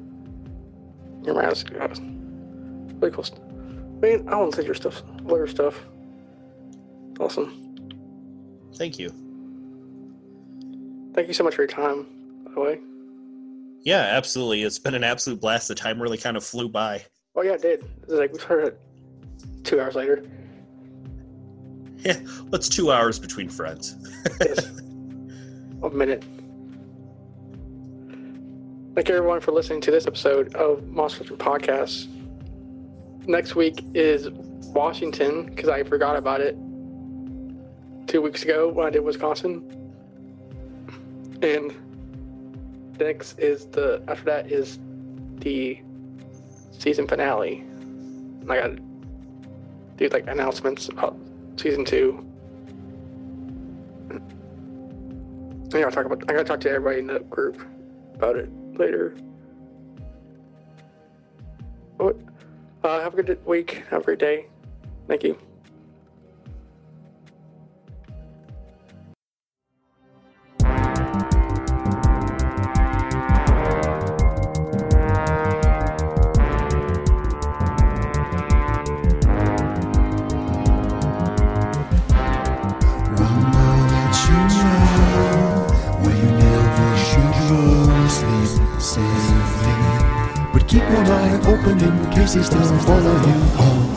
your 1.24 1.36
mask. 1.36 1.72
yeah, 1.74 1.88
Really 3.00 3.12
cool 3.12 3.24
stuff. 3.24 3.40
Man, 4.02 4.28
I 4.28 4.36
want 4.36 4.54
to 4.54 4.62
see 4.62 4.66
your 4.66 4.76
stuff. 4.76 5.02
All 5.28 5.38
your 5.38 5.48
stuff. 5.48 5.86
Awesome. 7.20 7.76
Thank 8.76 9.00
you. 9.00 9.10
Thank 11.14 11.28
you 11.28 11.34
so 11.34 11.44
much 11.44 11.56
for 11.56 11.62
your 11.62 11.68
time. 11.68 12.06
By 12.46 12.52
the 12.54 12.60
way. 12.60 12.80
Yeah, 13.82 14.00
absolutely. 14.02 14.64
It's 14.64 14.80
been 14.80 14.96
an 14.96 15.04
absolute 15.04 15.40
blast. 15.42 15.68
The 15.68 15.76
time 15.76 16.02
really 16.02 16.18
kind 16.18 16.38
of 16.38 16.44
flew 16.44 16.70
by. 16.70 17.04
Oh 17.36 17.42
yeah, 17.42 17.54
it 17.54 17.62
did. 17.62 17.80
It 17.82 18.08
was 18.08 18.20
like 18.20 18.32
we 18.32 18.40
started 18.40 18.78
two 19.64 19.80
hours 19.82 19.96
later. 19.96 20.24
Yeah, 22.04 22.20
what's 22.50 22.68
two 22.68 22.92
hours 22.92 23.18
between 23.18 23.48
friends? 23.48 23.96
A 25.82 25.90
minute. 25.94 26.24
Thank 28.94 29.08
you 29.08 29.16
everyone 29.16 29.40
for 29.40 29.54
listening 29.54 29.80
to 29.82 29.92
this 29.92 30.06
episode 30.06 30.54
of 30.56 30.86
Monster 30.88 31.20
Hunter 31.20 31.38
Podcast. 31.38 32.08
Next 33.26 33.56
week 33.56 33.86
is 33.94 34.30
Washington 34.30 35.46
because 35.46 35.70
I 35.70 35.84
forgot 35.84 36.18
about 36.18 36.42
it 36.42 36.58
two 38.08 38.22
weeks 38.22 38.44
ago 38.44 38.68
when 38.68 38.86
I 38.86 38.90
did 38.90 39.00
Wisconsin. 39.00 39.64
And 41.42 41.74
next 43.00 43.40
is 43.40 43.66
the 43.68 44.04
after 44.10 44.26
that 44.26 44.52
is 44.52 44.78
the 45.38 45.80
season 46.72 47.08
finale. 47.08 47.60
And 47.60 48.52
I 48.52 48.60
gotta 48.60 48.78
do 49.96 50.10
like 50.10 50.28
announcements 50.28 50.90
about 50.90 51.18
season 51.58 51.86
two. 51.86 52.26
I 55.74 55.82
gotta 55.82 55.92
talk 55.92 56.06
about 56.06 56.24
I 56.30 56.34
gotta 56.34 56.44
talk 56.44 56.60
to 56.62 56.70
everybody 56.70 57.00
in 57.00 57.08
the 57.08 57.20
group 57.20 57.60
about 58.16 58.36
it 58.36 58.50
later. 58.78 59.16
Uh, 62.00 63.02
have 63.02 63.18
a 63.18 63.24
good 63.24 63.46
week. 63.46 63.84
Have 63.90 64.02
a 64.02 64.06
great 64.06 64.20
day. 64.20 64.48
Thank 65.08 65.24
you. 65.24 65.38
Keep 90.74 90.82
one 90.86 91.06
eye 91.06 91.36
open 91.46 91.80
in 91.80 92.12
case 92.12 92.34
they 92.34 92.42
still 92.42 92.80
follow 92.80 93.14
you 93.14 93.34
home. 93.54 93.94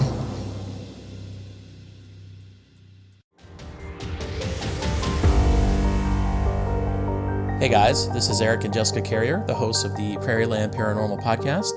Hey 7.58 7.70
guys, 7.70 8.10
this 8.10 8.28
is 8.28 8.42
Eric 8.42 8.64
and 8.64 8.74
Jessica 8.74 9.00
Carrier, 9.00 9.42
the 9.46 9.54
hosts 9.54 9.84
of 9.84 9.96
the 9.96 10.18
Prairie 10.18 10.44
Land 10.44 10.74
Paranormal 10.74 11.22
Podcast, 11.22 11.72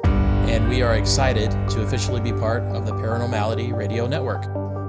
and 0.49 0.67
we 0.67 0.81
are 0.81 0.95
excited 0.95 1.51
to 1.69 1.81
officially 1.83 2.19
be 2.19 2.33
part 2.33 2.63
of 2.63 2.85
the 2.85 2.91
Paranormality 2.91 3.73
Radio 3.73 4.05
Network. 4.05 4.43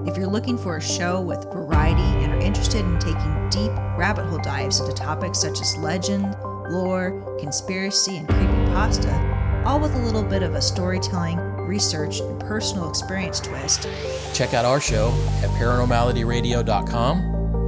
If 0.09 0.17
you're 0.17 0.27
looking 0.27 0.59
for 0.59 0.79
a 0.79 0.83
show 0.83 1.21
with 1.21 1.45
variety 1.53 2.03
and 2.03 2.33
are 2.33 2.41
interested 2.41 2.85
in 2.85 2.99
taking 2.99 3.49
deep 3.49 3.71
rabbit 3.97 4.27
hole 4.27 4.41
dives 4.41 4.81
into 4.81 4.93
topics 4.93 5.39
such 5.39 5.61
as 5.61 5.77
legend, 5.77 6.37
lore, 6.69 7.37
conspiracy, 7.39 8.17
and 8.17 8.27
creepypasta, 8.27 9.40
all 9.65 9.81
with 9.81 9.95
a 9.95 9.99
little 9.99 10.23
bit 10.23 10.43
of 10.43 10.55
a 10.55 10.63
storytelling, 10.63 11.39
research, 11.67 12.21
and 12.21 12.39
personal 12.41 12.89
experience 12.89 13.41
twist, 13.41 13.89
Check 14.35 14.55
out 14.55 14.65
our 14.65 14.81
show 14.81 15.09
at 15.43 15.51
paranormalityradio.com, 15.59 17.23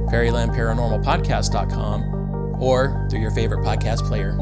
prairielandparanormalpodcast.com, 0.09 2.61
or 2.61 3.07
through 3.09 3.19
your 3.21 3.31
favorite 3.31 3.63
podcast 3.65 4.05
player. 4.07 4.37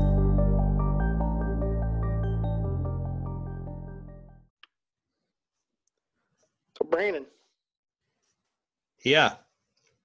So 6.77 6.85
Brandon, 6.89 7.25
Yeah. 9.03 9.35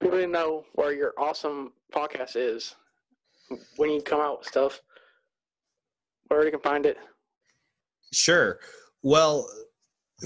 people 0.00 0.16
didn't 0.18 0.32
know 0.32 0.64
where 0.74 0.92
your 0.92 1.14
awesome 1.16 1.72
podcast 1.92 2.36
is. 2.36 2.74
When 3.76 3.90
you 3.90 4.02
come 4.02 4.20
out 4.20 4.40
with 4.40 4.48
stuff, 4.48 4.82
where 6.28 6.44
you 6.44 6.50
can 6.50 6.60
find 6.60 6.84
it. 6.86 6.98
Sure. 8.12 8.58
Well, 9.02 9.48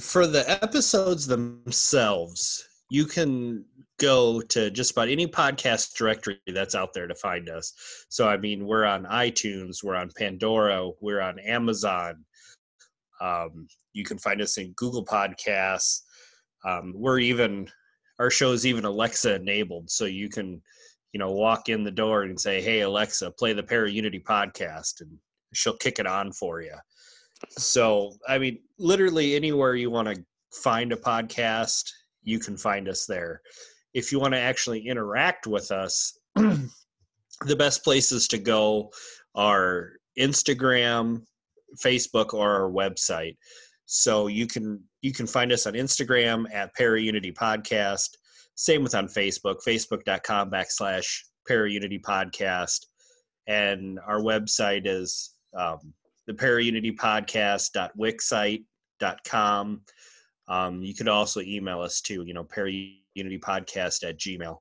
for 0.01 0.27
the 0.27 0.49
episodes 0.63 1.27
themselves, 1.27 2.65
you 2.91 3.07
can 3.07 3.65
go 3.99 4.41
to 4.41 4.71
just 4.71 4.93
about 4.93 5.09
any 5.09 5.27
podcast 5.27 5.95
directory 5.97 6.39
that's 6.47 6.75
out 6.75 6.95
there 6.95 7.07
to 7.07 7.15
find 7.15 7.49
us. 7.49 7.75
So, 8.09 8.29
I 8.29 8.37
mean, 8.37 8.67
we're 8.67 8.85
on 8.85 9.05
iTunes, 9.05 9.85
we're 9.85 9.95
on 9.95 10.11
Pandora, 10.17 10.91
we're 11.01 11.21
on 11.21 11.39
Amazon. 11.39 12.25
Um, 13.21 13.69
you 13.93 14.05
can 14.05 14.19
find 14.19 14.41
us 14.41 14.57
in 14.57 14.73
Google 14.73 15.05
Podcasts. 15.05 16.01
Um, 16.65 16.95
we're 16.97 17.19
even, 17.19 17.69
our 18.19 18.31
show 18.31 18.53
is 18.53 18.67
even 18.67 18.85
Alexa 18.85 19.35
enabled. 19.35 19.91
So 19.91 20.07
you 20.07 20.29
can, 20.29 20.63
you 21.13 21.19
know, 21.19 21.33
walk 21.33 21.69
in 21.69 21.85
the 21.85 21.91
door 21.91 22.23
and 22.23 22.41
say, 22.41 22.63
Hey, 22.63 22.81
Alexa, 22.81 23.31
play 23.33 23.53
the 23.53 23.63
Para 23.63 23.91
Unity 23.91 24.21
podcast, 24.21 25.01
and 25.01 25.11
she'll 25.53 25.77
kick 25.77 25.99
it 25.99 26.07
on 26.07 26.33
for 26.33 26.63
you. 26.63 26.75
So, 27.49 28.13
I 28.29 28.39
mean, 28.39 28.61
literally 28.79 29.35
anywhere 29.35 29.75
you 29.75 29.91
want 29.91 30.09
to 30.09 30.25
find 30.53 30.93
a 30.93 30.97
podcast, 30.97 31.91
you 32.23 32.39
can 32.39 32.57
find 32.57 32.89
us 32.89 33.07
there. 33.07 33.41
If 33.95 34.13
you 34.13 34.21
want 34.21 34.35
to 34.35 34.41
actually 34.41 34.87
interact 34.87 35.47
with 35.47 35.71
us, 35.71 36.19
the 36.35 37.57
best 37.57 37.83
places 37.83 38.29
to 38.29 38.39
go 38.39 38.91
are 39.35 39.93
Instagram, 40.19 41.23
Facebook, 41.83 42.35
or 42.35 42.51
our 42.51 42.71
website. 42.71 43.37
So 43.87 44.29
you 44.29 44.47
can 44.47 44.83
you 45.03 45.13
can 45.13 45.27
find 45.27 45.51
us 45.51 45.67
on 45.67 45.73
Instagram 45.73 46.45
at 46.53 46.75
Paraunity 46.77 47.35
Podcast. 47.35 48.11
Same 48.55 48.83
with 48.83 48.95
on 48.95 49.09
Facebook, 49.09 49.57
facebook.com 49.67 50.51
backslash 50.51 51.23
Paraunity 51.49 52.01
Podcast. 52.01 52.87
And 53.47 53.99
our 54.07 54.21
website 54.21 54.83
is 54.85 55.35
um, 55.57 55.95
the 56.31 56.37
Paraunity 56.37 56.97
Podcast.wix 56.97 58.29
site 58.29 58.65
gmail.com. 59.01 59.83
Um, 60.49 60.83
you 60.83 60.95
could 60.95 61.09
also 61.09 61.41
email 61.41 61.81
us 61.81 62.01
too, 62.01 62.25
you 62.27 62.35
know, 62.35 62.45
paraunitypodcast 62.45 64.09
at 64.09 64.19
gmail. 64.19 64.59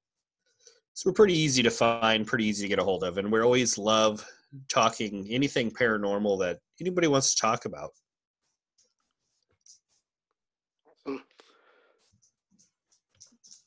So 0.94 1.10
we're 1.10 1.14
pretty 1.14 1.38
easy 1.38 1.64
to 1.64 1.72
find, 1.72 2.28
pretty 2.28 2.46
easy 2.46 2.64
to 2.66 2.70
get 2.70 2.80
a 2.80 2.84
hold 2.84 3.04
of. 3.04 3.18
And 3.18 3.32
we 3.32 3.42
always 3.42 3.78
love 3.78 4.26
talking 4.68 5.28
anything 5.30 5.72
paranormal 5.72 6.40
that 6.40 6.60
anybody 6.82 7.08
wants 7.08 7.34
to 7.34 7.42
talk 7.42 7.66
about. 7.66 7.92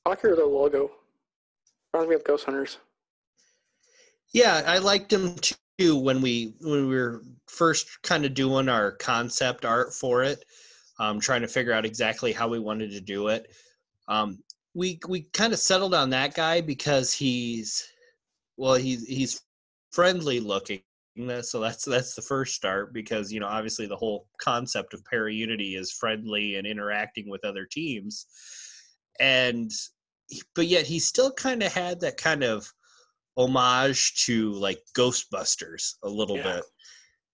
I 0.05 0.09
like 0.09 0.23
your 0.23 0.37
logo. 0.37 0.91
Reminds 1.95 2.11
me 2.11 2.17
of 2.17 2.25
Ghost 2.25 2.45
Hunters. 2.45 2.79
Yeah, 4.33 4.63
I 4.67 4.79
liked 4.79 5.11
them 5.11 5.37
too 5.37 5.55
when 5.91 6.21
we 6.21 6.55
when 6.61 6.89
we 6.89 6.97
were 6.97 7.23
first 7.47 8.03
kind 8.03 8.25
of 8.25 8.35
doing 8.35 8.69
our 8.69 8.93
concept 8.93 9.65
art 9.65 9.93
for 9.93 10.23
it, 10.23 10.45
um, 10.99 11.21
trying 11.21 11.43
to 11.43 11.49
figure 11.49 11.73
out 11.73 11.87
exactly 11.87 12.33
how 12.33 12.49
we 12.49 12.59
wanted 12.59 12.91
to 12.91 13.01
do 13.01 13.29
it. 13.29 13.53
Um, 14.09 14.39
we 14.75 15.01
we 15.09 15.23
kind 15.33 15.53
of 15.53 15.59
settled 15.59 15.95
on 15.95 16.11
that 16.11 16.35
guy 16.35 16.61
because 16.61 17.13
he's 17.13 17.87
well 18.57 18.75
he's 18.75 19.07
he's 19.07 19.41
friendly 19.93 20.41
looking 20.41 20.81
so 21.43 21.61
that's 21.61 21.85
that's 21.85 22.15
the 22.15 22.23
first 22.23 22.55
start 22.55 22.95
because 22.95 23.31
you 23.31 23.39
know 23.39 23.47
obviously 23.47 23.87
the 23.87 23.97
whole 23.97 24.27
concept 24.41 24.95
of 24.95 25.05
para 25.05 25.31
unity 25.31 25.77
is 25.77 25.93
friendly 25.93 26.57
and 26.57 26.67
interacting 26.67 27.29
with 27.29 27.45
other 27.45 27.67
teams 27.67 28.27
and 29.21 29.71
but 30.55 30.67
yet 30.67 30.87
he 30.87 30.99
still 30.99 31.31
kind 31.33 31.63
of 31.63 31.71
had 31.71 32.01
that 32.01 32.17
kind 32.17 32.43
of 32.43 32.73
homage 33.37 34.15
to 34.27 34.53
like 34.53 34.81
ghostbusters 34.97 35.95
a 36.03 36.09
little 36.09 36.37
Yeah. 36.37 36.57
bit 36.57 36.65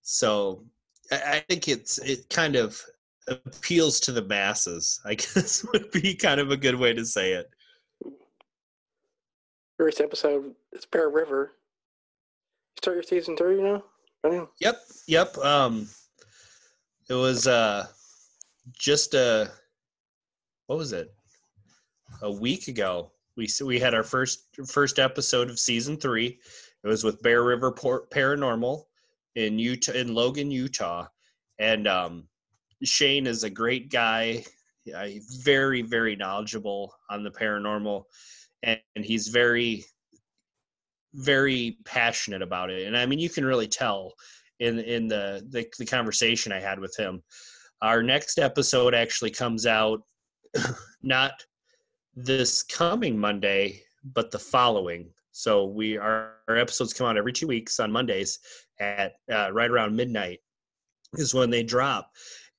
so 0.03 0.65
I, 1.11 1.17
I 1.37 1.45
think 1.49 1.69
it's 1.69 1.99
it 1.99 2.29
kind 2.31 2.57
of 2.57 2.81
appeals 3.27 4.01
to 4.01 4.13
the 4.13 4.23
masses 4.25 5.01
i 5.05 5.15
guess 5.15 5.67
would 5.73 5.91
be 5.91 6.15
kind 6.15 6.41
of 6.41 6.51
a 6.51 6.57
good 6.57 6.77
way 6.77 6.93
to 6.95 7.05
say 7.05 7.33
it 7.33 7.51
First 9.79 10.01
episode 10.01 10.55
it's 10.73 10.87
Bear 10.87 11.09
River. 11.09 11.53
Start 12.79 12.97
your 12.97 13.03
season 13.05 13.37
three, 13.37 13.57
you 13.57 13.63
know? 13.63 13.85
I 14.25 14.45
Yep, 14.61 14.81
yep. 15.07 15.39
Um, 15.39 15.89
it 17.09 17.15
was 17.15 17.47
uh 17.47 17.87
just 18.77 19.15
a 19.15 19.53
what 20.67 20.79
was 20.79 20.93
it? 20.93 21.15
A 22.23 22.31
week 22.31 22.67
ago. 22.67 23.13
We 23.39 23.49
we 23.65 23.79
had 23.79 23.95
our 23.95 24.03
first 24.03 24.49
first 24.67 24.99
episode 24.99 25.49
of 25.49 25.61
season 25.61 25.97
three. 25.97 26.41
It 26.83 26.89
was 26.89 27.05
with 27.05 27.23
Bear 27.23 27.45
River 27.45 27.71
Port 27.71 28.11
Paranormal 28.11 28.83
in 29.37 29.61
Utah, 29.61 29.93
in 29.93 30.13
Logan, 30.13 30.51
Utah, 30.51 31.07
and 31.61 31.87
um, 31.87 32.25
Shane 32.83 33.29
is 33.29 33.45
a 33.45 33.51
great 33.51 33.91
guy. 33.91 34.45
Very 35.45 35.83
very 35.83 36.17
knowledgeable 36.17 36.93
on 37.11 37.23
the 37.23 37.31
paranormal, 37.31 38.03
and, 38.65 38.81
and 38.97 39.05
he's 39.05 39.29
very 39.29 39.85
very 41.15 41.79
passionate 41.85 42.43
about 42.43 42.71
it 42.71 42.87
and 42.87 42.95
i 42.95 43.07
mean 43.07 43.19
you 43.19 43.31
can 43.31 43.45
really 43.45 43.67
tell 43.67 44.13
in 44.61 44.79
in 44.79 45.09
the, 45.09 45.43
the 45.49 45.67
the 45.79 45.87
conversation 45.87 46.53
i 46.53 46.61
had 46.61 46.79
with 46.79 46.95
him 46.99 47.23
our 47.81 48.03
next 48.03 48.39
episode 48.39 48.95
actually 48.95 49.31
comes 49.31 49.67
out 49.67 50.03
not 51.03 51.33
this 52.25 52.63
coming 52.63 53.19
monday 53.19 53.83
but 54.15 54.31
the 54.31 54.39
following. 54.39 55.11
So 55.33 55.67
we 55.67 55.97
our, 55.97 56.37
our 56.49 56.57
episodes 56.57 56.93
come 56.93 57.07
out 57.07 57.17
every 57.17 57.33
two 57.33 57.47
weeks 57.47 57.81
on 57.81 57.93
mondays 57.93 58.39
at 58.81 59.15
uh, 59.33 59.53
right 59.53 59.71
around 59.71 59.95
midnight 59.95 60.41
is 61.15 61.35
when 61.35 61.51
they 61.51 61.63
drop. 61.63 62.11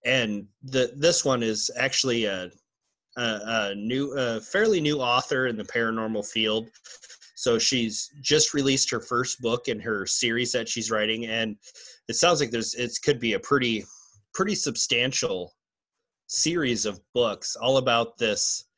And 0.06 0.45
the 0.64 0.94
this 0.95 1.26
one 1.26 1.44
is 1.44 1.69
actually 1.77 2.26
a 2.26 2.49
a, 3.18 3.40
a 3.45 3.76
new 3.76 4.14
a 4.18 4.40
fairly 4.40 4.80
new 4.80 4.99
author 4.99 5.48
in 5.48 5.57
the 5.57 5.64
paranormal 5.64 6.26
field. 6.26 6.69
So 7.36 7.57
she's 7.57 8.10
just 8.22 8.53
released 8.53 8.91
her 8.91 8.99
first 8.99 9.41
book 9.41 9.68
in 9.69 9.80
her 9.80 10.06
series 10.06 10.52
that 10.52 10.68
she's 10.68 10.91
writing, 10.91 11.26
and 11.26 11.56
it 12.07 12.15
sounds 12.15 12.40
like 12.40 12.52
there's 12.52 12.73
it 12.76 12.91
could 13.03 13.19
be 13.19 13.34
a 13.34 13.40
pretty 13.40 13.86
pretty 14.34 14.56
substantial 14.56 15.53
series 16.27 16.86
of 16.86 17.02
books 17.14 17.56
all 17.56 17.77
about 17.77 18.18
this 18.18 18.68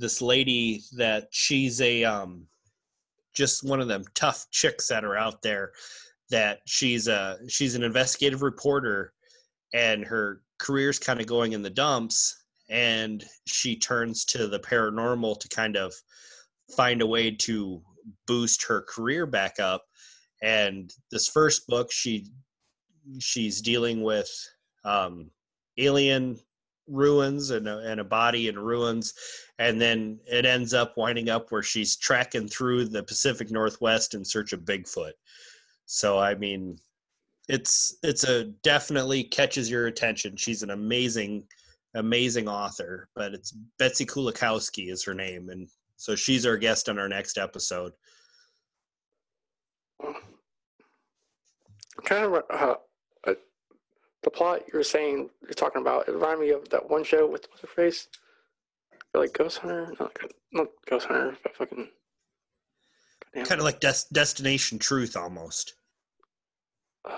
this 0.00 0.20
lady 0.20 0.82
that 0.96 1.28
she's 1.30 1.80
a 1.80 2.04
um 2.04 2.46
just 3.34 3.62
one 3.62 3.80
of 3.80 3.88
them 3.88 4.04
tough 4.14 4.46
chicks 4.50 4.88
that 4.88 5.04
are 5.04 5.16
out 5.16 5.42
there 5.42 5.72
that 6.30 6.60
she's 6.66 7.06
a 7.06 7.38
she's 7.48 7.74
an 7.74 7.82
investigative 7.82 8.42
reporter 8.42 9.12
and 9.74 10.04
her 10.04 10.42
career's 10.58 10.98
kind 10.98 11.20
of 11.20 11.26
going 11.26 11.52
in 11.52 11.62
the 11.62 11.70
dumps 11.70 12.40
and 12.70 13.24
she 13.46 13.76
turns 13.76 14.24
to 14.24 14.46
the 14.46 14.58
paranormal 14.58 15.38
to 15.40 15.48
kind 15.48 15.76
of 15.76 15.92
find 16.76 17.02
a 17.02 17.06
way 17.06 17.30
to 17.32 17.82
boost 18.26 18.64
her 18.64 18.82
career 18.82 19.26
back 19.26 19.58
up. 19.58 19.84
And 20.42 20.92
this 21.10 21.28
first 21.28 21.66
book 21.66 21.92
she 21.92 22.26
she's 23.18 23.60
dealing 23.60 24.02
with 24.02 24.30
um 24.84 25.30
alien 25.78 26.38
ruins 26.90 27.50
and 27.50 27.68
a, 27.68 27.78
and 27.78 28.00
a 28.00 28.04
body 28.04 28.48
in 28.48 28.58
ruins. 28.58 29.14
And 29.58 29.80
then 29.80 30.18
it 30.26 30.44
ends 30.44 30.74
up 30.74 30.96
winding 30.96 31.28
up 31.28 31.50
where 31.50 31.62
she's 31.62 31.96
tracking 31.96 32.48
through 32.48 32.86
the 32.86 33.02
pacific 33.02 33.50
northwest 33.50 34.14
in 34.14 34.24
search 34.24 34.52
of 34.52 34.60
bigfoot. 34.60 35.12
So 35.86 36.18
i 36.18 36.34
mean 36.34 36.78
it's 37.48 37.96
it's 38.02 38.24
a 38.24 38.44
definitely 38.62 39.24
catches 39.24 39.70
your 39.70 39.86
attention. 39.86 40.36
She's 40.36 40.62
an 40.62 40.70
amazing 40.70 41.44
amazing 41.94 42.48
author 42.48 43.08
but 43.16 43.34
it's 43.34 43.50
betsy 43.78 44.06
kulikowski 44.06 44.90
is 44.90 45.04
her 45.04 45.14
name. 45.14 45.48
And 45.50 45.68
so 45.96 46.14
she's 46.14 46.46
our 46.46 46.56
guest 46.56 46.88
on 46.88 46.98
our 46.98 47.08
next 47.08 47.36
episode. 47.36 47.92
Kind 52.04 52.24
of 52.24 52.42
uh, 52.50 52.74
the 54.22 54.30
plot 54.30 54.62
you're 54.72 54.82
saying 54.82 55.30
you're 55.42 55.52
talking 55.52 55.80
about. 55.80 56.08
It 56.08 56.12
reminded 56.12 56.40
me 56.40 56.50
of 56.50 56.68
that 56.70 56.88
one 56.88 57.04
show 57.04 57.26
with 57.26 57.46
what's 57.50 57.62
her 57.62 57.68
face, 57.68 58.08
like 59.14 59.32
Ghost 59.32 59.58
Hunter, 59.58 59.94
not, 59.98 60.16
not 60.52 60.68
Ghost 60.88 61.06
Hunter, 61.06 61.36
but 61.42 61.56
fucking. 61.56 61.88
Kind 63.34 63.60
of 63.60 63.64
like 63.64 63.80
Des- 63.80 64.08
destination 64.12 64.78
truth 64.78 65.16
almost 65.16 65.74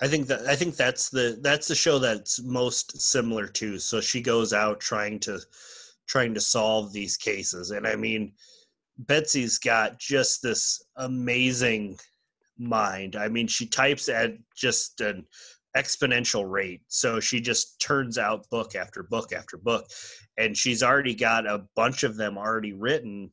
I 0.00 0.08
think 0.08 0.26
that 0.26 0.46
I 0.46 0.56
think 0.56 0.76
that's 0.76 1.08
the 1.08 1.38
that's 1.40 1.68
the 1.68 1.74
show 1.74 1.98
that's 1.98 2.42
most 2.42 3.00
similar 3.00 3.46
to. 3.48 3.78
So 3.78 4.00
she 4.00 4.20
goes 4.20 4.52
out 4.52 4.78
trying 4.80 5.20
to 5.20 5.40
trying 6.06 6.34
to 6.34 6.40
solve 6.40 6.92
these 6.92 7.16
cases, 7.16 7.70
and 7.70 7.86
I 7.86 7.96
mean, 7.96 8.34
Betsy's 8.98 9.58
got 9.58 9.98
just 9.98 10.42
this 10.42 10.82
amazing 10.96 11.98
mind. 12.58 13.16
I 13.16 13.28
mean, 13.28 13.46
she 13.46 13.66
types 13.66 14.08
at 14.08 14.34
just 14.54 15.00
an 15.00 15.24
exponential 15.76 16.50
rate. 16.50 16.82
So 16.88 17.20
she 17.20 17.40
just 17.40 17.80
turns 17.80 18.18
out 18.18 18.48
book 18.50 18.74
after 18.74 19.02
book 19.02 19.32
after 19.32 19.56
book, 19.56 19.86
and 20.38 20.56
she's 20.56 20.82
already 20.82 21.14
got 21.14 21.46
a 21.46 21.64
bunch 21.74 22.02
of 22.02 22.16
them 22.16 22.38
already 22.38 22.72
written 22.72 23.30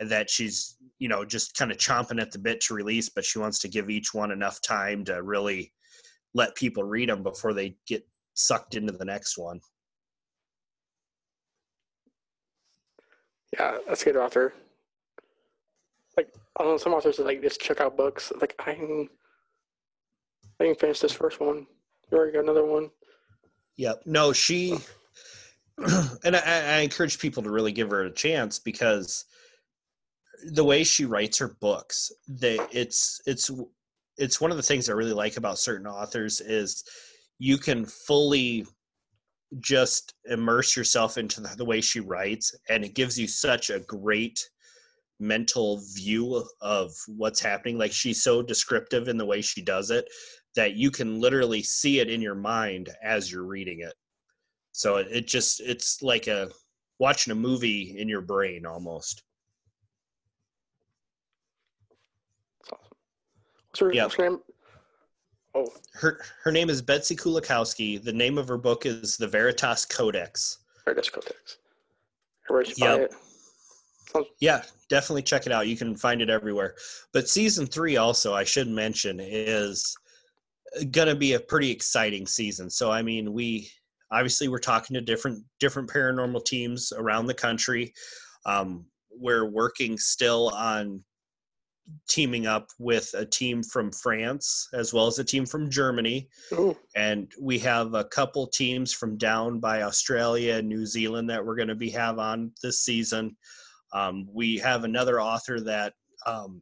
that 0.00 0.28
she's 0.28 0.76
you 0.98 1.08
know 1.08 1.24
just 1.24 1.56
kind 1.56 1.70
of 1.70 1.78
chomping 1.78 2.20
at 2.20 2.32
the 2.32 2.38
bit 2.38 2.60
to 2.60 2.74
release 2.74 3.08
but 3.08 3.24
she 3.24 3.38
wants 3.38 3.60
to 3.60 3.68
give 3.68 3.88
each 3.88 4.12
one 4.12 4.32
enough 4.32 4.60
time 4.60 5.04
to 5.04 5.22
really 5.22 5.72
let 6.34 6.54
people 6.56 6.82
read 6.82 7.08
them 7.08 7.22
before 7.22 7.54
they 7.54 7.76
get 7.86 8.04
sucked 8.34 8.74
into 8.74 8.92
the 8.92 9.04
next 9.04 9.38
one 9.38 9.60
Yeah, 13.58 13.78
that's 13.86 14.02
a 14.02 14.04
good 14.06 14.16
author. 14.16 14.52
Like 16.16 16.28
Know, 16.58 16.76
some 16.76 16.94
authors 16.94 17.18
are 17.18 17.24
like 17.24 17.42
just 17.42 17.60
check 17.60 17.80
out 17.80 17.96
books. 17.96 18.32
Like 18.40 18.54
I 18.66 18.74
can, 18.74 19.08
I 20.60 20.64
can 20.64 20.74
finish 20.74 21.00
this 21.00 21.12
first 21.12 21.40
one. 21.40 21.66
You 22.10 22.18
already 22.18 22.32
got 22.32 22.44
another 22.44 22.64
one. 22.64 22.90
Yep. 23.76 24.02
No, 24.06 24.32
she, 24.32 24.76
and 25.78 26.36
I, 26.36 26.76
I 26.76 26.78
encourage 26.78 27.18
people 27.18 27.42
to 27.42 27.50
really 27.50 27.72
give 27.72 27.90
her 27.90 28.04
a 28.04 28.12
chance 28.12 28.58
because 28.58 29.24
the 30.52 30.64
way 30.64 30.84
she 30.84 31.04
writes 31.04 31.38
her 31.38 31.56
books, 31.60 32.12
it's 32.40 33.20
it's 33.26 33.50
it's 34.16 34.40
one 34.40 34.50
of 34.50 34.56
the 34.56 34.62
things 34.62 34.88
I 34.88 34.92
really 34.92 35.12
like 35.12 35.36
about 35.36 35.58
certain 35.58 35.86
authors 35.86 36.40
is 36.40 36.84
you 37.38 37.58
can 37.58 37.84
fully 37.84 38.64
just 39.60 40.14
immerse 40.26 40.76
yourself 40.76 41.18
into 41.18 41.40
the 41.40 41.64
way 41.64 41.80
she 41.80 42.00
writes, 42.00 42.54
and 42.68 42.84
it 42.84 42.94
gives 42.94 43.18
you 43.18 43.26
such 43.26 43.70
a 43.70 43.80
great 43.80 44.48
mental 45.20 45.80
view 45.94 46.44
of 46.60 46.92
what's 47.06 47.40
happening. 47.40 47.78
Like 47.78 47.92
she's 47.92 48.22
so 48.22 48.42
descriptive 48.42 49.08
in 49.08 49.16
the 49.16 49.24
way 49.26 49.40
she 49.40 49.62
does 49.62 49.90
it 49.90 50.06
that 50.56 50.74
you 50.74 50.90
can 50.90 51.20
literally 51.20 51.62
see 51.62 52.00
it 52.00 52.08
in 52.10 52.20
your 52.20 52.34
mind 52.34 52.90
as 53.02 53.30
you're 53.30 53.46
reading 53.46 53.80
it. 53.80 53.94
So 54.72 54.96
it, 54.96 55.08
it 55.10 55.26
just 55.26 55.60
it's 55.60 56.02
like 56.02 56.26
a 56.26 56.48
watching 56.98 57.32
a 57.32 57.34
movie 57.36 57.96
in 57.98 58.08
your 58.08 58.20
brain 58.20 58.66
almost. 58.66 59.22
What's 63.70 63.80
her, 63.80 63.92
Yeah. 63.92 64.04
what's 64.04 64.14
her 64.16 64.28
name? 64.30 64.40
Oh, 65.56 65.68
Her 65.92 66.20
her 66.42 66.50
name 66.50 66.68
is 66.70 66.82
Betsy 66.82 67.14
Kulikowski. 67.14 68.02
The 68.02 68.12
name 68.12 68.38
of 68.38 68.48
her 68.48 68.58
book 68.58 68.86
is 68.86 69.16
The 69.16 69.28
Veritas 69.28 69.84
Codex. 69.84 70.58
Veritas 70.84 71.10
Codex. 71.10 71.58
Everybody 72.50 72.70
should 72.70 72.80
buy 72.80 72.86
Yep. 72.86 73.00
it. 73.00 73.14
Sounds, 74.12 74.26
Yeah, 74.40 74.62
definitely 74.94 75.22
check 75.22 75.44
it 75.44 75.50
out. 75.50 75.66
You 75.66 75.76
can 75.76 75.96
find 75.96 76.22
it 76.22 76.30
everywhere. 76.30 76.76
But 77.12 77.28
season 77.28 77.66
three, 77.66 77.96
also, 77.96 78.32
I 78.32 78.44
should 78.44 78.68
mention, 78.68 79.18
is 79.20 79.92
going 80.92 81.08
to 81.08 81.16
be 81.16 81.32
a 81.32 81.40
pretty 81.40 81.68
exciting 81.68 82.28
season. 82.28 82.70
So, 82.70 82.92
I 82.92 83.02
mean, 83.02 83.32
we 83.32 83.68
obviously 84.12 84.46
we're 84.46 84.58
talking 84.58 84.94
to 84.94 85.00
different 85.00 85.42
different 85.58 85.90
paranormal 85.90 86.44
teams 86.44 86.92
around 86.96 87.26
the 87.26 87.34
country. 87.34 87.92
Um, 88.46 88.86
we're 89.10 89.50
working 89.50 89.98
still 89.98 90.50
on 90.50 91.02
teaming 92.08 92.46
up 92.46 92.68
with 92.78 93.12
a 93.14 93.26
team 93.26 93.64
from 93.64 93.90
France 93.90 94.68
as 94.74 94.94
well 94.94 95.08
as 95.08 95.18
a 95.18 95.24
team 95.24 95.44
from 95.44 95.68
Germany. 95.68 96.28
ooh, 96.52 96.76
And 96.94 97.32
we 97.40 97.58
have 97.58 97.94
a 97.94 98.04
couple 98.04 98.46
teams 98.46 98.92
from 98.92 99.18
down 99.18 99.58
by 99.58 99.82
Australia 99.82 100.54
and 100.54 100.68
New 100.68 100.86
Zealand 100.86 101.28
that 101.30 101.44
we're 101.44 101.56
going 101.56 101.68
to 101.68 101.74
be 101.74 101.90
have 101.90 102.20
on 102.20 102.52
this 102.62 102.78
season. 102.78 103.36
Um, 103.94 104.28
we 104.32 104.58
have 104.58 104.84
another 104.84 105.20
author 105.20 105.60
that 105.60 105.94
um, 106.26 106.60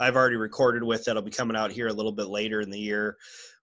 I've 0.00 0.16
already 0.16 0.36
recorded 0.36 0.82
with 0.82 1.04
that'll 1.04 1.22
be 1.22 1.30
coming 1.30 1.56
out 1.56 1.72
here 1.72 1.88
a 1.88 1.92
little 1.92 2.12
bit 2.12 2.28
later 2.28 2.60
in 2.60 2.70
the 2.70 2.78
year, 2.78 3.16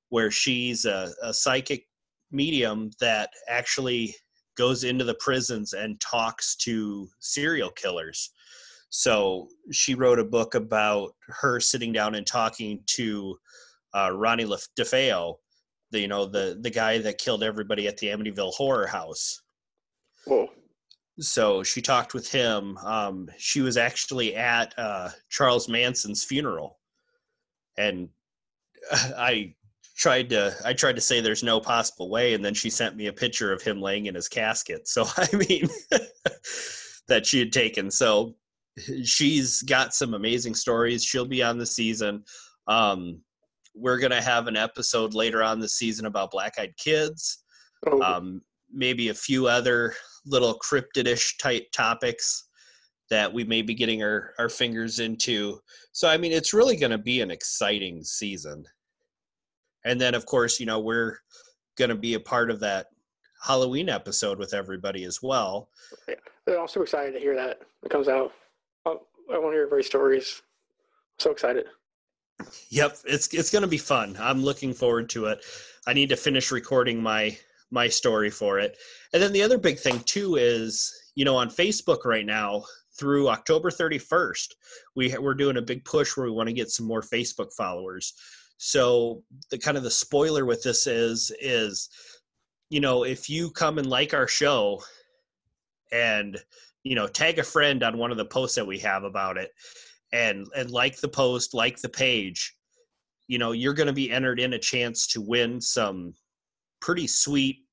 where 0.10 0.32
she's 0.32 0.86
a, 0.86 1.12
a 1.22 1.34
psychic 1.34 1.86
medium 2.32 2.90
that 3.00 3.30
actually 3.48 4.16
goes 4.58 4.84
into 4.84 5.04
the 5.04 5.16
prisons 5.16 5.74
and 5.74 6.00
talks 6.00 6.56
to 6.56 7.08
serial 7.20 7.70
killers. 7.72 8.32
So 8.90 9.50
she 9.72 9.94
wrote 9.94 10.20
a 10.20 10.26
book 10.26 10.56
about 10.56 11.12
her 11.28 11.60
sitting 11.60 11.92
down 11.92 12.16
and 12.16 12.26
talking 12.26 12.82
to 12.88 13.38
uh, 13.94 14.12
Ronnie 14.14 14.46
DeFeo, 14.80 15.36
the 15.92 16.00
you 16.00 16.08
know 16.08 16.26
the 16.26 16.58
the 16.62 16.70
guy 16.70 16.98
that 17.00 17.18
killed 17.18 17.44
everybody 17.44 17.88
at 17.88 17.98
the 17.98 18.08
Amityville 18.08 18.54
Horror 18.54 18.88
House. 18.88 19.42
whoa. 20.26 20.50
So 21.20 21.64
she 21.64 21.82
talked 21.82 22.14
with 22.14 22.30
him. 22.30 22.78
Um, 22.80 23.30
she 23.38 23.62
was 23.62 23.78
actually 23.78 24.36
at 24.36 24.74
uh, 24.78 25.10
Charles 25.30 25.70
Manson's 25.70 26.24
funeral, 26.24 26.80
and 27.78 28.10
I 28.92 29.56
tried 29.96 30.30
to 30.30 30.54
I 30.66 30.74
tried 30.74 30.96
to 30.96 31.02
say 31.02 31.22
there's 31.22 31.44
no 31.44 31.60
possible 31.60 32.10
way, 32.10 32.34
and 32.34 32.44
then 32.44 32.54
she 32.54 32.70
sent 32.70 32.96
me 32.96 33.08
a 33.08 33.14
picture 33.14 33.54
of 33.54 33.62
him 33.62 33.82
laying 33.82 34.08
in 34.08 34.16
his 34.16 34.28
casket. 34.28 34.88
So 34.88 35.06
I 35.18 35.28
mean, 35.34 35.70
that 37.08 37.26
she 37.26 37.40
had 37.40 37.54
taken. 37.54 37.90
So 37.92 38.36
she's 39.04 39.62
got 39.62 39.94
some 39.94 40.14
amazing 40.14 40.56
stories. 40.56 41.04
She'll 41.04 41.26
be 41.26 41.44
on 41.44 41.58
the 41.58 41.66
season. 41.66 42.24
Um, 42.68 43.22
we're 43.74 44.00
gonna 44.00 44.22
have 44.22 44.48
an 44.48 44.58
episode 44.58 45.14
later 45.14 45.44
on 45.44 45.60
the 45.60 45.70
season 45.70 46.06
about 46.06 46.32
Black 46.32 46.56
Eyed 46.60 46.74
Kids. 46.78 47.44
Oh, 47.88 48.02
Um, 48.02 48.42
maybe 48.72 49.10
a 49.10 49.14
few 49.14 49.48
other 49.48 49.94
little 50.26 50.60
cryptidish 50.60 51.38
type 51.38 51.72
topics 51.72 52.46
that 53.10 53.32
we 53.32 53.44
may 53.44 53.62
be 53.62 53.74
getting 53.74 54.02
our, 54.04 54.34
our 54.40 54.50
fingers 54.50 55.00
into. 55.00 55.60
So 55.92 56.08
I 56.08 56.18
mean, 56.18 56.32
it's 56.32 56.54
really 56.54 56.76
going 56.76 56.92
to 56.92 56.98
be 56.98 57.22
an 57.22 57.32
exciting 57.32 58.04
season. 58.04 58.66
And 59.86 60.02
then, 60.02 60.16
of 60.16 60.26
course, 60.26 60.60
you 60.60 60.66
know, 60.66 60.80
we're 60.80 61.20
going 61.78 61.90
to 61.90 61.96
be 61.96 62.16
a 62.16 62.20
part 62.20 62.50
of 62.50 62.60
that 62.62 62.88
Halloween 63.42 63.90
episode 63.90 64.40
with 64.40 64.54
everybody 64.54 65.04
as 65.04 65.22
well. 65.22 65.70
Yeah, 66.08 66.16
I'm 66.60 66.68
so 66.68 66.82
excited 66.82 67.14
to 67.14 67.20
hear 67.20 67.36
that. 67.36 67.60
It 67.84 67.90
comes 67.90 68.08
out. 68.08 68.32
I, 68.86 68.90
want 68.90 69.02
to 69.30 69.52
hear 69.52 69.62
everybody's 69.64 69.86
stories. 69.86 70.42
so 71.20 71.32
excited. 71.32 71.66
Yep, 72.70 72.98
it's 73.06 73.34
it's 73.34 73.50
going 73.50 73.62
to 73.62 73.68
be 73.68 73.78
fun. 73.78 74.18
I'm 74.20 74.44
looking 74.44 74.74
forward 74.74 75.10
to 75.12 75.28
it. 75.28 75.46
I 75.88 75.94
need 75.94 76.10
to 76.10 76.18
finish 76.18 76.52
recording 76.52 77.02
my 77.02 77.38
my 77.72 77.88
story 77.88 78.30
for 78.30 78.60
it. 78.60 78.78
And 79.14 79.22
then 79.22 79.34
the 79.34 79.44
other 79.44 79.58
big 79.58 79.80
thing 79.80 80.00
too 80.02 80.36
is, 80.36 80.94
you 81.16 81.26
know, 81.26 81.36
on 81.36 81.50
Facebook 81.50 82.06
right 82.06 82.26
now 82.26 82.64
through 82.98 83.30
October 83.30 83.70
31st, 83.70 84.48
we 84.96 85.16
we're 85.18 85.34
doing 85.34 85.58
a 85.58 85.62
big 85.62 85.84
push 85.86 86.16
where 86.16 86.26
we 86.26 86.32
want 86.32 86.48
to 86.48 86.54
get 86.54 86.70
some 86.70 86.86
more 86.86 87.02
Facebook 87.02 87.54
followers. 87.54 88.14
So 88.58 89.24
the 89.52 89.58
kind 89.58 89.78
of 89.78 89.84
the 89.84 89.92
spoiler 89.92 90.46
with 90.46 90.64
this 90.64 90.88
is 90.88 91.32
is 91.42 91.90
you 92.70 92.80
know, 92.80 93.04
if 93.04 93.30
you 93.30 93.52
come 93.52 93.78
and 93.78 93.88
like 93.88 94.14
our 94.14 94.28
show 94.28 94.82
and 95.92 96.38
you 96.84 96.96
know, 96.96 97.08
tag 97.08 97.40
a 97.40 97.44
friend 97.44 97.84
on 97.84 97.98
one 97.98 98.12
of 98.12 98.18
the 98.18 98.26
posts 98.26 98.56
that 98.56 98.68
we 98.68 98.78
have 98.80 99.04
about 99.04 99.38
it 99.38 99.52
and 100.14 100.48
and 100.56 100.72
like 100.72 100.98
the 100.98 101.08
post, 101.08 101.54
like 101.54 101.82
the 101.82 101.90
page, 101.90 102.56
you 103.28 103.38
know, 103.38 103.52
you're 103.52 103.74
going 103.74 103.88
to 103.88 103.94
be 103.94 104.12
entered 104.12 104.40
in 104.40 104.54
a 104.54 104.60
chance 104.60 105.08
to 105.08 105.22
win 105.22 105.60
some 105.60 106.14
pretty 106.86 107.08
sweet 107.08 107.66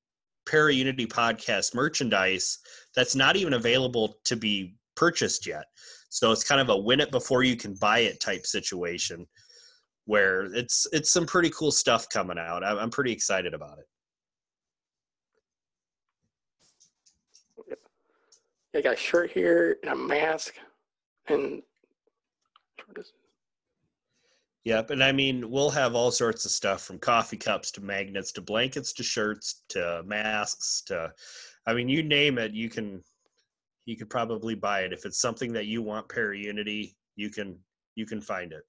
Para 0.47 0.73
Unity 0.73 1.05
podcast 1.05 1.75
merchandise 1.75 2.57
that's 2.95 3.15
not 3.15 3.35
even 3.35 3.53
available 3.53 4.17
to 4.25 4.35
be 4.35 4.75
purchased 4.95 5.45
yet. 5.45 5.65
So 6.09 6.31
it's 6.31 6.43
kind 6.43 6.59
of 6.59 6.69
a 6.69 6.77
win 6.77 6.99
it 6.99 7.11
before 7.11 7.43
you 7.43 7.55
can 7.55 7.75
buy 7.75 7.99
it 7.99 8.19
type 8.19 8.47
situation 8.47 9.27
where 10.05 10.45
it's 10.55 10.87
it's 10.91 11.11
some 11.11 11.27
pretty 11.27 11.51
cool 11.51 11.71
stuff 11.71 12.09
coming 12.09 12.39
out. 12.39 12.63
I'm, 12.63 12.89
pretty 12.89 13.11
excited 13.11 13.53
about 13.53 13.77
it. 13.77 13.85
I 18.75 18.81
got 18.81 18.95
a 18.95 18.97
shirt 18.97 19.31
here 19.31 19.77
and 19.83 19.91
a 19.91 19.95
mask 19.95 20.55
and 21.29 21.61
Yep, 24.65 24.91
and 24.91 25.03
I 25.03 25.11
mean 25.11 25.49
we'll 25.51 25.69
have 25.71 25.93
all 25.93 26.11
sorts 26.11 26.45
of 26.45 26.51
stuff 26.51 26.83
from 26.83 26.97
coffee 26.97 27.37
cups 27.37 27.71
to 27.71 27.81
magnets 27.81 28.31
to 28.33 28.41
blankets 28.41 28.93
to 28.93 29.03
shirts 29.03 29.63
to 29.69 30.03
masks 30.05 30.83
to 30.87 31.11
I 31.67 31.73
mean 31.73 31.89
you 31.89 32.01
name 32.01 32.37
it, 32.37 32.53
you 32.53 32.69
can 32.69 33.03
you 33.85 33.97
could 33.97 34.09
probably 34.09 34.55
buy 34.55 34.81
it. 34.81 34.93
If 34.93 35.05
it's 35.05 35.19
something 35.19 35.51
that 35.53 35.65
you 35.65 35.81
want 35.81 36.07
Para 36.07 36.37
Unity, 36.37 36.95
you 37.15 37.29
can 37.29 37.57
you 37.95 38.05
can 38.05 38.21
find 38.21 38.53
it. 38.53 38.63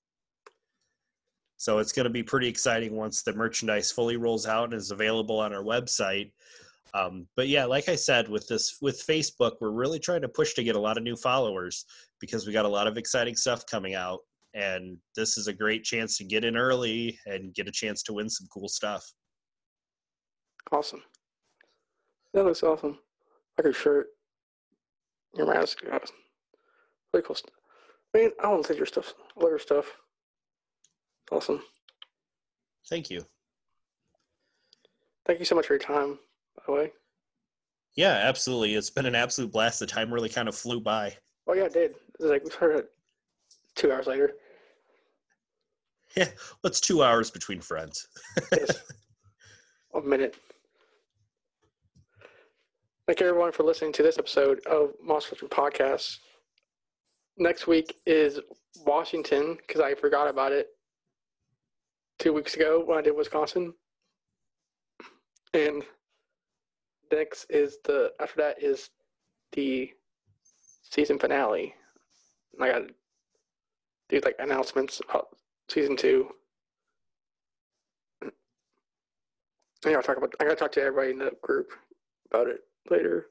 So 1.56 1.78
it's 1.78 1.92
going 1.92 2.04
to 2.04 2.10
be 2.10 2.22
pretty 2.22 2.48
exciting 2.48 2.94
once 2.96 3.22
the 3.22 3.32
merchandise 3.32 3.90
fully 3.90 4.16
rolls 4.16 4.46
out 4.46 4.64
and 4.64 4.74
is 4.74 4.90
available 4.90 5.38
on 5.38 5.54
our 5.54 5.62
website. 5.62 6.32
Um, 6.92 7.26
but 7.36 7.48
yeah, 7.48 7.64
like 7.64 7.88
I 7.88 7.96
said, 7.96 8.28
with 8.28 8.46
this 8.48 8.78
with 8.82 9.06
Facebook, 9.06 9.52
we're 9.60 9.70
really 9.70 9.98
trying 9.98 10.22
to 10.22 10.28
push 10.28 10.54
to 10.54 10.64
get 10.64 10.76
a 10.76 10.80
lot 10.80 10.96
of 10.96 11.04
new 11.04 11.16
followers 11.16 11.86
because 12.20 12.46
we 12.46 12.52
got 12.52 12.64
a 12.64 12.68
lot 12.68 12.86
of 12.86 12.98
exciting 12.98 13.36
stuff 13.36 13.66
coming 13.66 13.94
out, 13.94 14.20
and 14.54 14.96
this 15.16 15.36
is 15.36 15.48
a 15.48 15.52
great 15.52 15.84
chance 15.84 16.16
to 16.18 16.24
get 16.24 16.44
in 16.44 16.56
early 16.56 17.18
and 17.26 17.54
get 17.54 17.68
a 17.68 17.72
chance 17.72 18.02
to 18.04 18.12
win 18.12 18.30
some 18.30 18.46
cool 18.52 18.68
stuff. 18.68 19.04
awesome. 20.72 21.02
That 22.32 22.44
looks 22.44 22.62
awesome. 22.62 22.98
Like 23.58 23.64
your 23.64 23.72
shirt, 23.72 24.06
your 25.36 25.46
mask. 25.46 25.82
Really 25.82 27.24
cool 27.24 27.36
stuff. 27.36 27.54
I 28.14 28.18
mean, 28.18 28.30
I 28.42 28.48
want 28.48 28.62
to 28.64 28.68
take 28.68 28.78
your 28.78 28.86
stuff. 28.86 29.12
Love 29.36 29.50
your 29.50 29.58
stuff. 29.58 29.86
Awesome. 31.30 31.60
Thank 32.88 33.10
you. 33.10 33.24
Thank 35.26 35.38
you 35.38 35.44
so 35.44 35.54
much 35.54 35.66
for 35.66 35.74
your 35.74 35.80
time, 35.80 36.18
by 36.56 36.62
the 36.66 36.72
way. 36.72 36.92
Yeah, 37.96 38.12
absolutely. 38.12 38.74
It's 38.74 38.90
been 38.90 39.06
an 39.06 39.14
absolute 39.14 39.52
blast. 39.52 39.80
The 39.80 39.86
time 39.86 40.12
really 40.12 40.28
kind 40.28 40.48
of 40.48 40.54
flew 40.56 40.80
by. 40.80 41.16
Oh, 41.46 41.54
yeah, 41.54 41.64
it 41.64 41.72
did. 41.72 41.90
It 41.92 42.20
was 42.20 42.30
like 42.30 42.44
we 42.44 42.50
started 42.50 42.78
at 42.78 42.86
two 43.76 43.92
hours 43.92 44.06
later. 44.06 44.34
Yeah, 46.16 46.28
what's 46.60 46.80
two 46.80 47.02
hours 47.02 47.30
between 47.30 47.60
friends? 47.60 48.06
A 49.94 50.00
minute. 50.04 50.36
Thank 53.06 53.20
you 53.20 53.26
everyone 53.26 53.52
for 53.52 53.64
listening 53.64 53.92
to 53.94 54.02
this 54.02 54.16
episode 54.16 54.64
of 54.66 54.92
Monster 55.02 55.34
Legend 55.34 55.50
Podcast. 55.50 56.18
Next 57.36 57.66
week 57.66 57.96
is 58.06 58.38
Washington 58.86 59.56
because 59.66 59.80
I 59.80 59.94
forgot 59.94 60.28
about 60.28 60.52
it 60.52 60.68
two 62.20 62.32
weeks 62.32 62.54
ago 62.54 62.82
when 62.86 62.96
I 62.96 63.02
did 63.02 63.16
Wisconsin. 63.16 63.74
And 65.52 65.82
next 67.10 67.46
is 67.50 67.78
the 67.84 68.12
after 68.20 68.40
that 68.40 68.62
is 68.62 68.90
the 69.52 69.90
season 70.82 71.18
finale. 71.18 71.74
And 72.54 72.64
I 72.64 72.72
gotta 72.72 72.86
do 74.08 74.20
like 74.24 74.36
announcements 74.38 75.00
about 75.08 75.28
season 75.68 75.96
two. 75.96 76.28
I 78.22 79.92
gotta 79.92 80.06
talk 80.06 80.16
about. 80.16 80.34
I 80.40 80.44
gotta 80.44 80.56
talk 80.56 80.72
to 80.72 80.82
everybody 80.82 81.10
in 81.10 81.18
the 81.18 81.32
group 81.42 81.70
about 82.30 82.48
it 82.48 82.60
later. 82.90 83.26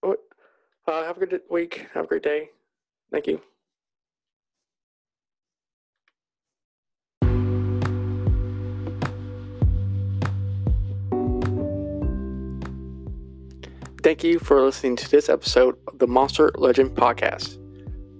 What? 0.00 0.20
Uh, 0.86 1.04
have 1.04 1.20
a 1.20 1.26
good 1.26 1.40
week. 1.50 1.86
Have 1.94 2.04
a 2.04 2.08
great 2.08 2.22
day. 2.22 2.50
Thank 3.10 3.26
you. 3.26 3.40
Thank 14.02 14.22
you 14.22 14.38
for 14.38 14.62
listening 14.62 14.94
to 14.96 15.10
this 15.10 15.28
episode 15.28 15.76
of 15.88 15.98
the 15.98 16.06
Monster 16.06 16.52
Legend 16.54 16.90
Podcast. 16.90 17.58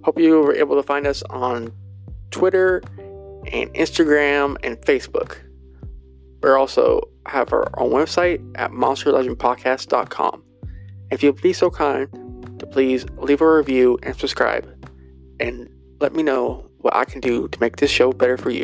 Hope 0.07 0.19
you 0.19 0.39
were 0.39 0.55
able 0.55 0.77
to 0.77 0.83
find 0.83 1.05
us 1.05 1.21
on 1.23 1.69
Twitter 2.31 2.81
and 3.51 3.69
Instagram 3.73 4.55
and 4.63 4.77
Facebook. 4.77 5.35
We 6.41 6.49
also 6.49 7.01
have 7.25 7.51
our 7.51 7.67
own 7.77 7.91
website 7.91 8.39
at 8.55 8.71
monsterlegendpodcast.com. 8.71 10.43
If 11.11 11.21
you'll 11.21 11.33
be 11.33 11.51
so 11.51 11.69
kind 11.69 12.07
to 12.57 12.65
please 12.65 13.05
leave 13.17 13.41
a 13.41 13.57
review 13.57 13.99
and 14.01 14.15
subscribe 14.15 14.65
and 15.41 15.69
let 15.99 16.15
me 16.15 16.23
know 16.23 16.69
what 16.77 16.95
I 16.95 17.03
can 17.03 17.19
do 17.19 17.49
to 17.49 17.59
make 17.59 17.75
this 17.75 17.91
show 17.91 18.13
better 18.13 18.37
for 18.37 18.49
you. 18.49 18.63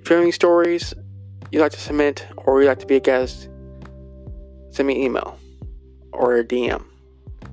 If 0.00 0.10
you 0.10 0.16
have 0.16 0.22
any 0.24 0.32
stories 0.32 0.92
you'd 1.52 1.60
like 1.60 1.70
to 1.74 1.80
submit 1.80 2.26
or 2.38 2.60
you'd 2.60 2.66
like 2.66 2.80
to 2.80 2.86
be 2.86 2.96
a 2.96 3.00
guest, 3.00 3.48
send 4.72 4.88
me 4.88 4.96
an 4.96 5.02
email 5.02 5.38
or 6.10 6.34
a 6.34 6.44
DM. 6.44 6.84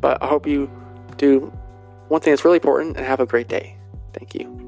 But 0.02 0.18
I 0.24 0.26
hope 0.26 0.48
you 0.48 0.68
do 1.18 1.54
one 2.14 2.22
thing 2.22 2.32
that's 2.32 2.46
really 2.46 2.58
important 2.58 2.96
and 2.96 3.06
have 3.08 3.20
a 3.20 3.26
great 3.26 3.48
day. 3.48 3.76
Thank 4.14 4.36
you. 4.36 4.63